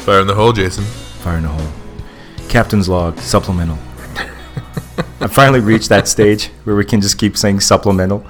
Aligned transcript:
Fire 0.00 0.20
in 0.20 0.26
the 0.26 0.34
hole, 0.34 0.52
Jason. 0.52 0.84
Fire 1.22 1.36
in 1.36 1.42
the 1.44 1.48
hole. 1.48 1.72
Captain's 2.48 2.88
log, 2.88 3.18
supplemental. 3.18 3.78
I 5.20 5.26
finally 5.26 5.60
reached 5.60 5.90
that 5.90 6.08
stage 6.08 6.46
where 6.64 6.74
we 6.74 6.84
can 6.84 7.00
just 7.02 7.18
keep 7.18 7.36
saying 7.36 7.60
supplemental. 7.60 8.24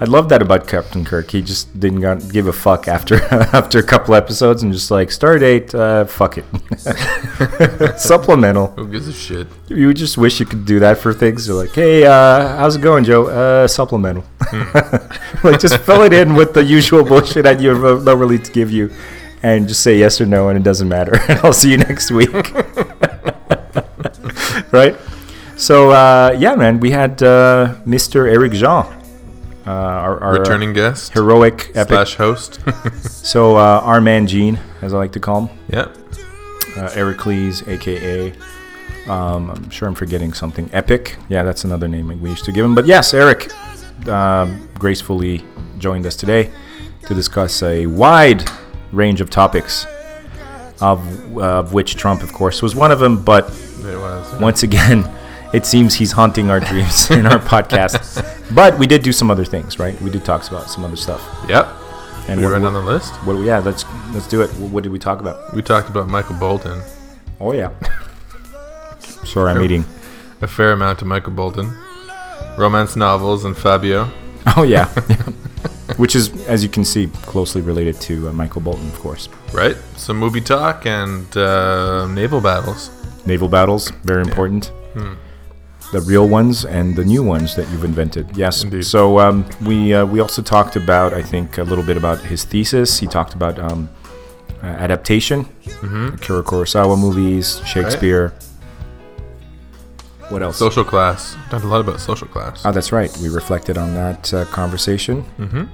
I 0.00 0.04
love 0.04 0.28
that 0.28 0.42
about 0.42 0.68
Captain 0.68 1.02
Kirk. 1.04 1.30
He 1.30 1.40
just 1.40 1.80
didn't 1.80 2.28
give 2.30 2.46
a 2.46 2.52
fuck 2.52 2.88
after 2.88 3.14
after 3.30 3.78
a 3.78 3.82
couple 3.82 4.14
episodes 4.14 4.62
and 4.62 4.70
just 4.72 4.90
like 4.90 5.10
start 5.10 5.40
date, 5.40 5.74
uh, 5.74 6.04
fuck 6.04 6.36
it. 6.38 6.44
supplemental. 7.98 8.68
Who 8.76 8.88
gives 8.88 9.08
a 9.08 9.12
shit? 9.14 9.46
You 9.68 9.94
just 9.94 10.18
wish 10.18 10.38
you 10.38 10.44
could 10.44 10.66
do 10.66 10.78
that 10.80 10.98
for 10.98 11.14
things. 11.14 11.48
You're 11.48 11.56
like, 11.56 11.72
hey, 11.72 12.04
uh, 12.04 12.58
how's 12.58 12.76
it 12.76 12.82
going, 12.82 13.04
Joe? 13.04 13.28
Uh, 13.28 13.66
supplemental. 13.66 14.24
like, 15.42 15.58
just 15.58 15.78
fill 15.78 16.02
it 16.02 16.12
in 16.12 16.34
with 16.34 16.52
the 16.52 16.62
usual 16.62 17.02
bullshit 17.02 17.44
that 17.44 17.60
you 17.60 17.72
normally 18.02 18.38
to 18.38 18.52
give 18.52 18.70
you, 18.70 18.90
and 19.46 19.68
just 19.68 19.82
say 19.82 19.96
yes 19.96 20.20
or 20.20 20.26
no, 20.26 20.48
and 20.48 20.58
it 20.58 20.64
doesn't 20.64 20.88
matter. 20.88 21.16
And 21.28 21.38
I'll 21.40 21.52
see 21.52 21.70
you 21.70 21.78
next 21.78 22.10
week. 22.10 22.32
right? 24.72 24.96
So, 25.56 25.90
uh, 25.90 26.34
yeah, 26.36 26.56
man, 26.56 26.80
we 26.80 26.90
had 26.90 27.22
uh, 27.22 27.76
Mr. 27.86 28.28
Eric 28.28 28.52
Jean, 28.52 28.84
uh, 29.64 29.70
our, 29.70 30.20
our 30.20 30.38
Returning 30.40 30.72
guest 30.72 31.12
heroic 31.12 31.70
epic. 31.74 31.88
slash 31.88 32.14
host. 32.16 32.60
So, 33.26 33.56
uh, 33.56 33.80
our 33.82 34.00
man 34.00 34.26
Gene, 34.26 34.58
as 34.82 34.94
I 34.94 34.98
like 34.98 35.12
to 35.12 35.20
call 35.20 35.46
him 35.46 35.58
yeah. 35.68 35.88
uh, 36.76 36.90
Ericles, 36.94 37.66
aka. 37.66 38.32
Um, 39.08 39.50
I'm 39.50 39.70
sure 39.70 39.88
I'm 39.88 39.94
forgetting 39.94 40.32
something. 40.32 40.70
Epic, 40.72 41.16
yeah, 41.28 41.42
that's 41.42 41.64
another 41.64 41.88
name 41.88 42.08
we 42.20 42.30
used 42.30 42.44
to 42.44 42.52
give 42.52 42.64
him. 42.64 42.74
But 42.74 42.86
yes, 42.86 43.14
Eric 43.14 43.50
um, 44.08 44.68
gracefully 44.74 45.44
joined 45.78 46.06
us 46.06 46.16
today 46.16 46.50
to 47.06 47.14
discuss 47.14 47.62
a 47.62 47.86
wide 47.86 48.44
range 48.92 49.20
of 49.20 49.30
topics, 49.30 49.86
of, 50.80 51.38
of 51.38 51.72
which 51.72 51.96
Trump, 51.96 52.22
of 52.22 52.32
course, 52.32 52.62
was 52.62 52.74
one 52.74 52.92
of 52.92 52.98
them. 52.98 53.22
But 53.22 53.50
was. 53.82 54.40
once 54.40 54.62
again, 54.62 55.10
it 55.52 55.64
seems 55.66 55.94
he's 55.94 56.12
haunting 56.12 56.50
our 56.50 56.60
dreams 56.60 57.10
in 57.10 57.26
our 57.26 57.38
podcast. 57.38 58.54
But 58.54 58.78
we 58.78 58.86
did 58.86 59.02
do 59.02 59.12
some 59.12 59.30
other 59.30 59.44
things, 59.44 59.78
right? 59.78 60.00
We 60.00 60.10
did 60.10 60.24
talk 60.24 60.48
about 60.48 60.68
some 60.70 60.84
other 60.84 60.96
stuff. 60.96 61.22
Yep. 61.48 61.66
And 62.28 62.40
we 62.40 62.46
what, 62.46 62.52
went 62.52 62.64
what, 62.64 62.74
on 62.74 62.84
the 62.84 62.90
list. 62.92 63.14
what- 63.24 63.36
yeah, 63.44 63.58
let's 63.58 63.84
let's 64.12 64.26
do 64.26 64.42
it. 64.42 64.50
What 64.54 64.82
did 64.82 64.90
we 64.90 64.98
talk 64.98 65.20
about? 65.20 65.54
We 65.54 65.62
talked 65.62 65.88
about 65.88 66.08
Michael 66.08 66.36
Bolton. 66.36 66.82
Oh 67.40 67.52
yeah. 67.52 67.70
Sorry, 69.24 69.52
I'm 69.52 69.62
eating. 69.62 69.84
A 70.40 70.46
fair 70.46 70.72
amount 70.72 71.02
of 71.02 71.08
Michael 71.08 71.32
Bolton. 71.32 71.72
Romance 72.58 72.96
novels 72.96 73.44
and 73.44 73.56
Fabio. 73.56 74.10
Oh 74.56 74.62
yeah, 74.62 74.92
which 75.96 76.16
is, 76.16 76.30
as 76.46 76.62
you 76.62 76.68
can 76.68 76.84
see, 76.84 77.06
closely 77.22 77.60
related 77.62 78.00
to 78.02 78.28
uh, 78.28 78.32
Michael 78.32 78.60
Bolton, 78.60 78.86
of 78.88 78.98
course. 78.98 79.28
Right? 79.52 79.76
Some 79.96 80.18
movie 80.18 80.40
talk 80.40 80.86
and 80.86 81.34
uh, 81.36 82.06
naval 82.08 82.40
battles. 82.40 82.90
Naval 83.26 83.48
battles, 83.48 83.90
very 84.04 84.22
important. 84.22 84.66
Hmm. 84.94 85.14
The 85.92 86.00
real 86.00 86.28
ones 86.28 86.64
and 86.64 86.96
the 86.96 87.04
new 87.04 87.22
ones 87.22 87.54
that 87.54 87.68
you've 87.70 87.84
invented. 87.84 88.36
Yes. 88.36 88.64
Indeed. 88.64 88.84
So 88.84 89.20
um, 89.20 89.48
we 89.64 89.94
uh, 89.94 90.04
we 90.04 90.18
also 90.20 90.42
talked 90.42 90.74
about, 90.74 91.14
I 91.14 91.22
think, 91.22 91.58
a 91.58 91.62
little 91.62 91.84
bit 91.84 91.96
about 91.96 92.18
his 92.18 92.44
thesis. 92.44 92.98
He 92.98 93.06
talked 93.06 93.34
about 93.34 93.58
um, 93.60 93.88
uh, 94.62 94.66
adaptation, 94.66 95.44
Mm-hmm. 95.66 96.14
Akira 96.14 96.42
Kurosawa 96.42 96.98
movies, 96.98 97.60
Shakespeare. 97.66 98.32
What 100.28 100.42
else? 100.42 100.58
Social 100.58 100.84
class. 100.84 101.36
Talked 101.50 101.64
a 101.64 101.68
lot 101.68 101.80
about 101.80 102.00
social 102.00 102.26
class. 102.26 102.64
Oh, 102.64 102.72
that's 102.72 102.90
right. 102.90 103.16
We 103.18 103.28
reflected 103.28 103.78
on 103.78 103.94
that 103.94 104.34
uh, 104.34 104.44
conversation, 104.46 105.22
mm-hmm. 105.38 105.64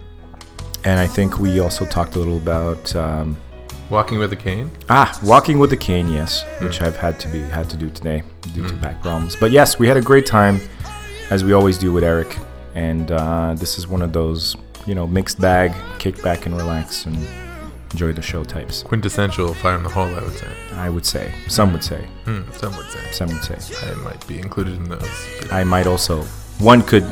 and 0.84 1.00
I 1.00 1.06
think 1.06 1.39
we 1.39 1.61
also 1.61 1.86
talked 1.86 2.17
a 2.17 2.19
little 2.19 2.36
about. 2.36 2.94
Um, 2.94 3.36
Walking 3.91 4.19
with 4.19 4.33
a 4.33 4.36
cane. 4.36 4.70
Ah, 4.89 5.19
walking 5.22 5.59
with 5.59 5.72
a 5.72 5.77
cane, 5.77 6.09
yes, 6.09 6.44
which 6.61 6.81
I've 6.81 6.97
had 6.97 7.20
to 7.20 7.28
be 7.28 7.41
had 7.41 7.69
to 7.70 7.77
do 7.77 7.91
today 7.91 8.22
due 8.55 8.67
to 8.67 8.75
back 8.77 9.03
problems. 9.03 9.36
But 9.36 9.50
yes, 9.50 9.78
we 9.78 9.86
had 9.86 9.98
a 9.98 10.00
great 10.00 10.25
time, 10.25 10.61
as 11.31 11.44
we 11.44 11.53
always 11.53 11.77
do 11.77 11.93
with 11.93 12.03
Eric. 12.03 12.38
And 12.75 13.10
uh, 13.10 13.54
this 13.54 13.78
is 13.78 13.87
one 13.87 14.00
of 14.00 14.15
those, 14.15 14.56
you 14.87 14.94
know, 14.94 15.06
mixed 15.06 15.38
bag, 15.41 15.75
kick 15.98 16.22
back 16.22 16.47
and 16.47 16.56
relax 16.56 17.04
and 17.04 17.16
enjoy 17.92 18.12
the 18.12 18.22
show 18.22 18.42
types. 18.44 18.82
Quintessential 18.82 19.54
fire 19.54 19.76
in 19.76 19.82
the 19.82 19.88
hole, 19.88 20.06
I 20.14 20.20
would 20.22 20.36
say. 20.36 20.48
I 20.75 20.88
would 20.91 21.06
say, 21.06 21.32
some 21.48 21.72
would 21.72 21.84
say, 21.84 22.06
Hmm, 22.25 22.42
some 22.53 22.76
would 22.76 22.91
say. 22.91 23.10
some 23.12 23.28
would 23.28 23.44
say. 23.44 23.58
I 23.91 23.94
might 23.97 24.26
be 24.26 24.38
included 24.38 24.75
in 24.76 24.88
those. 24.88 25.10
I 25.50 25.64
might 25.64 25.86
also, 25.86 26.22
one 26.58 26.82
could 26.82 27.04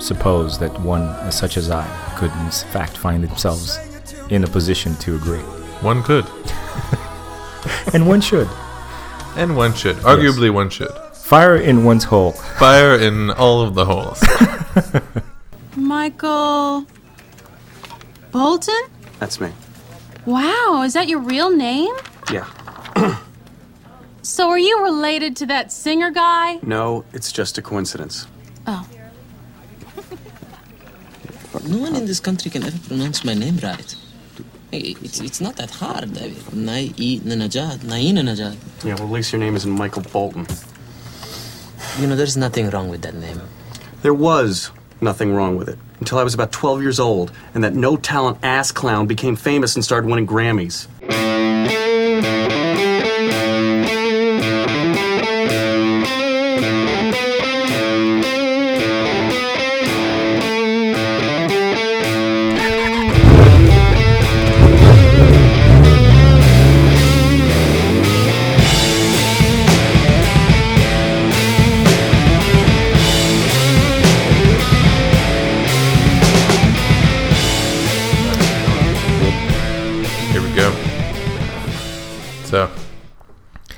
suppose 0.00 0.58
that 0.58 0.78
one 0.80 1.32
such 1.32 1.56
as 1.56 1.70
I 1.70 1.84
could 2.18 2.30
in 2.32 2.50
fact 2.72 2.96
find 2.96 3.24
themselves 3.24 3.78
in 4.30 4.44
a 4.44 4.46
position 4.46 4.94
to 4.96 5.16
agree, 5.16 5.40
One 5.80 6.02
could. 6.02 6.26
and 7.94 8.06
one 8.06 8.20
should. 8.20 8.48
And 9.36 9.56
one 9.56 9.72
should. 9.74 9.96
Arguably, 9.98 10.50
one 10.50 10.70
should. 10.70 10.90
Fire 11.14 11.56
in 11.56 11.84
one's 11.84 12.04
hole. 12.04 12.32
Fire 12.32 12.94
in 12.96 13.30
all 13.30 13.60
of 13.62 13.74
the 13.74 13.84
holes. 13.84 14.22
Michael 15.76 16.86
Bolton? 18.32 18.74
That's 19.18 19.40
me. 19.40 19.50
Wow, 20.28 20.82
is 20.84 20.92
that 20.92 21.08
your 21.08 21.20
real 21.20 21.48
name? 21.48 21.94
Yeah. 22.30 22.46
So 24.20 24.50
are 24.50 24.58
you 24.58 24.82
related 24.84 25.36
to 25.36 25.46
that 25.46 25.72
singer 25.72 26.10
guy? 26.10 26.58
No, 26.62 27.06
it's 27.14 27.32
just 27.32 27.56
a 27.56 27.62
coincidence. 27.62 28.26
Oh. 28.66 28.86
No 31.66 31.78
one 31.78 31.96
in 31.96 32.04
this 32.04 32.20
country 32.20 32.50
can 32.50 32.62
ever 32.62 32.78
pronounce 32.86 33.24
my 33.24 33.32
name 33.32 33.56
right. 33.62 33.94
It's, 34.70 35.20
it's 35.20 35.40
not 35.40 35.56
that 35.56 35.70
hard. 35.70 36.04
I 36.04 36.06
mean, 36.06 36.36
Nai 36.52 36.88
Najad, 36.88 37.78
Naina 37.78 38.20
Najad. 38.20 38.58
Yeah, 38.84 38.96
well, 38.96 39.04
at 39.04 39.10
least 39.12 39.32
your 39.32 39.40
name 39.40 39.56
isn't 39.56 39.70
Michael 39.70 40.02
Bolton. 40.02 40.46
You 41.98 42.06
know, 42.06 42.16
there's 42.16 42.36
nothing 42.36 42.68
wrong 42.68 42.90
with 42.90 43.00
that 43.00 43.14
name. 43.14 43.40
There 44.02 44.12
was 44.12 44.70
nothing 45.00 45.32
wrong 45.32 45.56
with 45.56 45.68
it 45.68 45.78
until 46.00 46.18
I 46.18 46.22
was 46.22 46.34
about 46.34 46.52
12 46.52 46.82
years 46.82 47.00
old, 47.00 47.32
and 47.54 47.64
that 47.64 47.74
no 47.74 47.96
talent 47.96 48.38
ass 48.42 48.70
clown 48.70 49.06
became 49.06 49.36
famous 49.36 49.74
and 49.74 49.84
started 49.84 50.08
winning 50.08 50.26
Grammys. 50.26 50.86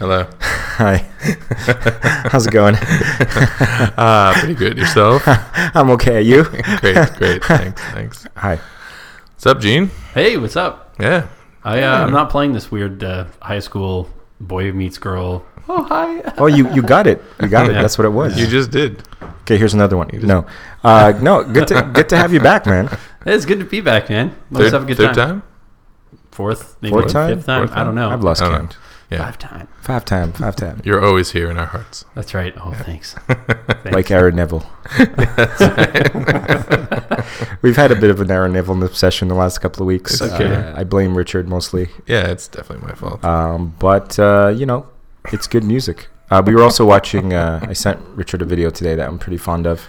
Hello. 0.01 0.27
Hi. 0.41 0.97
How's 2.33 2.47
it 2.47 2.53
going? 2.53 2.75
Ah, 3.97 4.35
pretty 4.39 4.55
good. 4.55 4.77
Yourself? 4.79 5.23
I'm 5.27 5.91
okay. 5.91 6.23
You? 6.23 6.45
great, 6.45 6.97
great. 7.19 7.45
Thanks, 7.45 7.83
thanks. 7.83 8.27
Hi. 8.37 8.57
What's 9.35 9.47
up, 9.47 9.61
Gene? 9.61 9.91
Hey, 10.15 10.37
what's 10.37 10.57
up? 10.57 10.95
Yeah. 10.99 11.29
I 11.63 11.83
uh, 11.83 12.07
I'm 12.07 12.13
not 12.13 12.31
playing 12.31 12.55
this 12.55 12.71
weird 12.71 13.05
uh, 13.05 13.27
high 13.43 13.59
school 13.59 14.09
boy 14.41 14.73
meets 14.73 14.97
girl. 14.97 15.45
Oh 15.69 15.85
hi. 15.85 16.23
Oh, 16.39 16.47
you 16.47 16.73
you 16.73 16.81
got 16.81 17.07
it. 17.07 17.23
You 17.41 17.49
got 17.49 17.69
it. 17.69 17.75
Yeah. 17.75 17.83
That's 17.83 17.99
what 17.99 18.07
it 18.07 18.11
was. 18.11 18.41
You 18.41 18.47
just 18.47 18.71
did. 18.71 19.03
Okay, 19.43 19.59
here's 19.59 19.75
another 19.75 19.97
one. 19.99 20.09
No, 20.15 20.47
uh, 20.83 21.13
no. 21.21 21.45
Good 21.45 21.69
to 21.69 21.83
good 21.93 22.09
to 22.09 22.17
have 22.17 22.33
you 22.33 22.41
back, 22.41 22.65
man. 22.65 22.89
It's 23.27 23.45
good 23.45 23.59
to 23.59 23.67
be 23.67 23.83
back, 23.83 24.09
man. 24.09 24.35
Let's 24.51 24.65
Third, 24.65 24.73
have 24.73 24.83
a 24.85 24.87
good 24.87 24.97
third 24.97 25.15
time. 25.15 25.29
time? 25.29 25.43
Fourth, 26.31 26.77
maybe 26.81 26.93
Fourth 26.93 27.13
time? 27.13 27.37
fifth 27.37 27.45
time. 27.47 27.69
Fourth 27.69 27.79
I 27.79 27.85
don't 27.85 27.95
know. 27.95 28.09
I've 28.09 28.25
lost 28.25 28.41
count. 28.41 28.71
know. 28.71 28.77
Yeah. 29.11 29.19
Five 29.25 29.39
time. 29.39 29.69
Five 29.81 30.05
time, 30.05 30.33
five 30.33 30.55
time. 30.57 30.81
You're 30.85 31.05
always 31.05 31.33
here 31.33 31.51
in 31.51 31.59
our 31.59 31.67
hearts. 31.67 32.05
That's 32.15 32.33
right. 32.33 32.55
Oh, 32.59 32.73
thanks. 32.73 33.17
Like 33.87 34.11
Aaron 34.11 34.37
Neville. 34.37 34.65
We've 37.63 37.77
had 37.77 37.91
a 37.91 37.97
bit 37.97 38.11
of 38.11 38.21
an 38.21 38.31
Aaron 38.31 38.53
Neville 38.53 38.83
obsession 38.85 39.29
the 39.29 39.35
last 39.35 39.59
couple 39.59 39.83
of 39.83 39.87
weeks. 39.87 40.21
It's 40.21 40.33
okay. 40.33 40.55
Uh, 40.55 40.79
I 40.81 40.85
blame 40.85 41.17
Richard 41.17 41.49
mostly, 41.49 41.89
Yeah, 42.07 42.29
it's 42.29 42.47
definitely 42.49 42.87
my 42.89 42.95
fault. 42.95 43.25
um, 43.25 43.75
but 43.79 44.19
uh, 44.19 44.53
you 44.55 44.67
know, 44.67 44.87
it's 45.33 45.47
good 45.47 45.65
music. 45.65 46.09
Uh, 46.31 46.43
we 46.45 46.55
were 46.55 46.63
also 46.63 46.85
watching. 46.87 47.33
Uh, 47.33 47.61
I 47.69 47.73
sent 47.73 47.99
Richard 48.15 48.43
a 48.43 48.45
video 48.45 48.71
today 48.71 48.95
that 48.95 49.09
I'm 49.09 49.19
pretty 49.19 49.37
fond 49.39 49.67
of. 49.67 49.87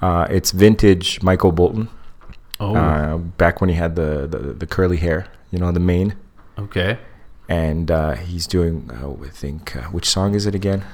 Uh, 0.00 0.26
it's 0.30 0.50
vintage 0.50 1.22
Michael 1.22 1.52
Bolton, 1.52 1.88
Oh, 2.60 2.74
uh, 2.76 3.16
back 3.18 3.60
when 3.60 3.70
he 3.70 3.76
had 3.76 3.96
the, 3.96 4.26
the 4.26 4.38
the 4.52 4.66
curly 4.66 4.96
hair, 4.98 5.26
you 5.50 5.58
know, 5.58 5.72
the 5.72 5.80
mane. 5.80 6.14
okay. 6.58 6.98
And 7.48 7.90
uh, 7.90 8.12
he's 8.14 8.46
doing 8.46 8.90
uh, 8.92 9.12
I 9.24 9.28
think 9.28 9.76
uh, 9.76 9.82
which 9.90 10.06
song 10.08 10.34
is 10.34 10.46
it 10.46 10.54
again? 10.54 10.84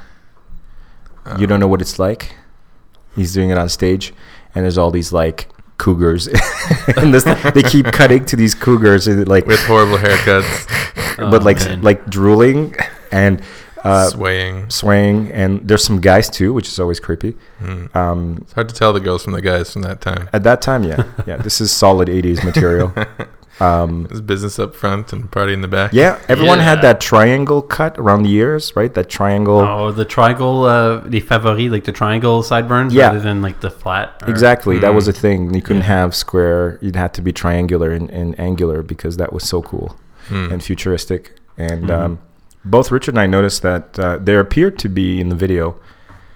you 1.38 1.46
don't 1.46 1.60
know 1.60 1.68
what 1.68 1.82
it's 1.82 1.98
like. 1.98 2.34
He's 3.14 3.34
doing 3.34 3.50
it 3.50 3.58
on 3.58 3.68
stage, 3.68 4.14
and 4.54 4.64
there's 4.64 4.78
all 4.78 4.90
these 4.90 5.12
like 5.12 5.48
cougars, 5.76 6.26
and 6.96 7.12
this, 7.12 7.24
they 7.52 7.62
keep 7.62 7.86
cutting 7.92 8.24
to 8.26 8.36
these 8.36 8.54
cougars, 8.54 9.06
and 9.06 9.28
like 9.28 9.46
With 9.46 9.60
horrible 9.66 9.98
haircuts. 9.98 10.66
but 11.18 11.42
Oh, 11.42 11.44
like 11.44 11.58
man. 11.60 11.82
like 11.82 12.06
drooling 12.08 12.74
and 13.12 13.42
uh, 13.84 14.08
Swaying. 14.08 14.70
swaying. 14.70 15.30
And 15.32 15.66
there's 15.68 15.84
some 15.84 16.00
guys 16.00 16.30
too, 16.30 16.52
which 16.54 16.68
is 16.68 16.78
always 16.80 16.98
creepy. 17.00 17.36
Um, 17.94 18.38
It's 18.42 18.52
hard 18.54 18.68
to 18.68 18.74
tell 18.74 18.92
the 18.92 19.00
girls 19.00 19.22
from 19.24 19.32
the 19.34 19.42
guys 19.42 19.72
from 19.72 19.82
that 19.82 20.00
time. 20.00 20.28
at 20.32 20.44
that 20.44 20.62
time, 20.62 20.82
yeah, 20.84 21.04
yeah, 21.26 21.36
this 21.36 21.60
is 21.60 21.70
solid 21.72 22.08
'80s 22.08 22.42
material. 22.44 22.92
Um, 23.60 24.04
There's 24.04 24.20
business 24.20 24.58
up 24.58 24.74
front 24.76 25.12
and 25.12 25.28
party 25.30 25.52
in 25.52 25.62
the 25.62 25.68
back. 25.68 25.92
yeah, 25.92 26.20
everyone 26.28 26.60
had 26.60 26.80
that 26.82 27.00
triangle 27.00 27.60
cut 27.60 27.98
around 27.98 28.22
the 28.22 28.32
ears, 28.32 28.72
right? 28.76 28.92
That 28.94 29.08
triangle. 29.08 29.58
Oh, 29.58 29.90
the 29.90 30.04
triangle, 30.04 30.64
uh, 30.64 30.98
the 31.00 31.20
favori, 31.20 31.68
like 31.68 31.82
the 31.84 31.90
triangle 31.92 32.42
sideburns, 32.44 32.94
Yeah. 32.94 33.06
rather 33.08 33.20
than 33.20 33.42
like 33.42 33.60
the 33.60 33.70
flat. 33.70 34.22
or- 34.22 34.30
Exactly, 34.30 34.78
that 34.78 34.92
Mm. 34.92 34.94
was 34.94 35.08
a 35.08 35.12
thing. 35.12 35.52
You 35.54 35.62
couldn't 35.62 35.82
Yeah. 35.82 36.00
have 36.02 36.14
square; 36.14 36.78
you'd 36.80 36.94
have 36.96 37.12
to 37.14 37.22
be 37.22 37.32
triangular 37.32 37.90
and, 37.90 38.08
and 38.10 38.38
angular 38.38 38.82
because 38.82 39.16
that 39.16 39.32
was 39.32 39.42
so 39.42 39.60
cool 39.62 39.96
Hmm. 40.28 40.52
and 40.52 40.62
futuristic. 40.62 41.34
And 41.56 41.84
Mhm. 41.88 41.98
um, 41.98 42.18
both 42.64 42.92
Richard 42.92 43.14
and 43.14 43.20
I 43.20 43.26
noticed 43.26 43.62
that 43.62 43.98
uh, 43.98 44.18
there 44.20 44.38
appeared 44.40 44.78
to 44.78 44.88
be 44.88 45.20
in 45.20 45.30
the 45.30 45.34
video 45.36 45.74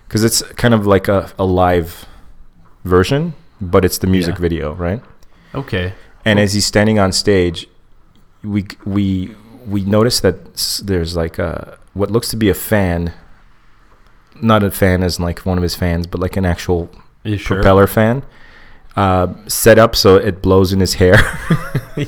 because 0.09 0.25
it's 0.25 0.43
kind 0.57 0.75
of 0.75 0.87
like 0.87 1.07
a, 1.07 1.31
a 1.39 1.45
live 1.45 2.07
version, 2.85 3.35
but 3.61 3.85
it's 3.85 3.99
the 3.99 4.07
music 4.09 4.35
Yeah. 4.37 4.41
video, 4.41 4.75
right? 4.75 5.01
Okay. 5.55 5.93
And 6.25 6.39
as 6.39 6.53
he's 6.55 6.67
standing 6.67 6.99
on 6.99 7.13
stage, 7.13 7.69
we 8.45 8.67
we 8.85 9.35
we 9.67 9.85
notice 9.85 10.21
that 10.21 10.37
s- 10.55 10.83
there's 10.85 11.17
like 11.17 11.39
a 11.39 11.79
what 11.95 12.11
looks 12.11 12.29
to 12.31 12.37
be 12.37 12.49
a 12.49 12.55
fan, 12.55 13.13
not 14.41 14.63
a 14.63 14.71
fan 14.71 15.03
as 15.03 15.19
like 15.21 15.41
one 15.41 15.59
of 15.59 15.63
his 15.63 15.75
fans, 15.75 16.07
but 16.07 16.21
like 16.21 16.37
an 16.37 16.45
actual 16.45 16.91
sure? 17.25 17.39
propeller 17.57 17.87
fan, 17.87 18.23
uh, 18.97 19.29
set 19.49 19.79
up 19.79 19.95
so 19.97 20.17
it 20.17 20.41
blows 20.43 20.73
in 20.73 20.81
his 20.81 20.95
hair. 20.95 21.17
In 21.97 22.07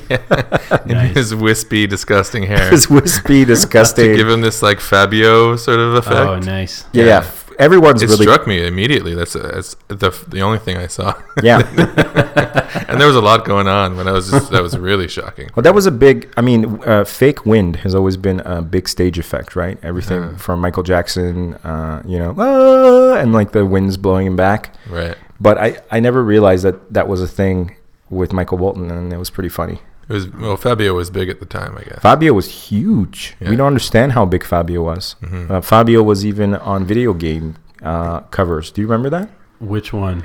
Nice. 0.86 1.14
his 1.14 1.34
wispy, 1.34 1.86
disgusting 1.86 2.44
hair. 2.44 2.70
his 2.70 2.88
wispy, 2.88 3.44
disgusting. 3.44 3.44
to 4.06 4.10
disgusting. 4.10 4.16
give 4.16 4.28
him 4.28 4.40
this 4.40 4.62
like 4.62 4.80
Fabio 4.80 5.56
sort 5.56 5.78
of 5.78 5.94
effect. 5.94 6.14
Oh, 6.16 6.38
nice. 6.38 6.84
yeah, 6.92 7.04
yeah. 7.04 7.08
yeah. 7.22 7.30
Everyone's 7.58 8.02
It 8.02 8.08
really 8.10 8.24
struck 8.24 8.46
me 8.46 8.66
immediately. 8.66 9.14
That's, 9.14 9.32
that's 9.34 9.76
the 9.88 10.10
the 10.28 10.40
only 10.40 10.58
thing 10.58 10.76
I 10.76 10.86
saw, 10.88 11.14
yeah. 11.42 11.58
and 12.88 13.00
there 13.00 13.06
was 13.06 13.16
a 13.16 13.20
lot 13.20 13.44
going 13.44 13.66
on. 13.68 13.96
But 13.96 14.06
I 14.08 14.12
was 14.12 14.30
just 14.30 14.50
that 14.50 14.62
was 14.62 14.76
really 14.78 15.08
shocking. 15.08 15.50
Well, 15.54 15.62
that 15.62 15.74
was 15.74 15.86
a 15.86 15.90
big. 15.90 16.32
I 16.36 16.40
mean, 16.40 16.82
uh, 16.84 17.04
fake 17.04 17.46
wind 17.46 17.76
has 17.76 17.94
always 17.94 18.16
been 18.16 18.40
a 18.40 18.62
big 18.62 18.88
stage 18.88 19.18
effect, 19.18 19.56
right? 19.56 19.78
Everything 19.82 20.22
Uh-huh. 20.22 20.36
from 20.36 20.60
Michael 20.60 20.82
Jackson, 20.82 21.54
uh, 21.64 22.02
you 22.04 22.18
know, 22.18 22.34
"Ah," 22.38 23.14
and 23.20 23.32
like 23.32 23.52
the 23.52 23.64
winds 23.64 23.96
blowing 23.96 24.26
him 24.26 24.36
back. 24.36 24.74
Right. 24.88 25.16
But 25.40 25.58
I, 25.58 25.78
I 25.90 26.00
never 26.00 26.22
realized 26.22 26.64
that 26.64 26.92
that 26.92 27.08
was 27.08 27.20
a 27.20 27.26
thing 27.28 27.76
with 28.10 28.32
Michael 28.32 28.58
Bolton, 28.58 28.90
and 28.90 29.12
it 29.12 29.18
was 29.18 29.30
pretty 29.30 29.48
funny. 29.48 29.80
It 30.08 30.12
was 30.12 30.28
well, 30.32 30.56
Fabio 30.56 30.94
was 30.94 31.10
big 31.10 31.28
at 31.28 31.40
the 31.40 31.46
time, 31.46 31.76
I 31.78 31.82
guess. 31.82 32.00
Fabio 32.00 32.32
was 32.32 32.68
huge. 32.68 33.36
We 33.40 33.56
don't 33.56 33.66
understand 33.66 34.12
how 34.12 34.24
big 34.26 34.44
Fabio 34.44 34.82
was. 34.82 35.16
Mhm. 35.22 35.50
Uh, 35.50 35.60
Fabio 35.60 36.02
was 36.02 36.24
even 36.26 36.54
on 36.54 36.84
video 36.84 37.14
game 37.14 37.56
uh, 37.82 38.20
covers. 38.30 38.70
Do 38.70 38.80
you 38.82 38.86
remember 38.86 39.10
that? 39.10 39.30
Which 39.60 39.92
one? 39.92 40.24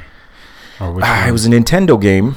Or 0.82 0.92
which 0.94 1.04
one? 1.04 1.28
it 1.30 1.32
was 1.32 1.46
a 1.46 1.50
Nintendo 1.50 2.00
game. 2.00 2.36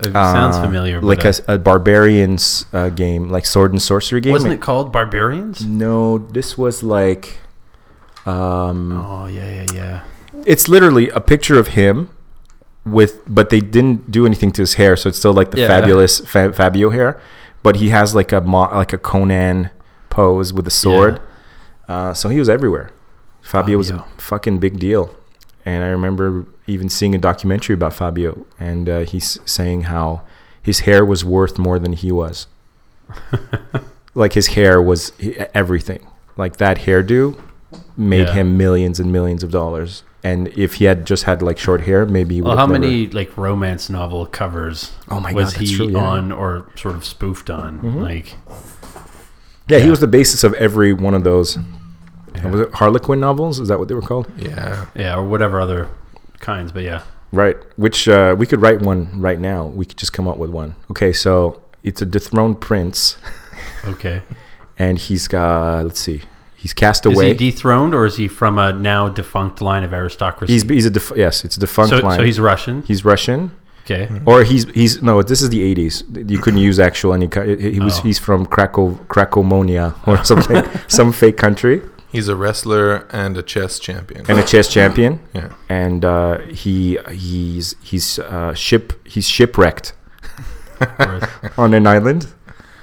It 0.00 0.12
sounds 0.12 0.56
uh, 0.56 0.62
familiar. 0.62 1.00
Like 1.00 1.24
a, 1.24 1.32
a 1.48 1.58
barbarians 1.58 2.66
uh, 2.72 2.90
game, 2.90 3.30
like 3.30 3.46
sword 3.46 3.72
and 3.72 3.80
sorcery 3.80 4.20
uh, 4.20 4.24
game. 4.24 4.32
wasn't 4.32 4.52
it 4.52 4.60
called 4.60 4.92
Barbarians? 4.92 5.64
No, 5.64 6.18
this 6.18 6.58
was 6.58 6.82
like. 6.82 7.38
Um, 8.26 8.92
Oh 8.92 9.26
yeah, 9.26 9.48
yeah, 9.62 9.66
yeah. 9.74 10.00
It's 10.44 10.68
literally 10.68 11.08
a 11.10 11.20
picture 11.20 11.58
of 11.58 11.68
him 11.68 12.10
with, 12.86 13.20
but 13.26 13.50
they 13.50 13.60
didn't 13.60 14.10
do 14.10 14.24
anything 14.24 14.52
to 14.52 14.62
his 14.62 14.74
hair, 14.74 14.96
so 14.96 15.08
it's 15.10 15.18
still 15.18 15.32
like 15.34 15.50
the 15.50 15.60
Yeah. 15.60 15.68
fabulous 15.68 16.20
fa- 16.20 16.52
Fabio 16.52 16.90
hair. 16.90 17.20
But 17.62 17.76
he 17.76 17.88
has 17.90 18.14
like 18.14 18.32
a 18.32 18.40
mo- 18.40 18.70
like 18.72 18.92
a 18.92 18.98
Conan 18.98 19.70
pose 20.08 20.52
with 20.52 20.66
a 20.66 20.70
sword. 20.70 21.20
Uh, 21.88 22.14
so 22.14 22.28
he 22.28 22.38
was 22.38 22.48
everywhere. 22.48 22.90
Fabio 23.42 23.76
was 23.78 23.90
a 23.90 24.04
fucking 24.18 24.58
big 24.58 24.78
deal, 24.78 25.14
and 25.64 25.84
I 25.84 25.88
remember 25.88 26.46
even 26.66 26.88
seeing 26.88 27.14
a 27.14 27.18
documentary 27.18 27.74
about 27.74 27.92
Fabio, 27.92 28.46
and 28.58 28.88
uh, 28.88 29.00
he's 29.00 29.38
saying 29.44 29.82
how 29.82 30.22
his 30.62 30.80
hair 30.80 31.04
was 31.04 31.24
worth 31.24 31.58
more 31.58 31.78
than 31.78 31.92
he 31.92 32.10
was. 32.10 32.46
like 34.14 34.32
his 34.32 34.48
hair 34.48 34.80
was 34.82 35.12
everything. 35.54 36.06
Like 36.36 36.56
that 36.58 36.78
hairdo 36.78 37.38
made 37.96 38.28
Yeah. 38.28 38.32
him 38.34 38.56
millions 38.56 38.98
and 39.00 39.12
millions 39.12 39.42
of 39.42 39.50
dollars. 39.50 40.02
And 40.26 40.48
if 40.48 40.74
he 40.74 40.84
had 40.86 41.06
just 41.06 41.22
had 41.24 41.40
like 41.42 41.58
short 41.58 41.82
hair, 41.82 42.04
maybe 42.04 42.34
he 42.36 42.40
would. 42.42 42.48
Well, 42.48 42.56
how 42.56 42.66
never- 42.66 42.80
many 42.80 43.06
like 43.08 43.36
romance 43.36 43.88
novel 43.88 44.26
covers 44.26 44.90
Oh 45.08 45.20
my 45.20 45.32
was 45.32 45.52
God, 45.52 45.62
he 45.62 45.76
true, 45.76 45.88
yeah. 45.90 45.98
on 46.12 46.32
or 46.32 46.66
sort 46.74 46.94
of 46.96 47.04
spoofed 47.04 47.48
on? 47.50 47.78
Mhm. 47.80 48.02
Like, 48.02 48.34
Yeah, 49.68 49.78
he 49.78 49.90
was 49.90 50.00
the 50.00 50.06
basis 50.08 50.42
of 50.44 50.52
every 50.54 50.92
one 50.92 51.14
of 51.14 51.22
those. 51.24 51.58
Was 52.44 52.60
it 52.60 52.74
Harlequin 52.74 53.18
novels? 53.20 53.58
Is 53.60 53.68
that 53.68 53.78
what 53.78 53.88
they 53.88 53.94
were 53.94 54.02
called? 54.02 54.26
Yeah. 54.36 54.86
yeah, 54.94 55.16
or 55.16 55.24
whatever 55.24 55.60
other 55.60 55.88
kinds. 56.40 56.72
But 56.72 56.82
yeah, 56.82 57.02
Right. 57.32 57.56
Which 57.76 58.08
uh, 58.08 58.34
we 58.38 58.46
could 58.46 58.60
write 58.60 58.80
one 58.82 59.20
right 59.20 59.40
now. 59.40 59.66
We 59.66 59.84
could 59.84 59.96
just 59.96 60.12
come 60.12 60.28
up 60.28 60.38
with 60.38 60.50
one. 60.50 60.74
Okay, 60.90 61.12
so 61.12 61.60
it's 61.82 62.00
a 62.02 62.06
dethroned 62.06 62.60
prince, 62.60 63.16
okay. 63.84 64.22
and 64.78 64.98
he's 64.98 65.28
got. 65.28 65.84
Let's 65.84 66.00
see. 66.00 66.22
He's 66.66 66.74
cast 66.74 67.06
away. 67.06 67.12
Is 67.12 67.18
away. 67.20 67.28
he 67.28 67.34
dethroned 67.50 67.94
or 67.94 68.04
is 68.10 68.16
he 68.22 68.26
from 68.40 68.58
a 68.58 68.68
now 68.72 69.08
defunct 69.20 69.60
line 69.70 69.84
of 69.84 69.92
aristocracy? 69.92 70.52
he's 70.54 70.64
he's 70.76 70.86
a 70.92 70.94
def- 70.98 71.12
yes. 71.24 71.44
It's 71.44 71.56
a 71.56 71.60
defunct 71.66 71.90
so, 71.90 71.98
line. 72.06 72.18
so 72.18 72.24
he's 72.24 72.40
Russian. 72.40 72.76
he's 72.90 73.02
Russian, 73.12 73.40
Okay. 73.84 74.04
or 74.30 74.42
he's 74.50 74.64
he's 74.80 74.92
no. 75.08 75.22
This 75.22 75.42
is 75.44 75.50
the 75.56 75.62
eighties. 75.70 75.94
You 76.32 76.38
couldn't 76.42 76.58
use 76.70 76.78
actual 76.90 77.10
any. 77.18 77.28
He 77.32 77.70
he 77.76 77.80
was 77.88 77.98
Oh. 78.00 78.02
he's 78.08 78.18
from 78.26 78.40
Krakow 78.54 78.86
Krakomonia 79.12 79.86
or 80.08 80.16
something, 80.24 80.62
some 80.88 81.12
fake 81.12 81.36
country, 81.46 81.76
He's 82.14 82.28
a 82.28 82.36
wrestler 82.42 83.06
and 83.22 83.36
a 83.36 83.42
chess 83.52 83.78
champion. 83.78 84.22
and 84.28 84.38
a 84.38 84.42
chess 84.52 84.66
champion. 84.76 85.12
yeah. 85.38 85.50
and 85.68 86.00
uh, 86.04 86.38
he 86.62 86.98
he's 87.12 87.76
he's 87.90 88.18
uh, 88.18 88.54
ship 88.54 88.84
he's 89.12 89.28
shipwrecked 89.36 89.92
on 91.56 91.74
an 91.74 91.86
island, 91.86 92.26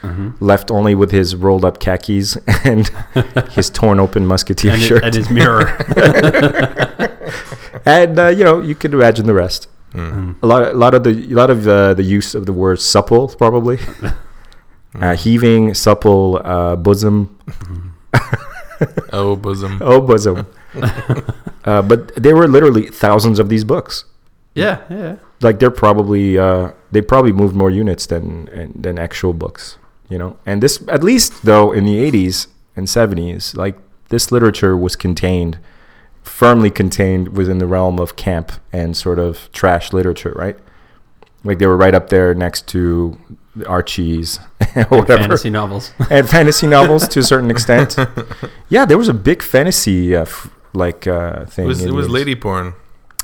hmm 0.04 0.30
left 0.40 0.70
only 0.70 0.94
with 0.96 1.12
his 1.12 1.34
rolled 1.36 1.64
up 1.64 1.80
khakis 1.80 2.36
and 2.66 2.90
his 3.52 3.70
torn 3.70 4.00
open 4.00 4.26
musketeer 4.28 4.74
and, 4.74 4.82
it- 4.82 4.86
shirt, 4.86 5.04
and 5.04 5.16
his 5.16 5.30
mirror. 5.30 5.68
and 7.86 8.20
uh, 8.20 8.28
you 8.28 8.44
know 8.44 8.62
you 8.62 8.76
can 8.76 8.94
imagine 8.94 9.26
the 9.26 9.34
rest. 9.34 9.68
Mm. 9.94 10.36
A 10.42 10.48
lot, 10.48 10.64
a 10.64 10.74
lot 10.74 10.94
of 10.96 11.04
the, 11.04 11.12
a 11.12 11.36
lot 11.36 11.50
of 11.52 11.68
uh, 11.68 11.94
the 11.94 12.04
use 12.04 12.34
of 12.36 12.46
the 12.48 12.54
word 12.54 12.80
supple, 12.82 13.28
probably 13.30 13.78
uh, 15.00 15.16
heaving, 15.16 15.74
supple, 15.76 16.42
uh, 16.44 16.76
bosom, 16.76 17.38
Oh 19.12 19.36
bosom. 19.36 19.78
oh 19.82 20.02
bosom. 20.02 20.48
uh, 21.64 21.82
but 21.84 22.14
there 22.16 22.36
were 22.36 22.48
literally 22.48 22.88
thousands 22.88 23.38
of 23.40 23.48
these 23.50 23.64
books. 23.64 24.06
yeah, 24.56 24.82
yeah. 24.90 25.16
like 25.42 25.60
they're 25.60 25.72
probably 25.86 26.38
uh, 26.38 26.72
they 26.92 27.02
probably 27.02 27.32
moved 27.32 27.56
more 27.56 27.70
units 27.70 28.06
than 28.08 28.50
and- 28.52 28.74
than 28.84 28.98
actual 29.00 29.34
books, 29.34 29.78
you 30.14 30.20
know. 30.22 30.32
And 30.46 30.62
this, 30.64 30.76
at 30.88 31.02
least 31.04 31.30
though, 31.44 31.68
in 31.78 31.84
the 31.86 31.98
'80s 32.12 32.48
and 32.78 32.86
'70s, 32.88 33.56
like 33.64 33.76
this 34.10 34.32
literature 34.32 34.76
was 34.86 34.96
contained, 34.96 35.58
firmly 36.22 36.70
contained 36.82 37.26
within 37.40 37.58
the 37.58 37.68
realm 37.76 37.98
of 38.00 38.16
camp 38.16 38.48
and 38.72 38.96
sort 39.06 39.20
of 39.20 39.50
trash 39.52 39.92
literature, 39.98 40.34
right? 40.44 40.58
Like 41.44 41.58
they 41.60 41.68
were 41.68 41.78
right 41.86 41.96
up 42.00 42.08
there 42.10 42.34
next 42.36 42.68
to 42.74 43.18
the 43.56 43.66
Archies 43.68 44.40
or 44.76 45.00
whatever, 45.02 45.24
Fantasy 45.24 45.50
novels. 45.50 45.92
and 46.10 46.28
fantasy 46.30 46.68
novels 46.68 47.08
to 47.10 47.20
a 47.20 47.24
certain 47.24 47.52
extent. 47.52 47.96
Yeah, 48.70 48.86
there 48.90 48.98
was 48.98 49.10
a 49.10 49.14
big 49.14 49.44
fantasy 49.44 50.16
uh, 50.16 50.22
f- 50.22 50.50
like 50.74 51.06
uh, 51.06 51.42
It 51.44 51.50
thing. 51.54 51.68
was 51.68 51.82
it 51.84 51.92
was 51.94 52.08
lady 52.10 52.36
porn, 52.36 52.74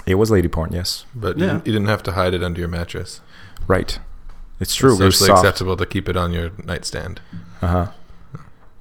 It 0.06 0.16
was 0.16 0.30
lady 0.30 0.48
porn, 0.50 0.70
yes, 0.74 1.06
but 1.16 1.38
Yeah. 1.38 1.46
didn't, 1.48 1.66
you 1.68 1.74
didn't 1.74 1.88
have 1.88 2.04
to 2.04 2.12
hide 2.12 2.34
it 2.38 2.44
under 2.44 2.60
your 2.60 2.70
mattress. 2.70 3.22
right. 3.68 4.00
It's 4.60 4.76
true. 4.76 4.92
It's 4.92 5.00
socially 5.00 5.28
soft. 5.28 5.46
acceptable 5.46 5.78
to 5.78 5.86
keep 5.86 6.10
it 6.10 6.18
on 6.18 6.34
your 6.34 6.52
nightstand. 6.64 7.22
Uh 7.62 7.68
huh. 7.68 7.88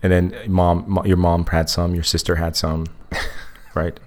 And 0.02 0.12
then 0.12 0.34
mom, 0.46 1.00
your 1.04 1.16
mom 1.16 1.44
had 1.46 1.68
some, 1.68 1.94
your 1.94 2.04
sister 2.04 2.36
had 2.36 2.56
some, 2.56 2.86
right? 3.74 3.98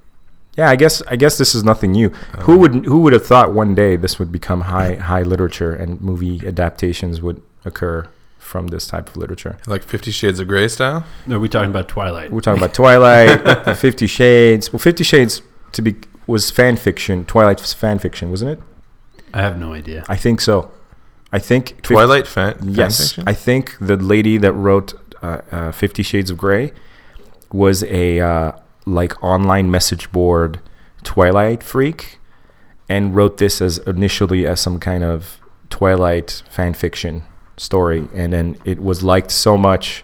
Yeah, 0.57 0.69
I 0.69 0.75
guess 0.75 1.01
I 1.07 1.15
guess 1.15 1.37
this 1.37 1.55
is 1.55 1.63
nothing 1.63 1.91
new. 1.93 2.09
who 2.41 2.57
would 2.57 2.85
who 2.85 2.99
would 3.01 3.13
have 3.13 3.25
thought 3.25 3.53
one 3.53 3.73
day 3.73 3.95
this 3.95 4.19
would 4.19 4.31
become 4.31 4.61
high 4.61 4.95
high 4.95 5.21
literature 5.23 5.73
and 5.73 6.01
movie 6.01 6.45
adaptations 6.45 7.21
would 7.21 7.41
occur 7.63 8.07
from 8.37 8.67
this 8.67 8.85
type 8.87 9.07
of 9.09 9.15
literature? 9.17 9.57
Like 9.65 9.81
Fifty 9.83 10.11
Shades 10.11 10.39
of 10.41 10.47
Grey 10.49 10.67
style. 10.67 11.05
No, 11.25 11.39
we're 11.39 11.47
talking 11.47 11.69
about 11.69 11.87
Twilight. 11.87 12.31
We're 12.31 12.41
talking 12.41 12.61
about 12.61 12.73
Twilight, 12.73 13.77
Fifty 13.77 14.07
Shades. 14.07 14.73
Well, 14.73 14.79
Fifty 14.79 15.05
Shades 15.05 15.41
to 15.71 15.81
be 15.81 15.95
was 16.27 16.51
fan 16.51 16.75
fiction. 16.75 17.23
Twilight 17.25 17.61
was 17.61 17.73
fan 17.73 17.99
fiction, 17.99 18.29
wasn't 18.29 18.51
it? 18.51 18.59
I 19.33 19.41
have 19.41 19.57
no 19.57 19.73
idea. 19.73 20.03
I 20.09 20.17
think 20.17 20.41
so. 20.41 20.69
I 21.31 21.39
think 21.39 21.81
Twilight 21.81 22.27
fan. 22.27 22.57
fan 22.57 22.73
Yes, 22.73 23.09
fiction? 23.09 23.23
I 23.27 23.33
think 23.33 23.77
the 23.79 23.95
lady 23.97 24.37
that 24.37 24.53
wrote 24.53 24.93
uh, 25.21 25.41
uh, 25.51 25.71
Fifty 25.71 26.03
Shades 26.03 26.29
of 26.29 26.37
Grey 26.37 26.73
was 27.51 27.83
a 27.83 28.19
uh, 28.19 28.51
like 28.85 29.21
online 29.23 29.71
message 29.71 30.11
board 30.11 30.59
Twilight 31.03 31.63
freak, 31.63 32.19
and 32.89 33.15
wrote 33.15 33.37
this 33.37 33.61
as 33.61 33.77
initially 33.79 34.45
as 34.45 34.59
some 34.59 34.79
kind 34.79 35.03
of 35.03 35.39
Twilight 35.69 36.43
fan 36.49 36.73
fiction 36.73 37.23
story, 37.57 38.07
and 38.13 38.33
then 38.33 38.57
it 38.65 38.81
was 38.81 39.03
liked 39.03 39.31
so 39.31 39.57
much 39.57 40.03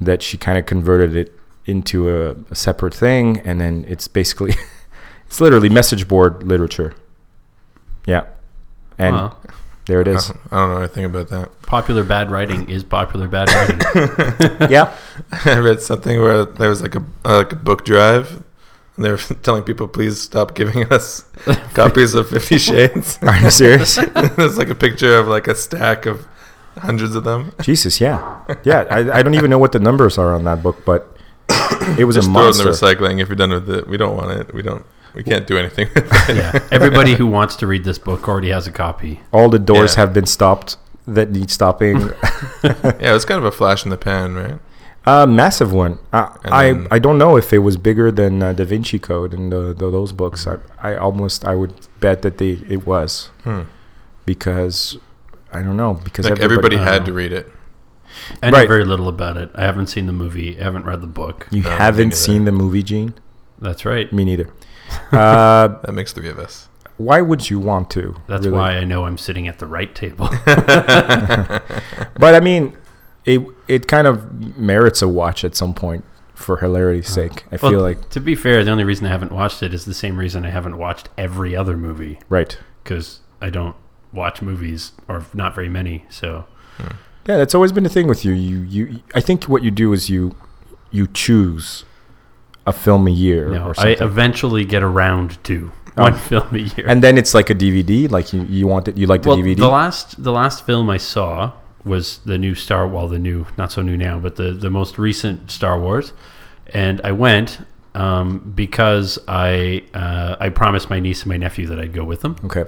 that 0.00 0.22
she 0.22 0.36
kind 0.36 0.58
of 0.58 0.66
converted 0.66 1.16
it 1.16 1.32
into 1.64 2.08
a, 2.10 2.36
a 2.50 2.54
separate 2.54 2.94
thing, 2.94 3.38
and 3.40 3.60
then 3.60 3.84
it's 3.88 4.08
basically 4.08 4.54
it's 5.26 5.40
literally 5.40 5.68
message 5.68 6.08
board 6.08 6.42
literature. 6.42 6.94
Yeah, 8.06 8.24
and 8.98 9.16
Wow. 9.16 9.36
There 9.86 10.00
it 10.00 10.08
is. 10.08 10.30
I 10.30 10.32
don't, 10.34 10.52
I 10.52 10.56
don't 10.56 10.70
know 10.70 10.78
anything 10.78 11.04
about 11.04 11.28
that. 11.28 11.62
Popular 11.62 12.04
bad 12.04 12.30
writing 12.30 12.68
is 12.68 12.82
popular 12.84 13.28
bad 13.28 13.48
writing. 13.50 13.80
yeah, 14.70 14.94
I 15.44 15.58
read 15.58 15.80
something 15.80 16.20
where 16.20 16.44
there 16.44 16.68
was 16.68 16.82
like 16.82 16.94
a 16.94 17.04
uh, 17.24 17.38
like 17.38 17.52
a 17.52 17.56
book 17.56 17.84
drive, 17.84 18.42
and 18.96 19.04
they 19.04 19.10
were 19.10 19.16
telling 19.42 19.62
people 19.62 19.88
please 19.88 20.20
stop 20.20 20.54
giving 20.54 20.90
us 20.92 21.24
copies 21.74 22.14
of 22.14 22.28
Fifty 22.28 22.58
Shades. 22.58 23.18
are 23.22 23.36
you 23.40 23.50
serious? 23.50 23.96
There's 24.36 24.58
like 24.58 24.70
a 24.70 24.74
picture 24.74 25.18
of 25.18 25.28
like 25.28 25.46
a 25.48 25.54
stack 25.54 26.06
of 26.06 26.26
hundreds 26.78 27.14
of 27.14 27.24
them. 27.24 27.52
Jesus, 27.62 28.00
yeah, 28.00 28.42
yeah. 28.64 28.84
I, 28.90 29.18
I 29.18 29.22
don't 29.22 29.34
even 29.34 29.50
know 29.50 29.58
what 29.58 29.72
the 29.72 29.80
numbers 29.80 30.18
are 30.18 30.34
on 30.34 30.44
that 30.44 30.62
book, 30.62 30.84
but 30.84 31.16
it 31.98 32.04
was 32.04 32.16
Just 32.16 32.28
a 32.28 32.32
throw 32.32 32.48
it 32.48 32.50
in 32.50 32.58
the 32.58 32.64
monster. 32.64 32.86
recycling 32.86 33.20
if 33.20 33.28
you're 33.28 33.36
done 33.36 33.50
with 33.50 33.70
it. 33.70 33.88
We 33.88 33.96
don't 33.96 34.16
want 34.16 34.32
it. 34.32 34.52
We 34.54 34.62
don't. 34.62 34.84
We 35.16 35.22
can't 35.24 35.46
do 35.46 35.56
anything 35.58 35.88
with 35.94 36.06
it. 36.28 36.36
yeah. 36.36 36.68
Everybody 36.70 37.14
who 37.14 37.26
wants 37.26 37.56
to 37.56 37.66
read 37.66 37.84
this 37.84 37.98
book 37.98 38.28
already 38.28 38.50
has 38.50 38.66
a 38.66 38.72
copy. 38.72 39.20
All 39.32 39.48
the 39.48 39.58
doors 39.58 39.94
Yeah. 39.94 40.00
have 40.02 40.12
been 40.14 40.26
stopped 40.26 40.76
that 41.08 41.30
need 41.30 41.50
stopping. 41.50 42.10
Yeah, 42.62 43.14
it's 43.16 43.24
kind 43.24 43.38
of 43.38 43.44
a 43.44 43.52
flash 43.52 43.84
in 43.84 43.90
the 43.90 43.96
pan, 43.96 44.34
right? 44.34 44.58
A 45.08 45.26
massive 45.26 45.72
one. 45.72 45.98
Uh, 46.12 46.28
I 46.44 46.72
then- 46.72 46.88
I 46.90 46.98
don't 46.98 47.16
know 47.16 47.36
if 47.36 47.52
it 47.52 47.58
was 47.58 47.76
bigger 47.76 48.10
than 48.12 48.42
uh, 48.42 48.52
Da 48.52 48.64
Vinci 48.64 48.98
Code 48.98 49.32
and 49.32 49.50
the, 49.52 49.72
the, 49.72 49.90
those 49.90 50.12
books. 50.12 50.46
I, 50.46 50.56
I 50.82 50.96
almost 50.96 51.44
I 51.44 51.54
would 51.54 51.72
bet 52.00 52.22
that 52.22 52.38
they 52.38 52.58
it 52.68 52.86
was 52.86 53.30
Hmm. 53.44 53.62
because 54.24 54.98
I 55.52 55.62
don't 55.62 55.76
know 55.76 55.94
because 55.94 56.28
Like 56.28 56.40
everybody 56.40 56.76
I 56.76 56.84
had 56.84 57.02
know. 57.02 57.06
to 57.06 57.12
read 57.12 57.32
it. 57.32 57.50
I 58.42 58.50
know 58.50 58.58
Right. 58.58 58.68
very 58.68 58.84
little 58.84 59.08
about 59.08 59.36
it. 59.36 59.50
I 59.54 59.62
haven't 59.62 59.86
seen 59.88 60.06
the 60.06 60.12
movie. 60.12 60.58
I 60.60 60.64
haven't 60.64 60.84
read 60.84 61.00
the 61.00 61.06
book. 61.06 61.46
You 61.50 61.62
No, 61.62 61.70
haven't 61.70 62.14
seen 62.14 62.44
the 62.44 62.52
movie, 62.52 62.82
Gene? 62.82 63.14
That's 63.60 63.84
right. 63.84 64.12
Me 64.12 64.24
neither. 64.24 64.48
Uh, 65.12 65.68
That 65.82 65.92
makes 65.92 66.12
three 66.12 66.28
of 66.28 66.38
us. 66.38 66.68
why 66.96 67.20
would 67.20 67.50
you 67.50 67.58
want 67.60 67.90
to? 67.90 68.16
That's 68.26 68.46
really? 68.46 68.56
why 68.58 68.72
I 68.78 68.84
know 68.84 69.04
I'm 69.04 69.18
sitting 69.18 69.48
at 69.48 69.58
the 69.58 69.66
right 69.66 69.94
table. 69.94 70.28
But 72.18 72.34
I 72.34 72.40
mean, 72.40 72.76
it 73.24 73.42
it 73.68 73.86
kind 73.88 74.06
of 74.06 74.56
merits 74.56 75.02
a 75.02 75.08
watch 75.08 75.44
at 75.44 75.54
some 75.56 75.74
point 75.74 76.04
for 76.34 76.58
hilarity's 76.58 77.08
sake. 77.08 77.44
I 77.52 77.58
Well, 77.60 77.70
feel 77.72 77.80
like 77.82 78.08
to 78.10 78.20
be 78.20 78.34
fair, 78.34 78.64
the 78.64 78.70
only 78.70 78.84
reason 78.84 79.06
I 79.06 79.10
haven't 79.10 79.32
watched 79.32 79.62
it 79.62 79.74
is 79.74 79.84
the 79.84 79.94
same 79.94 80.16
reason 80.18 80.44
I 80.44 80.50
haven't 80.50 80.78
watched 80.78 81.08
every 81.18 81.54
other 81.56 81.76
movie 81.76 82.18
right. 82.28 82.58
because 82.82 83.20
I 83.40 83.50
don't 83.50 83.76
watch 84.12 84.40
movies 84.42 84.92
or 85.08 85.24
not 85.34 85.54
very 85.54 85.68
many. 85.68 86.04
So 86.08 86.44
Yeah, 87.26 87.36
that's 87.38 87.54
always 87.54 87.72
been 87.72 87.84
the 87.84 87.90
thing 87.90 88.06
with 88.06 88.24
you. 88.24 88.32
You 88.32 88.58
you. 88.60 89.02
I 89.14 89.20
think 89.20 89.44
what 89.44 89.62
you 89.62 89.70
do 89.70 89.92
is 89.92 90.08
you 90.08 90.34
you 90.90 91.06
choose 91.08 91.84
a 92.66 92.72
film 92.72 93.06
a 93.06 93.10
year 93.10 93.50
no, 93.50 93.72
I 93.78 93.90
eventually 94.00 94.64
get 94.64 94.82
around 94.82 95.42
to 95.44 95.72
Oh. 95.98 96.02
one 96.02 96.14
film 96.30 96.54
a 96.54 96.58
year. 96.58 96.86
and 96.86 97.02
then 97.02 97.16
it's 97.16 97.32
like 97.32 97.48
a 97.48 97.54
DVD. 97.54 98.10
Like 98.10 98.32
you, 98.32 98.42
you 98.44 98.66
want 98.66 98.86
it. 98.88 98.98
You 98.98 99.06
like 99.06 99.22
the 99.22 99.30
well, 99.30 99.38
DVD. 99.38 99.56
the 99.56 99.68
last 99.68 100.22
the 100.22 100.32
last 100.32 100.66
film 100.66 100.90
I 100.90 100.98
saw 100.98 101.52
was 101.84 102.18
the 102.18 102.36
new 102.36 102.54
Star. 102.54 102.86
Well, 102.86 103.08
the 103.08 103.18
new, 103.18 103.46
not 103.56 103.72
so 103.72 103.80
new 103.80 103.96
now, 103.96 104.18
but 104.18 104.36
the 104.36 104.52
the 104.52 104.68
most 104.68 104.98
recent 104.98 105.50
Star 105.50 105.80
Wars, 105.80 106.12
and 106.74 107.00
I 107.02 107.12
went 107.12 107.60
um, 107.94 108.52
because 108.54 109.18
I 109.26 109.84
uh, 109.94 110.36
I 110.38 110.50
promised 110.50 110.90
my 110.90 111.00
niece 111.00 111.22
and 111.22 111.30
my 111.30 111.38
nephew 111.38 111.66
that 111.68 111.78
I'd 111.80 111.94
go 111.94 112.04
with 112.04 112.20
them, 112.20 112.36
okay. 112.44 112.66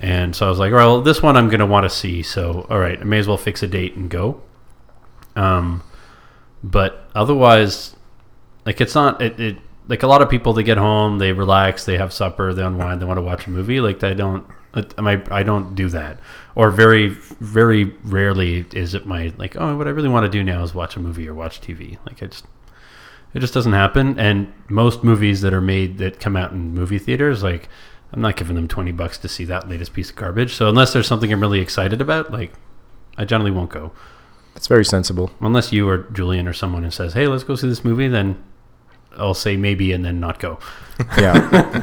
and 0.00 0.34
so 0.34 0.46
I 0.46 0.48
was 0.48 0.58
like, 0.58 0.72
well, 0.72 1.02
this 1.02 1.20
one 1.22 1.36
I'm 1.36 1.50
gonna 1.50 1.66
want 1.66 1.84
to 1.84 1.90
see, 1.90 2.22
so 2.22 2.66
all 2.70 2.78
right, 2.78 2.98
I 2.98 3.04
may 3.04 3.18
as 3.18 3.28
well 3.28 3.36
fix 3.36 3.62
a 3.62 3.66
date 3.66 3.94
and 3.94 4.08
go. 4.08 4.40
Um, 5.36 5.82
but 6.62 7.10
otherwise, 7.14 7.94
like 8.66 8.80
it's 8.80 8.94
not 8.94 9.20
it, 9.20 9.38
it 9.38 9.56
like 9.88 10.02
a 10.02 10.06
lot 10.06 10.22
of 10.22 10.30
people 10.30 10.52
they 10.52 10.62
get 10.62 10.78
home 10.78 11.18
they 11.18 11.32
relax 11.32 11.84
they 11.84 11.98
have 11.98 12.12
supper 12.12 12.54
they 12.54 12.62
unwind 12.62 13.00
they 13.00 13.04
want 13.04 13.18
to 13.18 13.22
watch 13.22 13.46
a 13.46 13.50
movie. 13.50 13.80
Like 13.80 14.00
they 14.00 14.14
don't 14.14 14.46
my 14.98 15.22
I 15.30 15.42
don't 15.42 15.74
do 15.74 15.88
that. 15.90 16.18
Or 16.54 16.70
very 16.70 17.08
very 17.08 17.84
rarely 18.04 18.64
is 18.72 18.94
it 18.94 19.06
my 19.06 19.32
like 19.36 19.56
oh 19.56 19.76
what 19.76 19.86
I 19.86 19.90
really 19.90 20.08
want 20.08 20.24
to 20.24 20.30
do 20.30 20.42
now 20.42 20.62
is 20.62 20.74
watch 20.74 20.96
a 20.96 21.00
movie 21.00 21.28
or 21.28 21.34
watch 21.34 21.60
TV 21.60 21.98
like 22.06 22.22
I 22.22 22.26
just 22.26 22.46
it 23.34 23.40
just 23.40 23.54
doesn't 23.54 23.72
happen. 23.72 24.18
And 24.18 24.52
most 24.68 25.04
movies 25.04 25.40
that 25.40 25.52
are 25.52 25.60
made 25.60 25.98
that 25.98 26.20
come 26.20 26.36
out 26.36 26.52
in 26.52 26.74
movie 26.74 26.98
theaters 26.98 27.42
like 27.42 27.68
I'm 28.12 28.20
not 28.20 28.36
giving 28.36 28.54
them 28.54 28.68
20 28.68 28.92
bucks 28.92 29.18
to 29.18 29.28
see 29.28 29.44
that 29.46 29.68
latest 29.68 29.92
piece 29.92 30.10
of 30.10 30.16
garbage. 30.16 30.54
So 30.54 30.68
unless 30.68 30.92
there's 30.92 31.08
something 31.08 31.32
I'm 31.32 31.40
really 31.40 31.60
excited 31.60 32.00
about 32.00 32.32
like 32.32 32.52
I 33.16 33.24
generally 33.24 33.50
won't 33.50 33.70
go. 33.70 33.92
That's 34.54 34.66
very 34.68 34.84
sensible. 34.84 35.32
unless 35.40 35.72
you 35.72 35.88
or 35.88 35.98
Julian 36.12 36.46
or 36.46 36.52
someone 36.52 36.84
who 36.84 36.90
says, 36.90 37.12
"Hey, 37.14 37.26
let's 37.26 37.42
go 37.42 37.56
see 37.56 37.68
this 37.68 37.84
movie," 37.84 38.06
then 38.06 38.42
I'll 39.18 39.34
say 39.34 39.56
maybe 39.56 39.92
and 39.92 40.04
then 40.04 40.20
not 40.20 40.38
go. 40.38 40.58
Yeah. 41.18 41.82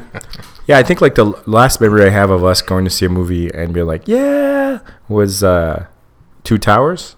yeah, 0.68 0.78
I 0.78 0.84
think 0.84 1.02
like 1.02 1.16
the 1.16 1.26
last 1.46 1.82
memory 1.82 2.06
I 2.06 2.10
have 2.10 2.30
of 2.30 2.46
us 2.46 2.62
going 2.62 2.86
to 2.86 2.90
see 2.90 3.06
a 3.06 3.10
movie 3.10 3.50
and 3.54 3.74
be 3.74 3.84
like, 3.84 4.08
yeah, 4.08 4.80
was 5.10 5.44
uh, 5.44 5.88
Two 6.46 6.58
Towers. 6.58 7.18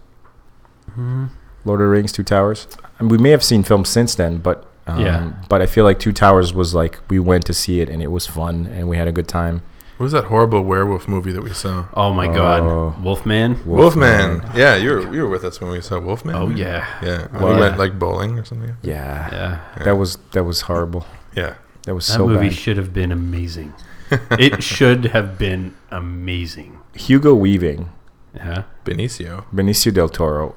Mm-hmm. 0.90 1.26
Lord 1.66 1.82
of 1.82 1.86
the 1.86 1.90
Rings, 1.90 2.12
Two 2.12 2.24
Towers. 2.24 2.68
And 2.98 3.12
we 3.12 3.20
may 3.20 3.30
have 3.30 3.44
seen 3.44 3.62
films 3.64 3.90
since 3.90 4.16
then, 4.16 4.40
but 4.40 4.66
um, 4.88 5.00
Yeah. 5.02 5.34
But 5.50 5.62
I 5.62 5.68
feel 5.68 5.84
like 5.84 6.00
Two 6.00 6.14
Towers 6.14 6.52
was 6.54 6.74
like 6.74 7.00
we 7.10 7.20
went 7.20 7.46
to 7.46 7.54
see 7.54 7.80
it 7.80 7.90
and 7.90 8.02
it 8.02 8.08
was 8.12 8.26
fun 8.26 8.66
and 8.66 8.90
we 8.90 8.98
had 8.98 9.08
a 9.08 9.12
good 9.12 9.28
time. 9.28 9.62
What 9.98 10.06
was 10.06 10.12
that 10.14 10.26
horrible 10.26 10.64
werewolf 10.64 11.08
movie 11.08 11.32
that 11.32 11.44
we 11.44 11.54
saw? 11.54 11.86
Oh 11.94 12.12
my 12.14 12.28
Oh. 12.28 12.34
god, 12.34 13.04
Wolfman. 13.04 13.60
Wolfman. 13.66 14.42
Yeah, 14.56 14.76
you 14.76 14.90
were 14.92 15.14
you 15.14 15.22
were 15.24 15.30
with 15.30 15.44
us 15.44 15.62
when 15.62 15.70
we 15.72 15.82
saw 15.82 16.00
Wolfman. 16.00 16.36
Oh 16.36 16.50
yeah, 16.50 16.86
Yeah, 17.02 17.28
and 17.32 17.42
Wow. 17.42 17.54
we 17.54 17.60
went 17.60 17.78
like 17.78 18.00
bowling 18.00 18.40
or 18.40 18.44
something. 18.46 18.76
Yeah, 18.82 19.30
yeah. 19.32 19.84
that 19.84 19.96
was 19.98 20.18
that 20.32 20.44
was 20.46 20.62
horrible. 20.62 21.06
Yeah, 21.36 21.56
That 21.86 21.94
was 21.96 22.08
That 22.08 22.14
so 22.14 22.28
movie 22.28 22.50
bad. 22.50 22.58
should 22.58 22.78
have 22.78 22.92
been 22.94 23.12
amazing. 23.12 23.74
it 24.32 24.64
should 24.64 25.06
have 25.06 25.38
been 25.38 25.74
amazing. 25.92 26.80
Hugo 26.96 27.34
Weaving, 27.36 27.90
Yeah, 28.36 28.64
Benicio. 28.86 29.46
Benicio 29.54 29.92
del 29.94 30.10
Toro, 30.10 30.56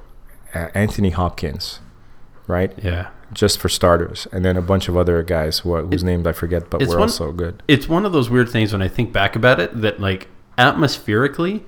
uh, 0.55 0.69
Anthony 0.75 1.11
Hopkins, 1.11 1.81
right? 2.47 2.73
yeah. 2.83 3.09
Just 3.33 3.59
for 3.59 3.69
starters, 3.69 4.27
and 4.33 4.45
then 4.45 4.57
a 4.57 4.63
bunch 4.63 4.89
of 4.89 4.97
other 4.97 5.23
guys 5.23 5.59
who, 5.61 5.75
whose 5.87 6.05
names 6.05 6.27
I 6.27 6.33
forget, 6.33 6.71
but 6.71 6.81
were 6.81 6.87
one- 6.89 6.99
also 7.01 7.33
good. 7.33 7.63
It's 7.67 7.89
one 7.89 8.07
of 8.07 8.13
those 8.13 8.31
weird 8.31 8.49
things 8.49 8.73
when 8.73 8.83
I 8.83 8.89
think 8.89 9.13
back 9.13 9.35
about 9.35 9.59
it 9.61 9.81
that 9.81 10.01
like 10.01 10.29
atmospherically. 10.57 11.63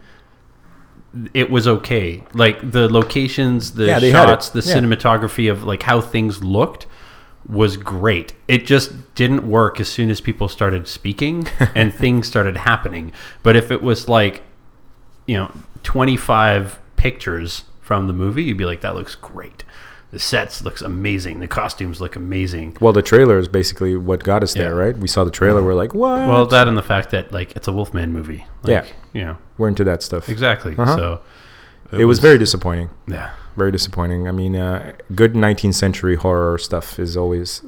It 1.34 1.50
was 1.50 1.66
okay. 1.66 2.22
Like 2.34 2.70
the 2.70 2.88
locations, 2.92 3.72
the 3.72 3.86
Yeah, 3.86 3.98
it. 3.98 4.12
shots, 4.12 4.50
the 4.50 4.60
Yeah. 4.60 4.74
cinematography 4.76 5.50
of 5.50 5.64
like 5.64 5.82
how 5.84 6.00
things 6.00 6.44
looked 6.44 6.86
was 7.48 7.76
great. 7.78 8.34
It 8.46 8.66
just 8.66 9.14
didn't 9.14 9.48
work 9.48 9.80
as 9.80 9.88
soon 9.88 10.10
as 10.10 10.20
people 10.20 10.48
started 10.48 10.86
speaking 10.86 11.46
and 11.74 11.92
things 11.94 12.28
started 12.28 12.58
happening. 12.58 13.10
But 13.42 13.56
if 13.56 13.70
it 13.70 13.82
was 13.82 14.06
like, 14.06 14.42
you 15.26 15.36
know, 15.38 15.50
25 15.82 16.78
pictures 16.96 17.64
from 17.80 18.06
the 18.06 18.12
movie, 18.12 18.44
you'd 18.44 18.58
be 18.58 18.66
like, 18.66 18.82
that 18.82 18.94
looks 18.94 19.14
great. 19.14 19.64
The 20.10 20.18
sets 20.18 20.62
looks 20.62 20.80
amazing. 20.80 21.40
The 21.40 21.48
costumes 21.48 22.00
look 22.00 22.16
amazing. 22.16 22.78
Well, 22.80 22.94
the 22.94 23.02
trailer 23.02 23.38
is 23.38 23.46
basically 23.46 23.94
what 23.94 24.24
got 24.24 24.42
us 24.42 24.54
there, 24.54 24.70
Yeah. 24.74 24.80
right? 24.84 24.96
We 24.96 25.06
saw 25.06 25.22
the 25.24 25.30
trailer, 25.30 25.62
we're 25.62 25.74
like, 25.74 25.92
what? 25.94 26.26
Well, 26.26 26.46
that 26.46 26.66
and 26.66 26.78
the 26.78 26.82
fact 26.82 27.10
that 27.10 27.30
like 27.30 27.54
it's 27.54 27.68
a 27.68 27.72
Wolfman 27.72 28.12
movie. 28.12 28.46
Like, 28.62 28.70
Yeah. 28.70 28.84
You 29.12 29.24
know, 29.26 29.36
we're 29.58 29.68
into 29.68 29.84
that 29.84 30.02
stuff. 30.02 30.28
exactly. 30.30 30.74
Uh-huh. 30.78 30.96
So 30.96 31.20
It, 31.92 32.06
was, 32.06 32.20
very 32.20 32.38
disappointing. 32.38 32.88
yeah. 33.06 33.30
Very 33.56 33.70
disappointing. 33.72 34.26
I 34.28 34.32
mean, 34.32 34.56
uh, 34.56 34.92
good 35.14 35.34
19th 35.34 35.74
century 35.74 36.16
horror 36.16 36.56
stuff 36.58 36.98
is 36.98 37.16
always, 37.16 37.60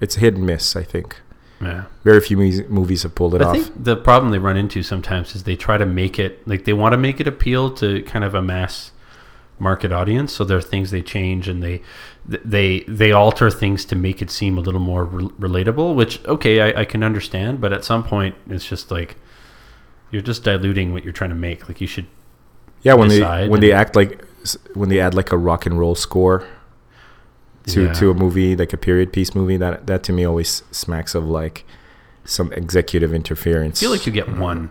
it's 0.00 0.16
hit 0.16 0.34
and 0.34 0.44
miss. 0.44 0.76
I 0.76 0.82
think 0.82 1.16
Yeah. 1.62 1.84
very 2.04 2.20
few 2.20 2.36
movies 2.68 3.04
have 3.04 3.14
pulled 3.14 3.34
it 3.34 3.40
I 3.40 3.44
off. 3.46 3.52
think 3.56 3.84
the 3.84 3.96
problem 3.96 4.32
they 4.32 4.38
run 4.38 4.56
into 4.58 4.82
sometimes 4.82 5.34
is 5.34 5.44
they 5.44 5.56
try 5.56 5.78
to 5.78 5.86
make 5.86 6.18
it 6.18 6.46
like 6.46 6.64
they 6.66 6.72
want 6.74 6.92
to 6.92 6.98
make 6.98 7.20
it 7.20 7.26
appeal 7.26 7.70
to 7.76 8.02
kind 8.02 8.22
of 8.24 8.34
a 8.34 8.42
mass 8.42 8.90
market 9.58 9.92
audience. 9.92 10.32
So 10.32 10.44
there 10.44 10.58
are 10.58 10.62
things 10.62 10.90
they 10.90 11.02
change 11.02 11.48
and 11.48 11.62
they 11.62 11.80
they 12.26 12.80
they 12.80 13.12
alter 13.12 13.50
things 13.50 13.84
to 13.86 13.96
make 13.96 14.20
it 14.22 14.30
seem 14.30 14.58
a 14.58 14.60
little 14.60 14.80
more 14.80 15.04
re- 15.04 15.28
relatable. 15.48 15.94
Which 15.94 16.24
okay, 16.26 16.60
I, 16.60 16.80
I 16.80 16.84
can 16.84 17.02
understand, 17.02 17.60
but 17.60 17.72
at 17.72 17.84
some 17.84 18.02
point 18.04 18.34
it's 18.48 18.66
just 18.66 18.90
like 18.90 19.16
you're 20.10 20.22
just 20.22 20.44
diluting 20.44 20.92
what 20.92 21.04
you're 21.04 21.12
trying 21.12 21.30
to 21.30 21.36
make. 21.36 21.68
Like 21.68 21.80
you 21.80 21.86
should 21.86 22.06
yeah, 22.82 22.94
when 22.94 23.08
they 23.08 23.48
when 23.48 23.60
they 23.60 23.72
act 23.72 23.96
like 23.96 24.24
when 24.74 24.88
they 24.88 25.00
add 25.00 25.14
like 25.14 25.32
a 25.32 25.38
rock 25.38 25.66
and 25.66 25.78
roll 25.78 25.94
score 25.94 26.46
to 27.66 27.84
Yeah. 27.84 27.92
to 27.94 28.10
a 28.10 28.14
movie 28.14 28.54
like 28.54 28.72
a 28.72 28.76
period 28.76 29.12
piece 29.12 29.34
movie 29.34 29.56
that 29.56 29.86
that 29.86 30.02
to 30.04 30.12
me 30.12 30.24
always 30.24 30.62
smacks 30.70 31.14
of 31.14 31.24
like 31.24 31.64
some 32.24 32.52
executive 32.52 33.14
interference. 33.14 33.80
I 33.80 33.82
feel 33.82 33.90
like 33.90 34.06
you 34.06 34.12
get 34.12 34.36
one. 34.36 34.70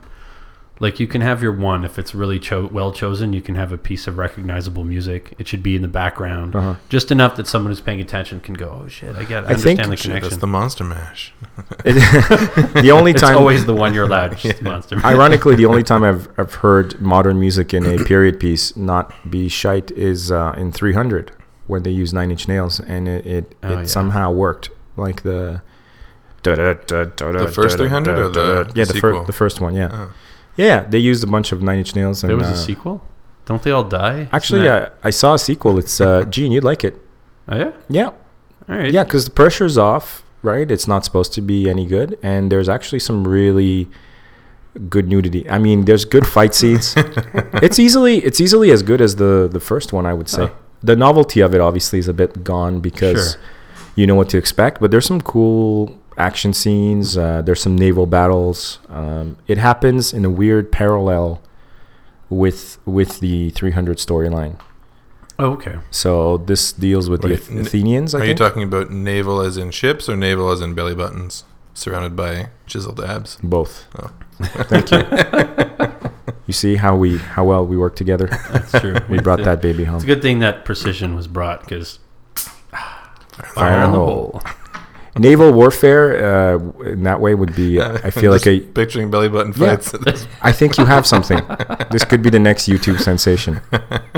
Like 0.84 1.00
you 1.00 1.08
can 1.08 1.22
have 1.22 1.42
your 1.42 1.54
one 1.54 1.84
if 1.86 1.98
it's 1.98 2.13
really 2.13 2.40
cho- 2.40 2.68
well 2.72 2.92
chosen. 2.92 3.34
You 3.34 3.42
can 3.42 3.56
have 3.56 3.72
a 3.72 3.78
piece 3.78 4.06
of 4.06 4.18
recognizable 4.18 4.84
music. 4.84 5.34
It 5.40 5.48
should 5.48 5.63
be 5.63 5.75
in 5.78 5.82
the 5.82 5.88
background, 5.88 6.56
Uh-huh. 6.56 6.75
just 6.90 7.10
enough 7.12 7.36
that 7.38 7.48
someone 7.48 7.72
who's 7.72 7.80
paying 7.82 8.02
attention 8.02 8.40
can 8.42 8.54
go, 8.54 8.82
"Oh 8.84 8.88
shit, 8.90 9.16
I 9.16 9.24
get, 9.24 9.46
I, 9.46 9.52
I 9.52 9.54
think- 9.56 9.80
understand 9.80 9.92
the 9.92 9.96
Shit, 9.98 10.04
connection." 10.12 10.30
that's 10.30 10.42
the 10.42 10.48
Monster 10.48 10.84
Mash. 10.84 11.34
the 11.84 12.90
only 12.94 13.13
time, 13.13 13.16
it's 13.16 13.22
time 13.22 13.38
always 13.38 13.66
the 13.66 13.74
one 13.74 13.94
you're 13.94 14.06
allowed. 14.06 14.38
Just 14.38 14.62
monster. 14.72 14.98
Ironically, 15.06 15.56
the 15.56 15.66
only 15.66 15.84
time 15.84 16.04
I've, 16.04 16.28
I've 16.38 16.54
heard 16.56 17.00
modern 17.02 17.40
music 17.40 17.74
in 17.74 17.86
a 17.86 18.04
period 18.12 18.40
piece 18.40 18.75
not 18.75 19.13
be 19.30 19.48
shite 19.50 19.90
is 19.92 20.32
uh, 20.32 20.54
in 20.58 20.72
300. 20.72 21.32
when 21.68 21.84
they 21.84 21.92
use 21.92 22.12
Nine 22.13 22.30
Inch 22.30 22.48
Nails, 22.50 22.80
and 22.82 23.08
it 23.08 23.25
it, 23.25 23.56
Oh, 23.63 23.72
it 23.72 23.75
yeah. 23.80 23.86
somehow 23.86 24.32
worked. 24.32 24.70
Like 24.98 25.22
the 25.24 25.62
The 26.44 27.52
first 27.54 27.78
300 27.78 28.20
or 28.20 28.30
the 28.30 28.72
yeah 28.75 28.84
the, 28.86 28.94
sequel? 28.94 29.13
first 29.13 29.28
the 29.28 29.34
first 29.34 29.62
one 29.62 29.74
yeah 29.75 29.90
Oh. 29.94 30.12
Yeah 30.55 30.81
they 30.83 30.98
used 31.00 31.24
a 31.24 31.27
bunch 31.27 31.51
of 31.51 31.62
Nine 31.62 31.79
Inch 31.79 31.95
Nails 31.95 32.24
and 32.24 32.29
There 32.29 32.38
was 32.38 32.48
uh, 32.48 32.53
a 32.53 32.57
sequel. 32.57 33.01
Don't 33.45 33.62
they 33.62 33.72
all 33.72 33.83
die? 33.83 34.29
actually 34.31 34.67
uh, 34.67 34.89
I 35.03 35.10
saw 35.10 35.33
a 35.33 35.39
sequel 35.39 35.77
it's 35.77 36.00
uh, 36.00 36.24
Gene 36.29 36.51
you'd 36.51 36.63
like 36.63 36.83
it 36.83 36.95
Oh 37.48 37.57
yeah. 37.57 37.72
yeah 37.89 38.05
All 38.07 38.15
right. 38.67 38.91
yeah 38.91 39.03
because 39.03 39.25
the 39.25 39.31
pressure's 39.31 39.77
off 39.77 40.24
right 40.41 40.69
it's 40.72 40.88
not 40.88 41.03
supposed 41.05 41.33
to 41.33 41.41
be 41.41 41.69
any 41.69 41.86
good 41.86 42.17
and 42.24 42.51
there's 42.51 42.69
actually 42.69 43.00
some 43.00 43.27
really 43.27 43.89
good 44.89 45.07
nudity 45.07 45.48
I 45.50 45.57
mean 45.60 45.86
there's 45.86 46.05
good 46.05 46.25
fight 46.25 46.55
scenes 46.55 46.93
it's 46.98 47.79
easily 47.79 48.19
it's 48.19 48.39
easily 48.41 48.72
as 48.72 48.81
good 48.81 49.01
as 49.01 49.17
the 49.17 49.48
the 49.51 49.60
first 49.60 49.93
one 49.93 50.05
I 50.05 50.13
would 50.13 50.29
say 50.29 50.43
Oh. 50.43 50.51
the 50.81 50.95
novelty 50.95 51.41
of 51.41 51.53
it 51.53 51.62
obviously 51.62 52.00
is 52.00 52.07
a 52.07 52.13
bit 52.13 52.43
gone 52.43 52.79
because 52.79 53.33
Sure. 53.33 53.41
you 53.95 54.07
know 54.07 54.15
what 54.15 54.29
to 54.29 54.38
expect 54.38 54.79
but 54.81 54.89
there's 54.91 55.05
some 55.05 55.22
cool 55.22 56.00
action 56.17 56.53
scenes 56.53 57.17
uh, 57.17 57.41
there's 57.41 57.62
some 57.62 57.75
naval 57.75 58.05
battles 58.05 58.79
um, 58.89 59.38
it 59.48 59.58
happens 59.58 60.13
in 60.13 60.24
a 60.25 60.29
weird 60.29 60.72
parallel 60.72 61.41
with 62.29 62.77
with 62.86 63.20
the 63.20 63.50
300 63.51 63.98
storyline 63.98 64.60
Oh, 65.39 65.53
okay. 65.53 65.77
so 65.89 66.38
this 66.38 66.72
deals 66.72 67.10
with 67.10 67.22
the 67.22 67.29
Wait, 67.29 67.39
Ath- 67.39 67.51
n- 67.51 67.60
Athenians 67.62 68.13
I 68.13 68.20
Are 68.20 68.25
you 68.25 68.36
talking 68.36 68.62
about 68.63 68.91
naval 68.91 69.41
as 69.41 69.58
in 69.58 69.72
ships 69.72 70.08
or 70.08 70.15
naval 70.15 70.51
as 70.51 70.62
in 70.62 70.75
belly 70.75 70.93
buttons, 70.93 71.43
surrounded 71.74 72.15
by 72.15 72.50
chiseled 72.67 73.00
abs? 73.01 73.38
both 73.43 73.86
Oh. 74.00 74.12
thank 74.70 74.91
you 74.91 75.03
you 76.48 76.53
see 76.53 76.75
how 76.75 76.96
we 76.96 77.17
how 77.17 77.43
well 77.43 77.65
we 77.65 77.77
work 77.77 77.96
together 77.96 78.27
That's 78.51 78.72
true. 78.79 78.98
we 79.10 79.20
brought 79.20 79.43
that 79.43 79.62
baby 79.62 79.84
home 79.86 79.96
It's 79.96 80.03
a 80.03 80.08
good 80.08 80.22
thing 80.22 80.39
that 80.39 80.65
precision 80.65 81.15
was 81.15 81.27
brought 81.27 81.62
because 81.62 82.00
Fire 83.55 83.84
in 83.86 83.91
the 83.91 83.98
hole. 83.98 84.41
naval 85.17 85.51
warfare 85.51 86.55
uh, 86.55 86.82
in 86.84 87.03
that 87.03 87.20
way 87.22 87.36
would 87.36 87.55
be 87.55 87.79
I 87.82 88.10
feel 88.12 88.32
like 88.32 88.43
Just 88.43 88.48
a 88.48 88.60
picturing 88.62 89.12
belly 89.12 89.29
button 89.29 89.53
Yeah. 89.55 89.77
fights. 89.77 90.27
I 90.41 90.51
think 90.51 90.77
you 90.77 90.86
have 90.86 91.05
something. 91.05 91.39
this 91.91 92.03
could 92.03 92.22
be 92.22 92.29
the 92.29 92.39
next 92.39 92.67
YouTube 92.67 93.00
sensation. 93.00 93.62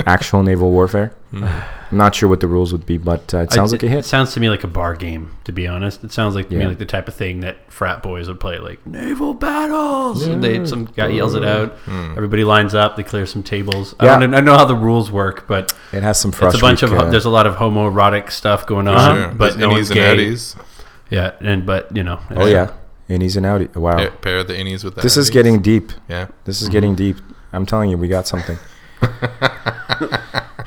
Actual 0.06 0.42
naval 0.42 0.70
warfare. 0.70 1.12
I'm 1.32 1.98
not 1.98 2.14
sure 2.14 2.28
what 2.28 2.40
the 2.40 2.48
rules 2.48 2.72
would 2.72 2.86
be, 2.86 2.96
but 2.98 3.32
uh, 3.34 3.38
it 3.38 3.52
sounds 3.52 3.70
like 3.72 3.82
a 3.82 3.86
It 3.86 3.90
hit. 3.90 4.04
sounds 4.04 4.32
to 4.34 4.40
me 4.40 4.48
like 4.48 4.64
a 4.64 4.68
bar 4.68 4.96
game. 4.96 5.36
To 5.44 5.52
be 5.52 5.68
honest, 5.68 6.02
it 6.02 6.12
sounds 6.12 6.34
like 6.34 6.48
to 6.48 6.56
me 6.56 6.66
like 6.66 6.78
the 6.78 6.86
type 6.86 7.06
of 7.08 7.14
thing 7.14 7.40
that 7.40 7.70
frat 7.70 8.02
boys 8.02 8.26
would 8.28 8.40
play, 8.40 8.58
like 8.58 8.84
naval 8.86 9.34
battles. 9.34 10.26
And 10.26 10.42
they 10.42 10.64
some 10.66 10.86
guy 10.86 11.08
yells 11.08 11.34
it 11.34 11.44
out. 11.44 11.76
Everybody 11.88 12.42
lines 12.44 12.74
up. 12.74 12.96
They 12.96 13.02
clear 13.02 13.26
some 13.26 13.42
tables. 13.42 13.92
Hmm. 13.92 14.04
Yeah. 14.06 14.16
I 14.16 14.20
don't 14.20 14.34
I 14.34 14.40
know 14.40 14.56
how 14.56 14.64
the 14.64 14.74
rules 14.74 15.10
work, 15.12 15.46
but 15.46 15.74
It 15.92 16.02
has 16.02 16.18
some 16.18 16.30
it's 16.32 16.54
a 16.54 16.58
bunch 16.58 16.82
of 16.82 16.90
ho- 16.90 17.10
there's 17.10 17.26
a 17.26 17.30
lot 17.30 17.46
of 17.46 17.56
homoerotic 17.56 18.30
stuff 18.30 18.66
going 18.66 18.88
on. 18.88 19.16
Sure. 19.16 19.28
But 19.28 19.38
There's 19.50 19.56
no 19.58 19.68
one's 19.70 19.90
innies 19.90 20.54
and 20.54 20.56
gay. 20.56 20.75
Outies. 21.10 21.10
Yeah, 21.10 21.32
and 21.40 21.64
but 21.66 21.94
you 21.96 22.02
know. 22.02 22.20
oh 22.30 22.46
yeah, 22.46 22.72
innies 23.08 23.36
and 23.36 23.46
outies. 23.46 23.74
Wow, 23.76 23.96
Pair, 23.96 24.10
pair 24.10 24.44
the 24.44 24.54
innies 24.54 24.84
with 24.84 24.94
the 24.96 25.02
this 25.02 25.16
is 25.16 25.28
outies. 25.30 25.32
getting 25.32 25.62
deep. 25.62 25.92
Yeah. 26.08 26.28
This 26.44 26.62
is 26.62 26.68
getting 26.68 26.94
deep. 26.94 27.16
I'm 27.52 27.66
telling 27.66 27.90
you, 27.90 27.96
we 27.98 28.08
got 28.08 28.26
something. 28.26 28.58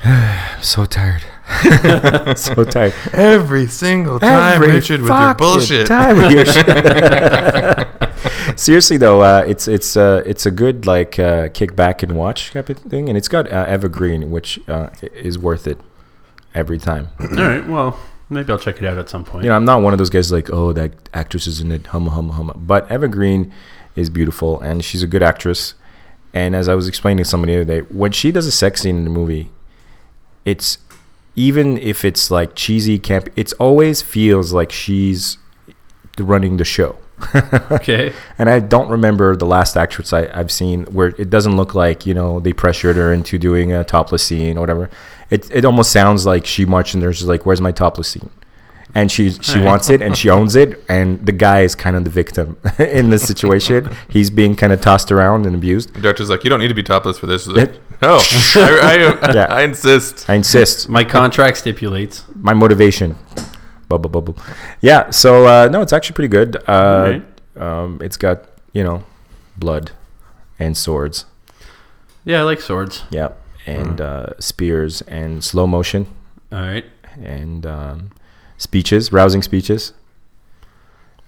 so 0.62 0.84
tired. 0.84 1.22
so 2.38 2.64
tired. 2.64 2.94
Every 3.12 3.66
single 3.66 4.18
time, 4.20 4.54
Every 4.54 4.72
Richard, 4.72 5.00
with 5.00 5.08
your 5.10 5.18
fucking 5.18 5.36
bullshit. 5.38 5.86
time 5.86 6.16
with 6.16 6.30
your 6.32 6.46
shit. 6.46 7.88
Seriously 8.58 8.96
though, 8.96 9.22
uh, 9.22 9.44
it's 9.46 9.68
it's 9.68 9.96
uh, 9.96 10.22
it's 10.26 10.46
a 10.46 10.50
good 10.50 10.86
like 10.86 11.18
uh, 11.18 11.48
kick 11.48 11.76
back 11.76 12.02
and 12.02 12.16
watch 12.16 12.50
type 12.52 12.68
of 12.68 12.78
thing, 12.78 13.08
and 13.08 13.16
it's 13.18 13.28
got 13.28 13.50
uh, 13.52 13.66
Eva 13.68 13.88
Green, 13.88 14.30
which 14.30 14.58
uh, 14.68 14.90
is 15.14 15.38
worth 15.38 15.66
it 15.66 15.78
every 16.54 16.78
time. 16.78 17.08
All 17.20 17.28
right. 17.28 17.66
Well, 17.66 17.98
maybe 18.30 18.52
I'll 18.52 18.58
check 18.58 18.78
it 18.78 18.84
out 18.84 18.96
at 18.98 19.08
some 19.08 19.24
point. 19.24 19.44
You 19.44 19.50
know, 19.50 19.56
I'm 19.56 19.64
not 19.64 19.82
one 19.82 19.92
of 19.92 19.98
those 19.98 20.10
guys 20.10 20.32
like, 20.32 20.50
oh, 20.50 20.72
that 20.72 20.92
actress 21.12 21.46
is 21.46 21.60
in 21.60 21.72
it, 21.72 21.88
hum 21.88 22.06
hum 22.06 22.30
hum. 22.30 22.52
But 22.56 22.90
Eva 22.90 23.08
Green 23.08 23.52
is 23.96 24.08
beautiful, 24.08 24.60
and 24.60 24.84
she's 24.84 25.02
a 25.02 25.06
good 25.06 25.22
actress. 25.22 25.74
And 26.32 26.54
as 26.54 26.68
I 26.68 26.74
was 26.74 26.86
explaining 26.86 27.24
to 27.24 27.28
somebody 27.28 27.54
the 27.54 27.62
other 27.62 27.80
day, 27.82 27.86
when 27.94 28.12
she 28.12 28.30
does 28.30 28.46
a 28.46 28.52
sex 28.52 28.82
scene 28.82 28.96
in 28.96 29.04
the 29.04 29.10
movie, 29.10 29.50
it's 30.44 30.78
even 31.36 31.76
if 31.78 32.04
it's 32.04 32.30
like 32.30 32.54
cheesy 32.54 32.98
camp, 32.98 33.28
it's 33.36 33.52
always 33.54 34.02
feels 34.02 34.52
like 34.52 34.70
she's 34.70 35.38
running 36.18 36.56
the 36.56 36.64
show. 36.64 36.96
Okay. 37.70 38.12
And 38.38 38.48
I 38.50 38.58
don't 38.60 38.88
remember 38.90 39.36
the 39.36 39.46
last 39.46 39.76
actress 39.76 40.12
I, 40.12 40.28
I've 40.34 40.50
seen 40.50 40.84
where 40.86 41.08
it 41.18 41.30
doesn't 41.30 41.56
look 41.56 41.74
like 41.74 42.06
you 42.06 42.14
know 42.14 42.40
they 42.40 42.52
pressured 42.52 42.96
her 42.96 43.12
into 43.12 43.38
doing 43.38 43.72
a 43.72 43.84
topless 43.84 44.22
scene 44.22 44.56
or 44.56 44.60
whatever. 44.60 44.90
It 45.30 45.50
it 45.50 45.64
almost 45.64 45.92
sounds 45.92 46.26
like 46.26 46.46
she 46.46 46.64
marched 46.64 46.94
in 46.94 47.00
there. 47.00 47.12
She's 47.12 47.28
like, 47.28 47.46
"Where's 47.46 47.60
my 47.60 47.72
topless 47.72 48.08
scene?" 48.08 48.30
And 48.92 49.10
she 49.12 49.30
she 49.30 49.52
Alright. 49.52 49.66
wants 49.66 49.88
it 49.90 50.02
and 50.02 50.16
she 50.16 50.28
owns 50.30 50.56
it. 50.56 50.82
And 50.88 51.24
the 51.24 51.30
guy 51.32 51.60
is 51.60 51.76
kind 51.76 51.94
of 51.94 52.02
the 52.02 52.10
victim 52.10 52.56
in 52.78 53.10
this 53.10 53.22
situation. 53.26 53.88
He's 54.08 54.30
being 54.30 54.56
kind 54.56 54.72
of 54.72 54.80
tossed 54.80 55.12
around 55.12 55.46
and 55.46 55.54
abused. 55.54 55.94
The 55.94 56.00
director's 56.00 56.28
like, 56.30 56.42
you 56.42 56.50
don't 56.50 56.58
need 56.60 56.68
to 56.68 56.74
be 56.74 56.82
topless 56.82 57.16
for 57.16 57.26
this. 57.26 57.44
She's 57.44 57.52
like, 57.54 57.68
It- 57.68 57.80
no, 58.02 58.16
I, 58.56 59.18
I, 59.22 59.32
Yeah. 59.34 59.46
I 59.50 59.62
insist. 59.62 60.28
I 60.28 60.34
insist. 60.34 60.88
My 60.88 61.04
contract 61.04 61.58
stipulates. 61.58 62.24
My 62.34 62.54
motivation. 62.54 63.14
Bubble 63.90 64.08
bubble. 64.08 64.36
Yeah. 64.80 65.10
So 65.10 65.46
uh, 65.46 65.68
no, 65.70 65.82
it's 65.82 65.92
actually 65.92 66.14
pretty 66.14 66.28
good. 66.28 66.56
Uh, 66.68 66.72
Alright. 66.72 67.24
um, 67.56 67.98
it's 68.00 68.16
got 68.16 68.44
you 68.72 68.82
know 68.84 69.04
blood 69.58 69.90
and 70.58 70.76
swords. 70.76 71.26
Yeah, 72.24 72.40
I 72.40 72.42
like 72.44 72.60
swords. 72.60 73.02
Yeah, 73.10 73.32
and 73.66 74.00
uh, 74.00 74.38
spears 74.38 75.02
and 75.02 75.42
slow 75.42 75.66
motion 75.66 76.06
All 76.52 76.60
right. 76.60 76.84
and 77.20 77.66
um, 77.66 78.10
speeches, 78.58 79.10
rousing 79.12 79.42
speeches 79.42 79.92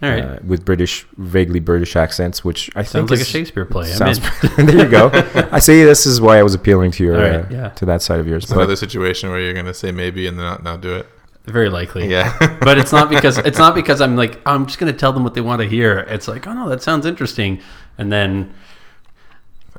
All 0.03 0.09
right. 0.11 0.23
uh, 0.25 0.39
with 0.47 0.65
British, 0.65 1.05
vaguely 1.17 1.61
British 1.61 1.97
accents, 1.97 2.45
which 2.45 2.71
I 2.77 2.83
Sounds 2.85 2.93
think 3.09 3.11
like 3.11 3.21
a 3.21 3.25
Shakespeare 3.25 3.65
play. 3.65 3.87
Sounds, 3.91 4.21
there 4.57 4.85
you 4.85 4.89
go. 4.89 5.11
I 5.51 5.59
see. 5.59 5.83
This 5.83 6.07
is 6.07 6.21
why 6.21 6.39
I 6.39 6.43
was 6.45 6.55
appealing 6.55 6.91
to 6.93 7.03
your 7.05 7.17
All 7.17 7.23
right, 7.23 7.45
uh, 7.45 7.49
yeah. 7.51 7.69
to 7.71 7.87
that 7.87 8.03
side 8.03 8.21
of 8.21 8.29
yours. 8.29 8.45
It's 8.45 8.53
But 8.53 8.59
another 8.61 8.77
situation 8.77 9.31
where 9.31 9.41
you're 9.41 9.55
gonna 9.55 9.75
say 9.75 9.91
maybe 9.91 10.29
and 10.29 10.39
then 10.39 10.45
not, 10.45 10.63
not 10.63 10.81
do 10.81 10.95
it. 10.95 11.07
Very 11.45 11.69
likely. 11.71 12.09
Yeah. 12.09 12.37
but 12.61 12.79
it's 12.79 12.93
not 12.93 13.09
because 13.11 13.39
it's 13.39 13.59
not 13.59 13.75
because 13.75 14.01
I'm 14.01 14.15
like 14.17 14.41
oh, 14.47 14.55
I'm 14.55 14.67
just 14.67 14.79
gonna 14.79 14.93
tell 14.93 15.13
them 15.13 15.25
what 15.25 15.35
they 15.35 15.41
want 15.41 15.61
to 15.63 15.69
hear. 15.69 15.99
It's 16.09 16.29
like, 16.29 16.47
oh 16.47 16.53
no, 16.53 16.69
that 16.69 16.83
sounds 16.83 17.05
interesting, 17.07 17.61
and 17.99 18.13
then 18.13 18.53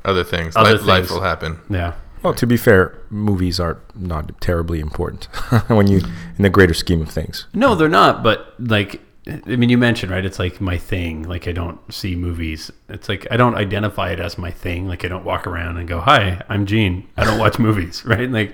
Other 0.04 0.24
things. 0.24 0.54
Other 0.56 0.72
Life, 0.76 0.82
life 0.86 0.98
things. 1.04 1.10
will 1.10 1.22
happen. 1.22 1.58
yeah, 1.70 1.94
well, 2.22 2.34
to 2.34 2.46
be 2.46 2.56
fair, 2.58 2.98
movies 3.10 3.58
are 3.60 3.78
not 3.94 4.38
terribly 4.40 4.80
important 4.80 5.24
when 5.68 5.86
you 5.86 6.00
in 6.36 6.42
the 6.42 6.50
greater 6.50 6.74
scheme 6.74 7.00
of 7.00 7.08
things. 7.08 7.46
no, 7.54 7.74
they're 7.74 7.88
not. 7.88 8.22
But 8.22 8.54
like, 8.58 9.00
I 9.26 9.56
mean, 9.56 9.70
you 9.70 9.78
mentioned 9.78 10.12
right, 10.12 10.24
it's 10.24 10.38
like 10.38 10.60
my 10.60 10.76
thing. 10.76 11.22
Like 11.22 11.48
I 11.48 11.52
don't 11.52 11.80
see 11.92 12.14
movies. 12.14 12.70
It's 12.90 13.08
like 13.08 13.26
I 13.30 13.38
don't 13.38 13.54
identify 13.54 14.10
it 14.10 14.20
as 14.20 14.36
my 14.36 14.50
thing. 14.50 14.86
Like 14.86 15.02
I 15.04 15.08
don't 15.08 15.24
walk 15.24 15.46
around 15.46 15.78
and 15.78 15.88
go, 15.88 16.00
"Hi, 16.00 16.42
I'm 16.50 16.66
Gene. 16.66 17.08
I 17.16 17.24
don't 17.24 17.38
watch 17.38 17.58
movies." 17.68 18.04
Right? 18.04 18.30
Like, 18.30 18.52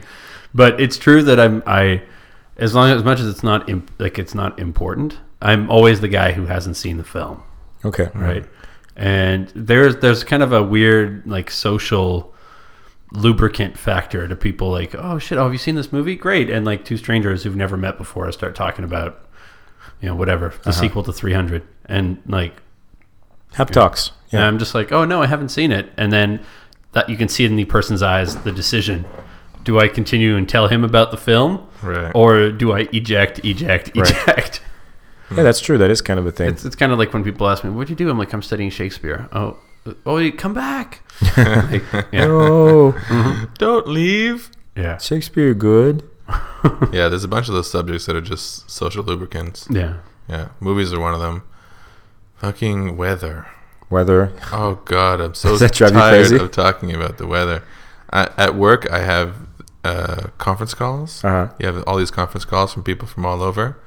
but 0.55 0.81
it's 0.81 0.97
true 0.97 1.25
that 1.25 1.41
I'm 1.41 1.65
I. 1.67 2.03
As 2.61 2.75
long 2.75 2.91
as 2.91 3.03
much 3.03 3.19
as 3.21 3.27
it's 3.27 3.43
not 3.43 3.69
imp, 3.69 3.91
like 3.99 4.19
it's 4.19 4.35
not 4.35 4.59
important, 4.59 5.19
I'm 5.43 5.71
always 5.71 6.01
the 6.01 6.09
guy 6.09 6.33
who 6.33 6.47
hasn't 6.47 6.77
seen 6.77 6.99
the 6.99 7.05
film. 7.05 7.43
Okay, 7.85 8.11
right? 8.15 8.45
And 8.97 9.51
there's 9.55 9.97
there's 9.97 10.23
kind 10.25 10.43
of 10.43 10.53
a 10.53 10.63
weird 10.63 11.27
like 11.27 11.51
social 11.51 12.35
lubricant 13.13 13.77
factor 13.79 14.29
to 14.29 14.37
people 14.37 14.71
like, 14.71 14.95
oh 14.95 15.19
shit, 15.19 15.39
oh 15.39 15.45
have 15.45 15.53
you 15.53 15.59
seen 15.59 15.75
this 15.75 15.93
movie? 15.93 16.15
Great, 16.15 16.51
and 16.51 16.65
like 16.65 16.85
two 16.85 16.97
strangers 16.97 17.43
who've 17.43 17.57
never 17.57 17.77
met 17.77 17.99
before 17.99 18.31
start 18.33 18.55
talking 18.55 18.85
about, 18.85 19.27
you 20.01 20.09
know, 20.09 20.15
whatever 20.15 20.51
the 20.63 20.71
uh-huh. 20.71 20.73
sequel 20.73 21.03
to 21.03 21.13
300, 21.13 21.67
and 21.87 22.23
like, 22.27 22.55
Hep 23.55 23.71
talks. 23.71 24.13
and 24.31 24.41
Yeah, 24.41 24.47
I'm 24.47 24.59
just 24.59 24.75
like, 24.75 24.93
oh 24.93 25.05
no, 25.05 25.23
I 25.23 25.27
haven't 25.27 25.49
seen 25.49 25.73
it, 25.73 25.91
and 25.97 26.13
then 26.13 26.45
that 26.93 27.09
you 27.09 27.17
can 27.17 27.29
see 27.29 27.45
in 27.45 27.57
the 27.57 27.65
person's 27.65 28.03
eyes 28.03 28.37
the 28.43 28.53
decision. 28.53 29.05
Do 29.65 29.79
I 29.79 29.89
continue 29.89 30.37
and 30.37 30.49
tell 30.49 30.69
him 30.69 30.85
about 30.85 31.11
the 31.11 31.17
film, 31.17 31.67
Right. 31.83 32.13
or 32.15 32.51
do 32.51 32.73
I 32.73 32.89
eject, 32.93 33.41
eject, 33.45 33.91
Right. 33.97 34.11
eject? 34.11 34.63
yeah, 35.31 35.43
that's 35.43 35.61
true. 35.61 35.79
That 35.79 35.91
is 35.91 36.01
kind 36.03 36.19
of 36.19 36.27
a 36.27 36.31
thing. 36.33 36.49
It's, 36.49 36.65
it's 36.65 36.77
kind 36.77 36.93
of 36.93 36.99
like 36.99 37.13
when 37.13 37.23
people 37.25 37.49
ask 37.49 37.63
me, 37.65 37.71
"What'd 37.71 37.91
you 37.91 37.97
do?" 37.97 38.11
I'm 38.11 38.19
like, 38.19 38.33
"I'm 38.33 38.43
studying 38.43 38.71
Shakespeare." 38.71 39.29
Oh, 39.33 39.57
oh, 40.07 40.17
you 40.19 40.33
come 40.33 40.55
back. 40.55 41.03
Like, 41.37 41.83
yeah, 42.13 42.27
oh, 42.27 43.49
Don't 43.59 43.87
leave. 43.89 44.51
yeah, 44.77 44.99
Shakespeare, 44.99 45.55
good. 45.55 46.03
Yeah, 46.93 47.09
there's 47.09 47.25
a 47.25 47.29
bunch 47.29 47.49
of 47.49 47.55
those 47.55 47.71
subjects 47.71 48.05
that 48.07 48.15
are 48.17 48.21
just 48.21 48.71
social 48.71 49.03
lubricants. 49.03 49.67
yeah. 49.71 49.95
Yeah, 50.29 50.49
movies 50.61 50.93
are 50.93 51.01
one 51.01 51.15
of 51.15 51.21
them. 51.21 51.43
Fucking 52.37 52.97
weather. 52.97 53.47
Weather. 53.89 54.33
Oh 54.53 54.81
God, 54.85 55.21
I'm 55.21 55.35
so 55.35 55.51
Does 55.51 55.61
that 55.61 55.75
tired 55.75 56.31
of 56.33 56.51
talking 56.53 56.93
about 56.95 57.19
the 57.19 57.27
weather. 57.27 57.63
I, 58.13 58.29
at 58.37 58.55
work, 58.55 58.89
I 58.91 59.01
have 59.01 59.35
uh, 59.85 60.29
conference 60.39 60.75
calls. 60.75 61.25
Uh-huh. 61.25 61.53
You 61.59 61.67
have 61.67 61.83
all 61.85 61.97
these 61.97 62.11
conference 62.11 62.45
calls 62.45 62.73
from 62.73 62.83
people 62.83 63.09
from 63.09 63.25
all 63.27 63.43
over, 63.43 63.79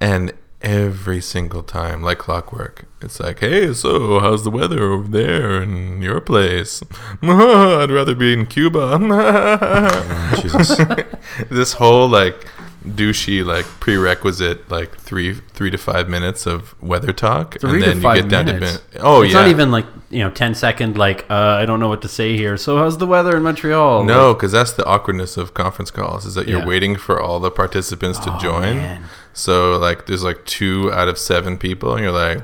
and 0.00 0.32
every 0.62 1.20
single 1.20 1.62
time, 1.62 2.02
like 2.02 2.18
clockwork. 2.18 2.84
It's 3.00 3.18
like, 3.18 3.40
hey, 3.40 3.72
so 3.72 4.20
how's 4.20 4.44
the 4.44 4.50
weather 4.50 4.82
over 4.82 5.08
there 5.08 5.62
in 5.62 6.02
your 6.02 6.20
place? 6.20 6.82
I'd 7.22 7.90
rather 7.90 8.14
be 8.14 8.32
in 8.32 8.46
Cuba. 8.46 8.98
Jesus. 10.40 10.76
this 11.50 11.74
whole 11.74 12.08
like 12.08 12.46
douchey 12.86 13.44
like 13.44 13.66
prerequisite 13.80 14.70
like 14.70 14.96
three 14.98 15.34
three 15.34 15.70
to 15.70 15.76
five 15.76 16.08
minutes 16.08 16.46
of 16.46 16.74
weather 16.82 17.12
talk, 17.12 17.58
Three 17.60 17.82
to 17.82 17.94
five 18.00 18.26
minutes. 18.30 18.78
bin- 18.78 19.00
oh 19.02 19.20
yeah. 19.20 19.24
it's 19.26 19.34
yeah, 19.34 19.40
not 19.40 19.48
even 19.50 19.70
like 19.70 19.86
you 20.08 20.20
know 20.20 20.30
10 20.30 20.54
second 20.54 20.96
like 20.96 21.24
uh, 21.30 21.34
I 21.34 21.66
don't 21.66 21.78
know 21.80 21.88
what 21.88 22.02
to 22.02 22.08
say 22.08 22.36
here. 22.36 22.56
So 22.56 22.78
how's 22.78 22.98
the 22.98 23.06
weather 23.06 23.36
in 23.36 23.42
Montreal? 23.42 24.04
no, 24.04 24.28
Like, 24.28 24.38
because 24.38 24.52
that's 24.52 24.72
the 24.72 24.84
awkwardness 24.86 25.36
of 25.36 25.52
conference 25.54 25.90
calls 25.90 26.24
is 26.24 26.34
that 26.34 26.48
you're 26.48 26.60
Yeah. 26.60 26.66
waiting 26.66 26.96
for 26.96 27.20
all 27.20 27.38
the 27.38 27.50
participants 27.50 28.18
to 28.20 28.34
Oh, 28.34 28.38
join. 28.38 28.76
man. 28.76 29.04
So 29.34 29.76
like 29.78 30.06
there's 30.06 30.24
like 30.24 30.44
two 30.46 30.90
out 30.92 31.08
of 31.08 31.18
seven 31.18 31.58
people, 31.58 31.94
and 31.94 32.02
you're 32.02 32.12
like, 32.12 32.42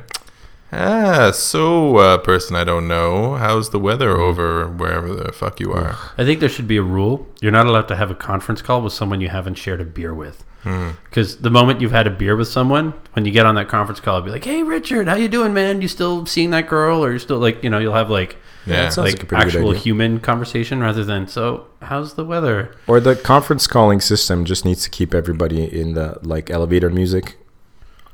ah, 0.72 1.30
so 1.32 1.96
uh, 1.98 2.18
person 2.18 2.56
I 2.56 2.64
don't 2.64 2.88
know, 2.88 3.34
how's 3.36 3.70
the 3.70 3.78
weather 3.78 4.10
over 4.18 4.66
wherever 4.68 5.14
the 5.14 5.32
fuck 5.32 5.60
you 5.60 5.72
are? 5.72 5.96
I 6.18 6.24
think 6.24 6.40
there 6.40 6.48
should 6.48 6.68
be 6.68 6.76
a 6.76 6.82
rule. 6.82 7.26
You're 7.40 7.52
not 7.52 7.66
allowed 7.66 7.88
to 7.88 7.96
have 7.96 8.10
a 8.10 8.14
conference 8.14 8.62
call 8.62 8.82
with 8.82 8.92
someone 8.92 9.20
you 9.20 9.28
haven't 9.28 9.54
shared 9.54 9.80
a 9.80 9.84
beer 9.84 10.14
with. 10.14 10.44
Hmm. 10.62 10.90
Because 11.04 11.36
the 11.38 11.50
moment 11.50 11.80
you've 11.80 11.92
had 11.92 12.08
a 12.08 12.10
beer 12.10 12.34
with 12.34 12.48
someone, 12.48 12.92
when 13.12 13.24
you 13.24 13.30
get 13.30 13.46
on 13.46 13.54
that 13.54 13.68
conference 13.68 14.00
call, 14.00 14.20
be 14.22 14.30
like, 14.32 14.44
"Hey, 14.44 14.64
Richard, 14.64 15.06
how 15.06 15.14
you 15.14 15.28
doing, 15.28 15.54
man? 15.54 15.80
You 15.80 15.86
still 15.86 16.26
seeing 16.26 16.50
that 16.50 16.68
girl, 16.68 17.04
or 17.04 17.12
you 17.12 17.20
still 17.20 17.38
like, 17.38 17.62
you 17.62 17.70
know, 17.70 17.78
you'll 17.78 17.94
have 17.94 18.10
like, 18.10 18.36
Yeah, 18.66 18.88
sounds 18.88 18.98
like 18.98 19.14
like 19.14 19.22
a 19.22 19.26
pretty 19.26 19.44
good 19.44 19.54
actual 19.54 19.70
idea. 19.70 19.80
human 19.82 20.18
conversation 20.18 20.80
rather 20.80 21.04
than 21.04 21.28
so. 21.28 21.68
How's 21.82 22.14
the 22.14 22.24
weather? 22.24 22.74
or 22.88 22.98
the 22.98 23.14
conference 23.14 23.68
calling 23.68 24.00
system 24.00 24.44
just 24.44 24.64
needs 24.64 24.82
to 24.82 24.90
keep 24.90 25.14
everybody 25.14 25.62
in 25.62 25.94
the 25.94 26.18
like 26.22 26.50
elevator 26.50 26.90
music 26.90 27.36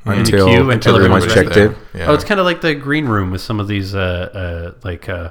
In 0.04 0.12
the 0.12 0.18
until, 0.18 0.46
queue 0.48 0.70
until 0.70 0.96
everyone's 0.96 1.32
checked 1.32 1.54
there. 1.54 1.66
in. 1.72 1.76
Yeah. 1.94 2.06
Oh, 2.10 2.14
it's 2.14 2.24
kind 2.24 2.40
of 2.40 2.46
like 2.46 2.60
the 2.60 2.74
green 2.74 3.06
room 3.06 3.30
with 3.30 3.40
some 3.40 3.60
of 3.60 3.68
these 3.68 3.94
uh, 3.94 4.72
uh, 4.74 4.78
like 4.82 5.08
uh, 5.08 5.30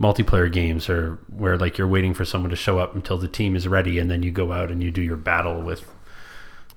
multiplayer 0.00 0.52
games, 0.52 0.88
or 0.88 1.18
where 1.28 1.56
like 1.56 1.76
you're 1.78 1.88
waiting 1.88 2.14
for 2.14 2.24
someone 2.24 2.50
to 2.50 2.56
show 2.56 2.78
up 2.78 2.94
until 2.94 3.18
the 3.18 3.28
team 3.28 3.56
is 3.56 3.66
ready, 3.66 3.98
and 3.98 4.10
then 4.10 4.22
you 4.22 4.30
go 4.30 4.52
out 4.52 4.70
and 4.70 4.82
you 4.82 4.90
do 4.90 5.02
your 5.02 5.16
battle 5.16 5.60
with. 5.60 5.84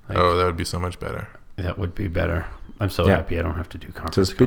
oh, 0.09 0.37
that 0.37 0.45
would 0.45 0.57
be 0.57 0.65
so 0.65 0.79
much 0.79 0.99
better. 0.99 1.27
That 1.57 1.77
would 1.77 1.93
be 1.93 2.07
better. 2.07 2.45
I'm 2.79 2.89
so 2.89 3.05
Yeah. 3.05 3.17
happy 3.17 3.37
I 3.37 3.41
don't 3.41 3.55
have 3.55 3.69
to 3.69 3.77
do 3.77 3.87
conference 3.87 4.15
calls. 4.15 4.29
it's 4.29 4.37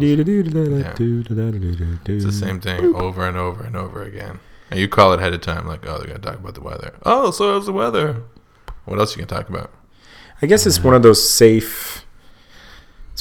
It's 2.06 2.24
the 2.24 2.32
same 2.32 2.60
thing 2.60 2.94
over 2.96 3.26
and 3.26 3.36
over 3.36 3.62
and 3.62 3.76
over 3.76 4.02
again. 4.02 4.40
And 4.70 4.80
you 4.80 4.88
call 4.88 5.12
it 5.12 5.18
ahead 5.20 5.34
of 5.34 5.42
time, 5.42 5.66
like, 5.68 5.86
oh, 5.86 5.98
they're 5.98 6.06
gonna 6.06 6.18
talk 6.18 6.36
about 6.38 6.54
the 6.54 6.62
weather. 6.62 6.94
Oh, 7.04 7.30
so 7.30 7.52
how's 7.52 7.66
the 7.66 7.72
weather? 7.72 8.22
What 8.86 8.98
else 8.98 9.14
you 9.14 9.20
can 9.24 9.28
talk 9.28 9.50
about? 9.50 9.70
I 10.40 10.46
guess 10.46 10.66
it's 10.66 10.82
one 10.82 10.94
of 10.94 11.02
those 11.02 11.28
safe. 11.28 12.06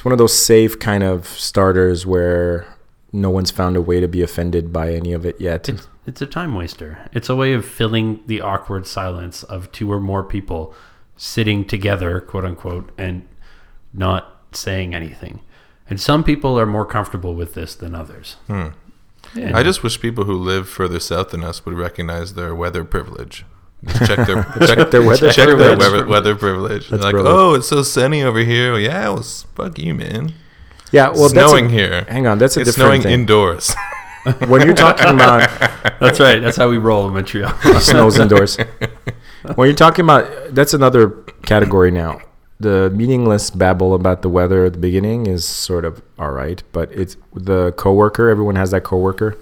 It's 0.01 0.05
one 0.05 0.13
of 0.13 0.17
those 0.17 0.35
safe 0.35 0.79
kind 0.79 1.03
of 1.03 1.27
starters 1.27 2.07
where 2.07 2.65
no 3.13 3.29
one's 3.29 3.51
found 3.51 3.77
a 3.77 3.81
way 3.83 3.99
to 3.99 4.07
be 4.07 4.23
offended 4.23 4.73
by 4.73 4.95
any 4.95 5.13
of 5.13 5.27
it 5.27 5.39
yet. 5.39 5.69
It's, 5.69 5.87
it's 6.07 6.23
a 6.23 6.25
time 6.25 6.55
waster. 6.55 7.07
It's 7.13 7.29
a 7.29 7.35
way 7.35 7.53
of 7.53 7.63
filling 7.63 8.23
the 8.25 8.41
awkward 8.41 8.87
silence 8.87 9.43
of 9.43 9.71
two 9.71 9.91
or 9.91 9.99
more 9.99 10.23
people 10.23 10.73
sitting 11.17 11.65
together, 11.65 12.19
quote 12.19 12.45
unquote, 12.45 12.91
and 12.97 13.27
not 13.93 14.41
saying 14.53 14.95
anything. 14.95 15.41
And 15.87 16.01
some 16.01 16.23
people 16.23 16.59
are 16.59 16.65
more 16.65 16.87
comfortable 16.87 17.35
with 17.35 17.53
this 17.53 17.75
than 17.75 17.93
others. 17.93 18.37
Hmm. 18.47 18.69
And- 19.35 19.55
I 19.55 19.61
just 19.61 19.83
wish 19.83 20.01
people 20.01 20.23
who 20.23 20.33
live 20.33 20.67
further 20.67 20.99
south 20.99 21.29
than 21.29 21.43
us 21.43 21.63
would 21.63 21.75
recognize 21.75 22.33
their 22.33 22.55
weather 22.55 22.83
privilege. 22.83 23.45
Just 23.85 24.05
check 24.05 24.27
their 24.27 24.43
check, 24.67 24.91
their 24.91 25.01
weather 25.03 25.31
check 25.31 25.47
their 25.47 25.55
privilege. 25.55 25.79
weather, 25.79 26.05
weather 26.07 26.35
privilege. 26.35 26.89
That's 26.89 27.03
like, 27.03 27.11
brilliant. 27.13 27.35
oh, 27.37 27.53
it's 27.55 27.67
so 27.67 27.81
sunny 27.83 28.21
over 28.23 28.39
here. 28.39 28.77
Yeah, 28.77 29.09
well, 29.09 29.19
s- 29.19 29.45
fuck 29.55 29.79
you, 29.79 29.95
man. 29.95 30.33
yeah, 30.91 31.09
well, 31.09 31.25
it's 31.25 31.33
that's 31.33 31.49
snowing 31.49 31.65
a, 31.65 31.69
here. 31.69 32.05
Hang 32.07 32.27
on, 32.27 32.37
that's 32.37 32.57
a 32.57 32.63
different. 32.63 32.67
It's 32.67 32.77
different 32.77 33.01
snowing 33.01 33.01
thing. 33.01 33.19
indoors. 33.21 33.75
when 34.47 34.61
you're 34.65 34.75
talking 34.75 35.07
about 35.09 35.49
That's 35.99 36.19
right. 36.19 36.39
That's 36.39 36.57
how 36.57 36.69
we 36.69 36.77
roll 36.77 37.07
in 37.07 37.13
Montreal. 37.15 37.51
snows 37.79 38.19
indoors. 38.19 38.57
when 39.55 39.67
you're 39.67 39.75
talking 39.75 40.05
about 40.05 40.53
that's 40.53 40.73
another 40.75 41.09
category 41.43 41.89
now. 41.91 42.19
The 42.59 42.91
meaningless 42.91 43.49
babble 43.49 43.95
about 43.95 44.21
the 44.21 44.29
weather 44.29 44.65
at 44.65 44.73
the 44.73 44.79
beginning 44.79 45.25
is 45.25 45.43
sort 45.43 45.83
of 45.85 46.03
all 46.19 46.29
right, 46.31 46.61
but 46.71 46.91
it's 46.91 47.17
the 47.33 47.71
coworker. 47.71 48.29
Everyone 48.29 48.55
has 48.55 48.69
that 48.69 48.83
coworker 48.83 49.35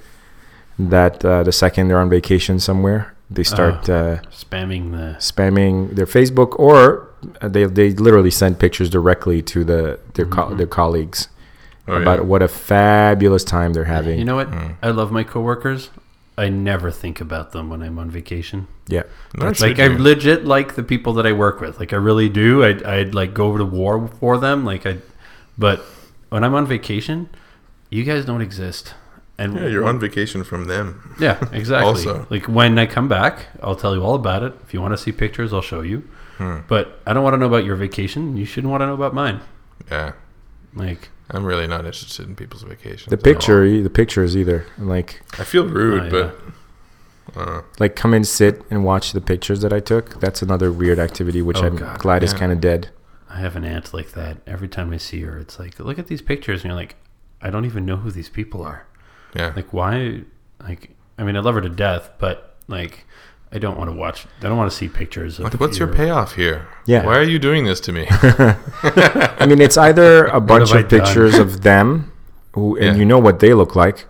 that 0.78 1.26
uh, 1.26 1.44
the 1.44 1.52
second 1.52 1.90
they're 1.90 2.00
on 2.00 2.10
vacation 2.10 2.60
somewhere, 2.62 3.14
they 3.30 3.44
start 3.44 3.88
uh, 3.90 4.18
Spamming 4.32 4.92
the. 4.92 5.16
spamming 5.20 5.96
their 5.96 6.06
Facebook 6.08 6.58
or 6.60 7.10
uh, 7.42 7.48
they 7.48 7.66
they 7.66 7.92
literally 7.92 8.32
send 8.32 8.60
pictures 8.60 8.90
directly 8.90 9.42
to 9.44 9.64
the 9.64 10.00
their 10.16 10.26
co- 10.26 10.54
their 10.56 10.68
colleagues 10.68 11.28
Oh, 11.88 11.94
yeah. 11.96 12.02
about 12.04 12.26
what 12.26 12.44
a 12.44 12.48
fabulous 12.48 13.44
time 13.44 13.74
they're 13.74 13.86
having. 13.86 14.20
You 14.20 14.26
know 14.26 14.36
what? 14.36 14.50
I 14.84 14.92
love 14.92 15.12
my 15.12 15.24
coworkers. 15.24 15.90
I 16.38 16.48
never 16.50 16.92
think 16.92 17.20
about 17.20 17.52
them 17.52 17.68
when 17.70 17.82
I'm 17.82 17.98
on 18.00 18.12
vacation. 18.12 18.68
yeah, 18.88 19.04
Nor 19.36 19.54
like 19.60 19.80
I 19.80 19.88
legit 19.88 20.46
like 20.46 20.76
the 20.76 20.84
people 20.84 21.14
that 21.14 21.26
I 21.26 21.32
work 21.34 21.60
with. 21.62 21.80
Like 21.80 21.92
I 21.92 21.96
really 21.98 22.30
do. 22.30 22.64
I'd, 22.64 22.84
I'd 22.84 23.16
like 23.16 23.34
go 23.34 23.48
over 23.48 23.58
to 23.58 23.66
war 23.66 24.08
for 24.20 24.38
them. 24.38 24.66
Like 24.66 24.86
I, 24.86 24.98
but 25.58 25.80
when 26.30 26.44
I'm 26.44 26.54
on 26.54 26.68
vacation, 26.68 27.28
you 27.90 28.04
guys 28.04 28.24
don't 28.24 28.42
exist. 28.42 28.94
And 29.40 29.56
yeah, 29.56 29.68
you're 29.68 29.86
on 29.86 30.00
vacation 30.00 30.44
from 30.44 30.66
them. 30.66 31.16
Yeah, 31.20 31.38
exactly. 31.54 31.88
Also. 31.88 32.28
like 32.30 32.48
when 32.48 32.78
I 32.78 32.86
come 32.86 33.08
back, 33.08 33.48
I'll 33.64 33.76
tell 33.76 33.96
you 33.96 34.04
all 34.04 34.16
about 34.16 34.44
it. 34.44 34.54
If 34.64 34.74
you 34.74 34.82
want 34.82 34.94
to 34.94 34.98
see 34.98 35.12
pictures, 35.12 35.54
I'll 35.54 35.62
show 35.62 35.82
you. 35.82 36.00
Hmm. 36.38 36.60
But 36.68 37.00
I 37.08 37.14
don't 37.14 37.24
want 37.24 37.34
to 37.36 37.38
know 37.38 37.46
about 37.48 37.64
your 37.66 37.76
vacation. 37.76 38.36
You 38.38 38.46
shouldn't 38.46 38.70
want 38.72 38.82
to 38.82 38.86
know 38.88 38.94
about 38.94 39.14
mine. 39.14 39.40
Yeah, 39.90 40.12
Like 40.76 41.10
I'm 41.32 41.46
really 41.46 41.68
not 41.68 41.86
interested 41.86 42.28
in 42.28 42.36
people's 42.36 42.64
vacations. 42.64 43.06
the 43.08 43.14
at 43.14 43.20
all. 43.20 43.34
picture, 43.34 43.64
e, 43.66 43.82
the 43.82 43.90
pictures 43.90 44.36
either. 44.36 44.66
Like 44.78 45.22
I 45.40 45.44
feel 45.46 45.66
rude, 45.68 46.14
Oh, 46.14 46.18
yeah. 46.18 46.32
but 47.34 47.38
I 47.38 47.62
like 47.80 47.96
come 47.96 48.14
and 48.14 48.28
sit 48.28 48.62
and 48.70 48.84
watch 48.84 49.14
the 49.14 49.22
pictures 49.22 49.62
that 49.62 49.72
I 49.72 49.80
took. 49.80 50.20
That's 50.20 50.42
another 50.42 50.72
weird 50.72 51.00
activity, 51.00 51.42
which 51.42 51.58
Oh, 51.58 51.66
I'm 51.68 51.78
God, 51.78 52.00
glad 52.00 52.24
is 52.24 52.34
kind 52.34 52.52
of 52.52 52.60
dead. 52.60 52.90
I 53.30 53.40
have 53.40 53.56
an 53.56 53.64
aunt 53.64 53.94
like 53.94 54.12
that. 54.14 54.38
Every 54.48 54.68
time 54.68 54.92
I 54.92 54.98
see 54.98 55.22
her, 55.22 55.38
it's 55.38 55.60
like, 55.60 55.80
look 55.80 56.00
at 56.00 56.08
these 56.08 56.22
pictures, 56.22 56.62
and 56.64 56.70
you're 56.72 56.76
like, 56.76 56.96
I 57.42 57.50
don't 57.52 57.66
even 57.66 57.86
know 57.86 57.98
who 57.98 58.10
these 58.12 58.28
people 58.30 58.64
are. 58.64 58.86
Yeah, 59.36 59.54
Like 59.56 59.72
why? 59.74 60.22
Like 60.62 60.92
I 61.18 61.24
mean, 61.24 61.36
I 61.36 61.40
love 61.40 61.56
her 61.56 61.62
to 61.62 61.70
death, 61.70 62.10
but 62.20 62.56
like 62.68 63.06
I 63.52 63.58
don't 63.58 63.78
want 63.78 63.90
to 63.90 63.96
watch. 63.96 64.26
I 64.40 64.44
don't 64.44 64.58
want 64.58 64.70
to 64.72 64.78
see 64.78 64.88
pictures. 64.88 65.40
Of 65.40 65.46
Like, 65.46 65.60
what's 65.60 65.80
your 65.80 65.88
payoff 65.88 66.36
here? 66.36 66.68
Yeah. 66.86 67.06
Why 67.06 67.18
are 67.18 67.24
you 67.24 67.40
doing 67.40 67.66
this 67.66 67.80
to 67.82 67.92
me? 67.92 68.06
I 68.12 69.46
mean, 69.48 69.60
it's 69.62 69.78
either 69.78 70.26
a 70.26 70.40
bunch 70.40 70.70
have 70.70 70.78
I 70.78 70.82
of 70.82 70.90
pictures 70.90 71.36
of 71.38 71.62
them, 71.62 72.12
who 72.54 72.76
and 72.78 72.86
Yeah. 72.86 72.94
you 72.96 73.06
know 73.06 73.20
what 73.20 73.40
they 73.40 73.54
look 73.56 73.76
like, 73.76 74.06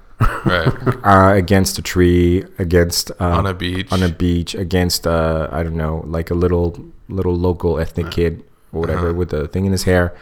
right. 0.45 0.67
uh, 1.05 1.33
against 1.35 1.77
a 1.77 1.81
tree, 1.81 2.43
against 2.57 3.11
uh, 3.19 3.37
On 3.39 3.45
a 3.45 3.53
beach. 3.53 3.91
on 3.91 4.03
a 4.03 4.09
beach, 4.09 4.55
against 4.55 5.07
uh, 5.07 5.47
I 5.51 5.63
don't 5.63 5.77
know, 5.77 6.03
like 6.05 6.29
a 6.31 6.35
little 6.35 6.77
little 7.07 7.35
local 7.35 7.79
ethnic 7.79 8.11
kid 8.11 8.43
or 8.73 8.81
whatever 8.81 9.07
Uh-huh. 9.09 9.17
with 9.19 9.33
a 9.33 9.47
thing 9.47 9.65
in 9.65 9.71
his 9.71 9.83
hair, 9.83 10.13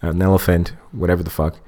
an 0.00 0.20
elephant, 0.22 0.72
whatever 0.92 1.22
the 1.22 1.30
fuck. 1.30 1.58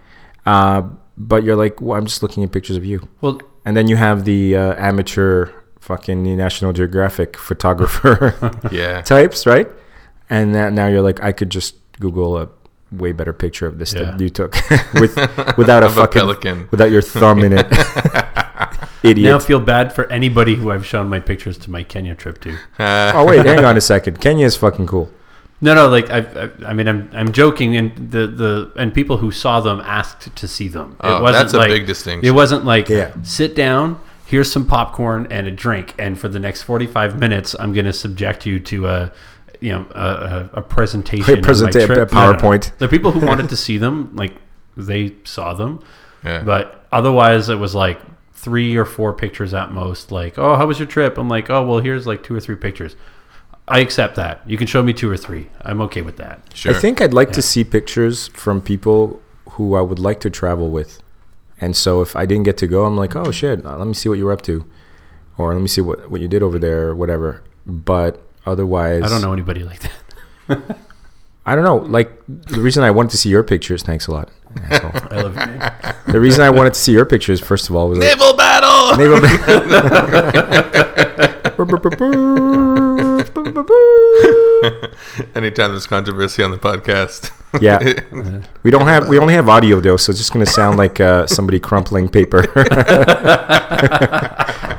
Uh, 1.16 1.20
but 1.22 1.44
you're 1.44 1.56
like, 1.56 1.80
well, 1.80 1.98
I'm 1.98 2.06
just 2.06 2.22
looking 2.22 2.44
at 2.44 2.52
pictures 2.52 2.76
of 2.76 2.84
you. 2.84 3.08
Well, 3.20 3.40
And 3.64 3.76
then 3.76 3.88
you 3.88 3.96
have 3.96 4.24
the 4.24 4.56
uh, 4.56 4.74
amateur 4.76 5.50
fucking 5.80 6.36
National 6.36 6.72
Geographic 6.72 7.36
photographer 7.48 8.34
Yeah. 8.72 9.02
types, 9.02 9.46
right? 9.46 9.68
And 10.30 10.52
now, 10.52 10.70
now 10.70 10.86
you're 10.88 11.02
like, 11.02 11.22
I 11.22 11.32
could 11.32 11.50
just 11.50 11.76
Google 12.00 12.38
a 12.38 12.48
way 12.92 13.12
better 13.12 13.32
picture 13.32 13.66
of 13.66 13.78
this 13.78 13.92
that 13.92 14.20
you 14.20 14.28
took 14.30 14.54
with 14.94 15.16
without 15.56 15.82
a 15.82 15.86
Of 15.86 15.92
a 15.98 16.02
fucking 16.02 16.20
pelican. 16.20 16.68
without 16.70 16.90
your 16.90 17.02
thumb 17.02 17.40
in 17.40 17.52
it. 17.52 17.68
now 17.70 18.80
Idiot. 19.02 19.42
feel 19.42 19.60
bad 19.60 19.92
for 19.92 20.10
anybody 20.12 20.54
who 20.54 20.70
I've 20.70 20.86
shown 20.86 21.08
my 21.08 21.20
pictures 21.20 21.58
to 21.58 21.70
my 21.70 21.82
Kenya 21.82 22.14
trip 22.14 22.40
to. 22.42 22.56
oh 22.78 23.24
wait, 23.26 23.44
hang 23.44 23.64
on 23.64 23.76
a 23.76 23.80
second. 23.80 24.20
Kenya 24.20 24.46
is 24.46 24.56
fucking 24.56 24.86
cool. 24.86 25.10
No, 25.64 25.74
no, 25.74 25.88
like 25.88 26.10
I, 26.10 26.18
I, 26.18 26.50
I 26.70 26.72
mean, 26.74 26.86
I'm, 26.88 27.08
I'm 27.12 27.32
joking, 27.32 27.74
and 27.76 28.10
the, 28.10 28.26
the 28.26 28.72
and 28.76 28.92
people 28.92 29.16
who 29.16 29.30
saw 29.30 29.60
them 29.60 29.80
asked 29.80 30.34
to 30.36 30.46
see 30.46 30.68
them. 30.68 30.96
Oh, 31.00 31.30
that's 31.32 31.54
a 31.54 31.58
big 31.60 31.86
distinction. 31.86 32.26
It 32.26 32.32
wasn't 32.34 32.64
like 32.64 32.88
Yeah. 32.88 33.12
sit 33.22 33.54
down, 33.54 33.98
here's 34.26 34.50
some 34.52 34.66
popcorn 34.66 35.26
and 35.30 35.46
a 35.46 35.50
drink, 35.50 35.94
and 35.98 36.18
for 36.18 36.28
the 36.28 36.38
next 36.38 36.62
45 36.62 37.18
minutes, 37.18 37.54
I'm 37.58 37.72
going 37.72 37.86
to 37.86 37.92
subject 37.92 38.44
you 38.46 38.60
to 38.60 38.86
a, 38.88 39.12
you 39.60 39.72
know, 39.72 39.86
a, 39.94 40.50
a, 40.54 40.58
a 40.58 40.62
presentation, 40.62 41.38
A 41.38 41.42
presenta- 41.42 41.88
my 41.88 41.94
trip. 41.94 42.12
a 42.12 42.14
PowerPoint. 42.14 42.76
The 42.78 42.88
people 42.88 43.10
who 43.12 43.24
wanted 43.26 43.48
to 43.48 43.56
see 43.66 43.78
them, 43.78 44.14
like 44.14 44.34
they 44.76 45.14
saw 45.24 45.54
them, 45.54 45.80
Yeah. 46.24 46.42
but 46.42 46.86
otherwise, 46.92 47.48
it 47.48 47.56
was 47.58 47.74
like 47.74 47.98
three 48.34 48.76
or 48.76 48.84
four 48.84 49.14
pictures 49.14 49.54
at 49.54 49.72
most. 49.72 50.12
Like, 50.12 50.36
oh, 50.38 50.56
how 50.56 50.66
was 50.66 50.78
your 50.78 50.88
trip? 50.88 51.16
I'm 51.16 51.28
like, 51.30 51.48
oh, 51.48 51.64
well, 51.66 51.78
here's 51.78 52.06
like 52.06 52.22
two 52.22 52.34
or 52.34 52.40
three 52.40 52.56
pictures. 52.56 52.96
I 53.66 53.80
accept 53.80 54.16
that. 54.16 54.42
You 54.46 54.58
can 54.58 54.66
show 54.66 54.82
me 54.82 54.92
two 54.92 55.10
or 55.10 55.16
three. 55.16 55.48
I'm 55.62 55.80
okay 55.82 56.02
with 56.02 56.18
that. 56.18 56.40
sure. 56.54 56.74
I 56.74 56.78
think 56.78 57.00
I'd 57.00 57.14
like 57.14 57.32
to 57.32 57.42
see 57.42 57.64
pictures 57.64 58.28
from 58.28 58.60
people 58.60 59.22
who 59.50 59.74
I 59.74 59.80
would 59.80 59.98
like 59.98 60.20
to 60.20 60.30
travel 60.30 60.70
with. 60.70 61.00
And 61.60 61.76
so 61.76 62.02
if 62.02 62.14
I 62.14 62.26
didn't 62.26 62.44
get 62.44 62.58
to 62.58 62.66
go, 62.66 62.84
I'm 62.84 62.96
like, 62.96 63.16
oh 63.16 63.30
shit, 63.30 63.64
uh, 63.64 63.78
let 63.78 63.86
me 63.86 63.94
see 63.94 64.08
what 64.08 64.18
you're 64.18 64.32
up 64.32 64.42
to, 64.42 64.66
or 65.38 65.54
let 65.54 65.62
me 65.62 65.68
see 65.68 65.80
what 65.80 66.10
what 66.10 66.20
you 66.20 66.28
did 66.28 66.42
over 66.42 66.58
there, 66.58 66.88
or 66.88 66.94
whatever. 66.94 67.42
But 67.64 68.20
otherwise, 68.44 69.04
I 69.04 69.08
don't 69.08 69.22
know 69.22 69.32
anybody 69.32 69.62
like 69.62 69.80
that. 69.80 69.92
I 71.46 71.54
don't 71.54 71.64
know. 71.64 71.76
Like 71.76 72.10
the 72.26 72.60
reason 72.60 72.82
I 72.82 72.90
wanted 72.90 73.12
to 73.12 73.18
see 73.18 73.28
your 73.28 73.44
pictures. 73.44 73.82
Thanks 73.82 74.08
a 74.08 74.12
lot. 74.12 74.30
I 74.70 75.22
love 75.22 75.36
you. 75.36 75.46
name. 75.46 75.62
the 76.08 76.20
reason 76.20 76.42
I 76.42 76.50
wanted 76.50 76.74
to 76.74 76.80
see 76.80 76.92
your 76.92 77.06
pictures, 77.06 77.40
first 77.40 77.70
of 77.70 77.76
all, 77.76 77.88
was 77.88 77.98
like, 77.98 78.18
battle. 78.36 78.96
Naval 78.96 79.20
battle. 79.20 79.64
Naval 83.36 83.64
Anytime 85.34 85.70
there's 85.72 85.86
controversy 85.86 86.42
on 86.42 86.50
the 86.50 86.58
podcast. 86.58 87.30
yeah, 87.60 87.78
we 88.62 88.70
don't 88.70 88.86
have. 88.86 89.08
We 89.08 89.18
only 89.18 89.34
have 89.34 89.48
audio 89.48 89.80
though, 89.80 89.96
so 89.96 90.10
it's 90.10 90.18
just 90.18 90.32
gonna 90.32 90.46
sound 90.46 90.76
like 90.76 91.00
uh, 91.00 91.26
somebody 91.26 91.60
crumpling 91.60 92.08
paper. 92.08 92.40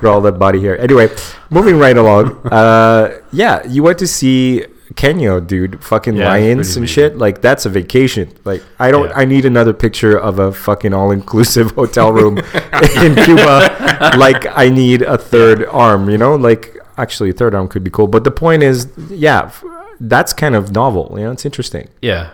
With 0.01 0.05
all 0.11 0.21
that 0.21 0.37
body 0.37 0.59
hair. 0.61 0.77
Anyway, 0.79 1.09
moving 1.49 1.77
right 1.79 1.97
along. 1.97 2.35
Uh, 2.47 3.19
yeah, 3.31 3.65
you 3.65 3.81
went 3.81 3.97
to 3.99 4.07
see 4.07 4.65
Kenya, 4.95 5.39
dude. 5.39 5.81
Fucking 5.83 6.15
Yeah, 6.17 6.27
lions 6.27 6.75
and 6.75 6.83
amazing. 6.83 6.85
shit. 6.85 7.17
Like 7.17 7.41
that's 7.41 7.65
a 7.65 7.69
vacation. 7.69 8.29
Like 8.43 8.61
I 8.77 8.91
don't. 8.91 9.07
Yeah. 9.09 9.17
I 9.19 9.25
need 9.25 9.45
another 9.45 9.73
picture 9.73 10.17
of 10.17 10.39
a 10.39 10.51
fucking 10.51 10.93
all-inclusive 10.93 11.71
hotel 11.71 12.11
room 12.11 12.37
in 12.39 13.15
Cuba. 13.23 14.13
Like 14.17 14.45
I 14.57 14.69
need 14.69 15.01
a 15.01 15.17
third 15.17 15.65
arm. 15.67 16.09
You 16.09 16.17
know, 16.17 16.35
like 16.35 16.74
actually 16.97 17.29
a 17.29 17.33
third 17.33 17.53
arm 17.55 17.67
could 17.67 17.83
be 17.83 17.91
cool. 17.91 18.07
But 18.07 18.23
the 18.23 18.31
point 18.31 18.63
is, 18.63 18.89
yeah, 19.09 19.51
that's 19.99 20.33
kind 20.33 20.55
of 20.55 20.71
novel. 20.71 21.13
You 21.17 21.25
know, 21.25 21.31
it's 21.31 21.45
interesting. 21.45 21.89
Yeah. 22.01 22.31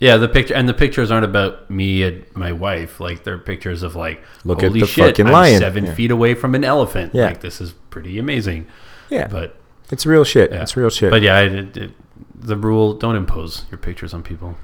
Yeah, 0.00 0.16
the 0.16 0.28
picture 0.28 0.54
and 0.54 0.68
the 0.68 0.74
pictures 0.74 1.12
aren't 1.12 1.24
about 1.24 1.70
me 1.70 2.02
and 2.02 2.24
my 2.34 2.50
wife. 2.50 2.98
Like 2.98 3.22
they're 3.22 3.38
pictures 3.38 3.84
of 3.84 3.94
like, 3.94 4.20
Look 4.44 4.62
at 4.64 4.68
holy 4.68 4.80
the 4.80 4.86
shit, 4.86 5.06
fucking 5.06 5.26
I'm 5.28 5.32
lion." 5.32 5.60
seven 5.60 5.84
Yeah. 5.86 5.94
feet 5.94 6.10
away 6.10 6.34
from 6.34 6.54
an 6.56 6.64
elephant. 6.64 7.14
Yeah. 7.14 7.26
Like 7.26 7.40
this 7.40 7.60
is 7.60 7.72
pretty 7.90 8.18
amazing. 8.18 8.66
Yeah, 9.10 9.28
But 9.28 9.54
it's 9.92 10.04
real 10.04 10.24
shit. 10.24 10.50
yeah. 10.50 10.62
It's 10.62 10.76
real 10.76 10.90
shit. 10.90 11.10
But 11.10 11.22
yeah, 11.22 11.40
it, 11.40 11.76
it, 11.76 11.90
the 12.34 12.56
rule: 12.56 12.94
don't 12.94 13.14
impose 13.14 13.64
your 13.70 13.78
pictures 13.78 14.12
on 14.12 14.22
people. 14.24 14.56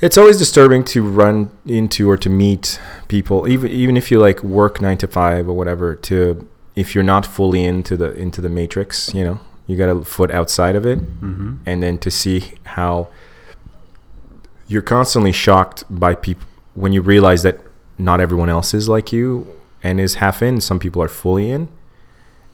It's 0.00 0.16
always 0.16 0.38
disturbing 0.38 0.84
to 0.86 1.02
run 1.02 1.50
into 1.66 2.08
or 2.10 2.16
to 2.16 2.30
meet 2.30 2.80
people, 3.08 3.46
even 3.46 3.70
even 3.70 3.96
if 3.98 4.10
you 4.10 4.18
like 4.18 4.42
work 4.42 4.80
nine 4.80 4.96
to 4.98 5.06
five 5.06 5.46
or 5.48 5.52
whatever. 5.52 5.94
To 5.94 6.48
if 6.76 6.94
you're 6.94 7.04
not 7.04 7.24
fully 7.26 7.64
into 7.64 7.96
the 7.96 8.12
into 8.14 8.40
the 8.40 8.48
matrix, 8.48 9.12
you 9.14 9.24
know, 9.24 9.40
you 9.66 9.76
got 9.76 9.88
a 9.88 10.04
foot 10.04 10.30
outside 10.30 10.76
of 10.76 10.84
it, 10.86 10.98
Mm-hmm. 11.20 11.54
and 11.66 11.82
then 11.82 11.98
to 11.98 12.10
see 12.10 12.54
how 12.64 13.08
you're 14.66 14.82
constantly 14.82 15.32
shocked 15.32 15.84
by 15.90 16.14
people 16.14 16.46
when 16.74 16.92
you 16.92 17.02
realize 17.02 17.42
that 17.42 17.60
not 17.98 18.20
everyone 18.20 18.48
else 18.48 18.74
is 18.74 18.88
like 18.88 19.12
you 19.12 19.46
and 19.82 20.00
is 20.00 20.14
half 20.14 20.42
in. 20.42 20.60
Some 20.60 20.78
people 20.78 21.02
are 21.02 21.08
fully 21.08 21.50
in. 21.50 21.68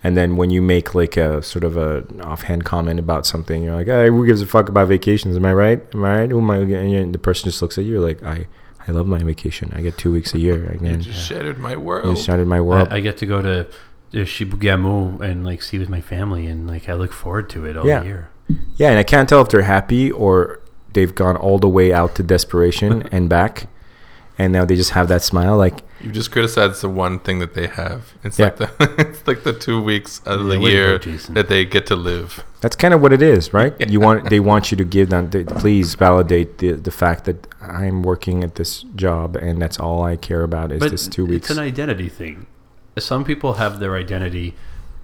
And 0.02 0.16
then 0.16 0.36
when 0.36 0.48
you 0.50 0.62
make 0.62 0.94
like 0.94 1.16
a 1.18 1.42
sort 1.42 1.62
of 1.62 1.76
a 1.76 2.04
offhand 2.22 2.64
comment 2.64 2.98
about 2.98 3.26
something, 3.26 3.62
you're 3.62 3.74
like, 3.74 3.86
"Hey, 3.86 4.08
who 4.08 4.26
gives 4.26 4.40
a 4.40 4.46
fuck 4.46 4.68
about 4.70 4.88
vacations? 4.88 5.36
Am 5.36 5.44
I 5.44 5.52
right? 5.52 5.82
Am 5.94 6.04
I 6.04 6.20
right? 6.20 6.30
Who 6.30 6.38
am 6.38 6.50
I?" 6.50 6.56
And 6.56 7.14
the 7.14 7.18
person 7.18 7.50
just 7.50 7.60
looks 7.60 7.76
at 7.76 7.84
you 7.84 8.00
like, 8.00 8.22
"I, 8.22 8.46
I 8.88 8.92
love 8.92 9.06
my 9.06 9.18
vacation. 9.18 9.70
I 9.74 9.82
get 9.82 9.98
two 9.98 10.10
weeks 10.10 10.32
a 10.34 10.38
year. 10.38 10.58
You 10.72 10.80
Again, 10.80 11.00
just 11.02 11.26
shattered 11.28 11.58
my 11.58 11.76
world. 11.76 12.04
you 12.04 12.10
world. 12.12 12.18
shattered 12.18 12.48
my 12.48 12.62
world." 12.62 12.88
I, 12.90 12.96
I 12.96 13.00
get 13.00 13.18
to 13.18 13.26
go 13.26 13.42
to, 13.42 13.66
Uh, 14.12 14.18
to 14.18 14.24
Chibougamau 14.24 15.20
and 15.20 15.44
like 15.44 15.62
see 15.62 15.78
with 15.78 15.88
my 15.88 16.00
family, 16.00 16.46
and 16.46 16.66
like 16.68 16.88
I 16.88 16.94
look 16.94 17.12
forward 17.12 17.48
to 17.50 17.64
it 17.64 17.76
all 17.76 17.86
Yeah. 17.86 18.02
year. 18.02 18.28
yeah, 18.76 18.90
and 18.90 18.98
I 18.98 19.02
can't 19.04 19.28
tell 19.28 19.40
if 19.42 19.48
they're 19.48 19.62
happy 19.62 20.10
or 20.10 20.60
they've 20.92 21.14
gone 21.14 21.36
all 21.36 21.58
the 21.58 21.68
way 21.68 21.92
out 21.92 22.14
to 22.16 22.22
desperation 22.22 23.02
and 23.12 23.28
back, 23.28 23.68
and 24.38 24.52
now 24.52 24.64
they 24.64 24.74
just 24.74 24.90
have 24.90 25.06
that 25.08 25.22
smile, 25.22 25.56
like, 25.56 25.82
You 26.02 26.10
just 26.10 26.32
criticized 26.32 26.80
the 26.82 26.88
one 26.88 27.18
thing 27.20 27.38
that 27.40 27.52
they 27.54 27.66
have. 27.68 28.14
It's 28.24 28.38
Yeah. 28.38 28.46
like 28.46 28.56
the 28.56 28.70
it's 28.98 29.26
like 29.26 29.44
the 29.44 29.52
two 29.52 29.80
weeks 29.82 30.20
of 30.26 30.40
Yeah, 30.40 30.54
the 30.54 30.58
way 30.60 30.70
to 30.70 30.98
go, 30.98 31.10
year 31.10 31.18
that 31.34 31.48
they 31.48 31.64
get 31.64 31.86
to 31.86 31.94
live. 31.96 32.42
That's 32.62 32.74
kind 32.74 32.92
of 32.94 33.00
what 33.02 33.12
it 33.12 33.22
is, 33.22 33.52
right? 33.54 33.74
You 33.94 34.00
want 34.00 34.28
they 34.30 34.40
want 34.40 34.70
you 34.72 34.76
to 34.78 34.84
give 34.84 35.10
them. 35.10 35.30
They, 35.30 35.44
please 35.44 35.94
validate 35.94 36.58
the 36.58 36.72
the 36.72 36.90
fact 36.90 37.26
that 37.26 37.46
I'm 37.62 38.02
working 38.02 38.42
at 38.42 38.54
this 38.56 38.82
job 38.96 39.36
and 39.36 39.60
that's 39.62 39.78
all 39.78 40.02
I 40.02 40.16
care 40.16 40.42
about 40.42 40.72
is 40.72 40.80
this 40.80 41.06
two 41.06 41.26
weeks. 41.26 41.50
It's 41.50 41.58
an 41.58 41.64
identity 41.64 42.08
thing. 42.08 42.46
Some 43.00 43.24
people 43.24 43.54
have 43.54 43.78
their 43.78 43.96
identity 43.96 44.54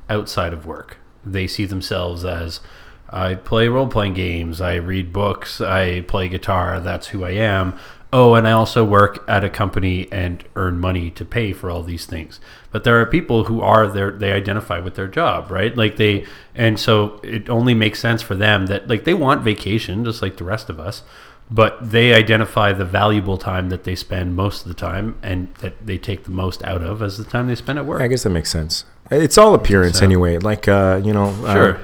outside 0.08 0.52
of 0.52 0.66
work. 0.66 0.98
They 1.24 1.46
see 1.46 1.64
themselves 1.64 2.24
as 2.24 2.60
I 3.08 3.36
play 3.36 3.68
role 3.68 3.86
playing 3.86 4.14
games, 4.14 4.60
I 4.60 4.74
read 4.76 5.12
books, 5.12 5.60
I 5.60 6.00
play 6.02 6.28
guitar, 6.28 6.80
that's 6.80 7.08
who 7.08 7.24
I 7.24 7.30
am. 7.30 7.78
Oh, 8.12 8.34
and 8.34 8.46
I 8.46 8.52
also 8.52 8.84
work 8.84 9.24
at 9.28 9.44
a 9.44 9.50
company 9.50 10.10
and 10.12 10.42
earn 10.54 10.78
money 10.78 11.10
to 11.10 11.24
pay 11.24 11.52
for 11.52 11.70
all 11.70 11.82
these 11.82 12.06
things. 12.06 12.40
But 12.70 12.84
there 12.84 13.00
are 13.00 13.06
people 13.06 13.44
who 13.44 13.60
are 13.60 13.86
there 13.88 14.12
they 14.12 14.32
identify 14.32 14.78
with 14.78 14.94
their 14.94 15.08
job, 15.08 15.50
right? 15.50 15.76
Like 15.76 15.96
they 15.96 16.24
and 16.54 16.78
so 16.78 17.20
it 17.22 17.50
only 17.50 17.74
makes 17.74 18.00
sense 18.00 18.22
for 18.22 18.34
them 18.34 18.66
that 18.66 18.88
like 18.88 19.04
they 19.04 19.14
want 19.14 19.42
vacation 19.42 20.04
just 20.04 20.22
like 20.22 20.36
the 20.36 20.44
rest 20.44 20.70
of 20.70 20.80
us 20.80 21.02
but 21.50 21.90
they 21.90 22.12
identify 22.12 22.72
the 22.72 22.84
valuable 22.84 23.38
time 23.38 23.68
that 23.68 23.84
they 23.84 23.94
spend 23.94 24.34
most 24.34 24.62
of 24.62 24.68
the 24.68 24.74
time 24.74 25.16
and 25.22 25.54
that 25.56 25.74
they 25.86 25.98
take 25.98 26.24
the 26.24 26.30
most 26.30 26.62
out 26.64 26.82
of 26.82 27.02
as 27.02 27.18
the 27.18 27.24
time 27.24 27.46
they 27.46 27.54
spend 27.54 27.78
at 27.78 27.86
work. 27.86 28.00
I 28.00 28.08
guess 28.08 28.24
that 28.24 28.30
makes 28.30 28.50
sense. 28.50 28.84
It's 29.10 29.38
all 29.38 29.54
appearance 29.54 29.98
so. 29.98 30.04
anyway. 30.04 30.38
Like 30.38 30.66
uh, 30.66 31.00
you 31.04 31.12
know, 31.12 31.28
uh, 31.44 31.52
Sure. 31.54 31.80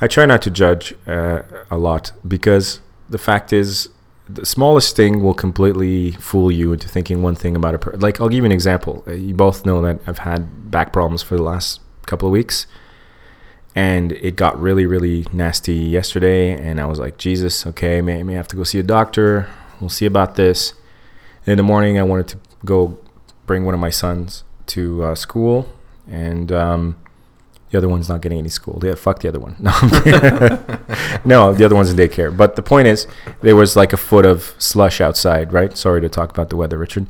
I 0.00 0.08
try 0.08 0.26
not 0.26 0.42
to 0.42 0.50
judge 0.50 0.94
uh, 1.06 1.42
a 1.70 1.78
lot 1.78 2.12
because 2.26 2.80
the 3.08 3.18
fact 3.18 3.52
is, 3.52 3.88
the 4.28 4.44
smallest 4.46 4.96
thing 4.96 5.22
will 5.22 5.34
completely 5.34 6.12
fool 6.12 6.50
you 6.50 6.72
into 6.72 6.88
thinking 6.88 7.22
one 7.22 7.34
thing 7.34 7.54
about 7.54 7.74
a 7.74 7.78
person. 7.78 8.00
Like 8.00 8.20
I'll 8.20 8.28
give 8.28 8.38
you 8.38 8.46
an 8.46 8.52
example. 8.52 9.04
Uh, 9.06 9.12
You 9.12 9.34
both 9.34 9.64
know 9.64 9.80
that 9.82 10.00
I've 10.06 10.18
had 10.18 10.70
back 10.70 10.92
problems 10.92 11.22
for 11.22 11.36
the 11.36 11.42
last 11.42 11.80
couple 12.06 12.26
of 12.28 12.32
weeks, 12.32 12.66
and 13.74 14.12
it 14.12 14.36
got 14.36 14.60
really, 14.60 14.86
really 14.86 15.26
nasty 15.32 15.74
yesterday. 15.74 16.52
And 16.52 16.80
I 16.80 16.86
was 16.86 16.98
like, 16.98 17.18
Jesus, 17.18 17.66
okay, 17.66 18.00
may 18.00 18.22
may 18.22 18.34
have 18.34 18.48
to 18.48 18.56
go 18.56 18.64
see 18.64 18.78
a 18.78 18.84
doctor. 18.84 19.48
We'll 19.80 19.90
see 19.90 20.06
about 20.06 20.36
this. 20.36 20.74
in 21.46 21.56
the 21.56 21.62
morning, 21.62 21.98
I 21.98 22.04
wanted 22.04 22.28
to 22.28 22.38
go 22.64 22.98
bring 23.46 23.64
one 23.64 23.74
of 23.74 23.80
my 23.80 23.90
sons 23.90 24.44
to 24.66 25.04
uh, 25.04 25.14
school, 25.14 25.68
and 26.08 26.50
um, 26.52 26.96
the 27.70 27.78
other 27.78 27.88
one's 27.88 28.08
not 28.08 28.20
getting 28.22 28.38
any 28.38 28.48
school. 28.48 28.80
Yeah, 28.82 28.94
fuck 28.94 29.18
the 29.20 29.28
other 29.28 29.40
one. 29.40 29.56
No, 29.60 29.72
no, 31.24 31.52
the 31.52 31.64
other 31.64 31.74
one's 31.74 31.90
in 31.90 31.96
daycare. 31.96 32.34
But 32.34 32.56
the 32.56 32.62
point 32.62 32.86
is, 32.86 33.06
there 33.40 33.56
was 33.56 33.74
like 33.74 33.92
a 33.92 33.96
foot 33.96 34.24
of 34.24 34.54
slush 34.58 35.00
outside. 35.00 35.52
Right? 35.52 35.76
Sorry 35.76 36.00
to 36.00 36.08
talk 36.08 36.30
about 36.30 36.50
the 36.50 36.56
weather, 36.56 36.78
Richard. 36.78 37.06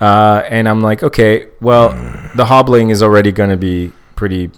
Uh, 0.00 0.42
and 0.48 0.68
I'm 0.68 0.80
like, 0.80 1.02
okay, 1.02 1.46
well, 1.60 1.90
the 2.34 2.46
hobbling 2.46 2.90
is 2.90 3.02
already 3.02 3.32
going 3.32 3.50
to 3.50 3.56
be 3.56 3.92
pretty 4.16 4.50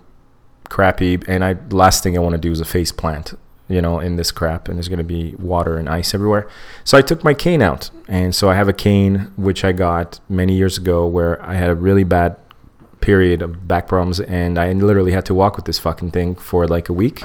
crappy, 0.71 1.19
and 1.29 1.45
I 1.45 1.57
last 1.69 2.03
thing 2.03 2.17
I 2.17 2.21
want 2.21 2.33
to 2.33 2.41
do 2.41 2.51
is 2.51 2.61
a 2.61 2.65
face 2.65 2.93
plant, 2.93 3.35
you 3.69 3.83
know, 3.83 4.01
in 4.01 4.17
this 4.17 4.31
crap, 4.31 4.69
and 4.69 4.79
there's 4.79 4.89
going 4.89 4.99
to 4.99 5.05
be 5.05 5.35
water 5.35 5.77
and 5.77 5.89
ice 5.89 6.15
everywhere. 6.15 6.49
So 6.85 6.97
I 6.97 7.03
took 7.03 7.23
my 7.23 7.35
cane 7.35 7.61
out, 7.61 7.91
and 8.09 8.35
so 8.35 8.49
I 8.49 8.55
have 8.55 8.69
a 8.69 8.73
cane 8.73 9.33
which 9.37 9.65
I 9.65 9.73
got 9.73 10.21
many 10.29 10.55
years 10.55 10.79
ago, 10.79 11.07
where 11.07 11.43
I 11.43 11.55
had 11.55 11.69
a 11.69 11.75
really 11.75 12.05
bad 12.05 12.37
period 13.03 13.43
of 13.43 13.69
back 13.69 13.89
problems, 13.89 14.21
and 14.21 14.59
I 14.59 14.73
literally 14.73 15.13
had 15.13 15.27
to 15.27 15.35
walk 15.35 15.57
with 15.57 15.67
this 15.67 15.79
fucking 15.79 16.13
thing 16.13 16.35
for 16.35 16.67
like 16.67 16.89
a 16.89 16.93
week. 16.95 17.23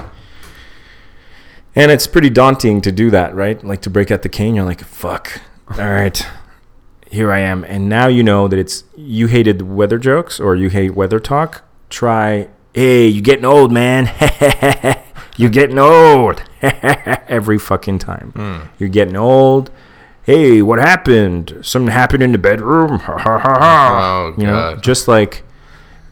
And 1.74 1.90
it's 1.90 2.06
pretty 2.06 2.30
daunting 2.30 2.80
to 2.82 2.92
do 2.92 3.10
that, 3.10 3.34
right? 3.34 3.62
Like 3.62 3.82
to 3.82 3.90
break 3.90 4.10
out 4.10 4.22
the 4.22 4.30
cane, 4.30 4.54
you're 4.54 4.64
like, 4.64 4.82
fuck, 4.82 5.42
all 5.70 5.90
right, 5.90 6.26
here 7.10 7.30
I 7.30 7.40
am. 7.40 7.64
And 7.64 7.88
now 7.88 8.08
you 8.08 8.22
know 8.22 8.48
that 8.48 8.58
it's 8.58 8.84
you 8.96 9.26
hated 9.26 9.62
weather 9.62 9.98
jokes 9.98 10.40
or 10.40 10.56
you 10.56 10.70
hate 10.70 10.94
weather 10.94 11.20
talk. 11.20 11.62
Try, 11.90 12.48
hey, 12.76 13.08
you're 13.08 13.22
getting 13.22 13.44
old, 13.46 13.72
man. 13.72 14.10
you're 15.36 15.50
getting 15.50 15.78
old. 15.78 16.42
Every 16.62 17.58
fucking 17.58 17.98
time. 17.98 18.68
You're 18.78 18.88
getting 18.90 19.16
old. 19.16 19.70
Hey, 20.22 20.60
what 20.60 20.78
happened? 20.78 21.58
Something 21.62 21.90
happened 21.92 22.22
in 22.22 22.32
the 22.32 22.38
bedroom. 22.38 22.98
Ha 23.00 23.18
ha 23.18 23.38
ha 23.38 23.54
ha. 23.58 23.98
Oh, 24.28 24.34
you 24.40 24.46
know, 24.46 24.74
God. 24.74 24.82
just 24.82 25.08
like 25.08 25.42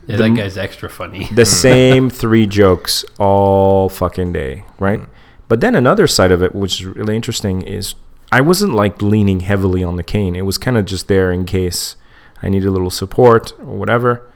Yeah, 0.07 0.17
The 0.17 0.23
that 0.25 0.37
guy's 0.37 0.57
extra 0.57 0.89
funny. 0.89 1.29
the 1.33 1.45
same 1.67 2.11
three 2.11 2.47
jokes 2.47 3.05
all 3.19 3.89
fucking 3.89 4.33
day, 4.33 4.65
right? 4.79 5.01
But 5.49 5.61
then 5.61 5.75
another 5.75 6.07
side 6.07 6.33
of 6.33 6.43
it, 6.43 6.55
which 6.55 6.81
is 6.81 6.87
really 6.87 7.17
interesting, 7.17 7.63
is 7.63 7.95
I 8.33 8.41
wasn't 8.41 8.73
like 8.75 9.03
leaning 9.03 9.41
heavily 9.41 9.85
on 9.85 9.97
the 9.97 10.03
cane. 10.03 10.35
It 10.37 10.43
was 10.47 10.59
kind 10.59 10.79
of 10.79 10.87
just 10.87 11.09
there 11.09 11.31
in 11.31 11.45
case 11.45 11.97
I 12.43 12.49
need 12.49 12.65
a 12.65 12.71
little 12.71 12.91
support 12.91 13.53
or 13.59 13.77
whatever. 13.77 14.31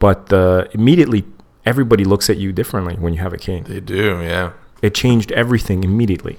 But 0.00 0.32
uh, 0.32 0.66
immediately, 0.72 1.24
everybody 1.66 2.04
looks 2.04 2.28
at 2.30 2.36
you 2.36 2.52
differently 2.52 2.94
when 2.96 3.14
you 3.14 3.20
have 3.20 3.32
a 3.32 3.38
cane. 3.38 3.64
They 3.64 3.80
do, 3.80 4.20
yeah. 4.22 4.52
It 4.82 4.94
changed 4.94 5.32
everything 5.32 5.84
immediately. 5.84 6.38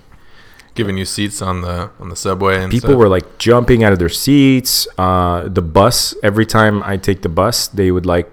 Giving 0.75 0.97
you 0.97 1.05
seats 1.05 1.41
on 1.41 1.61
the 1.61 1.89
on 2.01 2.09
the 2.09 2.15
subway 2.17 2.61
and 2.61 2.69
People 2.69 2.89
stuff. 2.89 2.99
were 2.99 3.07
like 3.07 3.37
jumping 3.37 3.83
out 3.83 3.93
of 3.93 3.99
their 3.99 4.09
seats. 4.09 4.87
Uh, 4.97 5.47
the 5.47 5.61
bus, 5.61 6.13
every 6.21 6.45
time 6.45 6.83
I 6.83 6.97
take 6.97 7.21
the 7.21 7.29
bus, 7.29 7.67
they 7.69 7.91
would 7.91 8.05
like 8.05 8.29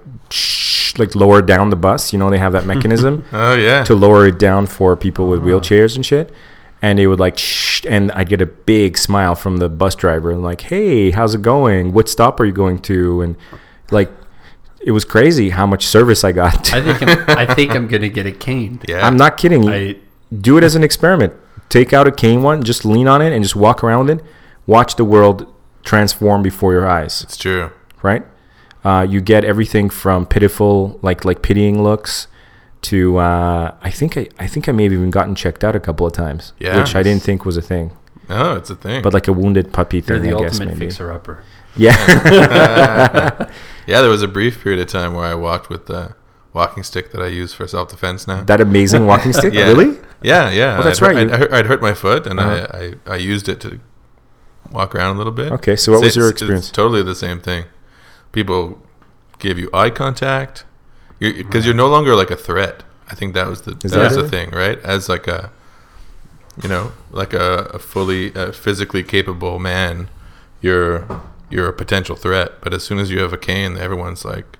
like 0.98 1.14
lower 1.14 1.40
down 1.40 1.70
the 1.70 1.76
bus. 1.76 2.12
You 2.12 2.18
know, 2.18 2.30
they 2.30 2.38
have 2.38 2.52
that 2.52 2.66
mechanism. 2.72 3.24
Oh 3.32 3.54
yeah. 3.54 3.84
to 3.84 3.94
lower 3.94 4.26
it 4.26 4.38
down 4.40 4.66
for 4.66 4.96
people 4.96 5.28
with 5.28 5.40
wheelchairs 5.42 5.94
and 5.94 6.04
shit. 6.04 6.32
And 6.82 6.98
they 6.98 7.06
would 7.06 7.20
like, 7.20 7.38
Shh, 7.38 7.86
and 7.88 8.10
I'd 8.10 8.28
get 8.28 8.40
a 8.42 8.46
big 8.46 8.98
smile 8.98 9.36
from 9.36 9.58
the 9.58 9.68
bus 9.68 9.94
driver 9.94 10.32
and 10.32 10.42
like, 10.42 10.62
hey, 10.62 11.12
how's 11.12 11.32
it 11.36 11.42
going? 11.42 11.92
What 11.92 12.08
stop 12.08 12.40
are 12.40 12.44
you 12.44 12.50
going 12.52 12.80
to? 12.80 13.22
And 13.22 13.36
like, 13.92 14.10
it 14.84 14.90
was 14.92 15.04
crazy 15.04 15.50
how 15.50 15.66
much 15.66 15.86
service 15.86 16.24
I 16.24 16.32
got. 16.32 16.72
I 16.72 16.80
think 16.82 17.02
I'm, 17.02 17.38
I 17.38 17.54
think 17.54 17.74
I'm 17.74 17.86
gonna 17.88 18.08
get 18.08 18.26
a 18.26 18.32
cane. 18.32 18.80
yeah. 18.88 19.06
I'm 19.06 19.16
not 19.16 19.36
kidding. 19.36 19.68
I 19.68 19.96
Do 20.40 20.56
it 20.58 20.64
as 20.64 20.74
an 20.74 20.82
experiment. 20.84 21.32
take 21.68 21.92
out 21.92 22.06
a 22.06 22.12
cane 22.12 22.42
one, 22.42 22.62
just 22.62 22.84
lean 22.84 23.08
on 23.08 23.22
it 23.22 23.32
and 23.32 23.42
just 23.42 23.56
walk 23.56 23.82
around 23.84 24.06
with 24.06 24.18
it. 24.20 24.24
Watch 24.66 24.96
the 24.96 25.04
world 25.04 25.46
transform 25.84 26.42
before 26.42 26.72
your 26.72 26.86
eyes. 26.88 27.22
It's 27.22 27.36
true. 27.36 27.70
Right? 28.02 28.24
Uh, 28.84 29.06
you 29.08 29.20
get 29.20 29.44
everything 29.44 29.88
from 29.90 30.26
pitiful, 30.26 30.98
like 31.02 31.24
like 31.24 31.40
pitying 31.42 31.82
looks, 31.82 32.26
to 32.82 33.16
uh, 33.18 33.74
I 33.80 33.90
think 33.90 34.16
I, 34.18 34.28
I 34.40 34.46
think 34.48 34.68
I 34.68 34.72
may 34.72 34.82
have 34.84 34.92
even 34.92 35.10
gotten 35.10 35.34
checked 35.36 35.62
out 35.64 35.76
a 35.76 35.80
couple 35.80 36.04
of 36.06 36.12
times, 36.12 36.52
Yeah. 36.58 36.78
which 36.80 36.94
I 36.96 37.02
didn't 37.04 37.22
think 37.22 37.44
was 37.44 37.56
a 37.56 37.62
thing, 37.62 37.92
Oh, 38.28 38.56
it's 38.56 38.70
a 38.70 38.74
thing. 38.76 39.00
but 39.02 39.12
like 39.14 39.28
a 39.28 39.32
wounded 39.32 39.72
puppy 39.72 40.00
thing, 40.00 40.06
They're 40.22 40.22
thing, 40.22 40.30
the 40.32 40.36
I 40.38 40.42
guess 40.42 40.54
ultimate 40.54 40.74
maybe. 40.74 40.86
fixer 40.86 41.12
upper. 41.12 41.44
Yeah, 41.76 41.96
yeah, 43.86 44.00
there 44.00 44.10
was 44.10 44.22
a 44.22 44.28
brief 44.28 44.62
period 44.62 44.80
of 44.80 44.88
time 44.88 45.14
where 45.14 45.24
I 45.26 45.34
walked 45.34 45.68
with 45.68 45.86
the 45.86 46.14
walking 46.52 46.82
stick 46.82 47.12
that 47.12 47.22
I 47.22 47.28
use 47.28 47.54
for 47.54 47.66
self 47.66 47.88
defense 47.90 48.26
now. 48.26 48.42
that 48.44 48.60
amazing 48.60 49.06
walking 49.06 49.32
stick. 49.32 49.52
yeah. 49.54 49.66
Really? 49.68 49.98
Yeah, 50.22 50.50
yeah. 50.50 50.78
Oh, 50.78 50.82
that's 50.82 51.02
I'd 51.02 51.06
right, 51.14 51.16
I'd, 51.30 51.38
hurt, 51.38 51.52
I'd 51.52 51.66
hurt 51.66 51.82
my 51.82 51.94
foot, 51.94 52.26
and 52.26 52.38
Uh-huh. 52.38 52.66
I, 52.72 52.78
I 53.10 53.14
I 53.14 53.16
used 53.16 53.48
it 53.48 53.60
to 53.62 53.80
walk 54.70 54.94
around 54.94 55.16
a 55.16 55.18
little 55.18 55.32
bit. 55.32 55.50
Okay, 55.52 55.76
so 55.76 55.92
what 55.92 55.98
It's- 55.98 56.10
was 56.10 56.16
your 56.16 56.30
experience? 56.30 56.70
totally 56.70 57.02
the 57.02 57.14
same 57.14 57.40
thing. 57.40 57.64
People 58.32 58.78
give 59.38 59.58
you 59.58 59.68
eye 59.74 59.90
contact 59.90 60.64
because 61.18 61.64
you're 61.66 61.74
no 61.74 61.88
longer 61.88 62.14
like 62.14 62.30
a 62.30 62.36
threat. 62.36 62.84
I 63.10 63.14
think 63.14 63.34
that 63.34 63.48
was 63.48 63.62
the 63.62 63.72
Is 63.84 63.90
that, 63.92 63.98
that 63.98 64.16
was 64.16 64.16
the 64.16 64.28
thing, 64.28 64.50
right? 64.50 64.78
As 64.84 65.08
like 65.08 65.26
a 65.26 65.50
you 66.62 66.68
know, 66.68 66.92
like 67.10 67.32
a, 67.32 67.70
a 67.74 67.78
fully 67.78 68.34
uh, 68.36 68.52
physically 68.52 69.02
capable 69.02 69.58
man, 69.58 70.08
you're 70.60 71.06
you're 71.52 71.68
a 71.68 71.72
potential 71.72 72.16
threat. 72.16 72.60
But 72.62 72.72
as 72.74 72.82
soon 72.82 72.98
as 72.98 73.10
you 73.10 73.20
have 73.20 73.32
a 73.32 73.38
cane, 73.38 73.76
everyone's 73.76 74.24
like. 74.24 74.58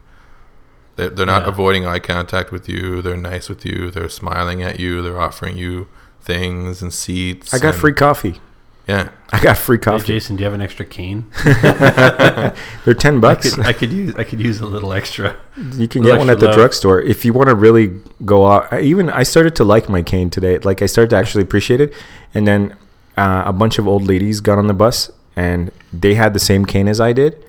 They're, 0.97 1.09
they're 1.09 1.25
not 1.27 1.45
Yeah. 1.45 1.49
avoiding 1.49 1.87
eye 1.87 2.01
contact 2.01 2.53
with 2.53 2.69
you. 2.69 3.01
They're 3.01 3.17
nice 3.17 3.49
with 3.49 3.65
you. 3.65 3.91
They're 3.91 4.11
smiling 4.11 4.63
at 4.63 4.79
you. 4.79 5.01
They're 5.01 5.19
offering 5.19 5.57
you 5.57 5.89
things 6.21 6.83
and 6.83 6.93
seats. 6.93 7.55
I 7.55 7.59
got 7.59 7.73
and- 7.73 7.81
free 7.81 7.95
coffee. 7.95 8.41
Yeah, 8.89 9.11
I 9.33 9.41
got 9.41 9.57
free 9.59 9.77
Hey, 9.77 9.83
coffee. 9.85 10.07
Jason, 10.09 10.35
do 10.37 10.41
you 10.41 10.45
have 10.45 10.55
an 10.55 10.61
extra 10.61 10.85
cane? 10.85 11.27
They're 11.45 12.95
ten 12.99 13.17
I 13.17 13.21
bucks. 13.21 13.55
could, 13.55 13.65
I 13.65 13.73
could 13.73 13.93
use 13.93 14.15
I 14.17 14.25
could 14.25 14.41
use 14.41 14.61
a 14.61 14.67
little 14.67 14.93
extra. 14.93 15.37
You 15.57 15.87
can 15.89 16.03
get 16.03 16.19
one 16.19 16.29
at 16.31 16.41
the 16.41 16.47
love. 16.47 16.57
drugstore 16.57 17.01
if 17.01 17.25
you 17.25 17.33
want 17.33 17.49
to 17.49 17.55
really 17.55 18.01
go 18.25 18.47
out. 18.47 18.73
I 18.73 18.81
Even 18.81 19.09
I 19.11 19.23
started 19.23 19.55
to 19.57 19.65
like 19.65 19.89
my 19.89 20.03
cane 20.03 20.31
today. 20.31 20.59
Like 20.59 20.83
I 20.83 20.87
started 20.87 21.11
to 21.11 21.17
actually 21.17 21.43
appreciate 21.45 21.81
it, 21.81 21.95
and 22.35 22.47
then 22.47 22.77
uh, 23.17 23.45
a 23.47 23.53
bunch 23.53 23.79
of 23.79 23.87
old 23.87 24.05
ladies 24.07 24.41
got 24.41 24.59
on 24.59 24.67
the 24.67 24.75
bus 24.75 25.11
and 25.37 25.71
they 25.93 26.15
had 26.15 26.35
the 26.35 26.41
same 26.41 26.65
cane 26.65 26.89
as 26.89 27.01
I 27.01 27.13
did, 27.13 27.45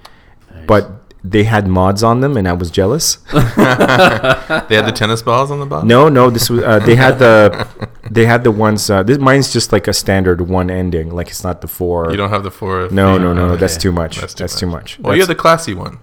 but 0.67 0.89
they 1.23 1.43
had 1.45 1.67
mods 1.67 2.03
on 2.03 2.19
them, 2.19 2.35
and 2.35 2.47
I 2.47 2.53
was 2.53 2.69
jealous. 2.69 3.15
they 3.31 4.75
had 4.75 4.85
the 4.85 4.91
tennis 4.93 5.21
balls 5.21 5.51
on 5.51 5.59
the 5.59 5.65
bottom. 5.65 5.87
No, 5.87 6.09
no, 6.09 6.29
this 6.29 6.49
was 6.49 6.63
uh, 6.63 6.79
they 6.79 6.95
had 6.95 7.17
the 7.19 7.67
they 8.11 8.25
had 8.25 8.43
the 8.43 8.51
ones. 8.51 8.89
Uh, 8.89 9.03
this 9.03 9.17
mine's 9.17 9.51
just 9.53 9.71
like 9.71 9.87
a 9.87 9.93
standard 9.93 10.41
one 10.41 10.69
ending. 10.69 11.09
Like 11.15 11.29
it's 11.29 11.43
not 11.43 11.61
the 11.61 11.67
four. 11.67 12.11
you 12.11 12.17
don't 12.17 12.29
have 12.29 12.43
the 12.43 12.51
four. 12.51 12.89
No, 12.91 13.13
feet. 13.15 13.21
no, 13.21 13.33
no, 13.33 13.45
Okay. 13.51 13.59
that's 13.61 13.77
too 13.77 13.91
much. 13.91 14.19
That's 14.19 14.33
That's 14.33 14.53
too 14.55 14.65
too, 14.65 14.71
much. 14.71 14.99
much. 14.99 14.99
Well, 14.99 15.15
you're 15.15 15.25
That's- 15.25 15.37
the 15.37 15.41
classy 15.41 15.73
one. 15.73 15.99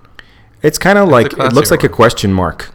It's 0.63 0.79
kind 0.79 0.99
of 0.99 1.09
like 1.09 1.27
it 1.27 1.33
classy 1.37 1.55
looks 1.55 1.71
like 1.71 1.85
a 1.85 1.89
question 1.89 2.33
mark, 2.33 2.71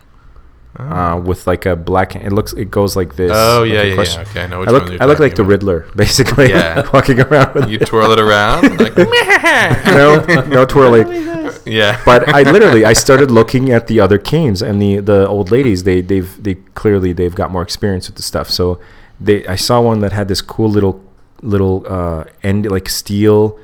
uh, 0.78 1.22
with 1.24 1.48
like 1.48 1.66
a 1.66 1.76
black. 1.76 2.16
It 2.16 2.32
looks. 2.32 2.54
It 2.54 2.70
goes 2.70 2.96
like 2.96 3.16
this. 3.16 3.32
Oh 3.34 3.64
yeah, 3.64 3.82
a 3.82 3.96
yeah, 3.96 4.04
yeah. 4.04 4.22
Okay, 4.22 4.44
I 4.44 4.48
know 4.48 4.60
which 4.60 4.70
I 4.70 4.72
look. 4.72 4.84
one 4.84 4.92
you're 4.94 5.04
I 5.04 5.06
look 5.06 5.20
like 5.20 5.32
talking 5.32 5.46
the. 5.46 5.50
Riddler, 5.50 5.80
basically. 5.96 6.50
Yeah. 6.50 6.90
walking 6.94 7.20
around 7.22 7.54
with 7.56 7.70
You 7.70 7.80
twirl 7.80 8.12
it 8.12 8.20
around, 8.20 8.80
like 8.80 8.98
no, 8.98 10.26
no 10.48 10.66
twirling. 10.66 11.08
yeah. 11.66 12.02
But 12.06 12.28
I 12.30 12.44
literally, 12.44 12.84
I 12.86 12.94
started 12.94 13.32
looking 13.32 13.72
at 13.72 13.88
the 13.88 14.00
other 14.00 14.18
canes 14.18 14.62
and 14.62 14.82
the 14.82 15.00
the 15.00 15.28
old 15.28 15.52
ladies. 15.52 15.84
They 15.84 16.02
they've 16.02 16.44
they 16.44 16.56
clearly 16.74 17.14
they've 17.14 17.36
got 17.36 17.52
more 17.52 17.62
experience 17.62 18.08
with 18.08 18.18
the 18.18 18.24
stuff. 18.24 18.50
So 18.50 18.80
they, 19.20 19.48
I 19.48 19.56
saw 19.56 19.82
one 19.82 20.00
that 20.00 20.12
had 20.12 20.28
this 20.28 20.42
cool 20.42 20.70
little 20.70 21.02
little 21.42 21.86
uh, 21.88 22.26
end 22.44 22.70
like 22.70 22.90
steel 22.90 23.58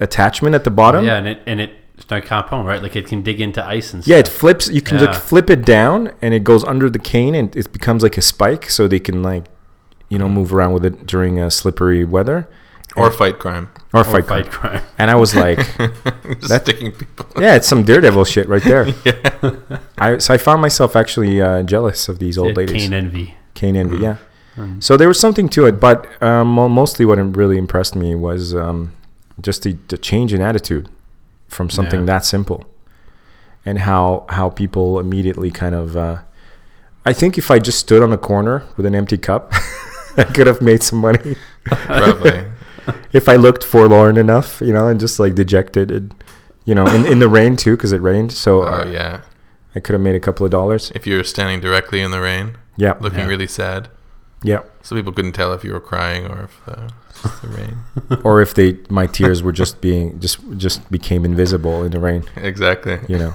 attachment 0.00 0.54
at 0.54 0.64
the 0.64 0.70
bottom. 0.70 1.06
Yeah, 1.06 1.16
and 1.16 1.28
it 1.28 1.42
and 1.46 1.60
it 1.60 1.70
it's 2.02 2.10
not 2.10 2.24
compound, 2.24 2.66
right? 2.66 2.82
Like 2.82 2.96
it 2.96 3.06
can 3.06 3.22
dig 3.22 3.40
into 3.40 3.64
ice 3.64 3.92
and 3.94 4.02
stuff. 4.02 4.10
Yeah, 4.10 4.18
it 4.18 4.28
flips. 4.28 4.68
You 4.68 4.82
can 4.82 4.98
Yeah. 4.98 5.06
like 5.06 5.14
flip 5.14 5.48
it 5.50 5.64
down, 5.64 6.12
and 6.20 6.34
it 6.34 6.44
goes 6.44 6.64
under 6.64 6.90
the 6.90 6.98
cane, 6.98 7.34
and 7.34 7.54
it 7.56 7.72
becomes 7.72 8.02
like 8.02 8.18
a 8.18 8.22
spike, 8.22 8.68
so 8.70 8.86
they 8.88 9.00
can 9.00 9.22
like, 9.22 9.44
you 10.08 10.18
know, 10.18 10.28
move 10.28 10.52
around 10.52 10.72
with 10.74 10.84
it 10.84 11.06
during 11.06 11.40
uh, 11.40 11.48
slippery 11.50 12.04
weather 12.04 12.48
or 12.96 13.10
fight 13.10 13.38
crime. 13.38 13.70
or, 13.94 14.00
Or 14.00 14.04
fight. 14.04 14.26
fight 14.26 14.50
crime. 14.50 14.80
crime. 14.80 14.82
And 14.98 15.10
I 15.10 15.14
was 15.14 15.34
like, 15.34 15.56
Just 15.78 16.48
That- 16.48 16.62
sticking 16.62 16.92
people. 16.92 17.26
yeah, 17.40 17.54
it's 17.54 17.66
some 17.68 17.82
daredevil 17.84 18.24
shit 18.26 18.48
right 18.48 18.62
there. 18.62 18.86
I 19.98 20.18
so 20.18 20.34
I 20.34 20.38
found 20.38 20.60
myself 20.60 20.96
actually 20.96 21.40
uh, 21.40 21.62
jealous 21.62 22.08
of 22.08 22.18
these 22.18 22.36
old 22.36 22.48
Yeah, 22.50 22.54
ladies. 22.56 22.82
Cane 22.82 22.92
envy. 22.92 23.34
Cane 23.54 23.76
envy, 23.76 23.96
Mm-hmm. 23.98 24.04
yeah. 24.04 24.80
So 24.80 24.98
there 24.98 25.08
was 25.08 25.18
something 25.18 25.48
to 25.50 25.64
it, 25.66 25.80
but 25.80 26.06
um, 26.22 26.48
mostly 26.48 27.06
what 27.06 27.16
really 27.36 27.56
impressed 27.56 27.96
me 27.96 28.14
was 28.14 28.54
um, 28.54 28.92
just 29.40 29.62
the, 29.62 29.78
the 29.88 29.96
change 29.96 30.34
in 30.34 30.42
attitude 30.42 30.90
from 31.52 31.70
something 31.70 32.00
Yeah. 32.00 32.06
that 32.06 32.24
simple, 32.24 32.64
and 33.64 33.78
how 33.80 34.24
how 34.28 34.50
people 34.50 34.98
immediately 35.00 35.50
kind 35.50 35.74
of. 35.74 35.96
Uh, 35.96 36.18
I 37.04 37.12
think 37.12 37.36
if 37.38 37.50
I 37.50 37.58
just 37.58 37.78
stood 37.78 38.02
on 38.02 38.12
a 38.12 38.18
corner 38.18 38.62
with 38.76 38.86
an 38.86 38.94
empty 38.94 39.18
cup, 39.18 39.52
I 40.16 40.24
could 40.24 40.46
have 40.46 40.60
made 40.60 40.82
some 40.82 41.00
money. 41.00 41.36
Probably. 41.64 42.44
if 43.12 43.28
I 43.28 43.36
looked 43.36 43.64
forlorn 43.64 44.16
enough, 44.16 44.60
you 44.60 44.72
know, 44.72 44.86
and 44.88 45.00
just 45.00 45.18
like 45.18 45.34
dejected, 45.34 45.90
and, 45.90 46.14
you 46.64 46.74
know, 46.74 46.86
in, 46.86 47.04
in 47.06 47.18
the 47.18 47.28
rain 47.28 47.56
too, 47.56 47.76
because 47.76 47.92
it 47.92 48.00
rained. 48.02 48.32
So 48.32 48.62
Oh 48.62 48.66
uh, 48.82 48.86
yeah. 48.86 49.22
I 49.74 49.80
could 49.80 49.94
have 49.94 50.02
made 50.02 50.14
a 50.14 50.20
couple 50.20 50.44
of 50.44 50.52
dollars. 50.52 50.92
If 50.94 51.06
you're 51.06 51.24
standing 51.24 51.60
directly 51.60 52.00
in 52.02 52.10
the 52.10 52.20
rain, 52.20 52.56
Yeah, 52.76 52.94
looking 53.00 53.20
Yeah. 53.20 53.26
really 53.34 53.46
sad, 53.48 53.88
yeah. 54.44 54.60
So 54.82 54.96
people 54.96 55.12
couldn't 55.12 55.32
tell 55.32 55.52
if 55.52 55.64
you 55.64 55.72
were 55.72 55.80
crying 55.80 56.26
or 56.26 56.44
if 56.44 56.68
uh, 56.68 56.88
just 57.22 57.42
the 57.42 57.48
rain. 57.48 57.78
or 58.24 58.40
if 58.42 58.54
they 58.54 58.76
my 58.88 59.06
tears 59.06 59.42
were 59.42 59.52
just 59.52 59.80
being 59.80 60.18
just 60.20 60.38
just 60.56 60.90
became 60.90 61.24
invisible 61.24 61.84
in 61.84 61.92
the 61.92 62.00
rain 62.00 62.24
Exactly. 62.36 62.98
you 63.08 63.18
know 63.18 63.34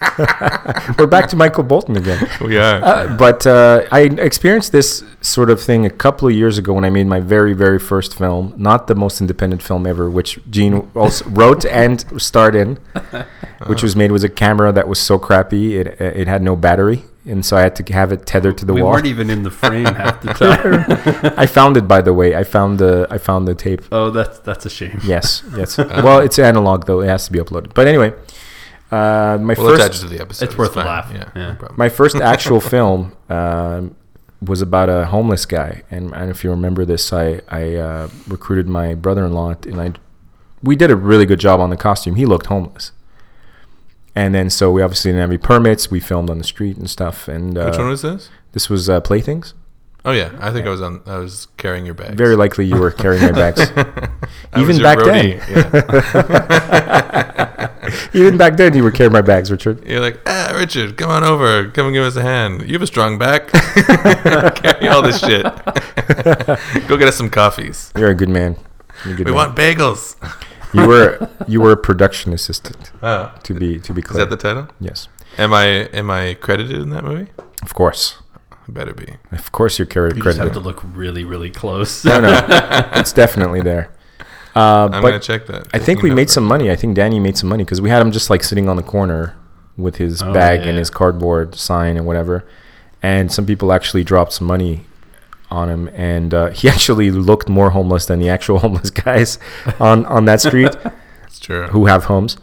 we're 0.98 1.06
back 1.06 1.28
to 1.28 1.36
michael 1.36 1.62
bolton 1.62 1.96
again 1.96 2.28
We 2.40 2.56
are. 2.58 2.82
uh, 2.82 3.16
but 3.16 3.46
uh, 3.46 3.86
i 3.90 4.00
experienced 4.02 4.72
this 4.72 5.04
sort 5.20 5.50
of 5.50 5.60
thing 5.62 5.86
a 5.86 5.90
couple 5.90 6.28
of 6.28 6.34
years 6.34 6.58
ago 6.58 6.72
when 6.74 6.84
i 6.84 6.90
made 6.90 7.06
my 7.06 7.20
very 7.20 7.52
very 7.54 7.78
first 7.78 8.16
film 8.16 8.54
not 8.56 8.86
the 8.86 8.94
most 8.94 9.20
independent 9.20 9.62
film 9.62 9.86
ever 9.86 10.10
which 10.10 10.38
Jean 10.50 10.90
also 10.94 11.24
wrote 11.30 11.64
and 11.64 12.04
starred 12.20 12.54
in 12.54 12.76
which 13.66 13.82
was 13.82 13.96
made 13.96 14.12
with 14.12 14.24
a 14.24 14.28
camera 14.28 14.72
that 14.72 14.88
was 14.88 14.98
so 14.98 15.18
crappy 15.18 15.76
it 15.76 15.86
it 16.00 16.26
had 16.28 16.42
no 16.42 16.56
battery 16.56 17.02
and 17.26 17.46
so 17.46 17.56
i 17.56 17.60
had 17.62 17.74
to 17.76 17.92
have 17.92 18.12
it 18.12 18.26
tethered 18.26 18.58
to 18.58 18.66
the 18.66 18.74
we 18.74 18.82
wall 18.82 18.92
weren't 18.92 19.06
even 19.06 19.30
in 19.30 19.42
the 19.42 19.50
frame 19.50 19.86
half 19.86 20.20
the 20.20 20.34
time. 20.34 21.32
i 21.38 21.46
found 21.46 21.76
it 21.76 21.88
by 21.88 22.02
the 22.02 22.12
way 22.12 22.36
i 22.36 22.44
found 22.44 22.78
the 22.78 23.06
i 23.10 23.16
found 23.16 23.48
the 23.48 23.54
tape 23.54 23.80
oh, 23.90 24.10
that's 24.10 24.38
that's 24.40 24.66
a 24.66 24.70
shame. 24.70 25.00
Yes, 25.04 25.42
yes. 25.56 25.78
well, 25.78 26.18
it's 26.20 26.38
analog 26.38 26.86
though; 26.86 27.00
it 27.00 27.08
has 27.08 27.26
to 27.26 27.32
be 27.32 27.38
uploaded. 27.38 27.72
But 27.74 27.86
anyway, 27.86 28.12
uh, 28.94 29.38
my 29.38 29.54
we'll 29.54 29.74
attach 29.74 29.88
first 29.92 30.02
to 30.02 30.08
the 30.08 30.20
episode. 30.20 30.44
It's 30.46 30.58
worth 30.58 30.76
a 30.76 30.80
laugh. 30.80 31.10
Yeah. 31.12 31.30
Yeah. 31.34 31.56
no 31.60 31.68
my 31.76 31.88
first 31.88 32.16
actual 32.34 32.60
film 32.60 33.16
um, 33.28 33.96
was 34.42 34.62
about 34.62 34.88
a 34.88 35.06
homeless 35.06 35.46
guy, 35.46 35.82
and, 35.90 36.12
and 36.14 36.30
if 36.30 36.44
you 36.44 36.50
remember 36.50 36.84
this, 36.84 37.12
I 37.12 37.40
I 37.48 37.74
uh, 37.74 38.08
recruited 38.28 38.68
my 38.68 38.94
brother-in-law, 38.94 39.56
and 39.66 39.80
I 39.80 39.92
we 40.62 40.76
did 40.76 40.90
a 40.90 40.96
really 40.96 41.26
good 41.26 41.40
job 41.40 41.60
on 41.60 41.70
the 41.70 41.76
costume. 41.76 42.14
He 42.14 42.26
looked 42.26 42.46
homeless, 42.46 42.92
and 44.14 44.34
then 44.34 44.50
so 44.50 44.70
we 44.70 44.82
obviously 44.82 45.10
didn't 45.10 45.20
have 45.22 45.30
any 45.30 45.38
permits. 45.38 45.90
We 45.90 46.00
filmed 46.00 46.30
on 46.30 46.38
the 46.38 46.44
street 46.44 46.76
and 46.76 46.88
stuff. 46.88 47.28
And 47.28 47.58
uh, 47.58 47.66
Which 47.66 47.78
one 47.78 47.88
was 47.88 48.02
this? 48.02 48.30
this 48.52 48.70
was 48.70 48.88
uh, 48.88 49.00
Playthings. 49.00 49.54
Oh 50.06 50.12
yeah, 50.12 50.30
I 50.38 50.50
think 50.52 50.66
I 50.66 50.70
was 50.70 50.82
on. 50.82 51.00
I 51.06 51.16
was 51.18 51.48
carrying 51.56 51.86
your 51.86 51.94
bags. 51.94 52.14
Very 52.16 52.36
likely 52.36 52.66
you 52.66 52.76
were 52.76 52.90
carrying 52.90 53.22
my 53.22 53.32
bags. 53.32 53.60
Even 54.56 54.82
back 54.82 54.98
roadie, 54.98 55.40
then. 55.46 55.70
yeah. 57.04 57.70
Even 58.12 58.36
back 58.36 58.56
then, 58.56 58.74
you 58.74 58.82
were 58.82 58.90
carrying 58.90 59.12
my 59.12 59.20
bags, 59.22 59.50
Richard. 59.50 59.84
You're 59.86 60.00
like, 60.00 60.20
ah, 60.26 60.52
Richard, 60.56 60.96
come 60.96 61.10
on 61.10 61.22
over. 61.24 61.70
Come 61.70 61.86
and 61.86 61.94
give 61.94 62.04
us 62.04 62.16
a 62.16 62.22
hand. 62.22 62.62
You 62.62 62.72
have 62.74 62.82
a 62.82 62.86
strong 62.86 63.18
back. 63.18 63.48
Carry 63.48 64.88
all 64.88 65.02
this 65.02 65.18
shit. 65.20 65.42
Go 66.88 66.96
get 66.96 67.08
us 67.08 67.16
some 67.16 67.30
coffees. 67.30 67.92
You're 67.96 68.10
a 68.10 68.14
good 68.14 68.28
man. 68.30 68.56
A 69.04 69.08
good 69.08 69.18
We 69.20 69.24
man. 69.26 69.34
want 69.34 69.56
bagels. 69.56 70.16
You 70.72 70.86
were 70.88 71.28
you 71.46 71.60
were 71.60 71.70
a 71.72 71.76
production 71.76 72.32
assistant 72.32 72.90
Oh, 73.02 73.32
to 73.44 73.54
be 73.54 73.78
to 73.78 73.92
be 73.94 74.02
is 74.02 74.08
that 74.16 74.28
the 74.28 74.36
title? 74.36 74.66
yes, 74.80 75.06
Am 75.38 75.52
I 75.54 75.66
am 75.94 76.10
I 76.10 76.34
credited 76.34 76.80
in 76.82 76.90
that 76.90 77.04
movie? 77.04 77.30
of 77.62 77.74
course, 77.74 78.16
I 78.66 78.72
better 78.72 78.94
be. 78.94 79.06
of 79.32 79.52
course 79.52 79.78
you're 79.78 79.86
carried 79.86 80.16
You 80.16 80.22
just 80.22 80.38
have 80.38 80.52
to 80.52 80.60
look 80.60 80.82
really, 80.94 81.24
really 81.24 81.50
close. 81.50 82.04
No, 82.04 82.20
no, 82.20 82.40
it's 82.94 83.12
definitely 83.12 83.60
there. 83.60 83.90
Uh, 84.56 84.84
I'm 84.86 84.90
but 85.02 85.10
gonna 85.10 85.20
check 85.20 85.46
that. 85.46 85.68
I 85.74 85.78
think 85.78 86.02
we 86.02 86.10
made 86.10 86.30
some 86.30 86.44
money. 86.44 86.70
I 86.70 86.76
think 86.76 86.94
Danny 86.94 87.18
made 87.20 87.36
some 87.36 87.48
money 87.48 87.64
because 87.64 87.80
we 87.80 87.90
had 87.90 88.00
him 88.00 88.12
just 88.12 88.30
like 88.30 88.42
sitting 88.44 88.68
on 88.68 88.76
the 88.76 88.82
corner 88.82 89.36
with 89.76 89.96
his 89.96 90.22
Oh, 90.22 90.32
bag 90.32 90.60
yeah. 90.60 90.68
and 90.68 90.78
his 90.78 90.90
cardboard 90.90 91.56
sign 91.56 91.96
and 91.96 92.06
whatever. 92.06 92.44
And 93.02 93.30
some 93.32 93.44
people 93.46 93.72
actually 93.72 94.04
dropped 94.04 94.32
some 94.32 94.46
money 94.46 94.86
on 95.50 95.68
him, 95.68 95.88
and 95.88 96.32
uh, 96.32 96.50
he 96.50 96.68
actually 96.74 97.10
looked 97.10 97.48
more 97.48 97.70
homeless 97.70 98.06
than 98.06 98.18
the 98.20 98.28
actual 98.30 98.58
homeless 98.64 98.90
guys 98.90 99.38
on 99.80 100.06
on 100.06 100.24
that 100.24 100.40
street 100.40 100.74
It's 101.26 101.38
true. 101.40 101.66
who 101.68 101.86
have 101.86 102.04
homes. 102.04 102.38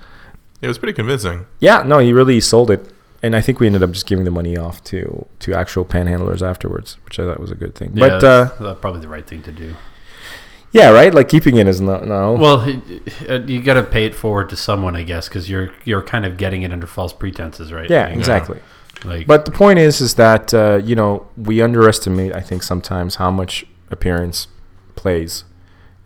It 0.62 0.68
was 0.68 0.78
pretty 0.78 0.94
convincing. 0.94 1.48
Yeah, 1.60 1.82
no, 1.84 1.98
he 2.00 2.14
really 2.14 2.40
sold 2.42 2.70
it, 2.70 2.94
and 3.24 3.36
I 3.36 3.42
think 3.42 3.60
we 3.60 3.68
ended 3.68 3.84
up 3.84 3.92
just 3.92 4.06
giving 4.08 4.26
the 4.26 4.32
money 4.32 4.58
off 4.58 4.84
to 4.86 5.26
to 5.40 5.54
actual 5.54 5.86
panhandlers 5.86 6.42
afterwards, 6.42 6.98
which 7.06 7.20
I 7.20 7.24
thought 7.26 7.40
was 7.40 7.52
a 7.52 7.56
good 7.56 7.76
thing. 7.76 7.92
Yeah, 7.94 8.08
but 8.08 8.24
uh, 8.24 8.44
that's, 8.46 8.60
that's 8.60 8.80
probably 8.80 9.02
the 9.02 9.08
right 9.08 9.26
thing 9.28 9.42
to 9.44 9.52
do. 9.52 9.76
Yeah, 10.72 10.92
right. 10.92 11.14
Like 11.14 11.28
keeping 11.28 11.58
it 11.58 11.68
is 11.68 11.82
not 11.82 12.08
no. 12.08 12.34
Well, 12.34 12.62
uh, 13.30 13.42
you 13.42 13.62
got 13.62 13.74
to 13.74 13.84
pay 13.84 14.06
it 14.06 14.16
forward 14.16 14.50
to 14.50 14.56
someone, 14.56 14.96
I 14.96 15.04
guess, 15.04 15.28
because 15.28 15.50
you're 15.50 15.72
you're 15.84 16.02
kind 16.02 16.26
of 16.26 16.38
getting 16.38 16.64
it 16.64 16.72
under 16.72 16.88
false 16.88 17.14
pretenses, 17.14 17.72
right? 17.74 17.90
yeah, 17.90 18.06
Like, 18.08 18.18
exactly. 18.18 18.60
Like, 19.04 19.28
But 19.28 19.46
the 19.46 19.52
point 19.52 19.80
is, 19.80 20.00
is 20.00 20.16
that 20.16 20.54
uh, 20.54 20.80
you 20.84 20.96
know 20.96 21.28
we 21.36 21.62
underestimate, 21.62 22.34
I 22.36 22.40
think, 22.42 22.64
sometimes 22.64 23.16
how 23.16 23.32
much 23.32 23.66
appearance 23.90 24.48
plays, 24.96 25.44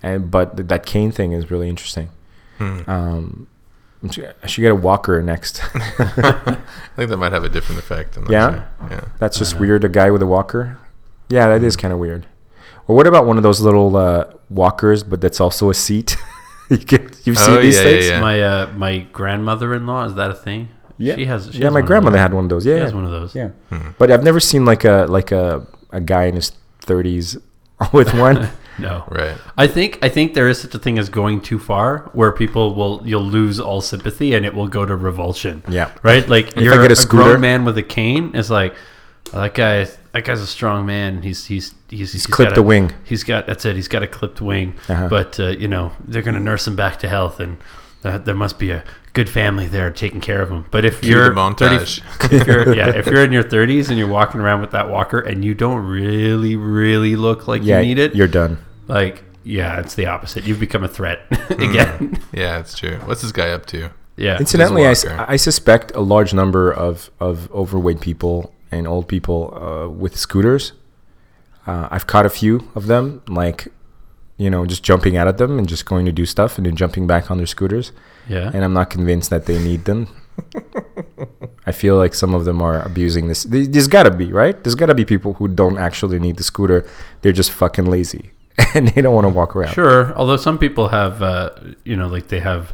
and 0.02 0.32
but 0.32 0.58
th- 0.58 0.68
that 0.70 0.86
cane 0.86 1.12
thing 1.12 1.32
is 1.32 1.52
really 1.52 1.70
interesting. 1.70 2.10
Hmm. 2.58 2.90
Um, 2.90 3.48
I 4.10 4.48
should- 4.48 4.62
I 4.62 4.64
get 4.66 4.72
a 4.72 4.76
walker 4.76 5.22
next. 5.22 5.62
I 5.76 6.58
think 6.96 7.10
that 7.10 7.18
might 7.18 7.32
have 7.32 7.44
a 7.44 7.50
different 7.50 7.80
effect. 7.80 8.18
Yeah? 8.30 8.50
sure. 8.52 8.68
Yeah. 8.90 9.02
That's 9.20 9.38
just 9.38 9.60
weird. 9.60 9.84
A 9.84 9.90
guy 9.90 10.12
with 10.12 10.22
a 10.22 10.28
walker. 10.28 10.78
Yeah, 11.30 11.48
that 11.48 11.60
Hmm. 11.62 11.66
is 11.66 11.76
kind 11.76 11.94
of 11.94 12.00
weird. 12.00 12.26
Or 12.88 12.96
what 12.96 13.08
about 13.08 13.26
one 13.26 13.38
of 13.38 13.44
those 13.44 13.62
little 13.62 13.96
uh, 13.98 14.26
walkers, 14.50 15.04
but 15.04 15.20
that's 15.22 15.40
also 15.42 15.70
a 15.70 15.74
seat? 15.74 16.18
you 16.70 16.78
get, 16.78 17.02
you've 17.26 17.38
seen 17.38 17.58
Oh, 17.58 17.62
these 17.62 17.76
yeah, 17.76 17.82
yeah, 17.84 17.90
things. 17.90 18.08
yeah. 18.10 18.22
my 18.22 18.42
uh, 18.42 18.72
my 18.76 19.00
grandmother-in-law 19.12 20.06
is 20.06 20.14
that 20.16 20.30
a 20.32 20.36
thing? 20.36 20.70
Yeah. 20.98 21.16
she 21.16 21.26
has. 21.26 21.50
She 21.52 21.58
yeah, 21.60 21.66
has 21.66 21.74
my 21.74 21.80
one 21.82 21.88
grandmother 21.88 22.18
had 22.18 22.34
one 22.34 22.46
of 22.46 22.50
those. 22.50 22.66
Yeah, 22.66 22.76
She 22.76 22.78
Yeah, 22.78 22.84
has 22.86 22.94
one 22.94 23.06
of 23.06 23.12
those. 23.12 23.36
yeah. 23.36 23.50
Hmm. 23.70 23.90
But 23.98 24.12
I've 24.12 24.24
never 24.24 24.40
seen 24.40 24.66
like 24.66 24.86
a 24.86 25.08
like 25.10 25.32
a 25.32 25.66
a 25.92 26.00
guy 26.00 26.26
in 26.26 26.36
his 26.36 26.52
thirties 26.80 27.38
with 27.94 28.14
one. 28.14 28.50
No, 28.78 29.06
Right. 29.10 29.38
I 29.58 29.68
think 29.68 30.00
I 30.02 30.10
think 30.10 30.34
there 30.34 30.50
is 30.50 30.60
such 30.62 30.76
a 30.76 30.80
thing 30.80 30.98
as 31.00 31.10
going 31.10 31.42
too 31.42 31.60
far, 31.60 32.10
where 32.14 32.32
people 32.32 32.76
will 32.76 33.02
you'll 33.06 33.24
lose 33.24 33.60
all 33.60 33.82
sympathy 33.82 34.34
and 34.34 34.46
it 34.46 34.54
will 34.54 34.68
go 34.68 34.86
to 34.86 34.96
revulsion. 34.96 35.64
Yeah. 35.70 35.92
right. 36.04 36.28
Like 36.28 36.58
I 36.58 36.62
you're 36.62 36.74
a 36.82 36.92
a, 36.92 37.06
grown 37.08 37.42
man 37.42 37.66
with 37.66 37.78
a 37.78 37.84
cane 37.84 38.36
is 38.36 38.50
like 38.50 38.76
"Oh, 39.34 39.42
that 39.42 39.54
guy. 39.54 39.88
That 40.12 40.24
guy's 40.24 40.40
a 40.40 40.48
strong 40.48 40.86
man. 40.86 41.22
He's 41.24 41.46
he's 41.46 41.74
he's, 41.90 42.14
he's 42.14 42.26
clipped 42.26 42.52
got 42.52 42.58
a- 42.60 42.64
wing. 42.64 42.94
He's 43.04 43.24
got 43.26 43.48
that's 43.48 43.66
it. 43.66 43.76
He's 43.76 43.90
got 43.90 44.02
a 44.02 44.08
clipped 44.08 44.40
wing. 44.40 44.76
Uh-huh. 44.88 45.10
But 45.10 45.40
uh, 45.40 45.48
you 45.48 45.68
know 45.68 45.92
they're 46.08 46.22
gonna 46.22 46.40
nurse 46.40 46.66
him 46.66 46.78
back 46.78 47.00
to 47.00 47.10
health, 47.10 47.42
and 47.42 47.58
uh, 48.04 48.18
there 48.20 48.36
must 48.36 48.58
be 48.58 48.72
a 48.72 48.84
good 49.16 49.30
family 49.30 49.66
there 49.68 49.90
taking 49.92 50.22
care 50.22 50.42
of 50.42 50.50
them. 50.50 50.66
But 50.70 50.86
if 50.86 51.02
Cue 51.02 51.12
you're 51.12 51.30
the 51.34 51.36
montage. 51.42 52.02
30 52.20 52.36
if 52.36 52.48
you're, 52.48 52.76
yeah, 52.76 52.90
if 52.96 53.08
you're 53.08 53.24
in 53.24 53.32
your 53.32 53.44
30s 53.44 53.90
and 53.90 53.98
you're 53.98 54.08
walking 54.08 54.40
around 54.42 54.62
with 54.62 54.72
that 54.72 54.90
walker 54.90 55.20
and 55.20 55.44
you 55.44 55.54
don't 55.56 55.84
really, 55.86 56.56
really 56.56 57.16
look 57.16 57.48
like 57.48 57.64
yeah, 57.64 57.80
you 57.80 57.88
need 57.96 58.00
it, 58.00 58.14
You're 58.16 58.28
done. 58.28 58.58
like, 58.88 59.24
yeah, 59.44 59.80
it's 59.80 59.96
the 59.96 60.06
opposite. 60.06 60.44
You've 60.44 60.60
become 60.60 60.84
a 60.84 60.88
threat 60.88 61.22
again. 61.50 62.20
Yeah, 62.32 62.60
it's 62.60 62.78
true. 62.78 62.98
What's 63.06 63.22
this 63.24 63.32
guy 63.32 63.50
up 63.50 63.66
to? 63.68 63.90
yeah. 64.18 64.38
Incidentally, 64.40 64.86
I, 64.86 64.92
s- 64.92 65.06
walker. 65.06 65.26
I 65.28 65.36
suspect 65.38 65.92
a 65.96 66.02
large 66.02 66.34
number 66.34 66.72
of, 66.72 67.10
of 67.20 67.52
overweight 67.52 68.02
people 68.02 68.54
and 68.72 68.88
old 68.88 69.08
people 69.08 69.54
uh, 69.56 69.88
with 69.90 70.18
scooters. 70.18 70.74
Uh, 71.68 71.88
I've 71.92 72.06
caught 72.08 72.26
a 72.26 72.30
few 72.30 72.70
of 72.76 72.88
them, 72.88 73.22
like, 73.28 73.68
you 74.38 74.50
know, 74.50 74.66
just 74.66 74.84
jumping 74.84 75.16
out 75.18 75.28
at 75.28 75.38
them 75.38 75.58
and 75.58 75.68
just 75.68 75.86
going 75.86 76.06
to 76.06 76.12
do 76.12 76.26
stuff 76.26 76.58
and 76.58 76.66
then 76.66 76.76
jumping 76.76 77.08
back 77.08 77.32
on 77.32 77.38
their 77.38 77.46
scooters. 77.48 77.92
yeah. 78.28 78.52
And 78.54 78.64
I'm 78.64 78.74
not 78.74 78.90
convinced 78.90 79.30
that 79.30 79.46
they 79.46 79.58
need 79.64 79.86
them. 79.86 80.08
I 81.66 81.72
feel 81.72 81.96
like 81.98 82.14
some 82.14 82.34
of 82.34 82.44
them 82.46 82.62
are 82.62 82.82
abusing 82.82 83.28
this. 83.30 83.44
There- 83.44 83.66
There's 83.66 83.88
got 83.88 84.04
to 84.04 84.12
be, 84.12 84.32
right? 84.34 84.62
There's 84.64 84.76
got 84.76 84.88
to 84.88 84.96
be 84.96 85.06
people 85.06 85.34
who 85.36 85.48
don't 85.48 85.78
actually 85.78 86.20
need 86.20 86.36
the 86.38 86.44
scooter. 86.44 86.86
They're 87.22 87.32
just 87.32 87.52
fucking 87.52 87.86
lazy 87.86 88.32
and 88.76 88.90
they 88.90 89.02
don't 89.02 89.16
want 89.16 89.26
to 89.26 89.30
walk 89.34 89.56
around. 89.56 89.74
Sure. 89.74 90.14
Although 90.18 90.38
some 90.38 90.58
people 90.58 90.90
have, 90.90 91.22
uh, 91.22 91.52
you 91.86 91.96
know, 91.96 92.08
like 92.08 92.28
they 92.28 92.40
have, 92.42 92.74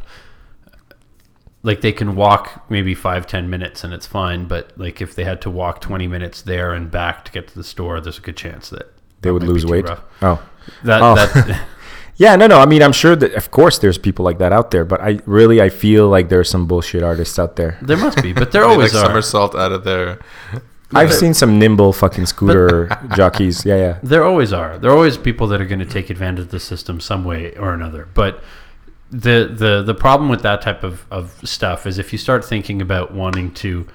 like 1.62 1.80
they 1.80 1.92
can 1.92 2.16
walk 2.16 2.68
maybe 2.68 2.94
five, 2.94 3.26
ten 3.26 3.48
minutes 3.48 3.84
and 3.84 3.92
it's 3.94 4.06
fine. 4.06 4.46
But 4.46 4.72
like 4.76 5.00
if 5.00 5.14
they 5.14 5.22
had 5.24 5.40
to 5.42 5.50
walk 5.50 5.80
20 5.80 6.08
minutes 6.08 6.42
there 6.42 6.72
and 6.74 6.90
back 6.90 7.24
to 7.26 7.32
get 7.32 7.46
to 7.48 7.54
the 7.54 7.64
store, 7.64 8.00
there's 8.00 8.18
a 8.18 8.22
good 8.22 8.36
chance 8.36 8.68
that 8.70 8.92
They 9.22 9.30
would 9.30 9.42
lose 9.44 9.64
weight. 9.64 9.88
rough. 9.88 10.00
Oh. 10.22 10.42
That, 10.84 11.00
Oh. 11.02 11.14
that, 11.14 11.60
Yeah, 12.16 12.36
no, 12.36 12.46
no. 12.46 12.58
I 12.60 12.66
mean, 12.66 12.82
I'm 12.82 12.92
sure 12.92 13.16
that, 13.16 13.32
of 13.34 13.50
course, 13.50 13.78
there's 13.78 13.98
people 13.98 14.24
like 14.24 14.38
that 14.38 14.52
out 14.52 14.70
there, 14.70 14.84
but 14.84 15.00
I 15.00 15.18
really, 15.26 15.60
I 15.62 15.70
feel 15.70 16.08
like 16.08 16.28
there's 16.28 16.48
some 16.48 16.66
bullshit 16.66 17.02
artists 17.02 17.38
out 17.38 17.56
there. 17.56 17.78
there 17.82 17.96
must 17.96 18.22
be, 18.22 18.32
but 18.32 18.52
there 18.52 18.62
They 18.62 18.68
always 18.68 18.92
like 18.94 19.02
are. 19.04 19.06
somersault 19.06 19.54
out 19.54 19.72
of 19.72 19.82
there. 19.84 20.18
I've 20.94 21.12
seen 21.14 21.32
some 21.32 21.58
nimble 21.58 21.94
fucking 21.94 22.26
scooter 22.26 22.88
jockeys. 23.16 23.64
Yeah, 23.64 23.76
yeah. 23.76 23.98
There 24.02 24.22
always 24.24 24.52
are. 24.52 24.76
There 24.78 24.90
are 24.90 24.94
always 24.94 25.16
people 25.16 25.46
that 25.48 25.58
are 25.60 25.64
going 25.64 25.78
to 25.78 25.86
take 25.86 26.10
advantage 26.10 26.40
of 26.44 26.50
the 26.50 26.60
system 26.60 27.00
some 27.00 27.24
way 27.24 27.56
or 27.56 27.72
another. 27.72 28.06
But 28.12 28.44
the 29.10 29.48
the 29.50 29.82
the 29.82 29.94
problem 29.94 30.28
with 30.28 30.42
that 30.42 30.60
type 30.60 30.84
of, 30.84 31.06
of 31.10 31.40
stuff 31.48 31.86
is 31.86 31.98
if 31.98 32.12
you 32.12 32.18
start 32.18 32.44
thinking 32.44 32.82
about 32.82 33.14
wanting 33.14 33.52
to 33.54 33.86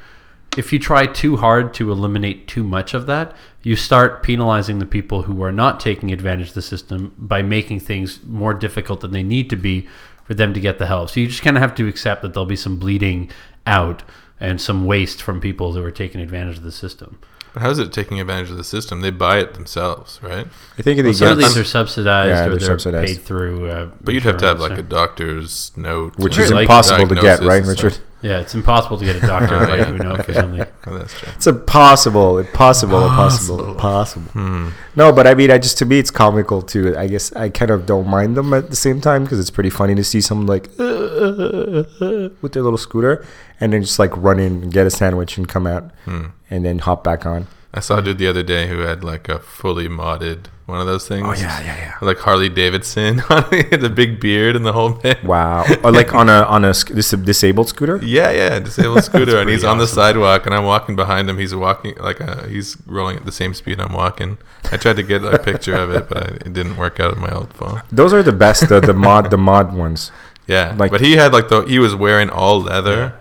if 0.58 0.74
you 0.74 0.80
try 0.80 1.06
too 1.06 1.38
hard 1.38 1.74
to 1.76 1.92
eliminate 1.92 2.48
too 2.48 2.64
much 2.64 2.94
of 2.94 3.06
that, 3.06 3.36
you 3.62 3.76
start 3.76 4.24
penalizing 4.24 4.80
the 4.80 4.86
people 4.86 5.24
who 5.24 5.44
are 5.44 5.52
not 5.52 5.80
taking 5.80 6.12
advantage 6.12 6.50
of 6.50 6.54
the 6.56 6.62
system 6.62 7.14
by 7.18 7.42
making 7.42 7.80
things 7.80 8.24
more 8.24 8.54
difficult 8.54 9.02
than 9.02 9.12
they 9.12 9.24
need 9.24 9.50
to 9.52 9.56
be 9.56 9.88
for 10.24 10.34
them 10.34 10.54
to 10.54 10.60
get 10.60 10.80
the 10.80 10.88
help. 10.88 11.10
So 11.10 11.20
you 11.20 11.28
just 11.28 11.44
kind 11.44 11.58
of 11.58 11.62
have 11.62 11.76
to 11.76 11.88
accept 11.88 12.22
that 12.22 12.34
there'll 12.34 12.46
be 12.46 12.56
some 12.56 12.78
bleeding 12.78 13.30
out 13.66 14.04
and 14.40 14.60
some 14.60 14.86
waste 14.86 15.22
from 15.22 15.40
people 15.40 15.74
who 15.74 15.84
are 15.84 15.92
taking 15.92 16.22
advantage 16.22 16.58
of 16.58 16.64
the 16.64 16.72
system. 16.72 17.20
But 17.54 17.64
how's 17.64 17.80
it 17.80 17.92
taking 17.92 18.20
advantage 18.20 18.52
of 18.52 18.58
the 18.58 18.64
system? 18.64 19.02
They 19.02 19.10
buy 19.10 19.40
it 19.40 19.54
themselves, 19.56 20.20
right? 20.22 20.48
I 20.78 20.82
think 20.82 20.98
they 20.98 21.04
Well, 21.04 21.14
some 21.14 21.32
of 21.32 21.38
these 21.40 21.58
are 21.58 21.64
subsidized 21.64 22.30
Yeah, 22.30 22.46
or 22.46 22.50
they're 22.50 22.58
they're, 22.60 22.68
subsidized. 22.68 23.16
paid 23.18 23.24
through. 23.26 23.70
Uh, 23.70 23.88
But 24.02 24.14
you'd 24.14 24.24
have 24.24 24.38
to 24.38 24.46
have 24.46 24.60
like 24.60 24.72
insurance 24.72 24.88
a 24.88 24.96
doctor's 24.96 25.72
note, 25.76 26.18
which 26.18 26.36
and 26.38 26.46
is 26.46 26.52
like 26.52 26.64
impossible 26.64 27.08
to 27.08 27.16
get, 27.16 27.40
right, 27.42 27.64
Richard? 27.66 27.94
stuff. 27.94 28.06
yeah, 28.22 28.40
it's 28.40 28.54
impossible 28.54 28.98
to 29.00 29.06
get 29.06 29.16
a 29.16 29.22
doctor 29.22 29.56
Oh, 29.56 29.66
to 29.66 29.72
yeah. 29.78 29.88
you 29.90 29.96
a 29.96 29.98
note 30.04 30.26
for 30.26 30.34
something. 30.34 30.66
Oh, 30.86 30.98
that's 30.98 31.18
true. 31.20 31.30
It's 31.36 31.48
impossible, 31.48 32.38
impossible, 32.40 33.04
impossible, 33.04 33.72
impossible. 33.72 34.32
Hmm. 34.34 34.70
No, 34.96 35.12
but 35.12 35.26
I 35.26 35.34
mean, 35.34 35.50
I 35.50 35.58
just 35.58 35.78
to 35.80 35.86
me, 35.86 35.98
it's 36.00 36.12
comical 36.12 36.62
too. 36.62 36.96
I 36.98 37.08
guess 37.08 37.32
I 37.34 37.50
kind 37.50 37.72
of 37.72 37.86
don't 37.88 38.08
mind 38.08 38.36
them 38.38 38.54
at 38.54 38.70
the 38.70 38.76
same 38.76 39.02
time 39.02 39.24
because 39.24 39.40
it's 39.40 39.52
pretty 39.52 39.70
funny 39.72 39.96
to 39.96 40.04
see 40.04 40.22
someone 40.22 40.46
like 40.48 40.70
with 40.78 42.52
their 42.54 42.64
little 42.64 42.78
scooter 42.78 43.26
and 43.60 43.74
then 43.74 43.82
just 43.82 44.00
like 44.00 44.16
run 44.16 44.40
in 44.40 44.64
and 44.64 44.72
get 44.74 44.86
a 44.88 44.92
sandwich 44.92 45.38
and 45.38 45.48
come 45.48 45.68
out 45.68 45.92
Hmm. 46.06 46.26
and 46.50 46.66
then 46.66 46.80
hop 46.80 47.04
back 47.04 47.26
on. 47.26 47.48
I 47.74 47.80
saw 47.82 47.98
a 47.98 48.02
dude 48.02 48.18
the 48.18 48.28
other 48.28 48.44
day 48.44 48.68
who 48.68 48.80
had 48.80 49.04
like 49.04 49.30
a 49.30 49.40
fully 49.40 49.88
modded 49.88 50.46
one 50.66 50.82
of 50.82 50.88
those 50.88 51.08
things. 51.08 51.26
Oh, 51.26 51.32
yeah, 51.34 51.60
yeah. 51.62 51.78
Yeah. 51.78 51.94
Like 52.02 52.18
Harley 52.18 52.50
Davidson, 52.50 53.18
the 53.30 53.92
big 53.94 54.20
beard 54.20 54.56
and 54.56 54.66
the 54.66 54.74
whole 54.74 54.92
bit. 54.94 55.24
Wow, 55.24 55.66
or 55.84 55.92
like 55.92 56.14
on 56.14 56.28
a 56.30 56.42
on 56.44 56.66
a 56.66 56.74
dis- 56.74 57.12
disabled 57.12 57.70
scooter. 57.70 58.00
Yeah, 58.04 58.32
yeah, 58.32 58.60
disabled 58.60 59.04
scooter, 59.10 59.38
and 59.40 59.50
he's 59.50 59.60
pretty 59.60 59.72
on 59.72 59.78
the 59.78 59.88
sidewalk, 59.88 60.46
and 60.46 60.54
I'm 60.56 60.66
walking 60.66 60.96
behind 60.96 61.30
him. 61.30 61.38
He's 61.38 61.54
walking 61.56 61.96
like 62.00 62.20
uh 62.20 62.48
he's 62.48 62.78
rolling 62.86 63.16
at 63.18 63.26
the 63.26 63.32
same 63.32 63.54
speed 63.54 63.80
I'm 63.80 63.94
walking. 63.94 64.38
I 64.72 64.78
tried 64.78 64.96
to 64.98 65.04
get 65.04 65.24
a 65.24 65.38
picture 65.40 65.76
of 65.76 65.92
it, 65.92 66.10
but 66.10 66.24
it 66.46 66.52
didn't 66.54 66.76
work 66.78 67.00
out 67.00 67.14
on 67.14 67.22
my 67.22 67.32
old 67.32 67.54
phone. 67.54 67.82
Those 67.92 68.12
are 68.14 68.24
the 68.24 68.34
best, 68.34 68.68
the, 68.70 68.80
the 68.82 68.94
mod 68.94 69.30
the 69.30 69.38
mod 69.38 69.74
ones. 69.74 70.12
Yeah, 70.48 70.74
Like- 70.78 70.92
but 70.92 71.02
he 71.02 71.18
had 71.18 71.32
like 71.34 71.50
the 71.50 71.62
he 71.64 71.78
was 71.80 71.94
wearing 71.94 72.30
all 72.30 72.62
leather. 72.62 72.98
Yeah, 72.98 73.12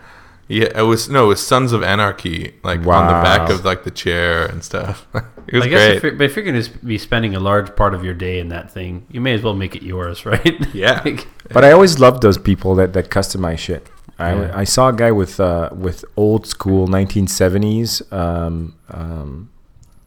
it 0.49 0.87
was 0.87 1.09
no, 1.09 1.25
it 1.25 1.29
was 1.29 1.47
Sons 1.47 1.73
of 1.73 1.83
Anarchy, 1.83 2.55
like 2.63 2.81
on 2.87 3.07
the 3.07 3.13
back 3.23 3.51
of 3.51 3.65
like 3.65 3.85
the 3.85 3.91
chair 3.91 4.47
and 4.47 4.63
stuff. 4.63 5.07
it 5.15 5.55
was 5.55 5.65
I 5.65 5.69
guess 5.69 5.87
great. 5.87 5.97
if 5.97 6.03
you're, 6.05 6.13
but 6.13 6.25
if 6.25 6.37
you're 6.37 6.45
going 6.45 6.63
to 6.63 6.71
be 6.87 6.99
spending 6.99 7.35
a 7.35 7.41
large 7.41 7.75
part 7.75 7.95
of 7.95 8.05
your 8.05 8.15
day 8.15 8.39
in 8.39 8.49
that 8.51 8.71
thing, 8.71 9.07
you 9.11 9.21
may 9.21 9.35
as 9.35 9.43
well 9.43 9.55
make 9.55 9.75
it 9.75 9.83
yours, 9.83 10.25
right? 10.33 10.75
Yeah. 10.75 11.03
Like, 11.05 11.27
But 11.53 11.65
I 11.65 11.73
always 11.73 11.99
loved 11.99 12.23
those 12.23 12.39
people 12.39 12.75
that, 12.77 12.93
that 12.93 13.11
customize 13.11 13.59
shit. 13.59 13.89
I, 14.19 14.35
Yeah. 14.35 14.53
I 14.55 14.65
saw 14.65 14.89
a 14.89 14.93
guy 14.93 15.11
with 15.13 15.39
uh, 15.41 15.71
with 15.73 16.05
old 16.17 16.47
school 16.47 16.87
1970s. 16.89 18.11
Um, 18.13 18.75
um, 18.91 19.51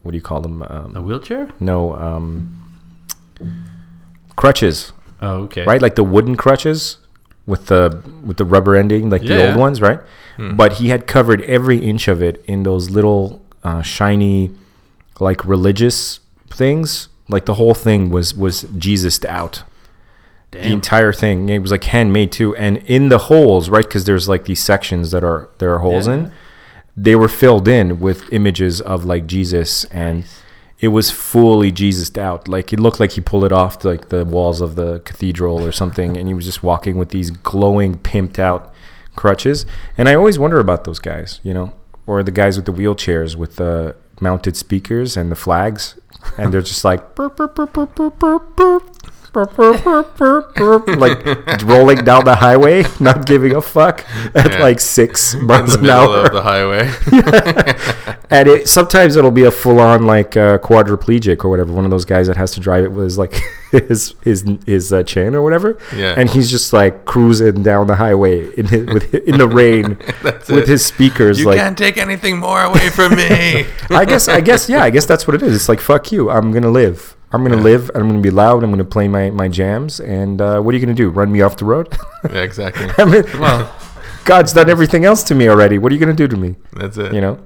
what 0.02 0.12
do 0.12 0.16
you 0.16 0.22
call 0.22 0.40
them? 0.40 0.62
a 0.62 0.84
Um, 0.96 1.04
wheelchair? 1.06 1.48
no, 1.60 1.94
um, 1.94 2.56
crutches, 4.36 4.92
Oh, 5.22 5.42
okay. 5.44 5.64
right? 5.64 5.82
Like 5.82 5.94
the 5.96 6.04
wooden 6.04 6.36
crutches 6.36 6.96
with 7.46 7.66
the 7.66 8.02
with 8.24 8.36
the 8.36 8.44
rubber 8.44 8.76
ending, 8.76 9.10
like 9.10 9.22
the 9.22 9.28
old 9.48 9.56
ones, 9.56 9.80
right? 9.80 10.00
But 10.38 10.74
he 10.74 10.88
had 10.88 11.06
covered 11.06 11.42
every 11.42 11.76
inch 11.78 12.08
of 12.08 12.22
it 12.22 12.42
in 12.46 12.62
those 12.62 12.88
little 12.88 13.42
uh, 13.62 13.82
shiny, 13.82 14.50
like 15.18 15.44
religious 15.44 16.20
things. 16.48 17.08
Like 17.28 17.44
the 17.44 17.54
whole 17.54 17.74
thing 17.74 18.08
was 18.10 18.34
was 18.34 18.62
Jesused 18.78 19.26
out 19.26 19.64
the 20.52 20.72
entire 20.72 21.12
thing. 21.12 21.48
It 21.48 21.58
was 21.60 21.70
like 21.70 21.84
handmade 21.84 22.32
too, 22.32 22.56
and 22.56 22.78
in 22.78 23.08
the 23.10 23.18
holes, 23.18 23.68
right? 23.68 23.84
Because 23.84 24.04
there's 24.04 24.28
like 24.28 24.46
these 24.46 24.60
sections 24.62 25.10
that 25.10 25.22
are 25.22 25.48
there 25.58 25.74
are 25.74 25.78
holes 25.80 26.06
Yeah. 26.08 26.14
in. 26.14 26.32
They 26.96 27.14
were 27.14 27.28
filled 27.28 27.68
in 27.68 28.00
with 28.00 28.32
images 28.32 28.80
of 28.80 29.04
like 29.04 29.26
Jesus, 29.26 29.84
and 29.86 30.24
it 30.80 30.88
was 30.88 31.10
fully 31.10 31.70
Jesused 31.70 32.18
out. 32.18 32.48
Like 32.48 32.72
it 32.72 32.80
looked 32.80 33.00
like 33.00 33.12
he 33.12 33.20
pulled 33.20 33.44
it 33.44 33.52
off 33.52 33.84
like 33.84 34.08
the 34.08 34.24
walls 34.24 34.60
of 34.60 34.76
the 34.76 35.00
cathedral 35.00 35.64
or 35.64 35.72
something, 35.72 36.16
and 36.16 36.26
he 36.26 36.34
was 36.34 36.46
just 36.46 36.62
walking 36.62 36.96
with 36.96 37.10
these 37.10 37.30
glowing, 37.30 37.98
pimped 37.98 38.38
out 38.38 38.72
crutches. 39.14 39.66
And 39.98 40.08
I 40.08 40.14
always 40.14 40.38
wonder 40.38 40.58
about 40.58 40.84
those 40.84 40.98
guys, 40.98 41.40
you 41.42 41.52
know, 41.52 41.72
or 42.06 42.22
the 42.22 42.30
guys 42.30 42.56
with 42.56 42.66
the 42.66 42.72
wheelchairs 42.72 43.36
with 43.36 43.56
the 43.56 43.94
mounted 44.20 44.56
speakers 44.56 45.16
and 45.16 45.30
the 45.30 45.36
flags, 45.36 45.98
and 46.38 46.52
they're 46.52 46.62
just 46.62 46.84
like. 46.84 47.14
burp, 47.14 47.36
burp, 47.36 47.54
burp, 47.54 47.72
burp, 47.74 48.18
burp, 48.18 48.56
burp. 48.56 48.89
like 50.98 51.62
rolling 51.64 52.04
down 52.04 52.24
the 52.24 52.36
highway, 52.38 52.84
not 53.00 53.26
giving 53.26 53.54
a 53.54 53.60
fuck 53.62 54.04
at 54.34 54.52
Yeah. 54.52 54.62
like 54.62 54.80
six 54.80 55.34
miles 55.42 55.74
an 55.74 55.88
hour. 55.88 56.26
of 56.26 56.32
the 56.32 56.42
highway. 56.42 56.90
and 58.30 58.48
it, 58.48 58.68
sometimes 58.68 59.16
it'll 59.16 59.30
be 59.30 59.44
a 59.44 59.50
full-on 59.50 60.06
like 60.06 60.36
uh, 60.36 60.58
quadriplegic 60.58 61.44
or 61.44 61.48
whatever. 61.50 61.72
One 61.72 61.84
of 61.84 61.90
those 61.90 62.04
guys 62.04 62.26
that 62.26 62.36
has 62.36 62.52
to 62.52 62.60
drive 62.60 62.84
it 62.84 62.92
with 62.92 63.04
his 63.04 63.18
like 63.18 63.34
his 63.70 64.14
his 64.22 64.44
his 64.66 64.92
uh, 64.92 65.02
chin 65.04 65.34
or 65.34 65.42
whatever. 65.42 65.78
Yeah. 65.94 66.14
And 66.16 66.28
he's 66.30 66.50
just 66.50 66.72
like 66.72 67.04
cruising 67.04 67.62
down 67.62 67.86
the 67.86 67.96
highway 67.96 68.52
in 68.56 68.66
his, 68.66 68.86
with 68.86 69.14
in 69.14 69.38
the 69.38 69.48
rain 69.48 69.96
with 70.22 70.50
it. 70.50 70.68
his 70.68 70.84
speakers. 70.84 71.38
you 71.38 71.46
like 71.46 71.58
can't 71.58 71.78
take 71.78 71.96
anything 71.98 72.38
more 72.38 72.62
away 72.62 72.90
from 72.90 73.14
me. 73.16 73.64
I 73.90 74.04
guess 74.04 74.28
I 74.28 74.40
guess 74.40 74.68
yeah. 74.68 74.82
I 74.82 74.90
guess 74.90 75.06
that's 75.06 75.26
what 75.26 75.34
it 75.34 75.42
is. 75.42 75.54
It's 75.54 75.68
like 75.68 75.80
fuck 75.80 76.10
you. 76.12 76.30
I'm 76.30 76.52
gonna 76.52 76.70
live. 76.70 77.16
I'm 77.32 77.42
gonna 77.44 77.56
Yeah. 77.58 77.62
live. 77.62 77.90
I'm 77.94 78.08
gonna 78.08 78.20
be 78.20 78.30
loud. 78.30 78.64
I'm 78.64 78.70
gonna 78.70 78.84
play 78.84 79.06
my 79.08 79.30
my 79.30 79.48
jams. 79.48 80.00
And 80.00 80.40
uh, 80.40 80.60
what 80.60 80.74
are 80.74 80.78
you 80.78 80.84
gonna 80.84 80.94
do? 80.96 81.10
Run 81.10 81.30
me 81.30 81.42
off 81.42 81.56
the 81.56 81.64
road? 81.64 81.96
yeah, 82.24 82.40
exactly. 82.42 82.88
I 82.98 83.04
mean, 83.04 83.24
Well, 83.38 83.72
God's 84.24 84.52
done 84.52 84.68
everything 84.68 85.04
else 85.04 85.22
to 85.24 85.34
me 85.34 85.48
already. 85.48 85.78
What 85.78 85.92
are 85.92 85.94
you 85.94 86.00
gonna 86.00 86.12
do 86.12 86.28
to 86.28 86.36
me? 86.36 86.56
That's 86.72 86.96
it. 86.96 87.12
You 87.14 87.20
know, 87.20 87.38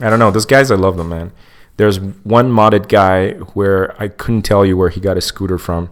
I 0.00 0.10
don't 0.10 0.18
know. 0.18 0.30
Those 0.30 0.46
guys, 0.46 0.70
I 0.70 0.74
love 0.76 0.96
them, 0.96 1.08
man. 1.08 1.32
There's 1.78 1.98
one 2.00 2.52
modded 2.52 2.88
guy 2.88 3.32
where 3.54 3.94
I 4.00 4.08
couldn't 4.08 4.42
tell 4.42 4.64
you 4.64 4.76
where 4.76 4.90
he 4.90 5.00
got 5.00 5.16
his 5.16 5.24
scooter 5.24 5.56
from. 5.58 5.90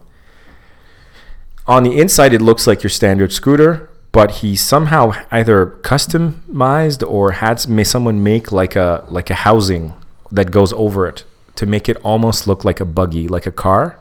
On 1.66 1.82
the 1.84 1.98
inside, 1.98 2.34
it 2.34 2.42
looks 2.42 2.66
like 2.66 2.82
your 2.82 2.90
standard 2.90 3.32
scooter, 3.32 3.88
but 4.12 4.30
he 4.42 4.57
somehow 4.57 5.12
either 5.30 5.66
customized 5.82 7.07
or 7.09 7.32
had 7.32 7.66
may 7.68 7.84
someone 7.84 8.22
make 8.22 8.53
like 8.53 8.76
a 8.76 9.05
like 9.09 9.30
a 9.30 9.34
housing 9.34 9.94
that 10.30 10.51
goes 10.51 10.72
over 10.74 11.07
it 11.07 11.24
to 11.57 11.66
make 11.66 11.88
it 11.88 11.96
almost 11.98 12.46
look 12.46 12.64
like 12.64 12.80
a 12.80 12.84
buggy, 12.84 13.28
like 13.28 13.46
a 13.46 13.53
car. 13.53 13.98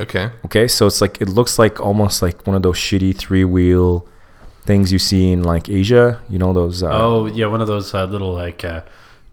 Okay. 0.00 0.30
Okay, 0.44 0.68
so 0.68 0.86
it's 0.86 1.00
like 1.00 1.20
it 1.20 1.28
looks 1.28 1.58
like 1.58 1.80
almost 1.80 2.22
like 2.22 2.46
one 2.46 2.54
of 2.54 2.62
those 2.62 2.76
shitty 2.76 3.16
three 3.16 3.44
wheel 3.44 4.06
things 4.64 4.92
you 4.92 4.98
see 4.98 5.32
in 5.32 5.42
like 5.42 5.68
Asia. 5.68 6.20
You 6.28 6.38
know 6.38 6.52
those. 6.52 6.82
Uh, 6.82 6.90
oh 6.92 7.26
yeah, 7.26 7.46
one 7.46 7.60
of 7.60 7.66
those 7.66 7.94
uh, 7.94 8.04
little 8.04 8.32
like 8.32 8.64
uh, 8.64 8.82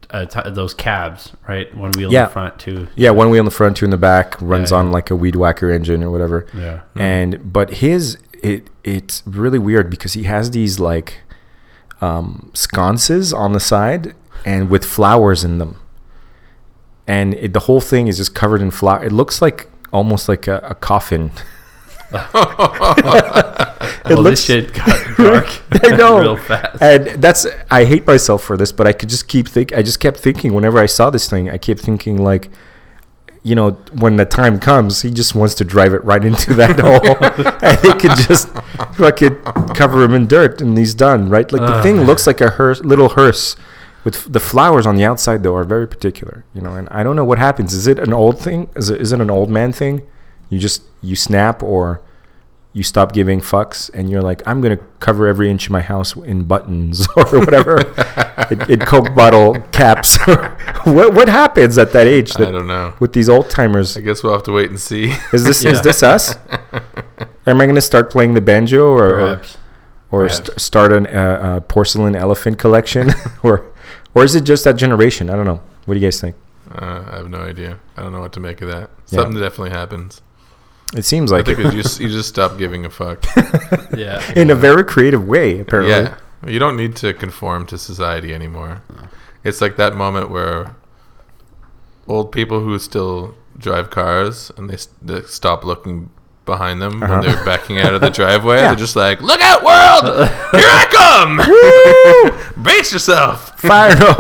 uh, 0.10 0.26
t- 0.26 0.50
those 0.50 0.74
cabs, 0.74 1.34
right? 1.48 1.74
One 1.76 1.92
wheel 1.92 2.10
in 2.10 2.14
the 2.24 2.30
front, 2.30 2.58
two. 2.60 2.88
Yeah, 2.96 3.12
one 3.12 3.30
wheel 3.30 3.40
in 3.42 3.46
the 3.46 3.52
front, 3.52 3.78
two 3.78 3.86
in 3.86 3.92
the 3.92 3.98
back, 3.98 4.36
runs 4.42 4.72
Yeah, 4.72 4.78
on 4.78 4.92
like 4.92 5.12
a 5.12 5.16
weed 5.16 5.36
whacker 5.36 5.70
engine 5.70 6.04
or 6.04 6.10
whatever. 6.10 6.48
Yeah. 6.54 6.82
And 6.96 7.52
but 7.54 7.76
his 7.76 8.18
it 8.42 8.70
it's 8.84 9.22
really 9.26 9.60
weird 9.60 9.90
because 9.90 10.14
he 10.14 10.24
has 10.24 10.52
these 10.52 10.80
like 10.80 11.22
um, 12.02 12.52
sconces 12.54 13.34
on 13.34 13.54
the 13.54 13.60
side 13.60 14.14
and 14.46 14.70
with 14.70 14.86
flowers 14.86 15.44
in 15.44 15.58
them, 15.58 15.80
and 17.08 17.34
it, 17.36 17.54
the 17.54 17.62
whole 17.62 17.82
thing 17.82 18.08
is 18.08 18.18
just 18.18 18.34
covered 18.36 18.62
in 18.62 18.72
flower. 18.72 19.04
It 19.04 19.12
looks 19.12 19.42
like 19.42 19.70
almost 19.92 20.28
like 20.28 20.48
a, 20.48 20.58
a 20.64 20.76
coffin. 20.76 21.32
it 24.06 24.10
well, 24.10 24.22
looks 24.22 24.46
this 24.46 24.46
shit 24.46 24.74
got 24.74 25.18
dark. 25.18 25.62
I 25.84 25.96
know. 25.96 26.20
real 26.20 26.38
fast. 26.38 26.82
And 26.82 27.22
that's 27.22 27.48
I 27.70 27.86
hate 27.86 28.06
myself 28.06 28.44
for 28.44 28.58
this, 28.58 28.72
but 28.72 28.88
I 28.88 28.94
could 28.94 29.10
just 29.10 29.28
keep 29.28 29.48
think. 29.48 29.74
I 29.74 29.82
just 29.82 30.00
kept 30.00 30.18
thinking 30.18 30.54
whenever 30.54 30.78
I 30.80 30.86
saw 30.86 31.10
this 31.10 31.30
thing, 31.30 31.50
I 31.50 31.58
kept 31.58 31.82
thinking 31.82 32.24
like, 32.24 32.50
you 33.44 33.56
know, 33.56 33.72
when 34.00 34.18
the 34.18 34.26
time 34.26 34.60
comes, 34.60 35.02
he 35.02 35.12
just 35.12 35.36
wants 35.36 35.56
to 35.56 35.66
drive 35.66 35.94
it 35.94 36.04
right 36.04 36.24
into 36.24 36.54
that 36.56 36.80
hole, 36.80 37.18
and 37.62 37.80
he 37.80 37.94
could 38.00 38.18
just 38.28 38.50
fucking 38.96 39.42
cover 39.74 40.04
him 40.04 40.14
in 40.14 40.28
dirt, 40.28 40.62
and 40.62 40.78
he's 40.78 40.94
done. 40.94 41.30
Right? 41.30 41.52
Like 41.52 41.62
the 41.62 41.82
thing 41.82 42.02
looks 42.02 42.28
like 42.28 42.42
a 42.42 42.52
hearse, 42.52 42.82
little 42.82 43.10
hearse. 43.10 43.56
With 44.06 44.32
the 44.32 44.40
flowers 44.40 44.86
on 44.86 44.96
the 44.96 45.04
outside, 45.04 45.44
though, 45.44 45.56
are 45.56 45.64
very 45.66 45.88
particular, 45.88 46.46
you 46.54 46.62
know. 46.62 46.74
And 46.76 46.88
I 46.90 47.04
don't 47.04 47.16
know 47.18 47.26
what 47.26 47.40
happens. 47.40 47.74
Is 47.74 47.88
it 47.88 48.00
an 48.00 48.14
old 48.14 48.40
thing? 48.40 48.70
Is 48.76 48.90
it, 48.90 49.02
is 49.02 49.12
it 49.12 49.20
an 49.20 49.30
old 49.32 49.50
man 49.50 49.74
thing? 49.74 50.04
You 50.50 50.60
just 50.60 50.84
you 51.02 51.16
snap, 51.16 51.64
or 51.64 52.02
you 52.72 52.84
stop 52.84 53.14
giving 53.14 53.40
fucks 53.40 53.90
and 53.94 54.10
you're 54.10 54.22
like, 54.22 54.44
I'm 54.46 54.62
gonna 54.62 54.78
cover 55.00 55.28
every 55.28 55.50
inch 55.50 55.66
of 55.68 55.72
my 55.72 55.82
house 55.82 56.16
in 56.16 56.44
buttons 56.44 57.08
or 57.18 57.26
whatever, 57.40 57.80
in, 58.52 58.62
in 58.74 58.80
Coke 58.82 59.16
bottle 59.16 59.56
caps. 59.72 60.18
what 60.84 61.14
what 61.16 61.28
happens 61.28 61.78
at 61.80 61.92
that 61.94 62.06
age? 62.06 62.36
I 62.40 62.52
don't 62.52 62.68
know. 62.68 62.94
with 63.00 63.14
these 63.14 63.28
old 63.30 63.50
timers, 63.50 63.98
I 63.98 64.02
guess 64.02 64.22
we'll 64.24 64.34
have 64.34 64.44
to 64.44 64.52
wait 64.52 64.70
and 64.70 64.80
see. 64.80 65.14
is 65.34 65.44
this 65.46 65.64
Yeah. 65.64 65.72
is 65.72 65.82
this 65.82 66.04
us? 66.04 66.36
Am 67.48 67.60
I 67.62 67.66
gonna 67.66 67.82
start 67.82 68.12
playing 68.12 68.34
the 68.36 68.42
banjo 68.42 68.84
or 68.92 69.06
or, 69.08 69.14
Perhaps. 69.36 69.58
or 70.12 70.20
perhaps. 70.28 70.38
st- 70.48 70.60
start 70.62 70.94
an 70.94 71.08
uh, 71.08 71.10
uh, 71.10 71.60
porcelain 71.62 72.16
elephant 72.16 72.60
collection 72.60 73.12
or 73.44 73.72
or 74.16 74.24
is 74.24 74.34
it 74.36 74.44
just 74.46 74.64
that 74.64 74.76
generation? 74.78 75.30
I 75.30 75.36
don't 75.36 75.46
know. 75.46 75.62
What 75.86 75.94
do 75.94 76.00
you 76.00 76.06
guys 76.06 76.20
think? 76.20 76.36
Uh, 76.72 77.04
I 77.12 77.18
have 77.18 77.30
no 77.30 77.42
idea. 77.42 77.78
I 77.96 78.02
don't 78.02 78.12
know 78.12 78.22
what 78.22 78.34
to 78.34 78.40
make 78.40 78.62
of 78.62 78.70
that. 78.70 78.90
Yeah. 79.10 79.22
Something 79.22 79.40
definitely 79.40 79.70
happens. 79.70 80.22
It 80.96 81.04
seems 81.06 81.32
like 81.32 81.48
I 81.48 81.52
like 81.52 81.58
think 81.58 81.68
it. 81.74 81.76
you 81.76 81.82
just 81.84 82.00
you 82.00 82.10
just 82.10 82.30
stop 82.30 82.58
giving 82.58 82.86
a 82.86 82.90
fuck. 82.90 83.24
Yeah. 83.96 84.22
in 84.36 84.50
a 84.50 84.56
very 84.56 84.84
creative 84.84 85.26
way, 85.28 85.60
apparently. 85.60 85.92
Yeah, 85.94 86.18
you 86.46 86.58
don't 86.60 86.76
need 86.76 86.96
to 86.98 87.14
conform 87.14 87.66
to 87.68 87.78
society 87.78 88.34
anymore. 88.34 88.82
It's 89.44 89.62
like 89.62 89.76
that 89.78 89.96
moment 89.96 90.30
where 90.32 90.76
old 92.08 92.32
people 92.32 92.60
who 92.62 92.78
still 92.80 93.36
drive 93.58 93.90
cars 93.90 94.52
and 94.58 94.70
they, 94.70 94.78
they 95.02 95.22
stop 95.28 95.64
looking 95.64 96.10
behind 96.46 96.82
them 96.82 97.02
Uh-huh. 97.04 97.14
when 97.20 97.22
they're 97.22 97.44
backing 97.46 97.80
out 97.80 97.94
of 97.94 98.02
the 98.02 98.10
driveway. 98.22 98.58
Yeah. 98.58 98.68
They're 98.68 98.76
just 98.76 98.96
like, 98.96 99.22
"Look 99.22 99.42
out, 99.42 99.64
world! 99.64 100.28
Here 100.52 100.70
I 100.70 100.86
come! 102.56 102.64
Brace 102.64 102.94
yourself!" 102.94 103.60
Fire 103.60 103.96
no. 104.00 104.16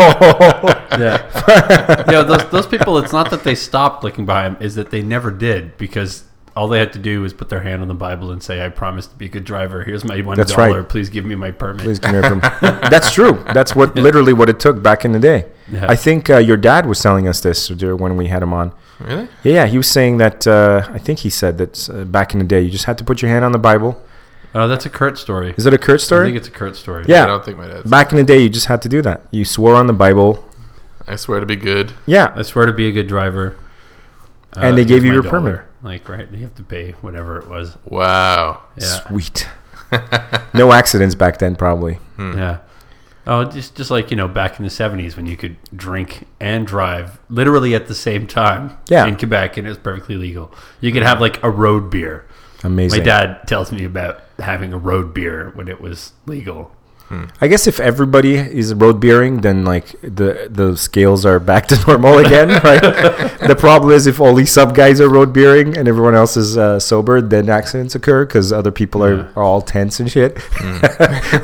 Yeah. 0.97 2.05
yeah, 2.11 2.23
those, 2.23 2.49
those 2.49 2.67
people, 2.67 2.97
it's 2.97 3.13
not 3.13 3.29
that 3.31 3.43
they 3.43 3.55
stopped 3.55 4.03
looking 4.03 4.25
behind 4.25 4.55
them, 4.55 4.63
is 4.63 4.75
that 4.75 4.89
they 4.91 5.01
never 5.01 5.29
did 5.31 5.77
because 5.77 6.23
all 6.55 6.67
they 6.69 6.79
had 6.79 6.93
to 6.93 6.99
do 6.99 7.21
was 7.21 7.33
put 7.33 7.49
their 7.49 7.59
hand 7.59 7.81
on 7.81 7.87
the 7.89 7.93
Bible 7.93 8.31
and 8.31 8.41
say, 8.41 8.65
I 8.65 8.69
promise 8.69 9.07
to 9.07 9.15
be 9.17 9.25
a 9.25 9.29
good 9.29 9.43
driver. 9.43 9.83
Here's 9.83 10.05
my 10.05 10.15
$1. 10.21 10.55
Right. 10.57 10.87
Please 10.87 11.09
give 11.09 11.25
me 11.25 11.35
my 11.35 11.51
permit. 11.51 11.83
Please 11.83 11.99
come 11.99 12.13
here 12.13 12.23
from. 12.23 12.39
That's 12.61 13.11
true. 13.11 13.43
That's 13.53 13.75
what 13.75 13.93
literally 13.97 14.31
what 14.31 14.47
it 14.49 14.57
took 14.59 14.81
back 14.81 15.03
in 15.03 15.11
the 15.11 15.19
day. 15.19 15.47
Yeah. 15.69 15.85
I 15.89 15.97
think 15.97 16.29
uh, 16.29 16.37
your 16.37 16.55
dad 16.55 16.85
was 16.85 17.01
telling 17.01 17.27
us 17.27 17.41
this 17.41 17.69
when 17.69 18.15
we 18.15 18.27
had 18.27 18.41
him 18.41 18.53
on. 18.53 18.71
Really? 18.99 19.27
Yeah, 19.43 19.65
he 19.65 19.77
was 19.77 19.87
saying 19.89 20.17
that. 20.17 20.47
Uh, 20.47 20.87
I 20.91 20.99
think 20.99 21.19
he 21.19 21.29
said 21.29 21.57
that 21.57 21.89
uh, 21.89 22.05
back 22.05 22.33
in 22.33 22.39
the 22.39 22.45
day, 22.45 22.61
you 22.61 22.69
just 22.69 22.85
had 22.85 22.97
to 22.99 23.03
put 23.03 23.21
your 23.21 23.29
hand 23.29 23.43
on 23.43 23.51
the 23.51 23.57
Bible. 23.59 24.01
Oh, 24.53 24.67
that's 24.69 24.85
a 24.85 24.89
Kurt 24.89 25.17
story. 25.17 25.53
Is 25.57 25.65
it 25.65 25.73
a 25.73 25.77
Kurt 25.77 25.99
story? 25.99 26.21
I 26.21 26.25
think 26.27 26.37
it's 26.37 26.47
a 26.47 26.51
Kurt 26.51 26.77
story. 26.77 27.03
Yeah. 27.07 27.23
I 27.23 27.27
don't 27.27 27.43
think 27.43 27.57
my 27.57 27.67
dad's. 27.67 27.89
Back 27.89 28.11
in 28.11 28.17
the 28.17 28.23
day, 28.23 28.39
you 28.39 28.49
just 28.49 28.67
had 28.67 28.81
to 28.83 28.89
do 28.89 29.01
that. 29.01 29.21
You 29.31 29.43
swore 29.43 29.75
on 29.75 29.87
the 29.87 29.93
Bible. 29.93 30.45
I 31.07 31.17
swear 31.17 31.39
to 31.41 31.45
be 31.45 31.57
good. 31.57 31.91
Yeah, 32.05 32.31
I 32.35 32.41
swear 32.43 32.65
to 32.65 32.71
be 32.73 32.87
a 32.87 32.91
good 32.91 33.07
driver. 33.07 33.57
Uh, 34.55 34.61
And 34.61 34.77
they 34.77 34.85
gave 34.85 35.03
you 35.03 35.09
my 35.09 35.15
your 35.15 35.23
permit. 35.23 35.61
Like, 35.83 36.07
right? 36.07 36.31
You 36.31 36.39
have 36.39 36.55
to 36.55 36.63
pay 36.63 36.91
whatever 37.01 37.37
it 37.37 37.47
was. 37.49 37.77
Wow. 37.85 38.63
Yeah. 38.77 38.85
sweet. 39.07 39.47
no 40.53 40.71
accidents 40.71 41.15
back 41.15 41.37
then, 41.37 41.55
probably. 41.57 41.99
Yeah. 42.17 42.59
Oh, 43.27 43.43
just 43.43 43.75
just 43.75 43.89
like 43.91 44.11
you 44.11 44.17
know, 44.17 44.27
back 44.27 44.59
in 44.59 44.63
the 44.63 44.69
seventies 44.69 45.15
when 45.15 45.25
you 45.25 45.35
could 45.35 45.57
drink 45.75 46.27
and 46.39 46.67
drive 46.67 47.19
literally 47.29 47.73
at 47.73 47.87
the 47.87 47.95
same 47.95 48.27
time. 48.27 48.77
Yeah. 48.89 49.05
In 49.05 49.17
Quebec, 49.17 49.57
and 49.57 49.65
it 49.65 49.69
was 49.69 49.79
perfectly 49.79 50.15
legal. 50.15 50.53
You 50.79 50.91
could 50.91 51.03
have 51.03 51.19
like 51.19 51.41
a 51.43 51.49
road 51.49 51.89
beer. 51.89 52.25
Amazing. 52.63 52.99
My 52.99 53.05
dad 53.05 53.47
tells 53.47 53.71
me 53.71 53.83
about 53.83 54.21
having 54.39 54.73
a 54.73 54.77
road 54.77 55.13
beer 55.13 55.51
when 55.55 55.67
it 55.67 55.81
was 55.81 56.13
legal. 56.25 56.71
I 57.39 57.47
guess 57.47 57.67
if 57.67 57.79
everybody 57.79 58.35
is 58.35 58.73
road 58.73 58.99
beering, 58.99 59.41
then 59.41 59.63
like 59.63 59.91
the 60.01 60.47
the 60.51 60.75
scales 60.75 61.25
are 61.25 61.39
back 61.39 61.67
to 61.67 61.75
normal 61.87 62.17
again, 62.17 62.49
right? 62.63 62.81
the 63.47 63.55
problem 63.57 63.91
is 63.93 64.07
if 64.07 64.19
only 64.19 64.45
some 64.45 64.73
guys 64.73 64.99
are 64.99 65.07
road 65.07 65.31
beering 65.31 65.77
and 65.77 65.87
everyone 65.87 66.15
else 66.15 66.35
is 66.35 66.57
uh, 66.57 66.79
sober, 66.79 67.21
then 67.21 67.47
accidents 67.49 67.95
occur 67.95 68.25
because 68.25 68.51
other 68.51 68.71
people 68.71 69.03
are, 69.03 69.15
Yeah. 69.15 69.27
are 69.35 69.43
all 69.43 69.61
tense 69.61 69.99
and 69.99 70.09
shit. 70.11 70.37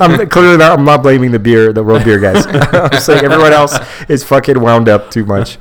I'm 0.01 0.27
clearly 0.29 0.57
not. 0.57 0.77
I'm 0.79 0.85
not 0.85 1.03
blaming 1.03 1.31
the 1.31 1.39
beer, 1.39 1.71
the 1.73 1.83
road 1.83 2.03
beer 2.03 2.19
guys. 2.19 2.45
I'm 2.47 2.99
saying 2.99 3.23
everyone 3.23 3.53
else 3.53 3.77
is 4.09 4.23
fucking 4.23 4.59
wound 4.59 4.89
up 4.89 5.11
too 5.11 5.25
much. 5.25 5.57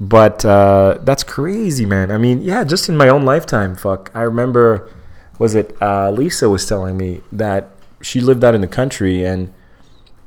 But 0.00 0.44
uh, 0.44 0.98
that's 1.02 1.22
crazy, 1.22 1.86
man. 1.86 2.10
I 2.10 2.18
mean, 2.18 2.42
yeah, 2.42 2.64
just 2.64 2.88
in 2.88 2.96
my 2.96 3.08
own 3.08 3.24
lifetime, 3.24 3.76
fuck. 3.76 4.10
I 4.14 4.22
remember, 4.22 4.90
was 5.38 5.54
it 5.54 5.76
uh, 5.80 6.10
Lisa 6.10 6.48
was 6.48 6.66
telling 6.66 6.96
me 6.96 7.20
that 7.30 7.70
she 8.04 8.20
lived 8.20 8.44
out 8.44 8.54
in 8.54 8.60
the 8.60 8.68
country 8.68 9.24
and 9.24 9.52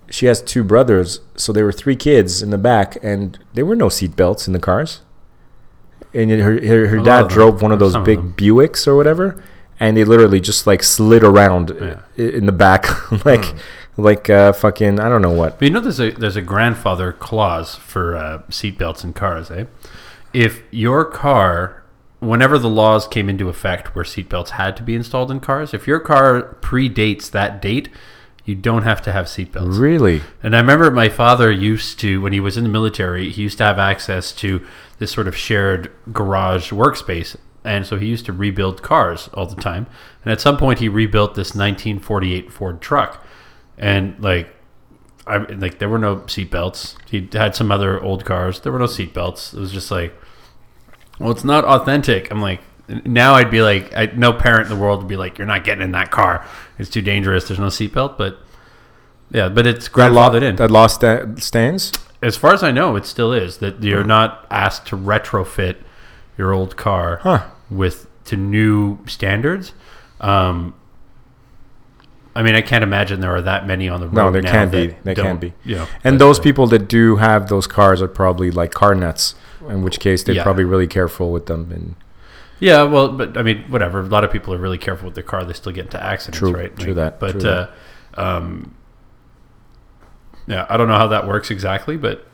she 0.10 0.26
has 0.26 0.42
two 0.42 0.64
brothers, 0.64 1.20
so 1.36 1.52
there 1.54 1.66
were 1.66 1.72
three 1.74 1.96
kids 1.96 2.42
in 2.42 2.50
the 2.50 2.58
back, 2.58 2.98
and 3.04 3.38
there 3.54 3.66
were 3.66 3.76
no 3.76 3.90
seat 3.90 4.16
belts 4.16 4.48
in 4.48 4.54
the 4.54 4.60
cars. 4.60 5.02
And 6.14 6.32
her 6.32 6.66
her, 6.66 6.88
her 6.88 7.00
dad 7.04 7.28
drove 7.28 7.62
one 7.62 7.72
of 7.74 7.80
those 7.80 7.92
Some 7.92 8.06
big 8.06 8.18
them. 8.20 8.34
Buicks 8.34 8.88
or 8.88 8.96
whatever, 8.96 9.44
and 9.80 9.98
they 9.98 10.06
literally 10.06 10.40
just 10.40 10.66
like 10.66 10.82
slid 10.82 11.24
around 11.24 11.76
Yeah. 11.80 12.00
in 12.16 12.46
the 12.46 12.54
back, 12.54 12.86
like 13.26 13.54
like 13.98 14.30
uh, 14.30 14.54
fucking 14.54 15.00
I 15.02 15.10
don't 15.10 15.22
know 15.22 15.32
what. 15.32 15.60
But 15.60 15.66
you 15.68 15.72
know, 15.74 15.82
there's 15.82 16.00
a 16.00 16.12
there's 16.12 16.38
a 16.38 16.42
grandfather 16.42 17.12
clause 17.12 17.76
for 17.76 18.16
uh, 18.16 18.44
seatbelts 18.50 19.04
in 19.04 19.12
cars, 19.14 19.52
eh? 19.52 19.66
If 20.34 20.62
your 20.72 21.04
car, 21.04 21.84
whenever 22.20 22.58
the 22.58 22.70
laws 22.70 23.08
came 23.08 23.30
into 23.30 23.50
effect 23.50 23.96
where 23.96 24.06
seatbelts 24.06 24.50
had 24.52 24.76
to 24.78 24.84
be 24.84 24.96
installed 24.96 25.32
in 25.32 25.40
cars, 25.40 25.74
if 25.74 25.88
your 25.88 26.00
car 26.00 26.58
predates 26.62 27.30
that 27.32 27.62
date, 27.62 27.90
you 28.46 28.56
don't 28.56 28.84
have 28.84 29.02
to 29.02 29.12
have 29.12 29.26
seatbelts. 29.26 29.78
Really? 29.78 30.22
And 30.42 30.56
I 30.56 30.60
remember 30.60 30.90
my 30.90 31.10
father 31.10 31.52
used 31.52 32.00
to, 32.00 32.22
when 32.22 32.34
he 32.34 32.40
was 32.40 32.58
in 32.58 32.64
the 32.64 32.70
military, 32.70 33.30
he 33.30 33.44
used 33.44 33.58
to 33.58 33.66
have 33.66 33.78
access 33.78 34.32
to 34.34 34.66
this 35.00 35.12
sort 35.12 35.28
of 35.28 35.36
shared 35.36 35.92
garage 36.12 36.72
workspace 36.72 37.36
and 37.68 37.86
so 37.86 37.98
he 37.98 38.08
used 38.08 38.26
to 38.26 38.34
rebuild 38.34 38.82
cars 38.82 39.30
all 39.34 39.46
the 39.46 39.62
time. 39.62 39.88
And 40.24 40.32
at 40.32 40.40
some 40.40 40.58
point, 40.58 40.80
he 40.80 40.88
rebuilt 40.88 41.36
this 41.36 41.50
1948 41.50 42.52
Ford 42.52 42.82
truck, 42.82 43.24
and 43.78 44.18
like, 44.24 44.56
I 45.28 45.38
like 45.38 45.80
there 45.80 45.90
were 45.90 46.00
no 46.00 46.18
seatbelts. 46.22 46.96
He 47.10 47.28
had 47.38 47.56
some 47.56 47.70
other 47.70 48.02
old 48.02 48.24
cars. 48.24 48.62
There 48.62 48.72
were 48.72 48.80
no 48.80 48.86
seatbelts. 48.86 49.54
It 49.54 49.60
was 49.60 49.74
just 49.74 49.92
like, 49.92 50.16
well, 51.20 51.32
it's 51.32 51.44
not 51.44 51.66
authentic. 51.66 52.30
I'm 52.32 52.42
like, 52.42 52.62
now 53.06 53.34
I'd 53.36 53.52
be 53.52 53.62
like, 53.62 53.94
I, 53.96 54.06
no 54.16 54.32
parent 54.34 54.70
in 54.72 54.78
the 54.78 54.82
world 54.82 55.00
would 55.00 55.08
be 55.08 55.18
like, 55.18 55.38
you're 55.38 55.48
not 55.48 55.64
getting 55.64 55.84
in 55.84 55.92
that 55.92 56.12
car. 56.12 56.46
It's 56.80 56.90
too 56.90 57.02
dangerous. 57.02 57.48
There's 57.48 57.60
no 57.60 57.68
seatbelt. 57.68 58.18
But 58.18 58.40
yeah, 59.32 59.50
but 59.50 59.68
it's 59.68 59.90
That 59.90 60.12
law, 60.14 60.30
grandfathered 60.30 60.42
in. 60.44 60.56
that 60.58 60.72
law 60.72 60.88
sta- 60.88 61.26
stands. 61.38 61.92
As 62.22 62.38
far 62.38 62.54
as 62.54 62.64
I 62.64 62.72
know, 62.72 62.96
it 62.96 63.06
still 63.06 63.34
is 63.34 63.58
that 63.58 63.84
you're 63.84 64.04
not 64.04 64.48
asked 64.50 64.88
to 64.88 64.98
retrofit 64.98 65.78
your 66.38 66.54
old 66.54 66.76
car 66.78 67.20
Huh. 67.24 67.46
with 67.70 68.08
to 68.26 68.38
new 68.38 69.00
standards. 69.06 69.74
Um, 70.22 70.74
I 72.36 72.44
mean, 72.44 72.54
I 72.56 72.62
can't 72.62 72.84
imagine 72.84 73.20
there 73.20 73.36
are 73.36 73.42
that 73.42 73.66
many 73.66 73.90
on 73.90 74.00
the 74.00 74.08
road. 74.08 74.16
No, 74.16 74.32
there 74.32 74.42
can't 74.44 74.72
be. 74.72 74.96
There 75.04 75.16
can't 75.16 75.40
be. 75.42 75.54
You 75.64 75.76
know, 75.78 75.88
And 76.04 76.22
those 76.22 76.40
uh, 76.40 76.44
people 76.44 76.68
that 76.68 76.88
do 76.88 77.16
have 77.16 77.50
those 77.50 77.66
cars 77.68 78.02
are 78.02 78.08
probably 78.08 78.52
like 78.52 78.72
car 78.72 78.94
nuts. 78.94 79.34
In 79.70 79.82
which 79.84 80.00
case, 80.00 80.24
they're 80.24 80.36
Yeah. 80.36 80.44
probably 80.44 80.64
really 80.64 80.88
careful 80.88 81.32
with 81.32 81.46
them. 81.48 81.70
And 81.74 81.96
Yeah, 82.60 82.84
well, 82.84 83.10
but 83.10 83.38
I 83.38 83.44
mean, 83.44 83.64
whatever. 83.70 84.00
A 84.00 84.04
lot 84.04 84.24
of 84.24 84.32
people 84.32 84.54
are 84.54 84.58
really 84.58 84.78
careful 84.78 85.06
with 85.06 85.16
their 85.16 85.24
car; 85.24 85.44
they 85.46 85.54
still 85.54 85.72
get 85.72 85.86
into 85.86 86.04
accidents, 86.04 86.40
True, 86.40 86.52
right? 86.52 86.76
true 86.78 86.94
that, 86.96 87.20
But 87.20 87.40
true 87.40 87.50
uh, 87.50 87.68
um, 88.16 88.74
yeah, 90.48 90.66
I 90.70 90.78
don't 90.78 90.88
know 90.88 90.98
how 90.98 91.08
that 91.08 91.28
works 91.28 91.52
exactly, 91.52 91.98
but 91.98 92.26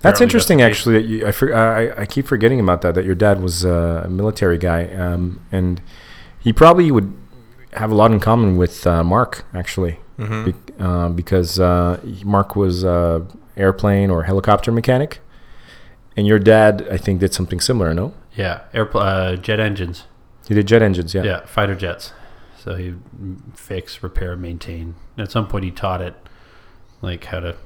That's 0.00 0.20
interesting, 0.20 0.60
actually. 0.60 0.94
That 0.96 1.04
you, 1.08 1.26
I, 1.26 1.32
for, 1.32 1.54
I 1.54 2.02
I 2.02 2.06
keep 2.06 2.26
forgetting 2.26 2.60
about 2.60 2.82
that. 2.82 2.94
That 2.94 3.04
your 3.04 3.14
dad 3.14 3.40
was 3.40 3.64
uh, 3.64 4.02
a 4.04 4.08
military 4.10 4.58
guy, 4.58 4.86
um, 4.94 5.40
and 5.52 5.80
he 6.38 6.52
probably 6.52 6.90
would 6.90 7.12
have 7.74 7.90
a 7.90 7.94
lot 7.94 8.10
in 8.10 8.20
common 8.20 8.56
with 8.58 8.86
uh, 8.86 9.02
Mark, 9.04 9.44
actually, 9.54 9.98
Mm-hmm. 10.18 10.44
Be, 10.44 10.54
uh, 10.78 11.08
because 11.08 11.58
uh, 11.58 11.98
Mark 12.24 12.54
was 12.54 12.84
uh, 12.84 13.24
airplane 13.56 14.10
or 14.10 14.24
helicopter 14.24 14.70
mechanic, 14.70 15.20
and 16.16 16.26
your 16.26 16.38
dad, 16.38 16.86
I 16.90 16.96
think, 16.96 17.20
did 17.20 17.32
something 17.34 17.60
similar. 17.60 17.92
No, 17.94 18.14
Yeah, 18.36 18.62
air 18.74 18.88
uh, 18.96 19.36
jet 19.36 19.60
engines. 19.60 20.04
he 20.48 20.54
did 20.54 20.66
jet 20.66 20.82
engines. 20.82 21.14
Yeah. 21.14 21.22
Yeah. 21.24 21.46
fighter 21.46 21.74
jets. 21.74 22.12
So 22.62 22.74
he 22.76 22.94
fix, 23.54 24.02
repair, 24.02 24.36
maintain. 24.36 24.94
At 25.18 25.30
some 25.32 25.48
point, 25.48 25.64
he 25.64 25.70
taught 25.70 26.00
it 26.00 26.14
like 27.00 27.24
how 27.24 27.40
to, 27.40 27.56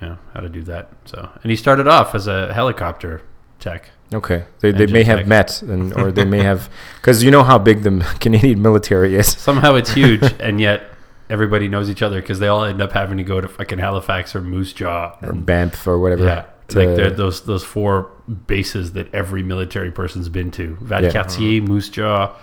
you 0.00 0.08
know, 0.08 0.18
how 0.32 0.40
to 0.40 0.48
do 0.48 0.62
that. 0.62 0.90
So, 1.04 1.28
and 1.42 1.50
he 1.50 1.56
started 1.56 1.86
off 1.86 2.14
as 2.14 2.26
a 2.26 2.52
helicopter 2.54 3.22
tech. 3.60 3.90
Okay, 4.14 4.44
they, 4.60 4.70
they 4.70 4.86
may 4.86 5.02
have 5.02 5.26
met, 5.26 5.60
and 5.62 5.92
or 5.98 6.12
they 6.12 6.24
may 6.24 6.38
have, 6.42 6.70
because 6.96 7.22
you 7.24 7.30
know 7.30 7.42
how 7.42 7.58
big 7.58 7.82
the 7.82 7.90
Canadian 8.20 8.62
military 8.62 9.16
is. 9.16 9.26
Somehow 9.36 9.74
it's 9.74 9.92
huge, 9.94 10.22
and 10.40 10.60
yet 10.60 10.84
everybody 11.28 11.66
knows 11.68 11.90
each 11.90 12.02
other 12.02 12.20
because 12.20 12.38
they 12.38 12.46
all 12.46 12.62
end 12.64 12.80
up 12.80 12.92
having 12.92 13.18
to 13.18 13.24
go 13.24 13.40
to 13.40 13.48
fucking 13.48 13.78
Halifax 13.80 14.34
or 14.36 14.40
Moose 14.40 14.72
Jaw. 14.72 15.18
or 15.22 15.32
Banff 15.32 15.86
or 15.88 15.98
whatever. 15.98 16.24
yeah, 16.24 16.44
like 16.74 16.96
they're 16.96 17.10
those 17.10 17.42
those 17.44 17.62
four 17.64 18.10
bases 18.46 18.92
that 18.92 19.12
every 19.14 19.42
military 19.42 19.90
person's 19.92 20.28
been 20.28 20.50
to: 20.52 20.76
Valcartier, 20.82 21.62
Moose 21.66 21.88
Jaw, 21.88 22.34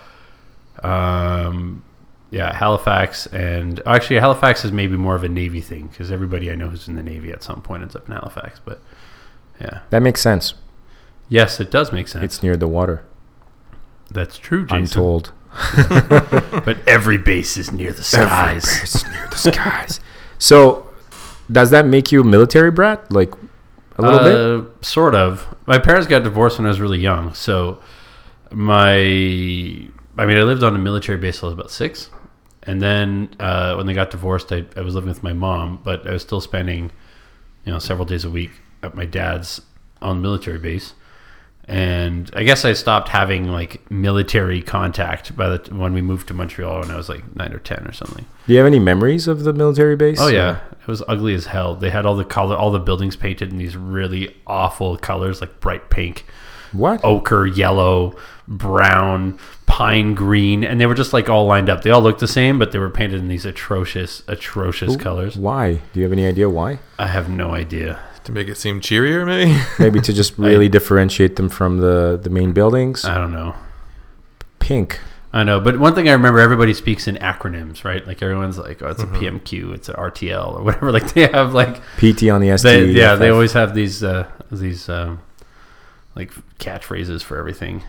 um, 0.82 1.82
yeah, 2.30 2.52
Halifax, 2.54 3.26
and 3.26 3.82
actually 3.86 4.18
Halifax 4.20 4.64
is 4.64 4.72
maybe 4.72 4.96
more 4.96 5.14
of 5.14 5.24
a 5.24 5.28
Navy 5.28 5.60
thing 5.60 5.88
because 5.88 6.10
everybody 6.10 6.50
I 6.50 6.54
know 6.54 6.68
who's 6.68 6.88
in 6.88 6.96
the 6.96 7.02
Navy 7.02 7.30
at 7.32 7.42
some 7.42 7.60
point 7.62 7.82
ends 7.82 7.94
up 7.94 8.08
in 8.08 8.14
Halifax. 8.14 8.60
But 8.64 8.80
yeah, 9.60 9.80
that 9.90 10.00
makes 10.00 10.20
sense. 10.20 10.54
yes, 11.28 11.60
it 11.60 11.70
does 11.70 11.92
make 11.92 12.08
sense. 12.08 12.24
It's 12.24 12.42
near 12.42 12.56
the 12.56 12.68
water. 12.68 13.04
That's 14.10 14.38
true, 14.38 14.66
I'm 14.70 14.86
told. 14.86 15.32
But 16.64 16.78
every 16.86 17.18
base 17.18 17.56
is 17.56 17.70
near 17.72 17.92
the 17.92 18.02
skies. 18.02 18.64
It's 18.82 19.06
near 19.08 19.28
the 19.30 19.36
skies. 19.36 20.00
So, 20.38 20.90
does 21.50 21.70
that 21.70 21.86
make 21.86 22.10
you 22.10 22.22
a 22.22 22.24
military 22.24 22.70
brat? 22.70 23.12
Like 23.12 23.32
a 23.96 24.02
little 24.02 24.18
bit? 24.18 24.36
Uh, 24.36 24.82
Sort 24.82 25.14
of. 25.14 25.54
My 25.66 25.78
parents 25.78 26.06
got 26.06 26.22
divorced 26.22 26.58
when 26.58 26.66
I 26.66 26.68
was 26.68 26.80
really 26.80 26.98
young, 27.00 27.34
so 27.34 27.80
my, 28.50 28.94
I 28.94 30.26
mean, 30.26 30.36
I 30.36 30.42
lived 30.42 30.62
on 30.62 30.74
a 30.74 30.78
military 30.78 31.18
base 31.18 31.40
till 31.40 31.48
I 31.48 31.50
was 31.50 31.54
about 31.54 31.70
six, 31.70 32.10
and 32.62 32.80
then 32.80 33.34
uh, 33.40 33.74
when 33.74 33.86
they 33.86 33.94
got 33.94 34.10
divorced, 34.10 34.52
I, 34.52 34.64
I 34.76 34.80
was 34.80 34.94
living 34.94 35.08
with 35.08 35.22
my 35.22 35.32
mom, 35.32 35.80
but 35.82 36.06
I 36.06 36.12
was 36.12 36.22
still 36.22 36.40
spending, 36.40 36.90
you 37.64 37.72
know, 37.72 37.78
several 37.78 38.04
days 38.04 38.24
a 38.24 38.30
week 38.30 38.50
at 38.82 38.94
my 38.94 39.04
dad's 39.04 39.60
on 40.02 40.20
military 40.20 40.58
base, 40.58 40.94
and 41.66 42.30
I 42.34 42.42
guess 42.44 42.64
I 42.64 42.72
stopped 42.74 43.08
having 43.08 43.48
like 43.48 43.90
military 43.90 44.60
contact 44.62 45.36
by 45.36 45.48
the 45.56 45.74
when 45.74 45.94
we 45.94 46.02
moved 46.02 46.28
to 46.28 46.34
Montreal 46.34 46.80
when 46.80 46.90
I 46.90 46.96
was 46.96 47.08
like 47.08 47.34
nine 47.34 47.52
or 47.52 47.58
ten 47.58 47.86
or 47.86 47.92
something. 47.92 48.26
Do 48.46 48.52
you 48.52 48.58
have 48.58 48.66
any 48.66 48.78
memories 48.78 49.26
of 49.26 49.44
the 49.44 49.52
military 49.52 49.96
base? 49.96 50.20
Oh 50.20 50.28
yeah, 50.28 50.60
it 50.80 50.86
was 50.86 51.02
ugly 51.08 51.34
as 51.34 51.46
hell. 51.46 51.74
They 51.74 51.90
had 51.90 52.04
all 52.04 52.16
the 52.16 52.24
color, 52.24 52.56
all 52.56 52.70
the 52.70 52.78
buildings 52.78 53.16
painted 53.16 53.50
in 53.50 53.58
these 53.58 53.76
really 53.76 54.36
awful 54.46 54.96
colors, 54.98 55.40
like 55.40 55.60
bright 55.60 55.88
pink, 55.90 56.26
What? 56.72 57.02
ochre, 57.02 57.46
yellow, 57.46 58.14
brown, 58.46 59.38
pine 59.64 60.14
green, 60.14 60.64
and 60.64 60.78
they 60.78 60.84
were 60.86 60.94
just 60.94 61.14
like 61.14 61.30
all 61.30 61.46
lined 61.46 61.70
up. 61.70 61.82
They 61.82 61.90
all 61.90 62.02
looked 62.02 62.20
the 62.20 62.28
same, 62.28 62.58
but 62.58 62.72
they 62.72 62.78
were 62.78 62.90
painted 62.90 63.20
in 63.20 63.28
these 63.28 63.46
atrocious, 63.46 64.22
atrocious 64.28 64.96
colors. 64.96 65.36
Why? 65.36 65.80
Do 65.94 66.00
you 66.00 66.02
have 66.02 66.12
any 66.12 66.26
idea 66.26 66.50
why? 66.50 66.80
I 66.98 67.06
have 67.06 67.30
no 67.30 67.54
idea. 67.54 68.00
To 68.24 68.32
make 68.32 68.48
it 68.48 68.56
seem 68.56 68.80
cheerier, 68.80 69.26
maybe. 69.26 69.60
Maybe 69.78 70.00
to 70.00 70.12
just 70.12 70.38
really 70.38 70.68
differentiate 70.68 71.36
them 71.36 71.50
from 71.50 71.78
the 71.78 72.18
the 72.22 72.30
main 72.30 72.52
buildings. 72.52 73.04
I 73.04 73.18
don't 73.18 73.32
know. 73.32 73.54
Pink. 74.58 74.98
I 75.34 75.42
know, 75.42 75.60
but 75.60 75.80
one 75.80 75.96
thing 75.96 76.08
I 76.08 76.12
remember, 76.12 76.38
everybody 76.38 76.72
speaks 76.72 77.08
in 77.08 77.16
acronyms, 77.16 77.84
right? 77.84 78.06
Like 78.06 78.22
everyone's 78.22 78.56
like, 78.56 78.80
"Oh, 78.82 78.88
it's 78.88 79.02
a 79.02 79.06
PMQ, 79.06 79.74
it's 79.74 79.88
an 79.88 79.96
RTL, 79.96 80.58
or 80.58 80.62
whatever." 80.62 80.92
Like 80.92 81.12
they 81.12 81.26
have 81.26 81.52
like 81.52 81.82
PT 81.98 82.30
on 82.30 82.40
the 82.40 82.56
ST. 82.56 82.62
They, 82.62 82.84
yeah, 82.92 83.16
they 83.16 83.30
always 83.30 83.52
have 83.52 83.74
these 83.74 84.04
uh, 84.04 84.30
these 84.52 84.88
um, 84.88 85.20
like 86.14 86.32
catchphrases 86.60 87.22
for 87.22 87.36
everything. 87.36 87.82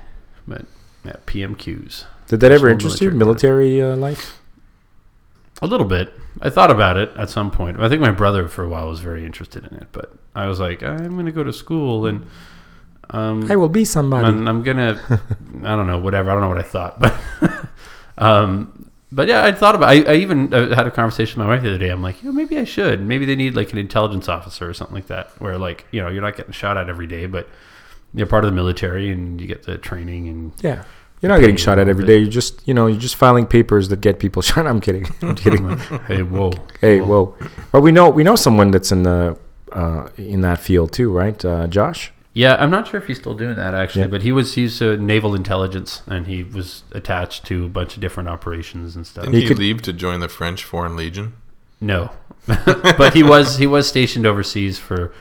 But 0.48 0.66
yeah, 1.06 1.18
PMQs. 1.28 2.06
Did 2.28 2.40
that 2.40 2.52
ever 2.52 2.68
interest 2.68 3.00
you? 3.00 3.12
military 3.12 3.78
Military 3.78 3.82
uh, 3.82 3.96
life? 3.96 4.42
A 5.62 5.68
little 5.68 5.86
bit. 5.86 6.14
I 6.42 6.50
thought 6.50 6.70
about 6.70 6.98
it 6.98 7.12
at 7.18 7.30
some 7.30 7.50
point. 7.50 7.80
I 7.80 7.88
think 7.88 8.02
my 8.02 8.12
brother 8.12 8.48
for 8.48 8.64
a 8.64 8.70
while 8.70 8.90
was 8.90 9.00
very 9.00 9.26
interested 9.26 9.66
in 9.66 9.78
it, 9.78 9.88
but 9.92 10.14
I 10.36 10.48
was 10.48 10.60
like, 10.60 10.84
I'm 10.84 11.14
going 11.14 11.28
to 11.28 11.32
go 11.32 11.44
to 11.44 11.54
school 11.54 12.06
and 12.08 12.26
um, 13.10 13.50
I 13.50 13.56
will 13.56 13.70
be 13.70 13.86
somebody. 13.86 14.28
I'm, 14.28 14.48
I'm 14.48 14.64
gonna, 14.64 15.00
I 15.64 15.76
don't 15.76 15.88
know, 15.88 16.00
whatever. 16.00 16.32
I 16.32 16.34
don't 16.34 16.42
know 16.42 16.50
what 16.50 16.58
I 16.58 16.64
thought, 16.64 17.00
but, 17.00 17.16
um, 18.18 18.90
but 19.12 19.28
yeah, 19.28 19.46
I 19.46 19.52
thought 19.52 19.76
about. 19.76 19.90
I, 19.90 20.02
I 20.02 20.16
even 20.16 20.54
uh, 20.54 20.76
had 20.76 20.88
a 20.88 20.92
conversation 20.92 21.40
with 21.40 21.48
my 21.48 21.54
wife 21.54 21.64
the 21.64 21.70
other 21.70 21.78
day. 21.78 21.90
I'm 21.90 22.02
like, 22.02 22.22
you 22.22 22.30
know, 22.30 22.34
maybe 22.34 22.58
I 22.58 22.64
should. 22.64 23.02
Maybe 23.02 23.26
they 23.26 23.36
need 23.36 23.56
like 23.56 23.72
an 23.72 23.78
intelligence 23.78 24.28
officer 24.28 24.68
or 24.68 24.74
something 24.74 24.96
like 24.96 25.08
that, 25.08 25.30
where 25.40 25.58
like 25.58 25.86
you 25.92 26.02
know 26.02 26.10
you're 26.10 26.22
not 26.22 26.36
getting 26.36 26.52
shot 26.52 26.78
at 26.78 26.90
every 26.90 27.08
day, 27.08 27.28
but 27.28 27.48
you're 28.14 28.28
part 28.28 28.44
of 28.44 28.52
the 28.52 28.56
military 28.56 29.12
and 29.12 29.40
you 29.40 29.48
get 29.48 29.64
the 29.64 29.78
training 29.78 30.28
and 30.28 30.54
yeah. 30.62 30.84
You're 31.22 31.30
not 31.32 31.40
getting 31.40 31.56
shot 31.56 31.74
at 31.80 31.88
little 31.88 31.92
every 31.92 32.04
bit. 32.06 32.08
day. 32.14 32.18
You're 32.20 32.30
just, 32.30 32.68
you 32.68 32.74
know, 32.74 32.88
you're 32.88 33.00
just 33.00 33.16
filing 33.16 33.46
papers 33.48 33.90
that 33.90 34.02
get 34.02 34.20
people 34.20 34.42
shot. 34.50 34.68
I'm 34.68 34.80
kidding. 34.82 35.08
I'm 35.22 35.36
kidding. 35.44 35.78
hey, 36.08 36.22
whoa, 36.24 36.52
hey, 36.82 37.02
whoa. 37.02 37.36
But 37.72 37.82
we 37.82 37.92
know 37.92 38.10
we 38.10 38.24
know 38.24 38.36
someone 38.36 38.72
that's 38.72 38.92
in 38.92 39.04
the 39.04 39.38
uh, 39.72 40.10
in 40.18 40.42
that 40.42 40.60
field 40.60 40.92
too, 40.92 41.12
right? 41.12 41.44
Uh, 41.44 41.68
Josh. 41.68 42.12
Yeah, 42.34 42.56
I'm 42.60 42.70
not 42.70 42.86
sure 42.90 43.00
if 43.00 43.08
he's 43.08 43.18
still 43.18 43.34
doing 43.34 43.56
that 43.56 43.74
actually, 43.74 44.02
Yeah. 44.02 44.08
but 44.08 44.22
he 44.22 44.34
was 44.34 44.56
he's 44.56 44.82
uh, 44.82 44.98
naval 45.00 45.36
intelligence 45.36 46.02
and 46.06 46.28
he 46.28 46.44
was 46.44 46.84
attached 46.92 47.46
to 47.46 47.64
a 47.66 47.70
bunch 47.70 47.96
of 47.96 48.02
different 48.02 48.28
operations 48.28 48.96
and 48.98 49.08
stuff. 49.08 49.24
Didn't 49.24 49.36
He 49.36 49.42
he, 49.44 49.48
could- 49.48 49.58
leave 49.60 49.82
to 49.84 49.94
join 49.94 50.20
the 50.20 50.28
French 50.28 50.64
Foreign 50.66 50.98
Legion? 50.98 51.34
No, 51.80 52.12
but 52.48 53.14
he 53.14 53.24
was 53.24 53.58
he 53.58 53.68
was 53.68 53.88
stationed 53.88 54.26
overseas 54.26 54.78
for 54.78 55.14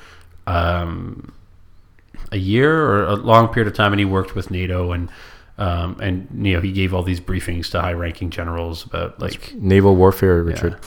um, 0.48 1.32
a 2.32 2.36
year 2.38 2.84
or 2.84 3.04
a 3.04 3.14
long 3.16 3.48
period 3.48 3.68
of 3.68 3.76
time, 3.76 3.92
and 3.92 4.00
he 4.00 4.04
worked 4.04 4.34
with 4.34 4.50
NATO 4.50 4.92
and 4.92 5.08
um, 5.58 5.98
and 6.00 6.28
you 6.46 6.54
know 6.54 6.60
he 6.60 6.72
gave 6.72 6.92
all 6.94 7.02
these 7.02 7.20
briefings 7.20 7.70
to 7.70 7.80
high-ranking 7.80 8.30
generals 8.30 8.84
about 8.84 9.20
like 9.20 9.54
Naval 9.54 9.94
warfare, 9.96 10.42
Richard. 10.42 10.78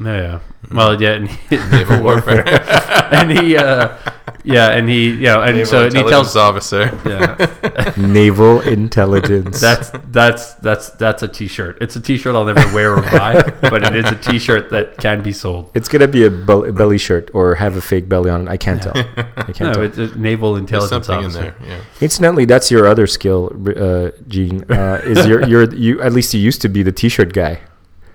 yeah, 0.00 0.16
yeah. 0.16 0.40
well 0.72 1.00
yeah, 1.00 1.12
and 1.12 1.28
he, 1.28 1.56
Naval 1.70 2.02
warfare. 2.02 2.44
and 3.12 3.30
he 3.30 3.56
uh, 3.56 3.96
yeah, 4.44 4.70
and 4.70 4.88
he 4.88 5.10
you 5.10 5.20
know 5.22 5.42
and 5.42 5.56
Naval 5.56 5.70
so 5.70 5.84
and 5.86 5.92
he 5.94 6.00
intelligence 6.00 6.32
tells 6.32 6.36
officer. 6.36 6.82
yeah 7.06 7.94
Naval 7.96 8.60
intelligence. 8.78 9.60
that's 9.60 9.90
that's 10.10 10.54
that's 10.54 10.90
that's 10.90 11.22
a 11.22 11.28
T-shirt. 11.28 11.78
It's 11.80 11.96
a 11.96 12.00
T-shirt 12.00 12.34
I'll 12.34 12.44
never 12.44 12.66
wear 12.74 12.94
or 12.96 13.02
buy, 13.18 13.42
but 13.62 13.82
it 13.82 13.96
is 13.96 14.04
a 14.10 14.16
T-shirt 14.16 14.70
that 14.70 14.96
can 14.98 15.22
be 15.22 15.32
sold. 15.32 15.70
it's 15.74 15.88
gonna 15.88 16.08
be 16.08 16.24
a 16.24 16.30
belly 16.30 16.98
shirt 16.98 17.30
or 17.34 17.54
have 17.56 17.76
a 17.76 17.80
fake 17.80 18.08
belly 18.08 18.30
on 18.30 18.46
it. 18.46 18.50
I 18.50 18.56
can't 18.56 18.82
tell. 18.82 18.96
I 18.96 19.52
can't 19.52 19.60
No, 19.60 19.72
tell. 19.74 19.82
it's 19.82 19.98
a 19.98 20.08
naval 20.18 20.56
intelligence 20.56 21.06
something 21.06 21.24
in 21.24 21.36
officer. 21.36 21.54
there. 21.60 21.68
Yeah. 21.68 21.80
Incidentally, 22.00 22.44
that's 22.44 22.70
your 22.70 22.86
other 22.86 23.06
skill, 23.06 23.50
uh, 23.76 24.10
Jean. 24.28 24.64
Uh, 24.70 25.00
is 25.04 25.26
your 25.26 25.46
your 25.48 25.72
you 25.74 26.00
at 26.02 26.12
least 26.12 26.34
you 26.34 26.40
used 26.40 26.60
to 26.62 26.68
be 26.68 26.82
the 26.82 26.92
t-shirt 26.92 27.32
guy. 27.32 27.60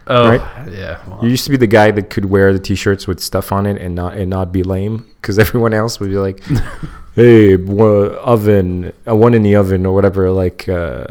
Oh, 0.09 0.29
right? 0.29 0.71
yeah. 0.71 0.99
well, 1.07 1.19
You 1.23 1.29
used 1.29 1.45
to 1.45 1.51
be 1.51 1.57
the 1.57 1.67
guy 1.67 1.91
that 1.91 2.09
could 2.09 2.25
wear 2.25 2.51
the 2.51 2.59
t-shirts 2.59 3.07
with 3.07 3.19
stuff 3.19 3.51
on 3.51 3.65
it 3.65 3.79
and 3.79 3.93
not 3.93 4.17
and 4.17 4.29
not 4.29 4.51
be 4.51 4.63
lame 4.63 5.05
because 5.21 5.37
everyone 5.45 5.73
else 5.73 5.99
would 5.99 6.09
be 6.09 6.17
like, 6.17 6.41
"Hey, 7.15 7.55
one 7.55 8.15
oven, 8.15 8.93
uh, 9.07 9.15
one 9.15 9.33
in 9.33 9.43
the 9.43 9.55
oven 9.55 9.85
or 9.85 9.93
whatever, 9.93 10.31
like 10.31 10.67
uh, 10.67 11.05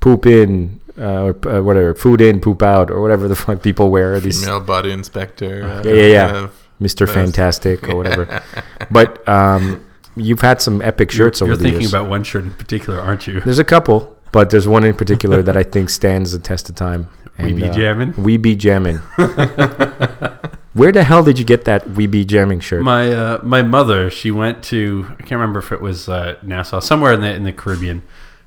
poop 0.00 0.26
in 0.26 0.80
uh, 0.98 1.24
or 1.24 1.48
uh, 1.48 1.62
whatever, 1.62 1.94
food 1.94 2.20
in, 2.20 2.40
poop 2.40 2.62
out 2.62 2.90
or 2.90 3.00
whatever 3.00 3.28
the 3.28 3.36
fuck 3.36 3.62
people 3.62 3.90
wear 3.90 4.20
these 4.20 4.40
Female 4.40 4.60
body 4.60 4.92
inspector. 4.92 5.82
Yeah, 5.84 5.92
yeah, 5.92 6.06
yeah. 6.06 6.26
uh, 6.26 6.48
Mr. 6.80 7.08
Fantastic 7.08 7.88
or 7.88 7.96
whatever. 7.96 8.42
but 8.90 9.26
um, 9.28 9.84
you've 10.16 10.40
had 10.40 10.60
some 10.60 10.82
epic 10.82 11.10
shirts 11.10 11.40
you're 11.40 11.48
over 11.48 11.56
the 11.56 11.62
thinking 11.62 11.82
years. 11.82 11.92
about 11.92 12.08
one 12.08 12.24
shirt 12.24 12.44
in 12.44 12.52
particular, 12.52 13.00
aren't 13.00 13.26
you? 13.26 13.40
There's 13.40 13.58
a 13.58 13.64
couple, 13.64 14.16
but 14.32 14.50
there's 14.50 14.68
one 14.68 14.84
in 14.84 14.94
particular 14.94 15.42
that 15.42 15.56
I 15.56 15.62
think 15.62 15.90
stands 15.90 16.32
the 16.32 16.38
test 16.38 16.68
of 16.68 16.74
time. 16.74 17.08
We 17.38 17.52
be 17.52 17.68
jammin'? 17.70 18.14
We 18.16 18.36
be 18.36 18.54
jamming. 18.56 18.96
Where 20.74 20.90
the 20.90 21.04
hell 21.04 21.22
did 21.22 21.38
you 21.38 21.44
get 21.44 21.64
that 21.66 21.88
We 21.90 22.06
be 22.06 22.24
jamming 22.24 22.60
shirt? 22.60 22.82
My 22.82 23.12
uh, 23.12 23.40
my 23.42 23.62
mother, 23.62 24.10
she 24.10 24.30
went 24.30 24.62
to 24.64 25.06
I 25.10 25.22
can't 25.22 25.32
remember 25.32 25.60
if 25.60 25.70
it 25.72 25.80
was 25.80 26.08
uh, 26.08 26.36
Nassau, 26.42 26.80
somewhere 26.80 27.12
in 27.12 27.20
the 27.20 27.32
in 27.32 27.44
the 27.44 27.52
Caribbean, 27.52 28.02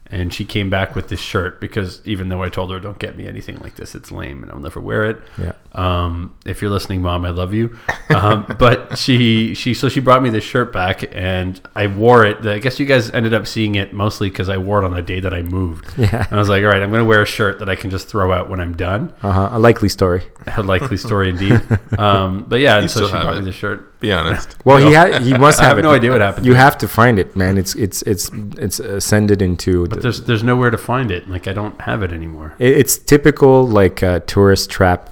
and 0.10 0.34
she 0.34 0.46
came 0.46 0.70
back 0.70 0.96
with 0.96 1.10
this 1.10 1.20
shirt 1.20 1.60
because 1.60 2.02
even 2.06 2.30
though 2.30 2.42
I 2.44 2.50
told 2.50 2.72
her 2.72 2.80
don't 2.80 3.00
get 3.00 3.18
me 3.18 3.28
anything 3.28 3.58
like 3.60 3.76
this, 3.76 3.96
it's 3.96 4.12
lame 4.12 4.44
and 4.44 4.52
I'll 4.52 4.60
never 4.60 4.80
wear 4.80 5.06
it. 5.10 5.18
Yeah. 5.38 5.54
Um, 5.74 6.36
if 6.46 6.62
you're 6.62 6.72
listening, 6.72 7.02
mom, 7.02 7.26
I 7.26 7.30
love 7.30 7.54
you. 7.54 7.78
Um, 8.10 8.46
but 8.60 8.98
she 8.98 9.54
she 9.54 9.74
so 9.74 9.90
she 9.90 10.00
brought 10.00 10.24
me 10.24 10.30
this 10.30 10.44
shirt 10.44 10.72
back 10.72 11.04
and 11.16 11.60
I 11.76 11.88
wore 11.88 12.26
it. 12.26 12.46
I 12.46 12.60
guess 12.60 12.80
you 12.80 12.86
guys 12.86 13.12
ended 13.12 13.34
up 13.34 13.48
seeing 13.48 13.76
it 13.76 13.94
mostly 13.94 14.30
because 14.30 14.50
I 14.50 14.58
wore 14.58 14.82
it 14.82 14.86
on 14.86 14.94
the 14.94 15.02
day 15.02 15.20
that 15.20 15.34
I 15.34 15.42
moved. 15.42 15.86
Yeah. 15.98 16.26
And 16.30 16.34
I 16.34 16.38
was 16.38 16.48
like, 16.48 16.64
all 16.64 16.70
right, 16.70 16.82
I'm 16.82 16.92
going 16.92 17.02
to 17.02 17.08
wear 17.08 17.24
a 17.24 17.26
shirt 17.26 17.60
that 17.60 17.68
I 17.68 17.76
can 17.76 17.90
just 17.90 18.08
throw 18.08 18.32
out 18.32 18.50
when 18.50 18.60
I'm 18.62 18.78
done. 18.78 19.14
Uh-huh. 19.24 19.50
A 19.52 19.60
likely 19.60 19.90
story. 19.90 20.24
A 20.56 20.62
likely 20.64 20.96
story 20.96 21.30
indeed. 21.30 21.62
Um, 21.98 22.46
but 22.48 22.60
yeah, 22.60 22.78
and 22.78 22.92
so 22.92 23.08
she 23.08 23.12
have 23.12 23.24
brought 23.24 23.34
me 23.36 23.42
it. 23.42 23.46
the 23.46 23.52
shirt. 23.52 23.97
Be 24.00 24.12
honest. 24.12 24.56
Well, 24.64 24.78
he 24.78 24.94
ha- 24.94 25.20
he 25.20 25.34
must 25.38 25.60
have, 25.60 25.66
I 25.66 25.68
have 25.70 25.78
have 25.78 25.78
it. 25.80 25.82
no 25.84 25.92
idea 25.92 26.12
what 26.12 26.22
happened 26.22 26.46
You 26.46 26.54
have 26.54 26.78
to 26.80 26.88
find 26.88 27.18
it, 27.20 27.36
man. 27.36 27.58
It's 27.58 27.74
it's 27.76 28.02
it's 28.04 28.30
it's 28.58 28.80
ascended 28.80 29.42
into. 29.42 29.88
But 29.88 29.96
the- 29.96 30.02
there's 30.02 30.22
there's 30.24 30.44
nowhere 30.44 30.70
to 30.70 30.78
find 30.78 31.10
it. 31.12 31.28
Like 31.30 31.48
I 31.48 31.54
don't 31.54 31.80
have 31.82 32.04
it 32.04 32.12
anymore. 32.12 32.54
it- 32.60 32.78
it's 32.78 32.98
typical 32.98 33.68
like 33.68 34.04
uh, 34.04 34.20
tourist 34.28 34.70
trap 34.70 35.10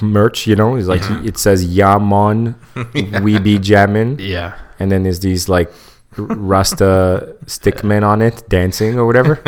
merch. 0.00 0.46
You 0.46 0.54
know, 0.56 0.76
it's 0.76 0.86
like 0.86 1.02
it 1.24 1.38
says 1.38 1.66
"Yamon, 1.66 2.54
we 3.22 3.38
be 3.40 3.58
jammin'," 3.58 4.18
Yeah. 4.20 4.54
and 4.78 4.92
then 4.92 5.02
there's 5.02 5.20
these 5.20 5.48
like 5.48 5.68
r- 5.68 5.74
Rasta 6.16 7.36
stickmen 7.46 8.02
on 8.02 8.20
it 8.20 8.48
dancing 8.48 8.98
or 8.98 9.06
whatever. 9.06 9.40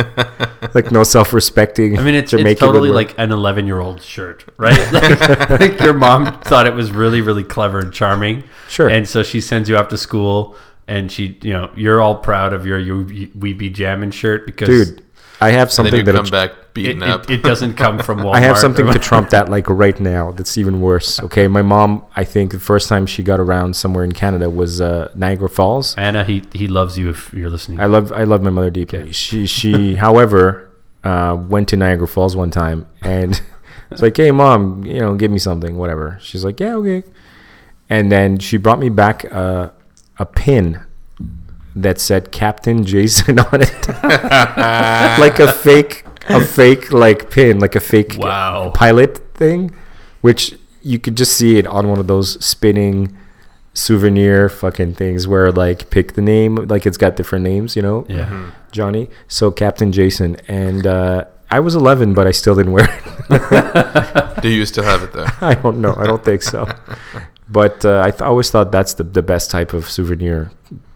like 0.74 0.92
no 0.92 1.02
self-respecting. 1.02 1.98
I 1.98 2.02
mean, 2.02 2.14
it's, 2.14 2.30
Jamaican 2.30 2.52
it's 2.52 2.60
totally 2.60 2.90
would 2.90 2.94
like 2.94 3.18
an 3.18 3.32
11 3.32 3.66
year 3.66 3.80
old 3.80 4.00
shirt, 4.02 4.44
right? 4.58 4.92
like, 4.92 5.50
like 5.50 5.80
your 5.80 5.94
mom 5.94 6.40
thought 6.40 6.66
it 6.66 6.74
was 6.74 6.92
really, 6.92 7.20
really 7.20 7.44
clever 7.44 7.80
and 7.80 7.92
charming. 7.92 8.44
Sure. 8.68 8.88
And 8.88 9.08
so 9.08 9.22
she 9.22 9.40
sends 9.40 9.68
you 9.68 9.76
off 9.76 9.88
to 9.88 9.98
school, 9.98 10.56
and 10.86 11.10
she, 11.10 11.38
you 11.42 11.52
know, 11.52 11.70
you're 11.76 12.00
all 12.00 12.16
proud 12.16 12.52
of 12.52 12.64
your, 12.64 12.78
your 12.78 13.04
We 13.34 13.52
Be 13.54 13.68
Jammin' 13.68 14.12
shirt 14.12 14.46
because 14.46 14.68
dude. 14.68 15.04
I 15.42 15.50
have 15.50 15.72
something 15.72 16.04
that 16.04 16.14
come 16.14 16.26
it- 16.26 16.30
back 16.30 16.52
beaten 16.74 17.02
it, 17.02 17.08
up. 17.08 17.30
it 17.30 17.42
doesn't 17.42 17.74
come 17.74 17.98
from 17.98 18.20
Walmart. 18.20 18.34
I 18.38 18.40
have 18.40 18.56
something 18.58 18.86
to 18.86 18.98
trump 18.98 19.30
that 19.30 19.48
like 19.48 19.68
right 19.68 19.98
now. 20.00 20.32
That's 20.32 20.56
even 20.56 20.80
worse. 20.80 21.20
Okay, 21.20 21.48
my 21.48 21.62
mom. 21.62 22.04
I 22.16 22.24
think 22.24 22.52
the 22.52 22.60
first 22.60 22.88
time 22.88 23.06
she 23.06 23.22
got 23.22 23.40
around 23.40 23.74
somewhere 23.76 24.04
in 24.04 24.12
Canada 24.12 24.48
was 24.48 24.80
uh, 24.80 25.10
Niagara 25.14 25.48
Falls. 25.48 25.94
Anna, 25.96 26.24
he, 26.24 26.42
he 26.52 26.66
loves 26.68 26.96
you 26.98 27.10
if 27.10 27.32
you're 27.34 27.50
listening. 27.50 27.80
I 27.80 27.86
love 27.86 28.12
I 28.12 28.24
love 28.24 28.42
my 28.42 28.50
mother 28.50 28.70
deeply. 28.70 29.12
She 29.12 29.46
she, 29.46 29.94
however, 30.06 30.70
uh, 31.04 31.36
went 31.48 31.68
to 31.70 31.76
Niagara 31.76 32.08
Falls 32.08 32.36
one 32.36 32.50
time 32.50 32.86
and 33.02 33.40
it's 33.90 34.02
like, 34.02 34.16
hey 34.16 34.30
mom, 34.30 34.84
you 34.84 35.00
know, 35.00 35.14
give 35.16 35.30
me 35.30 35.38
something, 35.38 35.76
whatever. 35.76 36.18
She's 36.22 36.44
like, 36.44 36.60
yeah, 36.60 36.74
okay. 36.76 37.02
And 37.90 38.10
then 38.10 38.38
she 38.38 38.56
brought 38.56 38.78
me 38.78 38.88
back 38.88 39.24
uh, 39.30 39.70
a 40.18 40.24
pin 40.24 40.80
that 41.74 41.98
said 42.00 42.30
Captain 42.32 42.84
Jason 42.84 43.38
on 43.52 43.60
it, 43.62 43.88
like 45.18 45.38
a 45.38 45.50
fake 45.52 46.04
a 46.28 46.40
fake 46.44 46.92
like 46.92 47.30
pin, 47.30 47.58
like 47.58 47.74
a 47.74 47.80
fake 47.80 48.14
Wow. 48.18 48.70
pilot 48.74 49.18
thing, 49.34 49.74
which 50.20 50.56
you 50.82 50.98
could 50.98 51.16
just 51.16 51.32
see 51.36 51.58
it 51.58 51.66
on 51.66 51.88
one 51.88 51.98
of 51.98 52.06
those 52.06 52.42
spinning 52.44 53.16
souvenir 53.74 54.48
fucking 54.48 54.94
things 54.94 55.26
where 55.26 55.50
like 55.50 55.88
pick 55.90 56.12
the 56.12 56.20
name 56.20 56.56
like 56.56 56.84
it's 56.84 56.98
got 56.98 57.16
different 57.16 57.42
names 57.42 57.74
you 57.74 57.80
know? 57.82 58.04
Yeah. 58.08 58.50
johnny. 58.70 59.08
So 59.28 59.50
captain 59.50 59.92
jason. 59.92 60.36
And 60.46 60.86
uh 60.86 61.24
i 61.50 61.58
was 61.58 61.74
11 61.74 62.12
but 62.14 62.26
i 62.26 62.30
still 62.32 62.54
didn't 62.54 62.72
wear 62.72 62.86
it. 63.30 64.42
Do 64.42 64.48
you 64.50 64.66
still 64.66 64.84
have 64.84 65.02
it 65.02 65.12
though? 65.12 65.26
i 65.40 65.54
don't 65.54 65.80
know. 65.80 65.94
I 65.96 66.06
don't 66.06 66.22
think 66.24 66.42
so. 66.42 66.68
But 67.48 67.84
uh, 67.84 68.02
i 68.04 68.10
th- 68.10 68.20
always 68.22 68.50
thought 68.50 68.70
that's 68.72 68.94
the, 68.94 69.04
the 69.04 69.22
best 69.22 69.50
type 69.50 69.72
of 69.72 69.88
souvenir 69.88 70.50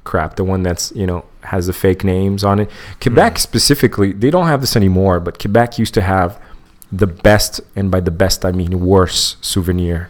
crap 0.06 0.36
the 0.36 0.44
one 0.44 0.62
that's 0.62 0.92
you 1.00 1.06
know 1.06 1.24
has 1.42 1.66
the 1.66 1.72
fake 1.72 2.02
names 2.04 2.42
on 2.44 2.58
it 2.60 2.70
quebec 3.00 3.38
specifically 3.38 4.12
they 4.12 4.30
don't 4.30 4.46
have 4.46 4.60
this 4.60 4.74
anymore 4.76 5.20
but 5.20 5.38
quebec 5.38 5.78
used 5.78 5.92
to 5.94 6.00
have 6.00 6.40
the 6.90 7.06
best 7.06 7.60
and 7.74 7.90
by 7.90 8.00
the 8.00 8.10
best 8.10 8.44
i 8.44 8.52
mean 8.52 8.80
worst 8.80 9.44
souvenir 9.44 10.08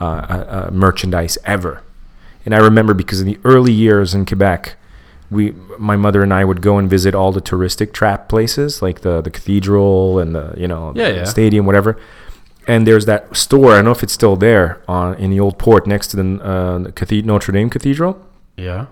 uh, 0.00 0.04
uh, 0.04 0.66
uh, 0.68 0.70
merchandise 0.72 1.38
ever 1.44 1.82
and 2.44 2.54
I 2.54 2.58
remember 2.58 2.94
because 2.94 3.20
in 3.20 3.26
the 3.26 3.38
early 3.42 3.72
years 3.72 4.14
in 4.14 4.24
Quebec, 4.24 4.76
we, 5.32 5.50
my 5.80 5.96
mother 5.96 6.22
and 6.22 6.32
I 6.32 6.44
would 6.44 6.62
go 6.62 6.78
and 6.78 6.88
visit 6.88 7.12
all 7.12 7.32
the 7.32 7.40
touristic 7.42 7.92
trap 7.92 8.28
places, 8.28 8.80
like 8.80 9.00
the 9.00 9.20
the 9.20 9.30
cathedral 9.32 10.20
and 10.20 10.32
the 10.32 10.54
you 10.56 10.68
know 10.68 10.92
Yeah, 10.94 11.08
the 11.10 11.14
yeah. 11.16 11.24
stadium, 11.24 11.66
whatever. 11.66 11.98
And 12.68 12.86
there's 12.86 13.04
that 13.06 13.36
store. 13.36 13.72
I 13.72 13.76
don't 13.76 13.86
know 13.86 13.90
if 13.90 14.04
it's 14.04 14.12
still 14.12 14.36
there 14.36 14.80
on 14.86 15.14
in 15.16 15.30
the 15.32 15.40
old 15.40 15.58
port 15.58 15.88
next 15.88 16.06
to 16.12 16.16
the, 16.22 16.40
uh, 16.40 16.78
the 16.86 16.92
cathed- 16.92 17.24
Notre 17.24 17.50
Dame 17.52 17.68
Cathedral. 17.68 18.14
Yeah. 18.56 18.86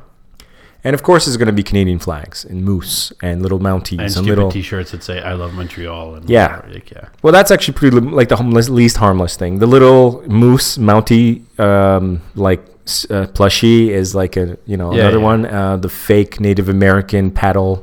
And 0.87 0.93
of 0.93 1.03
course, 1.03 1.25
there's 1.25 1.39
going 1.39 1.47
to 1.47 1.53
be 1.53 1.63
Canadian 1.63 1.99
flags 1.99 2.45
and 2.45 2.63
moose 2.63 3.11
and 3.23 3.41
little 3.43 3.59
mounties 3.59 4.01
And 4.07 4.17
and, 4.19 4.27
little. 4.27 4.51
t-shirts 4.53 4.91
that 4.93 5.03
say 5.03 5.21
"I 5.23 5.33
love 5.33 5.55
Montreal" 5.55 6.15
and 6.17 6.29
Yeah. 6.29 6.61
like, 6.71 6.91
yeah. 6.91 7.07
Well, 7.23 7.33
that's 7.33 7.51
actually 7.51 7.75
pretty 7.75 7.99
like 8.01 8.29
the 8.29 8.37
harmless, 8.37 8.69
least 8.69 8.99
harmless 8.99 9.35
thing. 9.37 9.61
The 9.61 9.67
little 9.67 10.23
moose 10.29 10.77
mountie, 10.77 11.43
um, 11.59 12.21
like 12.35 12.63
s- 12.87 13.07
uh, 13.11 13.27
plushie, 13.33 13.89
is 13.89 14.15
like 14.15 14.37
a 14.37 14.59
you 14.67 14.77
know 14.77 14.93
Yeah, 14.93 15.03
another 15.03 15.19
yeah. 15.21 15.25
one. 15.33 15.47
Uh, 15.47 15.77
the 15.79 15.89
fake 15.89 16.39
Native 16.39 16.69
American 16.69 17.31
paddle, 17.31 17.83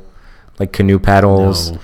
like 0.60 0.72
canoe 0.72 1.00
paddles. 1.00 1.72
No. 1.72 1.78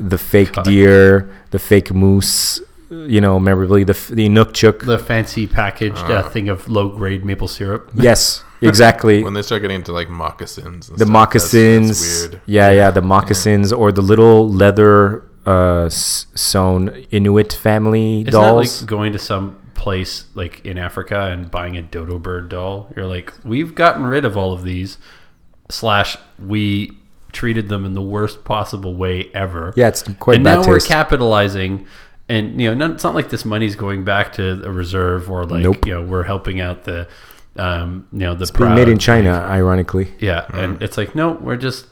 The 0.00 0.16
fake 0.18 0.52
God. 0.56 0.64
deer, 0.64 1.28
the 1.50 1.58
fake 1.58 1.92
moose. 1.92 2.60
You 2.92 3.20
know, 3.22 3.40
memorably 3.40 3.84
the 3.84 3.94
f- 3.94 4.08
the 4.08 4.28
Inukshuk. 4.28 4.84
The 4.84 4.98
fancy 4.98 5.46
packaged 5.46 5.96
uh, 5.96 6.28
thing 6.28 6.48
of 6.50 6.68
low 6.68 6.90
grade 6.90 7.24
maple 7.24 7.48
syrup. 7.48 7.90
yes, 7.94 8.44
exactly. 8.60 9.24
When 9.24 9.32
they 9.32 9.42
start 9.42 9.62
getting 9.62 9.76
into 9.76 9.92
like 9.92 10.10
moccasins, 10.10 10.88
and 10.90 10.98
the 10.98 11.04
stuff, 11.04 11.12
moccasins. 11.12 11.88
That's, 11.88 12.20
that's 12.22 12.32
weird. 12.32 12.42
Yeah, 12.46 12.70
yeah, 12.70 12.90
the 12.90 13.00
moccasins 13.00 13.72
or 13.72 13.92
the 13.92 14.02
little 14.02 14.48
leather 14.48 15.24
uh, 15.46 15.88
sewn 15.88 16.88
Inuit 17.10 17.52
family 17.52 18.20
Isn't 18.20 18.32
dolls. 18.32 18.80
that 18.80 18.82
like 18.82 18.88
going 18.90 19.12
to 19.12 19.18
some 19.18 19.58
place 19.74 20.26
like 20.34 20.64
in 20.64 20.78
Africa 20.78 21.30
and 21.32 21.50
buying 21.50 21.76
a 21.76 21.82
dodo 21.82 22.18
bird 22.18 22.48
doll? 22.50 22.92
You're 22.94 23.06
like, 23.06 23.32
we've 23.44 23.74
gotten 23.74 24.04
rid 24.04 24.24
of 24.24 24.36
all 24.36 24.52
of 24.52 24.64
these. 24.64 24.98
Slash, 25.70 26.18
we 26.38 26.92
treated 27.32 27.68
them 27.70 27.86
in 27.86 27.94
the 27.94 28.02
worst 28.02 28.44
possible 28.44 28.94
way 28.94 29.30
ever. 29.32 29.72
yeah, 29.76 29.88
it's 29.88 30.02
quite 30.20 30.36
and 30.36 30.44
bad 30.44 30.60
now 30.60 30.68
we're 30.68 30.80
capitalizing. 30.80 31.86
And 32.32 32.58
you 32.58 32.68
know, 32.68 32.74
none, 32.74 32.92
it's 32.92 33.04
not 33.04 33.14
like 33.14 33.28
this 33.28 33.44
money's 33.44 33.76
going 33.76 34.04
back 34.04 34.32
to 34.34 34.64
a 34.64 34.72
reserve 34.72 35.30
or 35.30 35.44
like 35.44 35.62
Nope. 35.62 35.84
you 35.86 35.92
know 35.92 36.02
we're 36.02 36.22
helping 36.22 36.60
out 36.62 36.84
the, 36.84 37.06
um, 37.56 38.08
you 38.10 38.20
know, 38.20 38.34
the 38.34 38.46
Being 38.46 38.54
proud. 38.68 38.74
made 38.74 38.88
in 38.88 38.98
China, 38.98 39.32
ironically. 39.58 40.12
Yeah, 40.18 40.46
and 40.54 40.82
it's 40.82 40.96
like 40.96 41.14
no, 41.14 41.32
we're 41.32 41.58
just 41.58 41.88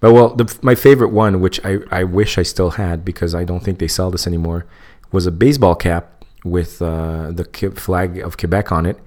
But 0.00 0.12
well, 0.12 0.34
the, 0.34 0.46
my 0.60 0.74
favorite 0.74 1.12
one, 1.12 1.40
which 1.40 1.64
I, 1.64 1.78
I 1.90 2.04
wish 2.04 2.36
I 2.36 2.42
still 2.42 2.72
had 2.72 3.06
because 3.06 3.34
I 3.34 3.44
don't 3.44 3.62
think 3.64 3.78
they 3.78 3.88
sell 3.88 4.10
this 4.10 4.26
anymore, 4.26 4.66
was 5.12 5.26
a 5.26 5.30
baseball 5.30 5.76
cap 5.76 6.24
with 6.44 6.82
uh, 6.82 7.30
the 7.32 7.44
flag 7.74 8.18
of 8.18 8.36
Quebec 8.36 8.70
on 8.72 8.84
it, 8.84 8.98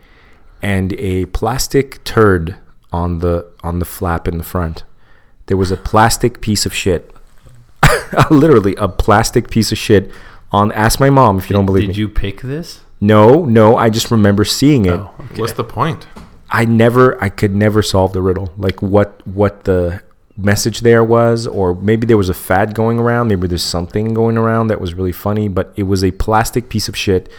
and 0.64 0.94
a 0.94 1.26
plastic 1.28 2.04
turd 2.04 2.56
on 2.92 3.20
the 3.20 3.46
on 3.62 3.78
the 3.78 3.86
flap 3.86 4.28
in 4.28 4.40
the 4.40 4.44
front. 4.44 4.86
There 5.46 5.58
was 5.58 5.70
a 5.70 5.78
plastic 5.78 6.42
piece 6.42 6.66
of 6.66 6.74
shit, 6.74 7.14
literally 8.32 8.74
a 8.78 8.88
plastic 8.88 9.52
piece 9.52 9.72
of 9.72 9.78
shit. 9.78 10.12
On 10.54 10.72
ask 10.72 11.00
my 11.00 11.10
mom 11.10 11.40
if 11.40 11.50
you 11.50 11.56
don't 11.56 11.66
believe 11.66 11.82
me. 11.82 11.88
Did 11.88 11.98
me. 11.98 12.00
you 12.00 12.10
pick 12.10 12.42
this? 12.42 12.82
no, 13.04 13.44
no, 13.44 13.76
I 13.76 13.90
just 13.90 14.12
remember 14.12 14.46
seeing 14.46 14.86
it. 14.86 14.94
Oh, 14.94 15.14
okay. 15.20 15.42
What's 15.42 15.54
the 15.54 15.64
point? 15.64 16.08
I 16.50 16.64
never 16.66 17.22
I 17.22 17.30
could 17.30 17.54
never 17.54 17.82
solve 17.82 18.14
the 18.14 18.22
riddle. 18.22 18.54
Like 18.58 18.82
what 18.82 19.26
what 19.28 19.66
the 19.66 20.02
message 20.38 20.82
there 20.82 21.04
was 21.04 21.46
or 21.46 21.76
maybe 21.76 22.08
there 22.08 22.18
was 22.18 22.30
a 22.30 22.34
fad 22.34 22.74
going 22.74 23.00
around, 23.00 23.28
maybe 23.28 23.48
there's 23.48 23.64
something 23.64 24.14
going 24.14 24.38
around 24.38 24.68
that 24.68 24.80
was 24.80 24.94
really 24.94 25.12
funny, 25.12 25.48
but 25.48 25.74
it 25.76 25.84
was 25.84 26.04
a 26.04 26.12
plastic 26.12 26.70
piece 26.70 26.88
of 26.88 26.96
shit 26.96 27.30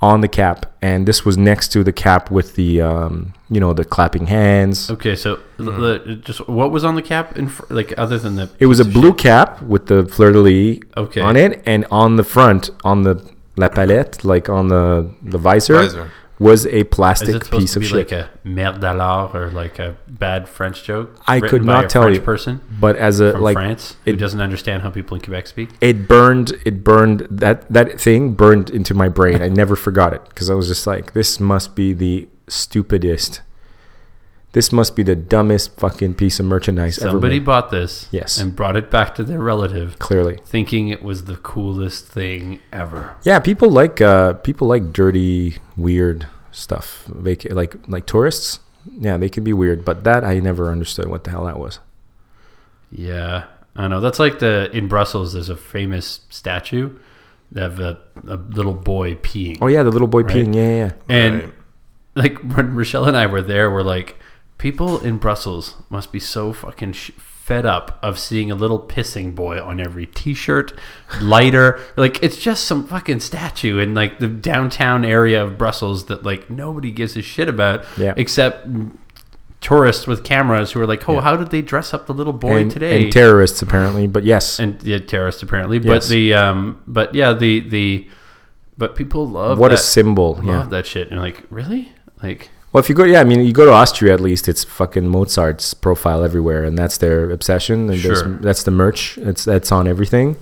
on 0.00 0.20
the 0.20 0.28
cap 0.28 0.66
and 0.82 1.08
this 1.08 1.24
was 1.24 1.38
next 1.38 1.68
to 1.72 1.82
the 1.82 1.92
cap 1.92 2.30
with 2.30 2.54
the 2.54 2.82
um 2.82 3.32
you 3.48 3.58
know 3.60 3.72
the 3.72 3.84
clapping 3.84 4.26
hands. 4.26 4.90
Okay, 4.90 5.16
so 5.16 5.38
the, 5.56 5.70
the- 5.70 6.14
just 6.16 6.46
what 6.48 6.70
was 6.70 6.84
on 6.84 6.94
the 6.96 7.02
cap 7.02 7.36
in 7.38 7.48
fr- 7.48 7.64
like 7.70 7.94
other 7.96 8.18
than 8.18 8.36
the 8.36 8.48
It 8.58 8.66
was 8.66 8.78
a 8.80 8.84
piece 8.84 8.94
of 8.94 9.00
blue 9.00 9.14
cap 9.14 9.62
with 9.62 9.86
the 9.86 10.04
fleur 10.06 10.32
de 10.32 10.40
lis 10.40 10.78
Okay. 10.96 11.20
on 11.20 11.36
it 11.36 11.62
and 11.66 11.86
on 11.90 12.16
the 12.16 12.24
front 12.24 12.70
on 12.84 13.02
the 13.04 13.14
la 13.56 13.68
palette, 13.68 14.22
like 14.24 14.48
on 14.50 14.68
the 14.68 15.08
the 15.22 15.38
visor, 15.38 15.78
Visor. 15.82 16.10
Was 16.38 16.66
a 16.66 16.80
Is 16.80 16.84
plastic 16.90 17.50
piece 17.50 17.72
to 17.72 17.78
of 17.78 17.86
shit. 17.86 17.96
like 17.96 18.12
a 18.12 18.28
merde 18.44 18.80
d'alors 18.80 19.34
or 19.34 19.50
like 19.50 19.78
a 19.78 19.96
bad 20.06 20.48
French 20.48 20.82
joke? 20.84 21.18
I 21.26 21.40
could 21.40 21.64
not 21.64 21.84
a 21.84 21.88
tell 21.88 22.02
French 22.02 22.16
you. 22.18 22.22
person 22.22 22.60
but 22.80 22.96
as 22.96 23.20
a 23.20 23.32
like 23.38 23.54
France 23.54 23.96
who 24.04 24.10
it- 24.12 24.16
doesn't 24.18 24.40
understand 24.40 24.82
how 24.82 24.90
people 24.90 25.14
in 25.16 25.22
Quebec 25.22 25.46
speak. 25.46 25.70
it 25.80 26.06
burned 26.06 26.52
it 26.66 26.84
burned 26.84 27.26
that 27.30 27.66
that 27.72 28.00
thing 28.00 28.34
burned 28.34 28.68
into 28.70 28.92
my 28.94 29.08
brain 29.08 29.40
i 29.42 29.48
never 29.48 29.76
forgot 29.76 30.12
it 30.12 30.22
because 30.28 30.50
i 30.50 30.54
was 30.54 30.68
just 30.68 30.86
like 30.86 31.12
this 31.14 31.40
must 31.40 31.74
be 31.74 31.92
the 31.92 32.28
stupidest 32.48 33.40
this 34.56 34.72
must 34.72 34.96
be 34.96 35.02
the 35.02 35.14
dumbest 35.14 35.76
fucking 35.76 36.14
piece 36.14 36.40
of 36.40 36.46
merchandise 36.46 36.98
ever 36.98 37.10
Somebody 37.10 37.38
bought 37.38 37.70
this 37.70 38.08
Yes. 38.10 38.38
and 38.40 38.56
brought 38.56 38.74
it 38.74 38.90
back 38.90 39.14
to 39.16 39.22
their 39.22 39.38
relative, 39.40 39.98
clearly 39.98 40.38
thinking 40.46 40.88
it 40.88 41.02
was 41.02 41.24
the 41.24 41.36
coolest 41.36 42.06
thing 42.08 42.58
ever. 42.72 43.14
yeah 43.22 43.38
people 43.38 43.68
like 43.70 44.00
uh 44.00 44.32
people 44.48 44.66
like 44.66 44.92
dirty 44.92 45.58
weird 45.76 46.26
stuff 46.52 47.04
Vac- 47.06 47.52
like 47.52 47.76
like 47.86 48.06
tourists 48.06 48.60
yeah 48.98 49.16
they 49.18 49.28
can 49.28 49.44
be 49.44 49.52
weird 49.52 49.84
but 49.84 50.04
that 50.04 50.24
i 50.24 50.38
never 50.38 50.70
understood 50.70 51.08
what 51.08 51.24
the 51.24 51.30
hell 51.30 51.44
that 51.44 51.58
was 51.58 51.80
Yeah, 52.90 53.44
I 53.74 53.88
know. 53.88 54.00
That's 54.00 54.18
like 54.18 54.38
the 54.38 54.70
in 54.72 54.88
Brussels. 54.88 55.32
There's 55.34 55.48
a 55.50 55.56
famous 55.56 56.20
statue. 56.30 56.96
They 57.52 57.60
have 57.60 57.78
a, 57.80 57.98
a 58.26 58.36
little 58.36 58.74
boy 58.74 59.16
peeing. 59.16 59.58
oh 59.60 59.66
yeah 59.66 59.82
the 59.82 59.90
little 59.90 60.08
boy 60.08 60.22
Right. 60.22 60.36
peeing 60.36 60.54
yeah 60.54 60.68
yeah, 60.68 60.76
yeah. 60.86 60.92
And 61.16 61.34
Right. 61.42 61.52
like 62.14 62.38
when 62.56 62.74
Rochelle 62.74 63.04
and 63.04 63.16
I 63.16 63.26
were 63.26 63.42
there, 63.42 63.70
we're 63.70 63.82
like, 63.82 64.16
people 64.58 64.98
in 64.98 65.18
Brussels 65.18 65.74
must 65.90 66.12
be 66.12 66.20
so 66.20 66.52
fucking 66.52 66.92
sh- 66.92 67.10
fed 67.18 67.64
up 67.64 67.98
of 68.02 68.18
seeing 68.18 68.50
a 68.50 68.54
little 68.56 68.80
pissing 68.80 69.34
boy 69.34 69.62
on 69.62 69.78
every 69.80 70.06
T-shirt, 70.06 70.72
lighter. 71.20 71.78
Like 71.96 72.20
it's 72.22 72.36
just 72.36 72.64
some 72.64 72.86
fucking 72.86 73.20
statue 73.20 73.78
in 73.78 73.94
like 73.94 74.18
the 74.18 74.26
downtown 74.28 75.04
area 75.04 75.44
of 75.44 75.56
Brussels 75.56 76.06
that 76.06 76.24
like 76.24 76.50
nobody 76.50 76.90
gives 76.90 77.16
a 77.16 77.22
shit 77.22 77.48
about, 77.48 77.84
Yeah. 77.96 78.14
except 78.16 78.66
tourists 79.60 80.06
with 80.06 80.22
cameras 80.24 80.72
who 80.72 80.80
are 80.80 80.86
like, 80.86 81.08
oh, 81.08 81.20
how 81.20 81.36
did 81.36 81.50
they 81.50 81.62
dress 81.62 81.94
up 81.94 82.06
the 82.06 82.14
little 82.14 82.32
boy 82.32 82.62
and, 82.62 82.70
today? 82.70 83.04
and 83.04 83.12
terrorists 83.12 83.62
apparently 83.62 84.06
but 84.06 84.22
yes 84.24 84.58
and 84.58 84.82
yeah, 84.82 84.98
terrorists 84.98 85.42
apparently. 85.42 85.78
But 85.78 86.04
the 86.08 86.34
um, 86.34 86.82
but 86.86 87.14
yeah, 87.14 87.32
the 87.32 87.60
the 87.60 88.08
but 88.78 88.96
people 88.96 89.26
love 89.28 89.58
what 89.58 89.72
a 89.72 89.76
symbol 89.76 90.34
love 90.34 90.44
yeah 90.44 90.62
that 90.70 90.86
shit. 90.86 91.10
And 91.10 91.20
like, 91.20 91.44
really, 91.50 91.92
like. 92.22 92.50
Well, 92.76 92.82
if 92.84 92.90
you 92.90 92.94
go, 92.94 93.04
yeah, 93.04 93.22
I 93.22 93.24
mean, 93.24 93.40
you 93.40 93.54
go 93.54 93.64
to 93.64 93.72
Austria 93.72 94.12
at 94.12 94.20
least, 94.20 94.48
it's 94.48 94.62
fucking 94.62 95.08
Mozart's 95.08 95.72
profile 95.72 96.22
everywhere, 96.22 96.62
and 96.62 96.76
that's 96.76 96.98
their 96.98 97.30
obsession. 97.30 97.88
And 97.88 97.98
Sure. 97.98 98.28
that's 98.42 98.64
the 98.64 98.70
merch. 98.70 99.16
It's 99.16 99.46
that's 99.46 99.72
on 99.72 99.88
everything. 99.88 100.36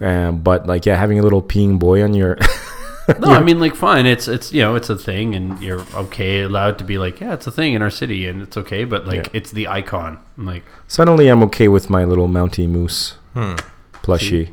Um, 0.00 0.38
but 0.42 0.68
like, 0.68 0.86
yeah, 0.86 0.94
having 0.94 1.18
a 1.18 1.22
little 1.24 1.42
peeing 1.42 1.80
boy 1.80 2.04
on 2.04 2.14
your, 2.14 2.38
No, 3.18 3.32
I 3.32 3.42
mean 3.42 3.58
like 3.58 3.74
fine. 3.74 4.06
It's 4.06 4.28
it's 4.28 4.52
you 4.52 4.62
know 4.62 4.76
it's 4.76 4.90
a 4.90 4.96
thing, 4.96 5.34
and 5.34 5.60
you're 5.60 5.84
okay 5.94 6.42
allowed 6.42 6.78
to 6.78 6.84
be 6.84 6.98
like 6.98 7.18
yeah, 7.20 7.34
it's 7.34 7.48
a 7.48 7.50
thing 7.50 7.74
in 7.74 7.82
our 7.82 7.90
city, 7.90 8.28
and 8.28 8.42
it's 8.42 8.56
okay. 8.56 8.84
But 8.84 9.04
like 9.08 9.24
Yeah. 9.26 9.30
it's 9.32 9.50
the 9.50 9.66
icon. 9.66 10.18
I'm 10.38 10.46
like 10.46 10.62
suddenly 10.86 11.26
I'm 11.26 11.42
okay 11.50 11.66
with 11.66 11.90
my 11.90 12.04
little 12.04 12.28
Mountie 12.28 12.68
Moose 12.68 13.16
Hmm. 13.34 13.56
plushie. 14.04 14.50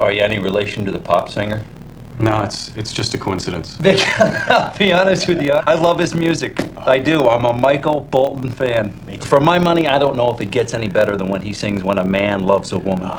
Are 0.00 0.10
you 0.10 0.20
any 0.20 0.40
relation 0.40 0.84
to 0.84 0.90
the 0.90 0.98
pop 0.98 1.28
singer? 1.28 1.62
No, 2.18 2.42
it's 2.42 2.74
it's 2.76 2.92
just 2.92 3.14
a 3.14 3.18
coincidence. 3.18 3.76
Vic, 3.80 4.00
I'll 4.18 4.76
be 4.78 4.92
honest 4.92 5.28
with 5.28 5.42
you. 5.42 5.52
I 5.52 5.74
love 5.74 5.98
his 5.98 6.14
music. 6.14 6.58
I 6.78 6.98
do. 6.98 7.28
I'm 7.28 7.44
a 7.44 7.52
Michael 7.52 8.00
Bolton 8.00 8.50
fan. 8.50 8.92
For 9.20 9.38
my 9.40 9.58
money, 9.58 9.86
I 9.86 9.98
don't 9.98 10.16
know 10.16 10.32
if 10.32 10.40
it 10.40 10.50
gets 10.50 10.72
any 10.72 10.88
better 10.88 11.16
than 11.16 11.28
when 11.28 11.42
he 11.42 11.52
sings 11.52 11.84
"When 11.84 11.98
a 11.98 12.04
Man 12.04 12.44
Loves 12.44 12.72
a 12.72 12.78
Woman." 12.78 13.10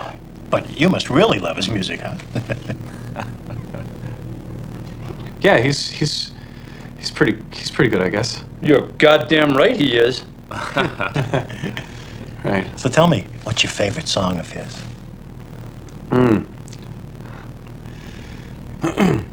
But 0.50 0.80
you 0.80 0.90
must 0.90 1.10
really 1.10 1.40
love 1.40 1.58
his 1.58 1.70
music, 1.70 2.00
huh? 2.02 2.18
Yeah, 5.40 5.60
he's 5.60 5.90
he's 5.90 6.32
he's 6.98 7.12
pretty 7.12 7.42
he's 7.54 7.70
pretty 7.70 7.92
good, 7.92 8.02
I 8.02 8.10
guess. 8.10 8.44
You're 8.62 8.88
goddamn 8.98 9.56
right 9.56 9.76
he 9.78 9.96
is. 9.98 10.24
Right. 12.44 12.68
So 12.80 12.88
tell 12.88 13.08
me, 13.08 13.26
what's 13.44 13.64
your 13.64 13.72
favorite 13.72 14.08
song 14.08 14.40
of 14.40 14.50
his? 14.50 14.74
Hmm. 16.12 16.44
I 18.84 19.26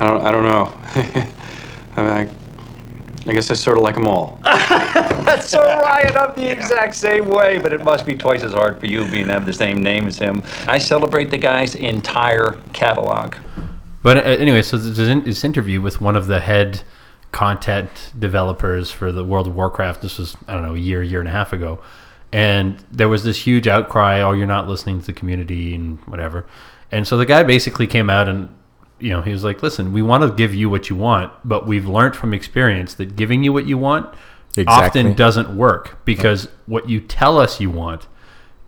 don't 0.00 0.22
I 0.22 0.30
don't 0.30 0.44
know. 0.44 0.72
I, 1.96 2.02
mean, 2.02 2.10
I, 2.10 2.30
I 3.26 3.32
guess 3.32 3.50
I 3.50 3.54
sort 3.54 3.76
of 3.76 3.82
like 3.82 3.94
them 3.94 4.06
all. 4.06 4.38
That's 4.44 5.48
so 5.50 5.62
right. 5.62 6.16
I'm 6.16 6.34
the 6.34 6.50
exact 6.50 6.94
same 6.94 7.28
way, 7.28 7.58
but 7.58 7.72
it 7.72 7.82
must 7.84 8.06
be 8.06 8.16
twice 8.16 8.42
as 8.42 8.52
hard 8.52 8.78
for 8.78 8.86
you 8.86 9.08
being 9.10 9.28
have 9.28 9.46
the 9.46 9.52
same 9.52 9.82
name 9.82 10.06
as 10.06 10.18
him. 10.18 10.42
I 10.66 10.78
celebrate 10.78 11.30
the 11.30 11.38
guy's 11.38 11.74
entire 11.74 12.58
catalog. 12.72 13.34
But 14.02 14.18
uh, 14.18 14.20
anyway, 14.20 14.62
so 14.62 14.76
there's 14.76 15.24
this 15.24 15.44
interview 15.44 15.80
with 15.80 16.00
one 16.00 16.16
of 16.16 16.28
the 16.28 16.40
head 16.40 16.82
content 17.32 18.12
developers 18.18 18.90
for 18.90 19.12
the 19.12 19.24
World 19.24 19.48
of 19.48 19.54
Warcraft. 19.54 20.02
This 20.02 20.18
was 20.18 20.36
I 20.46 20.54
don't 20.54 20.62
know 20.62 20.74
a 20.74 20.78
year, 20.78 21.02
year 21.02 21.20
and 21.20 21.28
a 21.28 21.32
half 21.32 21.52
ago, 21.52 21.80
and 22.32 22.82
there 22.90 23.08
was 23.08 23.24
this 23.24 23.46
huge 23.46 23.66
outcry. 23.66 24.20
Oh, 24.20 24.32
you're 24.32 24.46
not 24.46 24.68
listening 24.68 25.00
to 25.00 25.06
the 25.06 25.12
community 25.12 25.74
and 25.74 25.98
whatever. 26.06 26.46
And 26.90 27.06
so 27.06 27.16
the 27.16 27.26
guy 27.26 27.42
basically 27.42 27.86
came 27.86 28.08
out 28.10 28.28
and 28.28 28.48
you 28.98 29.10
know 29.10 29.22
he 29.22 29.32
was 29.32 29.44
like, 29.44 29.62
"Listen, 29.62 29.92
we 29.92 30.02
want 30.02 30.22
to 30.22 30.30
give 30.30 30.54
you 30.54 30.68
what 30.70 30.90
you 30.90 30.96
want, 30.96 31.32
but 31.44 31.66
we've 31.66 31.86
learned 31.86 32.16
from 32.16 32.34
experience 32.34 32.94
that 32.94 33.16
giving 33.16 33.42
you 33.44 33.52
what 33.52 33.66
you 33.66 33.78
want 33.78 34.12
Exactly. 34.56 35.02
often 35.02 35.14
doesn't 35.14 35.56
work 35.56 35.98
because 36.04 36.48
what 36.66 36.88
you 36.88 37.00
tell 37.00 37.38
us 37.38 37.60
you 37.60 37.70
want." 37.70 38.06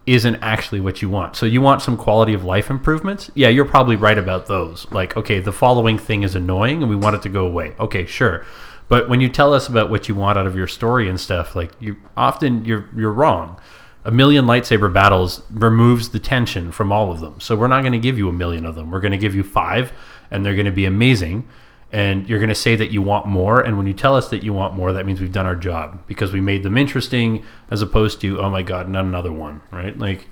isn't 0.06 0.36
actually 0.36 0.80
what 0.80 1.02
you 1.02 1.08
want. 1.08 1.36
So 1.36 1.46
you 1.46 1.60
want 1.60 1.82
some 1.82 1.96
quality 1.96 2.34
of 2.34 2.42
life 2.42 2.70
improvements? 2.70 3.30
Yeah, 3.34 3.48
you're 3.48 3.66
probably 3.66 3.96
right 3.96 4.18
about 4.18 4.46
those. 4.46 4.90
Like, 4.90 5.16
okay, 5.16 5.38
the 5.38 5.52
following 5.52 5.98
thing 5.98 6.24
is 6.24 6.34
annoying 6.34 6.82
and 6.82 6.90
we 6.90 6.96
want 6.96 7.14
it 7.16 7.22
to 7.22 7.28
go 7.28 7.46
away. 7.46 7.74
Okay, 7.78 8.06
sure. 8.06 8.44
But 8.88 9.08
when 9.08 9.20
you 9.20 9.28
tell 9.28 9.54
us 9.54 9.68
about 9.68 9.88
what 9.88 10.08
you 10.08 10.16
want 10.16 10.36
out 10.36 10.48
of 10.48 10.56
your 10.56 10.66
story 10.66 11.08
and 11.08 11.20
stuff, 11.20 11.54
like 11.54 11.70
you 11.78 11.96
often 12.16 12.64
you're 12.64 12.88
you're 12.96 13.12
wrong. 13.12 13.60
A 14.05 14.11
million 14.11 14.46
lightsaber 14.46 14.92
battles 14.92 15.42
removes 15.51 16.11
the 16.11 16.18
tension 16.18 16.72
from 16.72 16.90
all 16.90 17.12
of 17.12 17.20
them. 17.20 17.38
So 17.40 17.55
we're 17.55 17.68
not 17.68 17.82
going 17.82 17.92
to 17.92 17.98
give 17.98 18.16
you 18.16 18.28
a 18.28 18.32
million 18.32 18.64
of 18.64 18.74
them. 18.74 18.90
We're 18.90 19.01
going 19.01 19.12
to 19.12 19.18
give 19.18 19.34
you 19.34 19.42
5 19.42 19.92
and 20.30 20.44
they're 20.44 20.55
going 20.55 20.66
to 20.66 20.72
be 20.72 20.86
amazing 20.86 21.46
and 21.92 22.28
you're 22.28 22.38
going 22.38 22.51
to 22.51 22.55
say 22.55 22.76
that 22.76 22.92
you 22.92 23.03
want 23.03 23.26
more 23.26 23.61
and 23.61 23.76
when 23.76 23.86
you 23.86 23.92
tell 23.92 24.14
us 24.14 24.28
that 24.28 24.44
you 24.44 24.53
want 24.53 24.74
more 24.74 24.92
that 24.92 25.05
means 25.05 25.20
we've 25.20 25.32
done 25.32 25.44
our 25.44 25.57
job 25.57 26.01
because 26.07 26.32
we 26.32 26.40
made 26.40 26.62
them 26.62 26.78
interesting 26.78 27.44
as 27.68 27.82
opposed 27.82 28.20
to 28.20 28.40
oh 28.40 28.48
my 28.48 28.62
god 28.62 28.88
not 28.88 29.05
another 29.05 29.32
one 29.32 29.61
right 29.72 29.98
like 29.98 30.28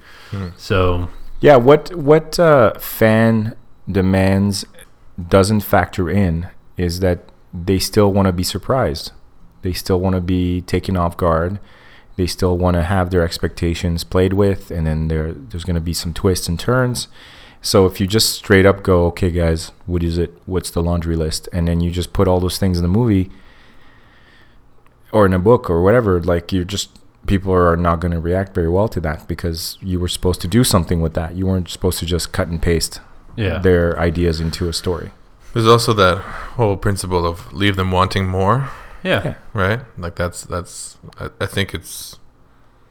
so 0.57 1.09
Yeah, 1.41 1.57
what 1.57 1.95
what 1.95 2.39
uh, 2.39 2.75
fan 2.79 3.55
demands 3.91 4.65
doesn't 5.29 5.61
factor 5.61 6.11
in 6.11 6.49
is 6.77 7.01
that 7.01 7.29
they 7.55 7.79
still 7.79 8.13
want 8.13 8.27
to 8.27 8.33
be 8.33 8.43
surprised. 8.43 9.13
They 9.63 9.73
still 9.73 10.01
want 10.01 10.15
to 10.15 10.21
be 10.21 10.63
taken 10.63 10.97
off 10.97 11.17
guard. 11.17 11.61
They 12.19 12.27
still 12.27 12.59
want 12.59 12.75
to 12.75 12.83
have 12.83 13.11
their 13.11 13.23
expectations 13.23 14.03
played 14.03 14.33
with, 14.33 14.73
and 14.73 14.87
then 14.87 15.07
there 15.07 15.33
there's 15.33 15.65
going 15.65 15.77
to 15.77 15.81
be 15.81 15.95
some 15.95 16.13
twists 16.13 16.49
and 16.49 16.59
turns. 16.59 17.07
So 17.63 17.87
if 17.87 18.01
you 18.01 18.09
just 18.09 18.35
straight 18.35 18.67
up 18.67 18.83
go, 18.83 19.07
okay, 19.07 19.31
guys, 19.31 19.71
what 19.87 20.03
is 20.03 20.19
it? 20.19 20.37
What's 20.45 20.71
the 20.71 20.83
laundry 20.83 21.15
list? 21.15 21.49
And 21.53 21.69
then 21.69 21.81
you 21.81 21.93
just 21.93 22.13
put 22.13 22.27
all 22.27 22.41
those 22.41 22.59
things 22.59 22.77
in 22.77 22.83
the 22.83 22.89
movie 22.89 23.31
or 25.13 25.27
in 25.27 25.33
a 25.33 25.39
book 25.39 25.71
or 25.71 25.81
whatever, 25.83 26.21
like 26.21 26.53
you're 26.53 26.65
just 26.65 26.91
people 27.27 27.53
are 27.53 27.77
not 27.77 28.01
going 28.01 28.13
to 28.13 28.21
react 28.21 28.53
very 28.53 28.69
well 28.69 28.89
to 28.89 29.01
that 29.01 29.29
because 29.29 29.79
you 29.81 30.01
were 30.01 30.09
supposed 30.09 30.41
to 30.41 30.49
do 30.49 30.65
something 30.65 31.01
with 31.01 31.15
that. 31.15 31.37
You 31.37 31.47
weren't 31.47 31.69
supposed 31.69 31.99
to 32.01 32.07
just 32.07 32.33
cut 32.33 32.49
and 32.49 32.61
paste 32.61 33.01
yeah 33.37 33.59
their 33.59 33.99
ideas 33.99 34.41
into 34.41 34.69
a 34.69 34.73
story. 34.73 35.13
There's 35.53 35.67
also 35.69 35.93
that 35.95 36.19
whole 36.57 36.77
principle 36.77 37.25
of 37.27 37.53
leave 37.53 37.77
them 37.77 37.91
wanting 37.91 38.27
more, 38.27 38.71
yeah, 39.03 39.23
Yeah. 39.25 39.35
right? 39.55 39.81
Like 39.97 40.17
that's 40.17 40.43
that's 40.45 40.99
I, 41.19 41.31
I 41.41 41.47
think 41.47 41.75
it's 41.75 42.19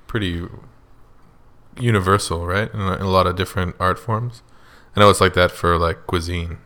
pretty 0.07 0.47
universal, 1.79 2.45
right? 2.45 2.73
In 2.73 2.79
a, 2.81 2.93
in 2.95 3.01
a 3.01 3.09
lot 3.09 3.27
of 3.27 3.35
different 3.35 3.75
art 3.79 3.99
forms. 3.99 4.41
I 4.95 4.99
know 4.99 5.09
it's 5.09 5.21
like 5.21 5.33
that 5.35 5.51
for 5.51 5.77
like 5.77 6.07
cuisine, 6.07 6.57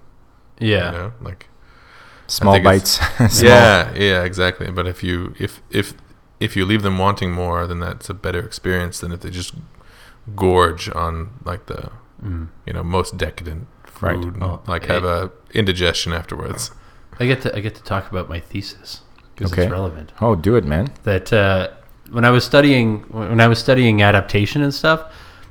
yeah 0.60 0.92
you 0.92 0.98
know, 0.98 1.14
like 1.22 1.48
Small 2.28 2.62
bites. 2.62 2.92
Small- 3.30 3.50
yeah, 3.52 3.94
yeah, 3.94 4.24
exactly. 4.24 4.72
But 4.72 4.88
if 4.88 5.04
you 5.04 5.36
if 5.38 5.62
if 5.70 5.94
if 6.39 6.56
you 6.56 6.66
leave 6.66 6.82
them 6.82 6.98
wanting 6.98 7.32
more, 7.34 7.68
then 7.68 7.80
that's 7.80 8.10
a 8.10 8.14
better 8.14 8.39
experience 8.39 9.00
than 9.02 9.12
if 9.12 9.20
they 9.20 9.30
just 9.30 9.54
gorge 10.36 10.89
on 10.96 11.32
like 11.46 11.66
the 11.66 11.92
Mm. 12.24 12.50
you 12.68 12.74
know 12.74 12.84
most 12.84 13.18
decadent 13.18 13.68
food, 13.84 14.04
Right. 14.04 14.24
and, 14.36 14.44
Oh, 14.44 14.62
like 14.68 14.86
hey. 14.86 14.94
have 14.94 15.04
a 15.04 15.32
indigestion 15.56 16.14
afterwards. 16.14 16.70
i 17.20 17.26
get 17.26 17.42
to 17.42 17.58
i 17.58 17.60
get 17.62 17.74
to 17.74 17.82
talk 17.82 18.12
about 18.12 18.30
my 18.30 18.39
thesis 18.39 19.02
because 19.42 19.54
Okay. 19.54 19.64
it's 19.64 19.72
relevant 19.72 20.12
Oh, 20.22 20.36
do 20.36 20.56
it, 20.56 20.66
man. 20.66 20.92
that 21.04 21.32
uh, 21.34 21.70
when 22.12 22.26
I 22.26 22.30
was 22.32 22.44
studying 22.44 23.00
when 23.10 23.39
I 23.39 23.48
was 23.48 23.60
studying 23.60 24.02
adaptation 24.02 24.62
and 24.62 24.74
stuff, 24.74 25.00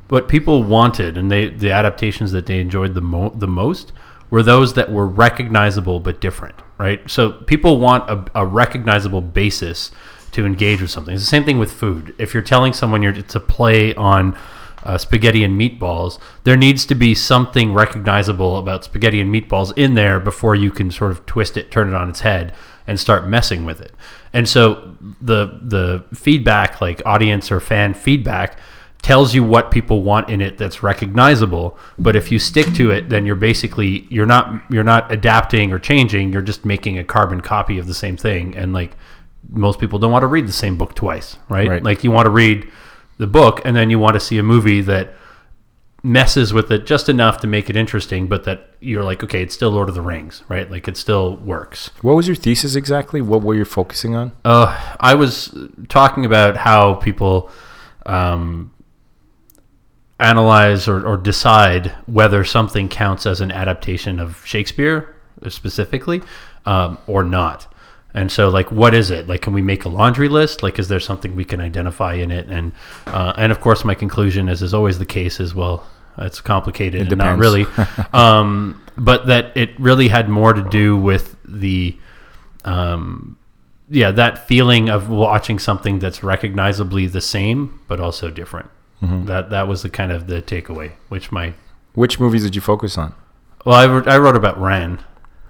what 0.08 0.28
people 0.28 0.62
wanted 0.62 1.16
and 1.16 1.30
they 1.30 1.48
the 1.48 1.70
adaptations 1.70 2.32
that 2.32 2.46
they 2.46 2.60
enjoyed 2.60 2.94
the 2.94 3.00
mo- 3.00 3.32
the 3.36 3.46
most 3.48 3.92
were 4.30 4.42
those 4.42 4.74
that 4.74 4.92
were 4.92 5.06
recognizable 5.06 5.98
but 6.00 6.20
different, 6.20 6.54
right? 6.78 7.00
So 7.10 7.32
people 7.32 7.78
want 7.80 8.08
a, 8.10 8.24
a 8.42 8.46
recognizable 8.46 9.20
basis 9.20 9.90
to 10.32 10.46
engage 10.46 10.80
with 10.80 10.90
something. 10.90 11.14
It's 11.14 11.24
the 11.24 11.28
same 11.28 11.44
thing 11.44 11.58
with 11.58 11.72
food. 11.72 12.14
If 12.18 12.32
you're 12.34 12.42
telling 12.44 12.72
someone 12.72 13.02
you're 13.02 13.12
it's 13.14 13.34
a 13.34 13.40
play 13.40 13.92
on 13.96 14.36
uh, 14.84 14.96
spaghetti 14.96 15.42
and 15.44 15.60
meatballs, 15.60 16.18
there 16.44 16.56
needs 16.56 16.86
to 16.86 16.94
be 16.94 17.14
something 17.14 17.74
recognizable 17.74 18.56
about 18.58 18.84
spaghetti 18.84 19.20
and 19.20 19.34
meatballs 19.34 19.76
in 19.76 19.94
there 19.94 20.20
before 20.20 20.54
you 20.54 20.70
can 20.70 20.90
sort 20.90 21.10
of 21.10 21.26
twist 21.26 21.56
it, 21.56 21.70
turn 21.70 21.88
it 21.88 21.94
on 21.94 22.08
its 22.08 22.20
head, 22.20 22.54
and 22.86 22.98
start 22.98 23.26
messing 23.26 23.64
with 23.64 23.80
it. 23.80 23.92
And 24.32 24.48
so 24.48 24.96
the 25.20 25.58
the 25.62 26.04
feedback, 26.14 26.80
like 26.80 27.02
audience 27.04 27.50
or 27.50 27.60
fan 27.60 27.94
feedback, 27.94 28.58
tells 29.02 29.34
you 29.34 29.42
what 29.42 29.70
people 29.70 30.02
want 30.02 30.28
in 30.28 30.40
it 30.40 30.58
that's 30.58 30.82
recognizable. 30.82 31.78
But 31.98 32.16
if 32.16 32.30
you 32.30 32.38
stick 32.38 32.66
to 32.74 32.90
it, 32.90 33.08
then 33.08 33.26
you're 33.26 33.36
basically 33.36 34.06
you're 34.10 34.26
not 34.26 34.62
you're 34.70 34.84
not 34.84 35.10
adapting 35.10 35.72
or 35.72 35.78
changing. 35.78 36.32
You're 36.32 36.42
just 36.42 36.64
making 36.64 36.98
a 36.98 37.04
carbon 37.04 37.40
copy 37.40 37.78
of 37.78 37.86
the 37.86 37.94
same 37.94 38.16
thing. 38.16 38.56
And 38.56 38.72
like 38.72 38.96
most 39.48 39.80
people 39.80 39.98
don't 39.98 40.12
want 40.12 40.22
to 40.22 40.26
read 40.26 40.46
the 40.46 40.52
same 40.52 40.76
book 40.76 40.94
twice, 40.94 41.36
right? 41.48 41.68
Right. 41.68 41.82
Like 41.82 42.04
you 42.04 42.10
want 42.10 42.26
to 42.26 42.30
read 42.30 42.70
the 43.18 43.26
book 43.26 43.60
and 43.64 43.74
then 43.76 43.90
you 43.90 43.98
want 43.98 44.14
to 44.14 44.20
see 44.20 44.38
a 44.38 44.42
movie 44.42 44.80
that 44.82 45.14
messes 46.02 46.52
with 46.52 46.70
it 46.70 46.86
just 46.86 47.08
enough 47.08 47.38
to 47.38 47.46
make 47.46 47.68
it 47.68 47.76
interesting, 47.76 48.26
but 48.26 48.44
that 48.44 48.70
you're 48.80 49.04
like, 49.04 49.22
okay, 49.22 49.42
it's 49.42 49.54
still 49.54 49.70
Lord 49.70 49.88
of 49.88 49.94
the 49.94 50.00
Rings, 50.00 50.42
right? 50.48 50.70
Like 50.70 50.88
it 50.88 50.96
still 50.96 51.36
works. 51.36 51.90
What 52.02 52.14
was 52.14 52.26
your 52.26 52.36
thesis 52.36 52.74
exactly? 52.74 53.20
What 53.20 53.42
were 53.42 53.54
you 53.54 53.64
focusing 53.64 54.14
on? 54.14 54.32
Uh, 54.44 54.96
I 54.98 55.14
was 55.14 55.54
talking 55.88 56.24
about 56.24 56.56
how 56.56 56.94
people 56.94 57.50
um, 58.06 58.72
analyze 60.18 60.88
or, 60.88 61.06
or 61.06 61.16
decide 61.16 61.88
whether 62.06 62.44
something 62.44 62.88
counts 62.88 63.26
as 63.26 63.40
an 63.40 63.50
adaptation 63.50 64.18
of 64.18 64.44
Shakespeare 64.46 65.14
specifically 65.48 66.22
um, 66.66 66.98
or 67.06 67.24
not. 67.24 67.69
And 68.12 68.30
so, 68.32 68.48
like, 68.48 68.72
what 68.72 68.92
is 68.92 69.10
it? 69.10 69.28
Like, 69.28 69.42
can 69.42 69.52
we 69.52 69.62
make 69.62 69.84
a 69.84 69.88
laundry 69.88 70.28
list? 70.28 70.62
Like, 70.62 70.78
is 70.78 70.88
there 70.88 71.00
something 71.00 71.36
we 71.36 71.44
can 71.44 71.60
identify 71.60 72.14
in 72.14 72.30
it? 72.30 72.48
And 72.48 72.72
uh, 73.06 73.32
and 73.36 73.52
of 73.52 73.60
course, 73.60 73.84
my 73.84 73.94
conclusion, 73.94 74.48
as 74.48 74.62
is 74.62 74.74
always 74.74 74.98
the 74.98 75.06
case, 75.06 75.38
is 75.38 75.54
well, 75.54 75.86
it's 76.18 76.40
complicated 76.40 77.08
and 77.08 77.18
not 77.18 77.38
really. 77.38 77.66
um, 78.12 78.82
but 78.96 79.26
that 79.26 79.56
it 79.56 79.78
really 79.78 80.08
had 80.08 80.28
more 80.28 80.52
to 80.52 80.62
do 80.62 80.96
with 80.96 81.36
the 81.44 81.96
um, 82.64 83.38
yeah, 83.88 84.10
that 84.12 84.46
feeling 84.46 84.88
of 84.88 85.08
watching 85.08 85.58
something 85.58 85.98
that's 85.98 86.22
recognizably 86.22 87.06
the 87.06 87.20
same 87.20 87.80
but 87.88 88.00
also 88.00 88.30
different. 88.30 88.70
Mm-hmm. 89.02 89.26
That 89.26 89.50
that 89.50 89.68
was 89.68 89.82
the 89.82 89.90
kind 89.90 90.12
of 90.12 90.26
the 90.26 90.42
takeaway. 90.42 90.92
Which 91.08 91.32
my 91.32 91.54
Which 91.94 92.20
movies 92.20 92.42
did 92.42 92.54
you 92.54 92.60
focus 92.60 92.98
on? 92.98 93.14
well, 93.64 93.76
I 93.76 93.86
wrote, 93.86 94.08
I 94.08 94.18
wrote 94.18 94.36
about 94.36 94.60
Ran, 94.60 95.02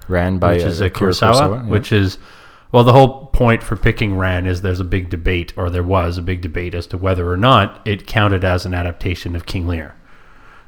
Ran 0.09 0.39
by 0.39 0.55
which 0.55 0.63
is 0.63 0.81
uh, 0.81 0.85
a 0.85 0.87
Akira 0.89 1.13
Kurosawa, 1.13 1.65
yeah. 1.65 1.71
which 1.71 1.93
is 1.93 2.19
well, 2.73 2.85
the 2.85 2.93
whole 2.93 3.27
point 3.27 3.63
for 3.63 3.77
picking 3.77 4.17
Ran 4.17 4.47
is 4.47 4.63
there's 4.63 4.81
a 4.81 4.85
big 4.85 5.11
debate, 5.11 5.53
or 5.57 5.71
there 5.71 5.83
was 5.83 6.19
a 6.19 6.23
big 6.23 6.41
debate 6.41 6.75
as 6.75 6.87
to 6.89 6.99
whether 6.99 7.31
or 7.31 7.37
not 7.37 7.81
it 7.87 8.07
counted 8.07 8.45
as 8.45 8.67
an 8.67 8.75
adaptation 8.75 9.35
of 9.35 9.47
King 9.47 9.67
Lear. 9.67 9.95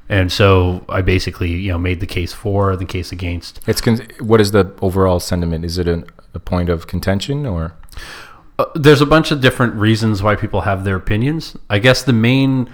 And 0.09 0.31
so 0.31 0.85
I 0.89 1.01
basically, 1.01 1.51
you 1.53 1.73
know, 1.73 1.79
made 1.79 2.01
the 2.01 2.07
case 2.07 2.33
for, 2.33 2.77
the 2.77 2.85
case 2.85 3.13
against. 3.13 3.61
It's 3.67 3.81
con- 3.81 4.07
what 4.21 4.41
is 4.41 4.51
the 4.51 4.75
overall 4.83 5.21
sentiment? 5.21 5.65
Is 5.65 5.79
it 5.79 5.89
an, 5.89 6.05
a 6.35 6.39
point 6.39 6.69
of 6.69 6.87
contention 6.87 7.47
or 7.47 7.75
Uh, 8.59 8.67
there's 8.75 9.01
a 9.01 9.07
bunch 9.07 9.31
of 9.31 9.41
different 9.41 9.75
reasons 9.75 10.23
why 10.23 10.37
people 10.37 10.63
have 10.63 10.85
their 10.85 10.97
opinions. 10.97 11.57
I 11.71 11.79
guess 11.79 12.03
the 12.03 12.13
main 12.13 12.69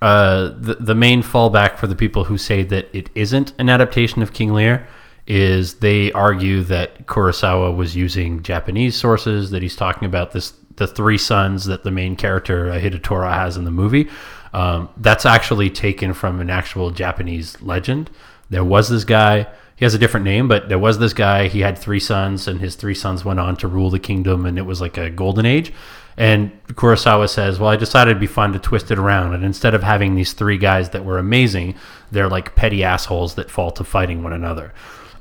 uh, 0.00 0.52
the, 0.58 0.76
the 0.80 0.94
main 0.94 1.22
fallback 1.22 1.76
for 1.76 1.86
the 1.86 1.94
people 1.94 2.24
who 2.24 2.36
say 2.36 2.64
that 2.64 2.88
it 2.92 3.08
isn't 3.14 3.52
an 3.58 3.68
adaptation 3.68 4.22
of 4.22 4.32
King 4.32 4.52
Lear 4.52 4.86
is 5.26 5.74
they 5.74 6.10
argue 6.12 6.62
that 6.64 7.06
Kurosawa 7.06 7.76
was 7.76 7.94
using 7.94 8.42
Japanese 8.42 8.96
sources, 8.96 9.50
that 9.50 9.62
he's 9.62 9.76
talking 9.76 10.06
about 10.06 10.32
this 10.32 10.52
the 10.76 10.86
three 10.86 11.18
sons 11.18 11.66
that 11.66 11.84
the 11.84 11.90
main 11.90 12.16
character 12.16 12.70
uh, 12.70 12.78
Hidetora 12.78 13.32
has 13.32 13.56
in 13.56 13.64
the 13.64 13.70
movie. 13.70 14.08
Um, 14.52 14.88
that's 14.96 15.26
actually 15.26 15.70
taken 15.70 16.12
from 16.12 16.40
an 16.40 16.50
actual 16.50 16.90
Japanese 16.90 17.60
legend. 17.62 18.10
There 18.50 18.64
was 18.64 18.88
this 18.88 19.04
guy. 19.04 19.46
He 19.76 19.84
has 19.84 19.94
a 19.94 19.98
different 19.98 20.24
name, 20.24 20.46
but 20.48 20.68
there 20.68 20.78
was 20.78 20.98
this 20.98 21.12
guy. 21.12 21.48
He 21.48 21.60
had 21.60 21.76
three 21.76 22.00
sons, 22.00 22.46
and 22.46 22.60
his 22.60 22.74
three 22.74 22.94
sons 22.94 23.24
went 23.24 23.40
on 23.40 23.56
to 23.56 23.68
rule 23.68 23.90
the 23.90 23.98
kingdom, 23.98 24.46
and 24.46 24.58
it 24.58 24.62
was 24.62 24.80
like 24.80 24.96
a 24.98 25.10
golden 25.10 25.46
age. 25.46 25.72
And 26.16 26.52
Kurosawa 26.68 27.28
says, 27.28 27.58
"Well, 27.58 27.70
I 27.70 27.76
decided 27.76 28.12
it'd 28.12 28.20
be 28.20 28.26
fun 28.26 28.52
to 28.52 28.58
twist 28.58 28.90
it 28.90 28.98
around, 28.98 29.34
and 29.34 29.44
instead 29.44 29.74
of 29.74 29.82
having 29.82 30.14
these 30.14 30.34
three 30.34 30.58
guys 30.58 30.90
that 30.90 31.04
were 31.04 31.18
amazing, 31.18 31.74
they're 32.10 32.28
like 32.28 32.54
petty 32.54 32.84
assholes 32.84 33.34
that 33.36 33.50
fall 33.50 33.70
to 33.72 33.84
fighting 33.84 34.22
one 34.22 34.32
another." 34.32 34.72